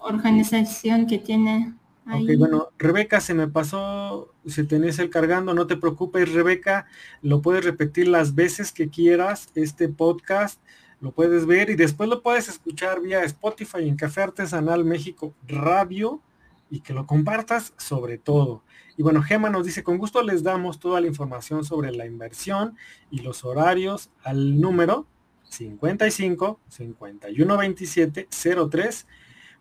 organización 0.01 1.06
que 1.06 1.18
tiene. 1.18 1.74
Ahí. 2.06 2.36
bueno, 2.36 2.68
Rebeca, 2.78 3.20
se 3.20 3.34
me 3.34 3.48
pasó, 3.48 4.32
si 4.47 4.62
tenés 4.62 5.01
el 5.01 5.10
cargando, 5.10 5.55
no 5.55 5.66
te 5.66 5.76
preocupes, 5.76 6.32
Rebeca, 6.32 6.86
lo 7.20 7.43
puedes 7.43 7.64
repetir 7.64 8.06
las 8.06 8.36
veces 8.36 8.70
que 8.70 8.88
quieras, 8.88 9.48
este 9.56 9.88
podcast, 9.88 10.60
lo 11.01 11.10
puedes 11.10 11.47
ver 11.47 11.68
y 11.68 11.74
después 11.74 12.09
lo 12.09 12.22
puedes 12.22 12.48
escuchar 12.48 13.01
vía 13.01 13.24
Spotify 13.24 13.88
en 13.88 13.97
Café 13.97 14.22
Artesanal 14.22 14.84
México 14.84 15.34
Radio 15.48 16.20
y 16.70 16.80
que 16.80 16.93
lo 16.93 17.06
compartas 17.06 17.72
sobre 17.76 18.18
todo. 18.18 18.62
Y 18.97 19.02
bueno, 19.02 19.22
Gema 19.22 19.51
nos 19.51 19.66
dice, 19.66 19.82
con 19.82 19.98
gusto 19.98 20.22
les 20.22 20.43
damos 20.43 20.80
toda 20.80 21.01
la 21.01 21.06
información 21.06 21.64
sobre 21.64 21.93
la 21.93 22.06
inversión 22.06 22.76
y 23.10 23.20
los 23.20 23.44
horarios 23.44 24.10
al 24.24 24.60
número 24.60 25.06
55 25.51 26.60
51 26.68 27.56
27 27.56 28.28
03 28.70 29.06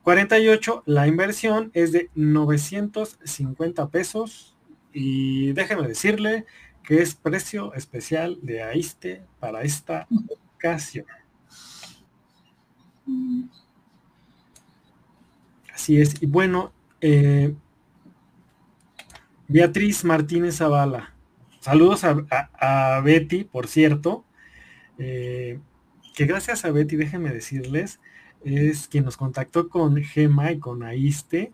48. 0.03 0.84
La 0.86 1.07
inversión 1.07 1.72
es 1.73 1.91
de 1.91 2.10
950 2.15 3.90
pesos 3.90 4.56
y 4.94 5.52
déjeme 5.53 5.88
decirle 5.88 6.45
que 6.84 7.02
es 7.02 7.15
precio 7.15 7.73
especial 7.73 8.38
de 8.41 8.61
AISTE 8.61 9.23
para 9.40 9.64
esta 9.64 10.07
ocasión. 10.56 11.06
Así 15.73 15.99
es. 15.99 16.22
Y 16.22 16.27
bueno, 16.27 16.72
eh, 17.07 17.53
Beatriz 19.48 20.03
Martínez 20.03 20.57
Zavala. 20.57 21.14
Saludos 21.60 22.03
a, 22.03 23.02
Betty, 23.03 23.44
por 23.44 23.68
cierto. 23.68 24.26
Eh, 24.98 25.60
que 26.15 26.26
gracias 26.26 26.65
a 26.65 26.72
Betty, 26.72 26.95
déjenme 26.95 27.32
decirles, 27.32 27.99
es 28.44 28.88
quien 28.88 29.06
nos 29.06 29.18
contactó 29.18 29.69
con 29.69 29.98
Gema 29.98 30.52
y 30.52 30.60
con 30.60 30.82
Aiste. 30.82 31.53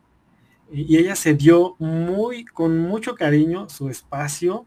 Y 0.71 0.95
ella 0.95 1.17
se 1.17 1.33
dio 1.33 1.75
muy, 1.79 2.45
con 2.45 2.79
mucho 2.79 3.15
cariño 3.15 3.67
su 3.67 3.89
espacio 3.89 4.65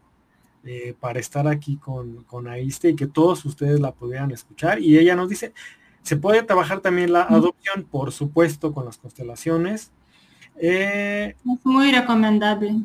eh, 0.65 0.93
para 0.99 1.19
estar 1.19 1.47
aquí 1.47 1.77
con, 1.77 2.23
con 2.25 2.47
Aiste 2.47 2.89
y 2.89 2.95
que 2.95 3.07
todos 3.07 3.43
ustedes 3.45 3.79
la 3.79 3.91
pudieran 3.91 4.29
escuchar. 4.29 4.79
Y 4.79 4.99
ella 4.99 5.15
nos 5.15 5.29
dice, 5.29 5.51
se 6.03 6.15
puede 6.15 6.43
trabajar 6.43 6.81
también 6.81 7.11
la 7.11 7.23
adopción, 7.23 7.85
por 7.89 8.11
supuesto, 8.11 8.71
con 8.71 8.85
las 8.85 8.99
constelaciones. 8.99 9.91
Eh, 10.57 11.35
es 11.53 11.65
muy 11.65 11.91
recomendable. 11.91 12.75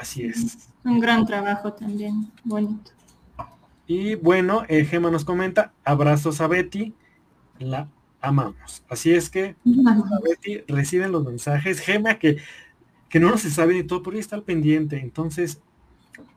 Así 0.00 0.24
es. 0.24 0.68
Un 0.84 1.00
gran 1.00 1.26
trabajo 1.26 1.72
también, 1.72 2.30
bonito. 2.44 2.90
Y 3.86 4.14
bueno, 4.14 4.64
eh, 4.68 4.84
Gema 4.84 5.10
nos 5.10 5.24
comenta, 5.24 5.72
abrazos 5.84 6.40
a 6.40 6.46
Betty, 6.46 6.94
la 7.58 7.88
amamos. 8.20 8.82
Así 8.88 9.12
es 9.12 9.28
que, 9.28 9.56
Betty, 9.64 10.62
reciben 10.66 11.12
los 11.12 11.24
mensajes. 11.24 11.80
Gema, 11.80 12.18
que, 12.18 12.38
que 13.08 13.20
no 13.20 13.36
se 13.36 13.50
sabe 13.50 13.74
de 13.74 13.84
todo, 13.84 14.02
pero 14.02 14.18
está 14.18 14.36
al 14.36 14.42
pendiente. 14.42 14.98
Entonces, 15.00 15.60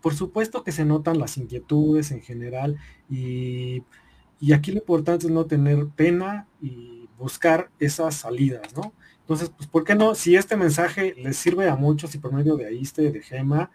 por 0.02 0.14
supuesto 0.14 0.64
que 0.64 0.72
se 0.72 0.86
notan 0.86 1.20
las 1.20 1.38
inquietudes 1.38 2.12
en 2.12 2.22
general 2.22 2.78
y, 3.10 3.84
y 4.40 4.54
aquí 4.54 4.72
lo 4.72 4.80
importante 4.80 5.28
es 5.28 5.32
no 5.32 5.46
tener 5.46 5.88
pena 5.88 6.48
y 6.62 7.08
buscar 7.18 7.70
esas 7.80 8.16
salidas, 8.16 8.76
¿no? 8.76 8.94
Entonces, 9.28 9.50
pues, 9.50 9.68
¿por 9.68 9.84
qué 9.84 9.94
no? 9.94 10.16
Si 10.16 10.38
este 10.38 10.56
mensaje 10.56 11.14
les 11.18 11.36
sirve 11.36 11.68
a 11.68 11.76
muchos 11.76 12.16
y 12.16 12.18
por 12.18 12.32
medio 12.32 12.56
de 12.56 12.68
Aiste, 12.68 13.12
de 13.12 13.22
Gema, 13.22 13.70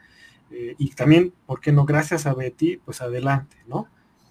eh, 0.51 0.74
y 0.79 0.89
también, 0.93 1.35
¿por 1.45 1.61
qué 1.61 1.73
no? 1.73 1.85
Gracias 1.85 2.24
a 2.24 2.33
Betty, 2.33 2.79
pues 2.79 3.03
adelante, 3.03 3.59
¿no? 3.66 3.87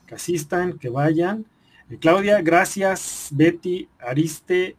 Que 0.07 0.15
asistan, 0.15 0.79
que 0.79 0.89
vayan. 0.89 1.45
Eh, 1.91 1.99
Claudia, 2.01 2.41
gracias. 2.41 3.29
Betty, 3.33 3.87
Ariste 3.99 4.77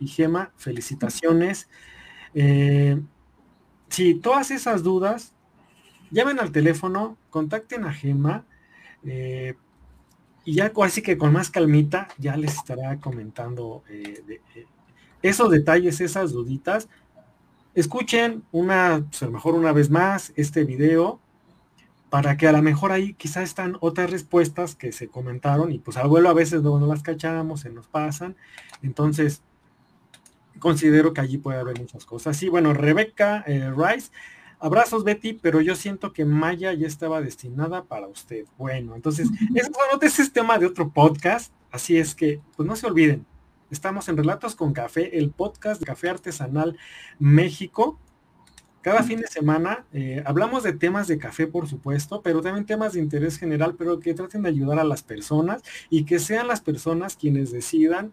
y 0.00 0.06
Gema, 0.06 0.50
felicitaciones. 0.56 1.68
Eh, 2.32 2.98
si 3.90 4.14
todas 4.14 4.50
esas 4.50 4.82
dudas, 4.82 5.34
llamen 6.10 6.40
al 6.40 6.52
teléfono, 6.52 7.18
contacten 7.28 7.84
a 7.84 7.92
Gema. 7.92 8.46
y 10.44 10.54
ya 10.54 10.72
así 10.84 11.02
que 11.02 11.18
con 11.18 11.34
más 11.34 11.50
calmita 11.50 12.08
ya 12.16 12.34
les 12.38 12.54
estará 12.54 12.98
comentando 12.98 13.84
esos 15.22 15.50
detalles, 15.50 16.00
esas 16.00 16.32
duditas 16.32 16.88
escuchen 17.74 18.42
una, 18.52 19.04
pues 19.08 19.22
a 19.22 19.26
lo 19.26 19.32
mejor 19.32 19.54
una 19.54 19.72
vez 19.72 19.90
más 19.90 20.32
este 20.36 20.64
video 20.64 21.20
para 22.10 22.36
que 22.36 22.46
a 22.46 22.52
lo 22.52 22.60
mejor 22.60 22.92
ahí 22.92 23.14
quizás 23.14 23.44
están 23.44 23.78
otras 23.80 24.10
respuestas 24.10 24.74
que 24.74 24.92
se 24.92 25.08
comentaron 25.08 25.72
y 25.72 25.78
pues 25.78 25.96
al 25.96 26.08
vuelo 26.08 26.28
a 26.28 26.34
veces 26.34 26.60
luego 26.60 26.78
no 26.78 26.86
las 26.86 27.02
cachamos, 27.02 27.60
se 27.60 27.70
nos 27.70 27.86
pasan. 27.86 28.36
Entonces, 28.82 29.42
considero 30.58 31.14
que 31.14 31.22
allí 31.22 31.38
puede 31.38 31.58
haber 31.58 31.78
muchas 31.78 32.04
cosas. 32.04 32.36
Sí, 32.36 32.50
bueno, 32.50 32.74
Rebeca 32.74 33.42
eh, 33.46 33.72
Rice, 33.74 34.10
abrazos 34.60 35.04
Betty, 35.04 35.32
pero 35.32 35.62
yo 35.62 35.74
siento 35.74 36.12
que 36.12 36.26
Maya 36.26 36.74
ya 36.74 36.86
estaba 36.86 37.22
destinada 37.22 37.84
para 37.84 38.08
usted. 38.08 38.44
Bueno, 38.58 38.94
entonces, 38.94 39.30
eso 39.54 39.72
ese 40.02 40.22
es 40.22 40.32
tema 40.34 40.58
de 40.58 40.66
otro 40.66 40.90
podcast, 40.90 41.50
así 41.70 41.96
es 41.96 42.14
que, 42.14 42.42
pues 42.56 42.68
no 42.68 42.76
se 42.76 42.86
olviden, 42.86 43.24
Estamos 43.72 44.06
en 44.10 44.18
Relatos 44.18 44.54
con 44.54 44.74
Café, 44.74 45.16
el 45.16 45.30
podcast 45.30 45.80
de 45.80 45.86
Café 45.86 46.10
Artesanal 46.10 46.76
México. 47.18 47.98
Cada 48.82 49.02
fin 49.02 49.18
de 49.18 49.26
semana 49.26 49.86
eh, 49.94 50.22
hablamos 50.26 50.62
de 50.62 50.74
temas 50.74 51.08
de 51.08 51.16
café, 51.16 51.46
por 51.46 51.66
supuesto, 51.66 52.20
pero 52.20 52.42
también 52.42 52.66
temas 52.66 52.92
de 52.92 53.00
interés 53.00 53.38
general, 53.38 53.74
pero 53.78 53.98
que 53.98 54.12
traten 54.12 54.42
de 54.42 54.50
ayudar 54.50 54.78
a 54.78 54.84
las 54.84 55.02
personas 55.02 55.62
y 55.88 56.04
que 56.04 56.18
sean 56.18 56.48
las 56.48 56.60
personas 56.60 57.16
quienes 57.16 57.50
decidan 57.50 58.12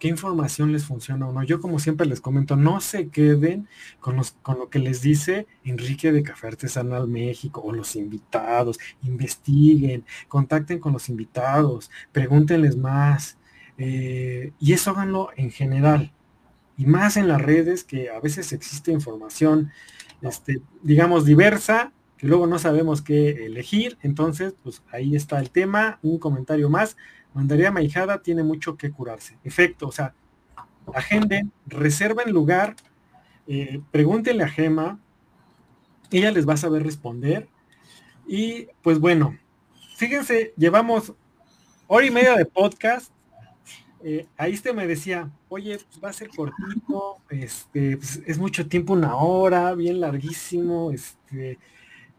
qué 0.00 0.08
información 0.08 0.72
les 0.72 0.84
funciona 0.84 1.28
o 1.28 1.32
no. 1.32 1.44
Yo 1.44 1.60
como 1.60 1.78
siempre 1.78 2.04
les 2.04 2.20
comento, 2.20 2.56
no 2.56 2.80
se 2.80 3.08
queden 3.08 3.68
con, 4.00 4.16
los, 4.16 4.32
con 4.42 4.58
lo 4.58 4.68
que 4.68 4.80
les 4.80 5.00
dice 5.00 5.46
Enrique 5.62 6.10
de 6.10 6.24
Café 6.24 6.48
Artesanal 6.48 7.06
México 7.06 7.62
o 7.64 7.70
los 7.70 7.94
invitados. 7.94 8.80
Investiguen, 9.04 10.04
contacten 10.26 10.80
con 10.80 10.92
los 10.92 11.08
invitados, 11.08 11.88
pregúntenles 12.10 12.76
más, 12.76 13.37
eh, 13.78 14.52
y 14.58 14.72
eso 14.72 14.90
háganlo 14.90 15.30
en 15.36 15.50
general. 15.50 16.12
Y 16.76 16.86
más 16.86 17.16
en 17.16 17.28
las 17.28 17.40
redes 17.40 17.84
que 17.84 18.10
a 18.10 18.20
veces 18.20 18.52
existe 18.52 18.92
información, 18.92 19.72
este, 20.20 20.60
digamos, 20.82 21.24
diversa, 21.24 21.92
que 22.16 22.26
luego 22.26 22.46
no 22.46 22.58
sabemos 22.58 23.00
qué 23.00 23.46
elegir. 23.46 23.96
Entonces, 24.02 24.54
pues 24.62 24.82
ahí 24.92 25.16
está 25.16 25.38
el 25.38 25.50
tema. 25.50 25.98
Un 26.02 26.18
comentario 26.18 26.68
más. 26.68 26.96
Mandaría 27.32 27.70
Maijada 27.70 28.22
tiene 28.22 28.42
mucho 28.42 28.76
que 28.76 28.90
curarse. 28.90 29.38
Efecto, 29.44 29.88
o 29.88 29.92
sea, 29.92 30.14
agenden, 30.94 31.52
reserven 31.66 32.32
lugar, 32.32 32.74
eh, 33.46 33.80
pregúntenle 33.90 34.44
a 34.44 34.48
Gema, 34.48 34.98
ella 36.10 36.30
les 36.32 36.48
va 36.48 36.54
a 36.54 36.58
saber 36.58 36.82
responder. 36.82 37.48
Y 38.26 38.68
pues 38.82 38.98
bueno, 38.98 39.38
fíjense, 39.96 40.52
llevamos 40.56 41.12
hora 41.86 42.06
y 42.06 42.10
media 42.10 42.34
de 42.34 42.44
podcast 42.44 43.12
eh, 44.02 44.26
ahí 44.36 44.52
este 44.52 44.72
me 44.72 44.86
decía, 44.86 45.30
oye, 45.48 45.78
pues 45.78 46.02
va 46.02 46.10
a 46.10 46.12
ser 46.12 46.28
cortito, 46.28 47.16
este, 47.30 47.96
pues 47.96 48.22
es 48.26 48.38
mucho 48.38 48.68
tiempo, 48.68 48.92
una 48.92 49.16
hora, 49.16 49.74
bien 49.74 50.00
larguísimo, 50.00 50.92
este, 50.92 51.58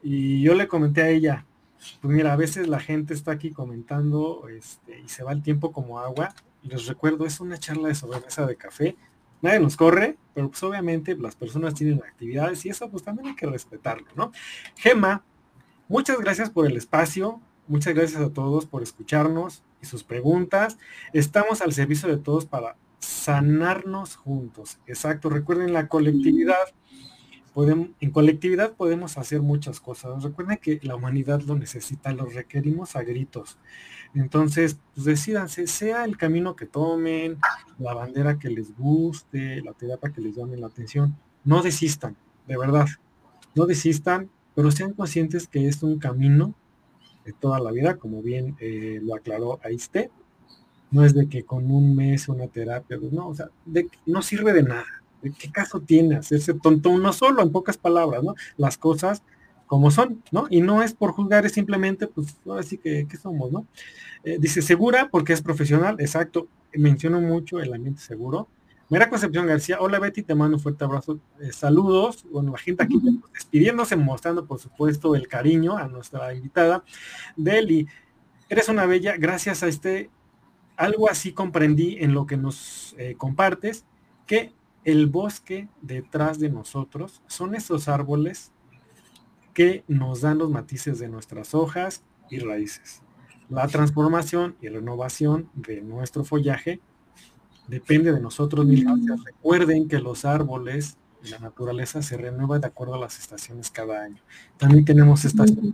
y 0.04 0.42
yo 0.42 0.56
le 0.56 0.68
comenté 0.68 1.02
a 1.02 1.10
ella, 1.10 1.46
pues 2.02 2.14
mira, 2.14 2.34
a 2.34 2.38
veces 2.38 2.68
la 2.68 2.80
gente 2.80 3.14
está 3.14 3.32
aquí 3.32 3.52
comentando, 3.52 4.48
este, 4.50 5.00
y 5.00 5.08
se 5.08 5.24
va 5.24 5.32
el 5.32 5.42
tiempo 5.42 5.72
como 5.72 6.00
agua, 6.00 6.34
les 6.64 6.86
recuerdo, 6.88 7.26
es 7.26 7.40
una 7.40 7.58
charla 7.58 7.88
de 7.88 7.96
sobremesa 7.96 8.46
de 8.46 8.58
café, 8.58 8.96
nadie 9.42 9.60
nos 9.60 9.78
corre, 9.78 10.18
pero 10.34 10.50
pues 10.50 10.62
obviamente 10.64 11.16
las 11.16 11.36
personas 11.36 11.74
tienen 11.74 12.02
actividades 12.04 12.66
y 12.66 12.70
eso 12.70 12.90
pues 12.90 13.04
también 13.04 13.30
hay 13.30 13.36
que 13.36 13.46
respetarlo, 13.46 14.08
¿no? 14.16 14.32
Gema, 14.76 15.24
muchas 15.88 16.20
gracias 16.20 16.50
por 16.50 16.68
el 16.68 16.76
espacio, 16.76 17.40
muchas 17.68 17.94
gracias 17.94 18.22
a 18.22 18.34
todos 18.34 18.66
por 18.66 18.84
escucharnos, 18.84 19.64
y 19.82 19.86
sus 19.86 20.04
preguntas. 20.04 20.78
Estamos 21.14 21.62
al 21.62 21.74
servicio 21.74 22.10
de 22.10 22.18
todos 22.18 22.46
para 22.46 22.76
sanarnos 23.00 24.16
juntos. 24.16 24.80
Exacto, 24.88 25.30
recuerden 25.30 25.74
la 25.74 25.88
colectividad. 25.88 26.74
Podemos, 27.54 27.90
en 28.00 28.12
colectividad 28.12 28.74
podemos 28.74 29.18
hacer 29.18 29.42
muchas 29.42 29.80
cosas. 29.80 30.24
Recuerden 30.24 30.58
que 30.58 30.80
la 30.84 30.96
humanidad 30.96 31.42
lo 31.42 31.56
necesita, 31.56 32.14
lo 32.14 32.26
requerimos 32.26 32.96
a 32.96 33.04
gritos. 33.04 33.58
Entonces, 34.14 34.80
pues 34.94 35.06
decidanse, 35.06 35.68
sea 35.68 36.06
el 36.06 36.18
camino 36.18 36.56
que 36.56 36.66
tomen, 36.66 37.38
la 37.78 37.94
bandera 37.94 38.40
que 38.40 38.50
les 38.50 38.76
guste, 38.76 39.62
la 39.62 39.74
terapia 39.74 40.12
que 40.12 40.22
les 40.22 40.36
llame 40.36 40.58
la 40.58 40.68
atención. 40.68 41.18
No 41.44 41.62
desistan, 41.62 42.16
de 42.48 42.58
verdad. 42.58 42.88
No 43.56 43.66
desistan, 43.66 44.30
pero 44.56 44.72
sean 44.72 44.94
conscientes 44.94 45.48
que 45.48 45.68
es 45.68 45.84
un 45.84 46.00
camino 46.00 46.56
toda 47.40 47.60
la 47.60 47.72
vida, 47.72 47.98
como 47.98 48.22
bien 48.22 48.56
eh, 48.60 49.00
lo 49.02 49.16
aclaró 49.16 49.60
Aiste. 49.64 50.10
No 50.92 51.06
es 51.06 51.14
de 51.14 51.30
que 51.30 51.44
con 51.44 51.70
un 51.72 51.96
mes 51.96 52.28
una 52.30 52.48
terapia, 52.48 52.98
pues, 53.00 53.12
no, 53.12 53.28
o 53.28 53.36
sea, 53.36 53.50
de, 53.66 53.88
no 54.06 54.22
sirve 54.22 54.54
de 54.54 54.64
nada. 54.64 54.86
¿De 55.22 55.32
qué 55.32 55.52
caso 55.52 55.82
tiene 55.82 56.16
hacerse 56.16 56.54
tonto 56.54 56.90
uno 56.90 57.14
solo, 57.14 57.44
en 57.44 57.52
pocas 57.52 57.78
palabras, 57.78 58.24
¿no? 58.24 58.36
Las 58.58 58.78
cosas 58.78 59.22
como 59.68 59.92
son, 59.92 60.24
¿no? 60.32 60.48
Y 60.50 60.62
no 60.62 60.82
es 60.82 60.94
por 60.94 61.12
juzgar, 61.12 61.46
es 61.46 61.52
simplemente, 61.52 62.08
pues, 62.08 62.36
así 62.58 62.78
que, 62.80 63.06
¿qué 63.08 63.18
somos, 63.18 63.52
no? 63.52 63.68
Eh, 64.24 64.38
dice, 64.40 64.62
segura 64.64 65.10
porque 65.12 65.34
es 65.34 65.42
profesional, 65.42 65.98
exacto. 66.00 66.48
Menciono 66.74 67.22
mucho 67.22 67.60
el 67.60 67.74
ambiente 67.74 68.02
seguro. 68.02 68.48
Mira 68.92 69.08
Concepción 69.08 69.46
García, 69.46 69.78
hola 69.80 70.00
Betty, 70.00 70.24
te 70.24 70.34
mando 70.34 70.58
un 70.58 70.64
fuerte 70.64 70.84
abrazo. 70.84 71.20
Eh, 71.40 71.52
saludos. 71.52 72.26
Bueno, 72.32 72.52
la 72.54 72.58
gente 72.58 72.82
aquí 72.82 73.00
despidiéndose, 73.32 73.96
mostrando 73.96 74.48
por 74.48 74.58
supuesto 74.60 75.16
el 75.16 75.28
cariño 75.28 75.78
a 75.78 75.88
nuestra 75.88 76.34
invitada. 76.34 76.84
Deli, 77.38 77.88
eres 78.50 78.68
una 78.68 78.88
bella, 78.88 79.16
gracias 79.16 79.62
a 79.62 79.68
este, 79.68 80.10
algo 80.76 81.08
así 81.08 81.34
comprendí 81.34 81.98
en 82.00 82.16
lo 82.16 82.26
que 82.26 82.36
nos 82.36 82.96
eh, 82.98 83.14
compartes, 83.16 83.86
que 84.26 84.56
el 84.84 85.06
bosque 85.06 85.70
detrás 85.84 86.40
de 86.40 86.50
nosotros 86.50 87.22
son 87.28 87.54
esos 87.54 87.88
árboles 87.88 88.52
que 89.54 89.84
nos 89.88 90.22
dan 90.22 90.40
los 90.40 90.50
matices 90.50 90.98
de 90.98 91.10
nuestras 91.10 91.54
hojas 91.54 92.04
y 92.32 92.40
raíces. 92.40 93.04
La 93.50 93.68
transformación 93.68 94.56
y 94.62 94.70
renovación 94.70 95.48
de 95.54 95.82
nuestro 95.82 96.24
follaje 96.24 96.82
depende 97.70 98.12
de 98.12 98.20
nosotros 98.20 98.66
mismos. 98.66 99.00
Mm. 99.00 99.24
Recuerden 99.26 99.88
que 99.88 100.00
los 100.00 100.26
árboles 100.26 100.98
y 101.24 101.30
la 101.30 101.40
naturaleza 101.40 102.02
se 102.02 102.18
renueva 102.18 102.60
de 102.60 102.68
acuerdo 102.68 102.96
a 102.96 103.00
las 103.00 103.20
estaciones 103.20 103.70
cada 103.70 104.04
año. 104.04 104.22
También 104.58 104.86
tenemos 104.86 105.26
estaciones. 105.26 105.74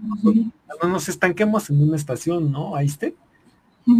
No 0.81 0.89
nos 0.89 1.07
estanquemos 1.07 1.69
en 1.69 1.83
una 1.83 1.95
estación, 1.95 2.51
¿no? 2.51 2.75
Ahí 2.75 2.87
esté. 2.87 3.15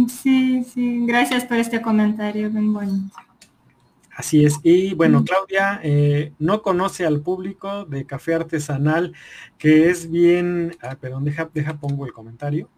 Sí, 0.08 0.64
sí, 0.64 1.06
gracias 1.06 1.44
por 1.44 1.58
este 1.58 1.80
comentario, 1.80 2.50
bien 2.50 2.72
bonito. 2.72 3.16
Así 4.16 4.44
es. 4.44 4.58
Y 4.62 4.94
bueno, 4.94 5.24
Claudia 5.24 5.78
eh, 5.82 6.32
no 6.38 6.62
conoce 6.62 7.04
al 7.04 7.20
público 7.20 7.84
de 7.84 8.06
café 8.06 8.34
artesanal, 8.34 9.12
que 9.58 9.90
es 9.90 10.10
bien, 10.10 10.74
ah, 10.80 10.96
perdón, 10.98 11.24
deja, 11.24 11.50
deja 11.52 11.78
pongo 11.78 12.06
el 12.06 12.12
comentario, 12.12 12.70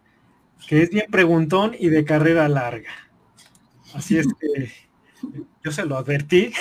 que 0.66 0.82
es 0.82 0.90
bien 0.90 1.06
preguntón 1.10 1.76
y 1.78 1.88
de 1.88 2.04
carrera 2.04 2.48
larga. 2.48 2.90
Así 3.94 4.18
es 4.18 4.26
que 4.26 4.87
yo 5.64 5.72
se 5.72 5.84
lo 5.84 5.96
advertí. 5.96 6.52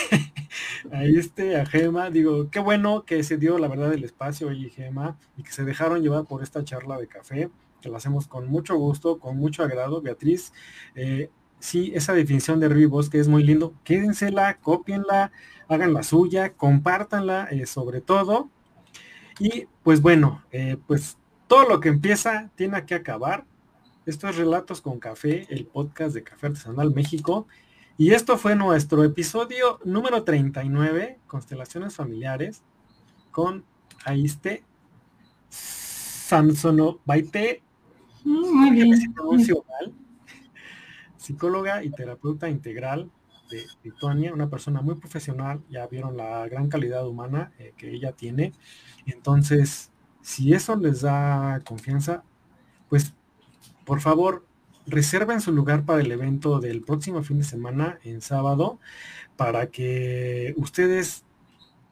Ahí 0.92 1.18
este 1.18 1.60
a 1.60 1.66
Gema, 1.66 2.10
digo, 2.10 2.50
qué 2.50 2.60
bueno 2.60 3.04
que 3.04 3.24
se 3.24 3.38
dio 3.38 3.58
la 3.58 3.68
verdad 3.68 3.94
el 3.94 4.04
espacio 4.04 4.52
y 4.52 4.70
Gema 4.70 5.18
y 5.36 5.44
que 5.44 5.52
se 5.52 5.64
dejaron 5.66 6.02
llevar 6.02 6.26
por 6.26 6.44
esta 6.44 6.64
charla 6.64 6.98
de 6.98 7.08
café, 7.08 7.50
que 7.82 7.90
lo 7.90 7.98
hacemos 7.98 8.28
con 8.28 8.48
mucho 8.48 8.76
gusto, 8.76 9.20
con 9.20 9.38
mucho 9.38 9.64
agrado, 9.64 10.02
Beatriz. 10.02 10.54
Eh, 10.96 11.30
sí, 11.60 11.92
esa 11.96 12.14
definición 12.14 12.60
de 12.60 12.70
Río 12.70 12.92
que 13.10 13.20
es 13.20 13.28
muy 13.28 13.44
lindo, 13.44 13.74
quédensela, 13.84 14.58
copienla, 14.58 15.32
hagan 15.68 15.94
la 15.94 16.04
suya, 16.04 16.54
compártanla 16.54 17.48
eh, 17.52 17.66
sobre 17.66 18.02
todo. 18.02 18.50
Y 19.40 19.68
pues 19.84 20.02
bueno, 20.02 20.44
eh, 20.52 20.78
pues 20.88 21.18
todo 21.48 21.68
lo 21.68 21.80
que 21.80 21.90
empieza 21.90 22.50
tiene 22.56 22.86
que 22.86 22.96
acabar. 22.96 23.46
Estos 24.06 24.38
Relatos 24.38 24.80
con 24.82 25.00
Café, 25.00 25.46
el 25.50 25.66
podcast 25.66 26.16
de 26.16 26.24
Café 26.24 26.48
Artesanal 26.48 26.94
México. 26.94 27.46
Y 28.00 28.12
esto 28.12 28.38
fue 28.38 28.56
nuestro 28.56 29.04
episodio 29.04 29.80
número 29.84 30.24
39, 30.24 31.20
Constelaciones 31.26 31.96
Familiares, 31.96 32.62
con 33.32 33.66
Aiste 34.06 34.64
Samsono 35.50 37.00
Baite, 37.06 37.64
Muy 38.24 38.70
bien. 38.70 38.94
psicóloga 41.18 41.84
y 41.84 41.90
terapeuta 41.90 42.48
integral 42.50 43.10
de 43.50 43.66
Lituania, 43.84 44.32
una 44.32 44.48
persona 44.48 44.82
muy 44.82 44.94
profesional, 44.96 45.64
ya 45.68 45.88
vieron 45.88 46.18
la 46.18 46.48
gran 46.48 46.70
calidad 46.70 47.08
humana 47.08 47.52
eh, 47.58 47.74
que 47.78 47.92
ella 47.92 48.12
tiene. 48.12 48.54
Entonces, 49.08 49.92
si 50.22 50.54
eso 50.54 50.76
les 50.76 51.02
da 51.02 51.62
confianza, 51.66 52.24
pues 52.90 53.16
por 53.86 54.02
favor, 54.02 54.47
reserven 54.88 55.42
su 55.42 55.52
lugar 55.52 55.86
para 55.86 56.02
el 56.02 56.12
evento 56.12 56.60
del 56.60 56.82
próximo 56.82 57.24
fin 57.24 57.40
de 57.40 57.44
semana, 57.44 58.00
en 58.04 58.22
sábado, 58.22 58.80
para 59.36 59.68
que 59.68 60.54
ustedes 60.58 61.24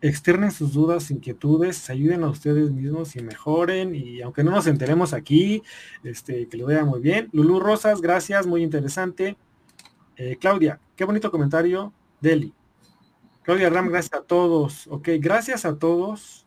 externen 0.01 0.51
sus 0.51 0.73
dudas, 0.73 1.09
inquietudes, 1.11 1.77
se 1.77 1.91
ayuden 1.91 2.23
a 2.23 2.29
ustedes 2.29 2.71
mismos 2.71 3.15
y 3.15 3.21
mejoren. 3.21 3.95
Y 3.95 4.21
aunque 4.21 4.43
no 4.43 4.51
nos 4.51 4.67
enteremos 4.67 5.13
aquí, 5.13 5.63
este, 6.03 6.47
que 6.47 6.57
lo 6.57 6.67
vea 6.67 6.85
muy 6.85 6.99
bien. 6.99 7.29
Lulú 7.31 7.59
Rosas, 7.59 8.01
gracias, 8.01 8.45
muy 8.45 8.63
interesante. 8.63 9.37
Eh, 10.17 10.37
Claudia, 10.39 10.79
qué 10.95 11.05
bonito 11.05 11.31
comentario. 11.31 11.93
Deli. 12.21 12.53
Claudia 13.43 13.69
Ram, 13.69 13.89
gracias 13.89 14.19
a 14.19 14.23
todos. 14.23 14.87
Ok, 14.87 15.09
gracias 15.19 15.65
a 15.65 15.77
todos 15.77 16.45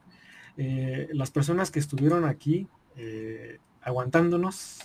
eh, 0.56 1.08
las 1.12 1.30
personas 1.30 1.70
que 1.70 1.78
estuvieron 1.78 2.24
aquí 2.24 2.66
eh, 2.96 3.58
aguantándonos 3.82 4.78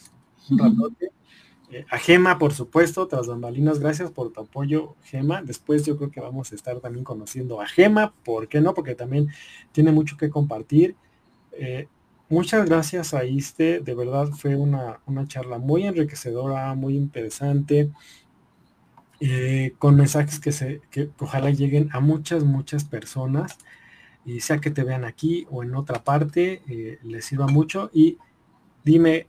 un 0.50 0.58
ratote. 0.60 1.12
Eh, 1.74 1.86
a 1.90 1.98
Gema, 1.98 2.38
por 2.38 2.54
supuesto, 2.54 3.08
tras 3.08 3.26
bambalinas, 3.26 3.80
gracias 3.80 4.12
por 4.12 4.32
tu 4.32 4.42
apoyo, 4.42 4.96
Gema. 5.06 5.42
Después 5.42 5.84
yo 5.84 5.98
creo 5.98 6.12
que 6.12 6.22
vamos 6.22 6.52
a 6.52 6.56
estar 6.56 6.80
también 6.80 7.04
conociendo 7.04 7.60
a 7.62 7.66
Gema, 7.66 8.14
¿por 8.24 8.48
qué 8.48 8.62
no? 8.62 8.76
Porque 8.76 8.94
también 8.94 9.30
tiene 9.72 9.92
mucho 9.92 10.16
que 10.16 10.30
compartir. 10.30 10.96
Eh, 11.52 11.88
muchas 12.30 12.68
gracias 12.70 13.16
a 13.16 13.26
Iste, 13.26 13.80
de 13.80 13.96
verdad 13.96 14.28
fue 14.28 14.56
una, 14.56 15.00
charla 15.28 15.58
muy 15.58 15.88
enriquecedora, 15.88 16.76
muy 16.76 16.96
interesante, 16.96 17.90
eh, 19.20 19.74
con 19.80 19.96
mensajes 19.96 20.40
que, 20.40 20.52
se, 20.52 20.82
que 20.92 21.10
ojalá 21.20 21.50
lleguen 21.50 21.90
a 21.92 22.00
muchas, 22.02 22.44
muchas 22.44 22.84
personas, 22.84 23.58
y 24.26 24.42
sea 24.42 24.60
que 24.60 24.70
te 24.70 24.84
vean 24.84 25.06
aquí 25.06 25.48
o 25.50 25.64
en 25.64 25.74
otra 25.74 26.04
parte, 26.04 26.62
les 27.02 27.26
sirva 27.26 27.48
mucho. 27.48 27.90
Y 27.94 28.20
dime, 28.84 29.28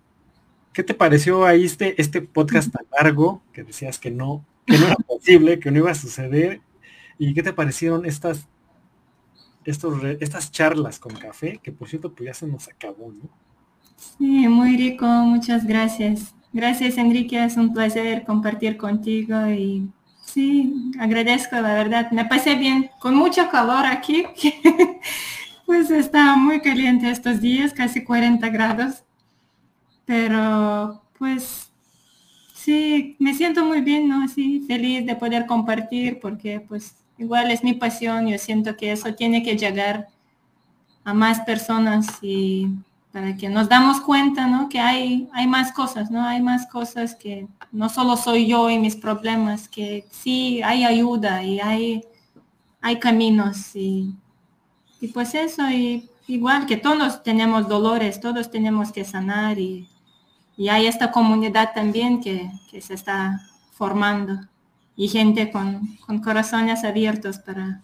¿Qué 0.74 0.82
te 0.82 0.92
pareció 0.92 1.46
ahí 1.46 1.64
este, 1.64 2.00
este 2.02 2.20
podcast 2.20 2.72
tan 2.72 2.84
largo 3.00 3.40
que 3.52 3.62
decías 3.62 4.00
que 4.00 4.10
no, 4.10 4.44
que 4.66 4.76
no 4.76 4.86
era 4.86 4.96
posible, 5.06 5.60
que 5.60 5.70
no 5.70 5.78
iba 5.78 5.92
a 5.92 5.94
suceder? 5.94 6.60
¿Y 7.16 7.32
qué 7.32 7.44
te 7.44 7.52
parecieron 7.52 8.04
estas, 8.04 8.48
estos, 9.64 10.02
estas 10.18 10.50
charlas 10.50 10.98
con 10.98 11.14
café? 11.14 11.60
Que 11.62 11.70
por 11.70 11.88
cierto, 11.88 12.12
pues 12.12 12.26
ya 12.26 12.34
se 12.34 12.48
nos 12.48 12.66
acabó, 12.66 13.12
¿no? 13.12 13.30
Sí, 13.96 14.48
muy 14.48 14.76
rico, 14.76 15.06
muchas 15.06 15.64
gracias. 15.64 16.34
Gracias 16.52 16.98
Enrique, 16.98 17.42
es 17.44 17.56
un 17.56 17.72
placer 17.72 18.24
compartir 18.24 18.76
contigo 18.76 19.48
y 19.48 19.88
sí, 20.24 20.92
agradezco, 20.98 21.54
la 21.54 21.74
verdad. 21.74 22.10
Me 22.10 22.24
pasé 22.24 22.56
bien, 22.56 22.90
con 22.98 23.14
mucho 23.14 23.48
calor 23.48 23.86
aquí, 23.86 24.24
pues 25.66 25.90
está 25.92 26.34
muy 26.34 26.60
caliente 26.60 27.08
estos 27.10 27.40
días, 27.40 27.72
casi 27.72 28.02
40 28.02 28.48
grados. 28.48 29.04
Pero 30.04 31.02
pues 31.18 31.70
sí, 32.54 33.16
me 33.18 33.34
siento 33.34 33.64
muy 33.64 33.80
bien, 33.80 34.08
¿no? 34.08 34.26
Sí, 34.28 34.64
feliz 34.66 35.06
de 35.06 35.16
poder 35.16 35.46
compartir 35.46 36.18
porque 36.20 36.60
pues 36.60 36.96
igual 37.18 37.50
es 37.50 37.62
mi 37.62 37.74
pasión, 37.74 38.26
yo 38.26 38.38
siento 38.38 38.76
que 38.76 38.92
eso 38.92 39.14
tiene 39.14 39.42
que 39.42 39.56
llegar 39.56 40.08
a 41.04 41.14
más 41.14 41.40
personas 41.40 42.06
y 42.22 42.68
para 43.12 43.36
que 43.36 43.48
nos 43.48 43.68
damos 43.68 44.00
cuenta, 44.00 44.48
¿no? 44.48 44.68
Que 44.68 44.80
hay, 44.80 45.28
hay 45.32 45.46
más 45.46 45.70
cosas, 45.72 46.10
¿no? 46.10 46.26
Hay 46.26 46.42
más 46.42 46.66
cosas 46.66 47.14
que 47.14 47.46
no 47.70 47.88
solo 47.88 48.16
soy 48.16 48.48
yo 48.48 48.68
y 48.70 48.78
mis 48.78 48.96
problemas, 48.96 49.68
que 49.68 50.04
sí 50.10 50.60
hay 50.62 50.84
ayuda 50.84 51.44
y 51.44 51.60
hay, 51.60 52.04
hay 52.80 52.98
caminos 52.98 53.76
y, 53.76 54.12
y 55.00 55.08
pues 55.08 55.34
eso, 55.34 55.70
y 55.70 56.10
igual 56.26 56.66
que 56.66 56.76
todos 56.76 57.22
tenemos 57.22 57.68
dolores, 57.68 58.20
todos 58.20 58.50
tenemos 58.50 58.90
que 58.90 59.04
sanar 59.04 59.60
y 59.60 59.86
y 60.56 60.68
hay 60.68 60.86
esta 60.86 61.10
comunidad 61.10 61.72
también 61.74 62.20
que, 62.20 62.50
se 62.80 62.94
está 62.94 63.40
formando 63.72 64.40
y 64.96 65.08
gente 65.08 65.50
con, 65.50 65.96
corazones 66.22 66.84
abiertos 66.84 67.38
para, 67.38 67.82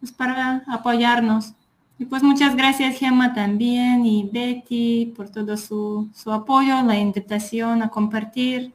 pues 0.00 0.12
para 0.12 0.62
apoyarnos. 0.66 1.54
Y 1.98 2.06
pues 2.06 2.22
muchas 2.22 2.56
gracias 2.56 2.98
Gemma 2.98 3.34
también 3.34 4.04
y 4.04 4.24
Betty 4.24 5.12
por 5.16 5.28
todo 5.28 5.56
su, 5.56 6.08
su 6.14 6.32
apoyo, 6.32 6.82
la 6.82 6.98
invitación 6.98 7.82
a 7.82 7.88
compartir. 7.88 8.74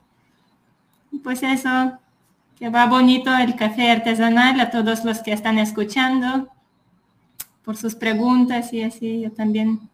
Y 1.12 1.18
pues 1.20 1.44
eso, 1.44 1.94
que 2.58 2.70
va 2.70 2.86
bonito 2.86 3.36
el 3.36 3.56
café 3.56 3.92
artesanal 3.92 4.60
a 4.60 4.70
todos 4.70 5.04
los 5.04 5.20
que 5.20 5.34
están 5.34 5.58
escuchando, 5.58 6.50
por 7.64 7.78
sus 7.78 7.96
preguntas 7.96 8.74
y 8.74 8.82
así 8.82 9.22
yo 9.22 9.32
también 9.32 9.90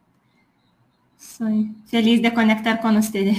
soy 1.26 1.76
feliz 1.88 2.22
de 2.22 2.34
conectar 2.34 2.80
con 2.82 2.98
ustedes. 2.98 3.38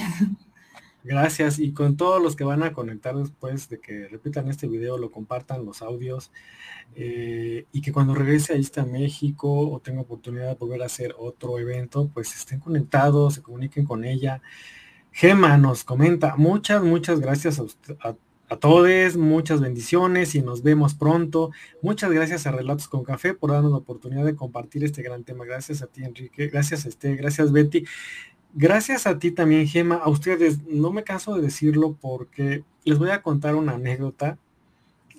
Gracias 1.04 1.60
y 1.60 1.72
con 1.72 1.96
todos 1.96 2.20
los 2.20 2.34
que 2.34 2.42
van 2.42 2.64
a 2.64 2.72
conectar 2.72 3.14
después 3.14 3.68
de 3.68 3.78
que 3.78 4.08
repitan 4.08 4.48
este 4.48 4.66
video, 4.66 4.98
lo 4.98 5.12
compartan 5.12 5.64
los 5.64 5.80
audios 5.80 6.32
eh, 6.96 7.64
y 7.70 7.80
que 7.80 7.92
cuando 7.92 8.12
regrese 8.12 8.54
a 8.54 8.56
este 8.56 8.80
a 8.80 8.84
México 8.84 9.70
o 9.70 9.78
tenga 9.78 10.00
oportunidad 10.00 10.48
de 10.48 10.54
volver 10.54 10.82
a 10.82 10.86
hacer 10.86 11.14
otro 11.16 11.60
evento, 11.60 12.10
pues 12.12 12.34
estén 12.34 12.58
conectados, 12.58 13.34
se 13.34 13.42
comuniquen 13.42 13.84
con 13.84 14.04
ella. 14.04 14.42
Gema 15.12 15.56
nos 15.56 15.84
comenta, 15.84 16.34
muchas, 16.36 16.82
muchas 16.82 17.20
gracias 17.20 17.60
a, 17.60 17.62
usted, 17.62 17.96
a 18.48 18.56
todos, 18.56 19.16
muchas 19.16 19.60
bendiciones 19.60 20.34
y 20.34 20.42
nos 20.42 20.62
vemos 20.62 20.94
pronto. 20.94 21.50
Muchas 21.82 22.12
gracias 22.12 22.46
a 22.46 22.52
Relatos 22.52 22.86
con 22.86 23.02
Café 23.02 23.34
por 23.34 23.50
darnos 23.50 23.72
la 23.72 23.78
oportunidad 23.78 24.24
de 24.24 24.36
compartir 24.36 24.84
este 24.84 25.02
gran 25.02 25.24
tema. 25.24 25.44
Gracias 25.44 25.82
a 25.82 25.86
ti, 25.86 26.04
Enrique. 26.04 26.46
Gracias 26.48 26.86
a 26.86 26.88
este, 26.88 27.16
gracias, 27.16 27.50
Betty. 27.50 27.84
Gracias 28.54 29.06
a 29.06 29.18
ti 29.18 29.32
también, 29.32 29.66
Gema. 29.66 29.96
A 29.96 30.08
ustedes, 30.08 30.64
no 30.66 30.92
me 30.92 31.02
canso 31.02 31.34
de 31.34 31.42
decirlo 31.42 31.96
porque 32.00 32.62
les 32.84 32.98
voy 32.98 33.10
a 33.10 33.22
contar 33.22 33.56
una 33.56 33.72
anécdota. 33.72 34.38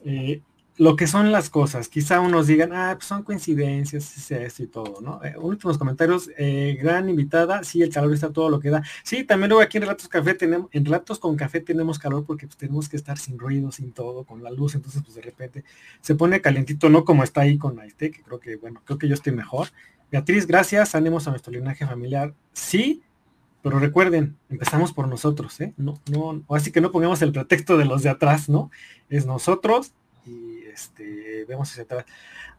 Eh, 0.05 0.41
lo 0.77 0.95
que 0.95 1.07
son 1.07 1.31
las 1.31 1.49
cosas. 1.49 1.89
Quizá 1.89 2.19
unos 2.19 2.47
digan, 2.47 2.71
ah, 2.71 2.93
pues 2.95 3.07
son 3.07 3.23
coincidencias, 3.23 4.15
es 4.15 4.31
esto 4.31 4.63
y 4.63 4.67
todo, 4.67 5.01
¿no? 5.01 5.23
Eh, 5.23 5.35
últimos 5.37 5.77
comentarios, 5.77 6.29
eh, 6.37 6.77
gran 6.79 7.09
invitada, 7.09 7.63
sí, 7.63 7.81
el 7.81 7.91
calor 7.91 8.13
está 8.13 8.31
todo 8.31 8.49
lo 8.49 8.59
que 8.59 8.69
da. 8.69 8.83
Sí, 9.03 9.23
también 9.23 9.49
luego 9.49 9.63
aquí 9.63 9.77
en 9.77 9.83
Relatos 9.83 10.07
Café 10.07 10.35
tenemos, 10.35 10.69
en 10.71 10.85
Relatos 10.85 11.17
con 11.19 11.35
Café 11.35 11.61
tenemos 11.61 11.97
calor 11.97 12.25
porque 12.25 12.45
pues, 12.45 12.57
tenemos 12.57 12.87
que 12.87 12.95
estar 12.95 13.17
sin 13.17 13.39
ruido, 13.39 13.71
sin 13.71 13.91
todo, 13.91 14.23
con 14.23 14.43
la 14.43 14.51
luz, 14.51 14.75
entonces 14.75 15.01
pues 15.03 15.15
de 15.15 15.21
repente 15.21 15.63
se 16.01 16.15
pone 16.15 16.41
calientito, 16.41 16.89
no 16.89 17.03
como 17.03 17.23
está 17.23 17.41
ahí 17.41 17.57
con 17.57 17.79
Aite, 17.79 18.11
que 18.11 18.21
creo 18.21 18.39
que, 18.39 18.55
bueno, 18.57 18.81
creo 18.85 18.99
que 18.99 19.07
yo 19.07 19.15
estoy 19.15 19.33
mejor. 19.33 19.69
Beatriz, 20.11 20.45
gracias, 20.45 20.93
ánimos 20.93 21.27
a 21.27 21.31
nuestro 21.31 21.51
linaje 21.51 21.85
familiar. 21.85 22.33
Sí, 22.53 23.01
pero 23.63 23.79
recuerden, 23.79 24.37
empezamos 24.49 24.93
por 24.93 25.07
nosotros, 25.07 25.59
¿eh? 25.59 25.73
No, 25.75 25.99
no, 26.09 26.43
así 26.55 26.71
que 26.71 26.81
no 26.81 26.91
pongamos 26.91 27.21
el 27.23 27.31
pretexto 27.31 27.77
de 27.77 27.85
los 27.85 28.03
de 28.03 28.09
atrás, 28.09 28.47
¿no? 28.47 28.69
Es 29.09 29.25
nosotros 29.25 29.91
este, 30.77 31.45
vemos 31.45 31.71
hacia 31.71 31.83
atrás. 31.83 32.05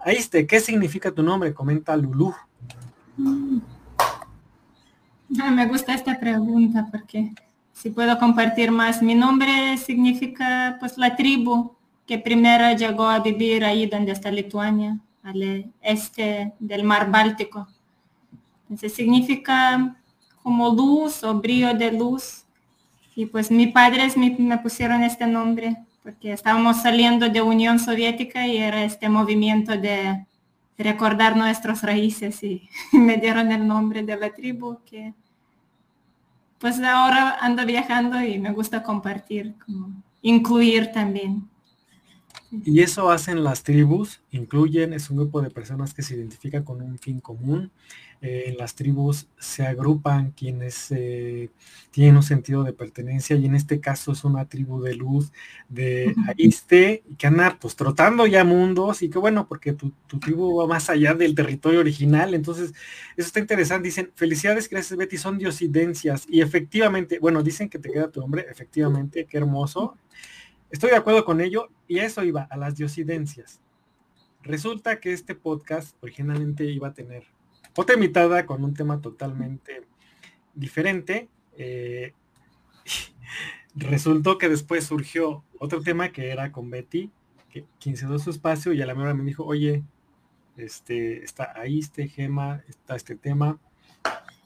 Ahí 0.01 0.17
este, 0.17 0.47
¿qué 0.47 0.59
significa 0.59 1.13
tu 1.13 1.23
nombre? 1.23 1.55
Comenta 1.55 1.97
Lulú. 1.97 2.35
Mm. 3.17 3.59
Me 5.55 5.67
gusta 5.67 5.95
esta 5.95 6.19
pregunta 6.19 6.89
porque 6.91 7.33
si 7.73 7.91
puedo 7.91 8.19
compartir 8.19 8.73
más. 8.73 9.03
Mi 9.03 9.15
nombre 9.15 9.77
significa 9.79 10.77
pues 10.81 10.99
la 10.99 11.15
tribu 11.15 11.77
que 12.07 12.19
primero 12.19 12.77
llegó 12.77 13.07
a 13.07 13.21
vivir 13.21 13.65
ahí 13.65 13.87
donde 13.87 14.13
está 14.13 14.31
Lituania, 14.31 14.99
al 15.23 15.73
este 15.81 16.55
del 16.59 16.83
mar 16.83 17.11
Báltico. 17.11 17.69
Entonces 18.63 18.95
significa 18.95 19.97
como 20.43 20.75
luz 20.75 21.23
o 21.23 21.35
brillo 21.35 21.73
de 21.75 21.93
luz. 21.93 22.45
Y 23.15 23.27
pues 23.27 23.51
mis 23.51 23.73
padres 23.73 24.17
me 24.17 24.59
pusieron 24.59 25.03
este 25.03 25.27
nombre 25.27 25.77
porque 26.09 26.33
estábamos 26.33 26.81
saliendo 26.81 27.29
de 27.29 27.43
Unión 27.43 27.79
Soviética 27.79 28.47
y 28.47 28.57
era 28.57 28.83
este 28.83 29.11
movimiento 29.11 29.77
de 29.77 30.25
recordar 30.79 31.37
nuestras 31.37 31.83
raíces 31.83 32.43
y 32.43 32.67
me 32.93 33.19
dieron 33.19 33.53
el 33.53 33.69
nombre 33.69 34.03
de 34.03 34.17
la 34.17 34.31
tribu 34.31 34.79
que 34.87 35.13
pues 36.59 36.81
ahora 36.81 37.37
ando 37.43 37.67
viajando 37.67 38.23
y 38.23 38.39
me 38.39 38.53
gusta 38.53 38.83
compartir, 38.83 39.55
como 39.63 40.03
incluir 40.23 40.93
también. 40.93 41.47
Y 42.51 42.81
eso 42.81 43.11
hacen 43.11 43.45
las 43.45 43.63
tribus, 43.63 44.23
incluyen, 44.31 44.95
es 44.95 45.11
un 45.11 45.19
grupo 45.19 45.43
de 45.43 45.51
personas 45.51 45.93
que 45.93 46.03
se 46.03 46.15
identifica 46.15 46.65
con 46.65 46.81
un 46.81 46.99
fin 46.99 47.21
común. 47.21 47.71
Eh, 48.21 48.45
en 48.47 48.57
las 48.57 48.75
tribus 48.75 49.29
se 49.39 49.65
agrupan 49.65 50.33
quienes 50.33 50.91
eh, 50.91 51.51
tienen 51.93 52.17
un 52.17 52.25
sentido 52.25 52.65
de 52.65 52.73
pertenencia 52.73 53.37
y 53.37 53.47
en 53.47 53.55
este 53.55 53.79
caso 53.79 54.11
es 54.11 54.25
una 54.25 54.47
tribu 54.49 54.83
de 54.83 54.97
luz 54.97 55.31
de 55.69 56.17
Aiste 56.37 57.05
que 57.17 57.29
anda 57.29 57.57
pues 57.61 57.77
trotando 57.77 58.27
ya 58.27 58.43
mundos 58.43 59.03
y 59.03 59.09
que 59.09 59.21
bueno, 59.21 59.47
porque 59.47 59.73
tu, 59.73 59.93
tu, 60.09 60.19
tribu 60.19 60.57
va 60.57 60.67
más 60.67 60.91
allá 60.91 61.15
del 61.15 61.37
territorio 61.37 61.79
original, 61.79 62.35
entonces 62.35 62.73
eso 63.17 63.29
está 63.29 63.39
interesante. 63.39 63.87
Dicen, 63.87 64.11
felicidades, 64.17 64.69
gracias 64.69 64.99
Betty, 64.99 65.17
son 65.17 65.39
diosidencias 65.39 66.27
y 66.29 66.41
efectivamente, 66.41 67.21
bueno, 67.21 67.45
dicen 67.45 67.69
que 67.69 67.79
te 67.79 67.93
queda 67.93 68.11
tu 68.11 68.21
nombre, 68.21 68.47
efectivamente, 68.51 69.27
qué 69.27 69.37
hermoso. 69.37 69.97
Estoy 70.71 70.91
de 70.91 70.97
acuerdo 70.97 71.25
con 71.25 71.41
ello 71.41 71.69
y 71.87 71.99
eso 71.99 72.23
iba, 72.25 72.43
a 72.43 72.57
las 72.57 72.77
diosidencias. 72.77 73.61
Resulta 74.43 75.01
que 75.01 75.13
este 75.13 75.35
podcast 75.35 75.97
originalmente 76.03 76.65
iba 76.65 76.89
a 76.89 76.95
tener 76.95 77.25
otra 77.75 77.95
invitada 77.95 78.45
con 78.45 78.63
un 78.65 78.75
tema 78.75 79.01
totalmente 79.01 79.87
diferente. 80.55 81.29
Eh, 81.57 82.13
resultó 83.75 84.37
que 84.37 84.49
después 84.49 84.85
surgió 84.85 85.43
otro 85.59 85.81
tema 85.81 86.13
que 86.13 86.31
era 86.31 86.53
con 86.53 86.71
Betty, 86.71 87.11
que, 87.51 87.65
quien 87.81 87.97
se 87.97 88.07
su 88.19 88.31
espacio 88.31 88.73
y 88.73 88.83
a 88.83 88.87
la 88.87 88.95
mejor 88.95 89.15
me 89.15 89.25
dijo, 89.25 89.45
oye, 89.45 89.83
este, 90.59 91.25
está 91.25 91.53
ahí 91.59 91.79
este 91.79 92.09
Gema, 92.09 92.63
está 92.69 92.97
este 92.97 93.15
tema, 93.15 93.59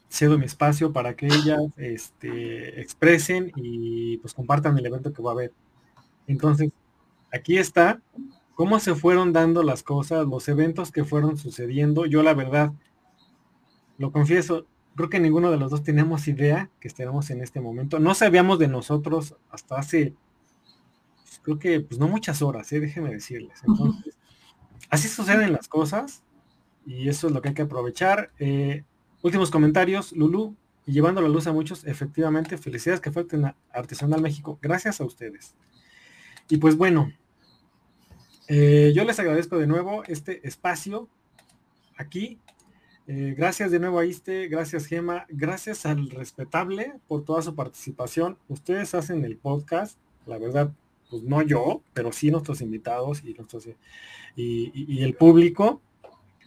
cedo 0.09 0.37
mi 0.37 0.45
espacio 0.45 0.93
para 0.93 1.15
que 1.15 1.25
ellas 1.25 1.61
este, 1.75 2.79
expresen 2.79 3.51
y 3.55 4.17
pues 4.17 4.33
compartan 4.33 4.77
el 4.77 4.85
evento 4.85 5.11
que 5.11 5.21
va 5.21 5.31
a 5.31 5.33
haber. 5.33 5.51
Entonces, 6.27 6.71
aquí 7.31 7.57
está 7.57 8.01
cómo 8.55 8.79
se 8.79 8.95
fueron 8.95 9.33
dando 9.33 9.63
las 9.63 9.83
cosas, 9.83 10.27
los 10.27 10.47
eventos 10.47 10.91
que 10.91 11.03
fueron 11.03 11.37
sucediendo. 11.37 12.05
Yo 12.05 12.23
la 12.23 12.33
verdad, 12.33 12.73
lo 13.97 14.11
confieso, 14.11 14.67
creo 14.95 15.09
que 15.09 15.19
ninguno 15.19 15.51
de 15.51 15.57
los 15.57 15.71
dos 15.71 15.83
teníamos 15.83 16.27
idea 16.27 16.69
que 16.79 16.87
estábamos 16.87 17.29
en 17.29 17.41
este 17.41 17.59
momento. 17.59 17.99
No 17.99 18.13
sabíamos 18.13 18.59
de 18.59 18.67
nosotros 18.67 19.35
hasta 19.49 19.77
hace, 19.77 20.15
pues, 21.23 21.39
creo 21.41 21.59
que, 21.59 21.79
pues 21.81 21.99
no 21.99 22.07
muchas 22.07 22.41
horas, 22.41 22.71
¿eh? 22.71 22.79
déjenme 22.79 23.11
decirles. 23.11 23.59
Entonces, 23.67 24.17
así 24.89 25.07
suceden 25.07 25.53
las 25.53 25.67
cosas 25.67 26.23
y 26.85 27.09
eso 27.09 27.27
es 27.27 27.33
lo 27.33 27.41
que 27.41 27.49
hay 27.49 27.55
que 27.55 27.63
aprovechar. 27.63 28.31
Eh, 28.39 28.83
últimos 29.21 29.49
comentarios, 29.49 30.11
Lulu, 30.11 30.55
y 30.85 30.91
llevando 30.91 31.21
la 31.21 31.29
luz 31.29 31.47
a 31.47 31.53
muchos, 31.53 31.85
efectivamente, 31.85 32.57
felicidades 32.57 32.99
que 32.99 33.11
fue 33.11 33.25
Artesanal 33.71 34.21
México. 34.21 34.59
Gracias 34.61 34.99
a 34.99 35.05
ustedes. 35.05 35.55
Y 36.53 36.57
pues 36.57 36.77
bueno, 36.77 37.11
eh, 38.47 38.93
yo 38.95 39.05
les 39.05 39.17
agradezco 39.17 39.57
de 39.57 39.65
nuevo 39.65 40.03
este 40.03 40.47
espacio 40.47 41.09
aquí. 41.97 42.37
Eh, 43.07 43.33
gracias 43.35 43.71
de 43.71 43.79
nuevo 43.79 43.97
a 43.97 44.05
Iste, 44.05 44.47
gracias 44.49 44.85
Gema, 44.85 45.25
gracias 45.29 45.87
al 45.87 46.11
respetable 46.11 46.93
por 47.07 47.25
toda 47.25 47.41
su 47.41 47.55
participación. 47.55 48.37
Ustedes 48.49 48.93
hacen 48.93 49.25
el 49.25 49.35
podcast, 49.35 49.97
la 50.27 50.37
verdad, 50.37 50.71
pues 51.09 51.23
no 51.23 51.41
yo, 51.41 51.81
pero 51.95 52.11
sí 52.11 52.29
nuestros 52.29 52.61
invitados 52.61 53.23
y, 53.25 53.33
nuestros, 53.33 53.67
y, 54.35 55.01
el 55.01 55.15
público. 55.15 55.81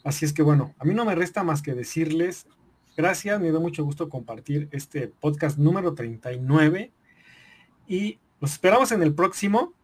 Así 0.04 0.24
es 0.24 0.32
que 0.32 0.42
bueno, 0.42 0.72
a 0.78 0.84
mí 0.84 0.94
no 0.94 1.04
me 1.04 1.16
resta 1.16 1.42
más 1.42 1.62
que 1.62 1.74
decirles 1.74 2.46
gracias, 2.96 3.40
me 3.40 3.50
da 3.50 3.58
mucho 3.58 3.82
gusto 3.82 4.08
compartir 4.08 4.68
este 4.70 5.08
podcast 5.08 5.58
número 5.58 5.94
39 5.94 6.92
y 7.88 8.20
los 8.38 8.52
esperamos 8.52 8.92
en 8.92 9.02
el 9.02 9.12
próximo 9.12 9.74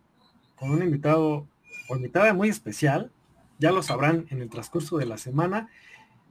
con 0.63 0.71
un 0.71 0.81
invitado 0.81 1.49
o 1.89 1.97
invitada 1.97 2.33
muy 2.33 2.49
especial. 2.49 3.11
Ya 3.59 3.73
lo 3.73 3.83
sabrán 3.83 4.27
en 4.31 4.41
el 4.43 4.49
transcurso 4.49 4.97
de 4.97 5.07
la 5.07 5.19
semana. 5.19 5.69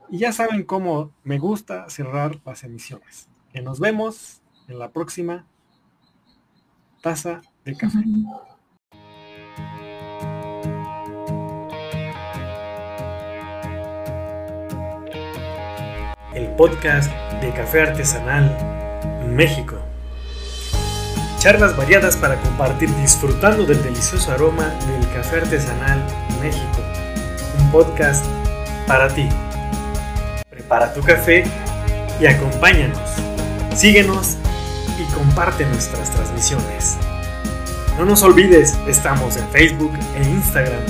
Y 0.10 0.20
ya 0.20 0.32
saben 0.32 0.64
cómo 0.64 1.12
me 1.26 1.38
gusta 1.38 1.90
cerrar 1.90 2.40
las 2.46 2.64
emisiones. 2.64 3.28
Que 3.52 3.62
nos 3.62 3.82
vemos 3.82 4.42
en 4.70 4.80
la 4.80 4.92
próxima 4.92 5.46
taza 7.02 7.42
de 7.66 7.76
café. 7.76 8.00
El 16.34 16.56
podcast 16.56 17.12
de 17.42 17.52
Café 17.52 17.82
Artesanal 17.82 19.28
México 19.28 19.81
charlas 21.42 21.76
variadas 21.76 22.16
para 22.18 22.40
compartir 22.40 22.88
disfrutando 22.98 23.66
del 23.66 23.82
delicioso 23.82 24.32
aroma 24.32 24.76
del 24.86 25.12
café 25.12 25.38
artesanal 25.38 26.00
México. 26.40 26.84
Un 27.60 27.72
podcast 27.72 28.24
para 28.86 29.08
ti. 29.08 29.28
Prepara 30.52 30.94
tu 30.94 31.02
café 31.02 31.44
y 32.20 32.28
acompáñanos. 32.28 33.00
Síguenos 33.74 34.38
y 35.00 35.14
comparte 35.16 35.66
nuestras 35.66 36.12
transmisiones. 36.12 36.98
No 37.98 38.06
nos 38.06 38.22
olvides, 38.22 38.78
estamos 38.88 39.36
en 39.38 39.50
Facebook 39.50 39.94
e 40.16 40.22
Instagram. 40.22 40.84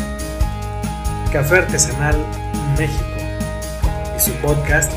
Café 1.32 1.60
Artesanal 1.60 2.18
México 2.78 3.06
y 4.18 4.20
su 4.20 4.34
podcast 4.42 4.92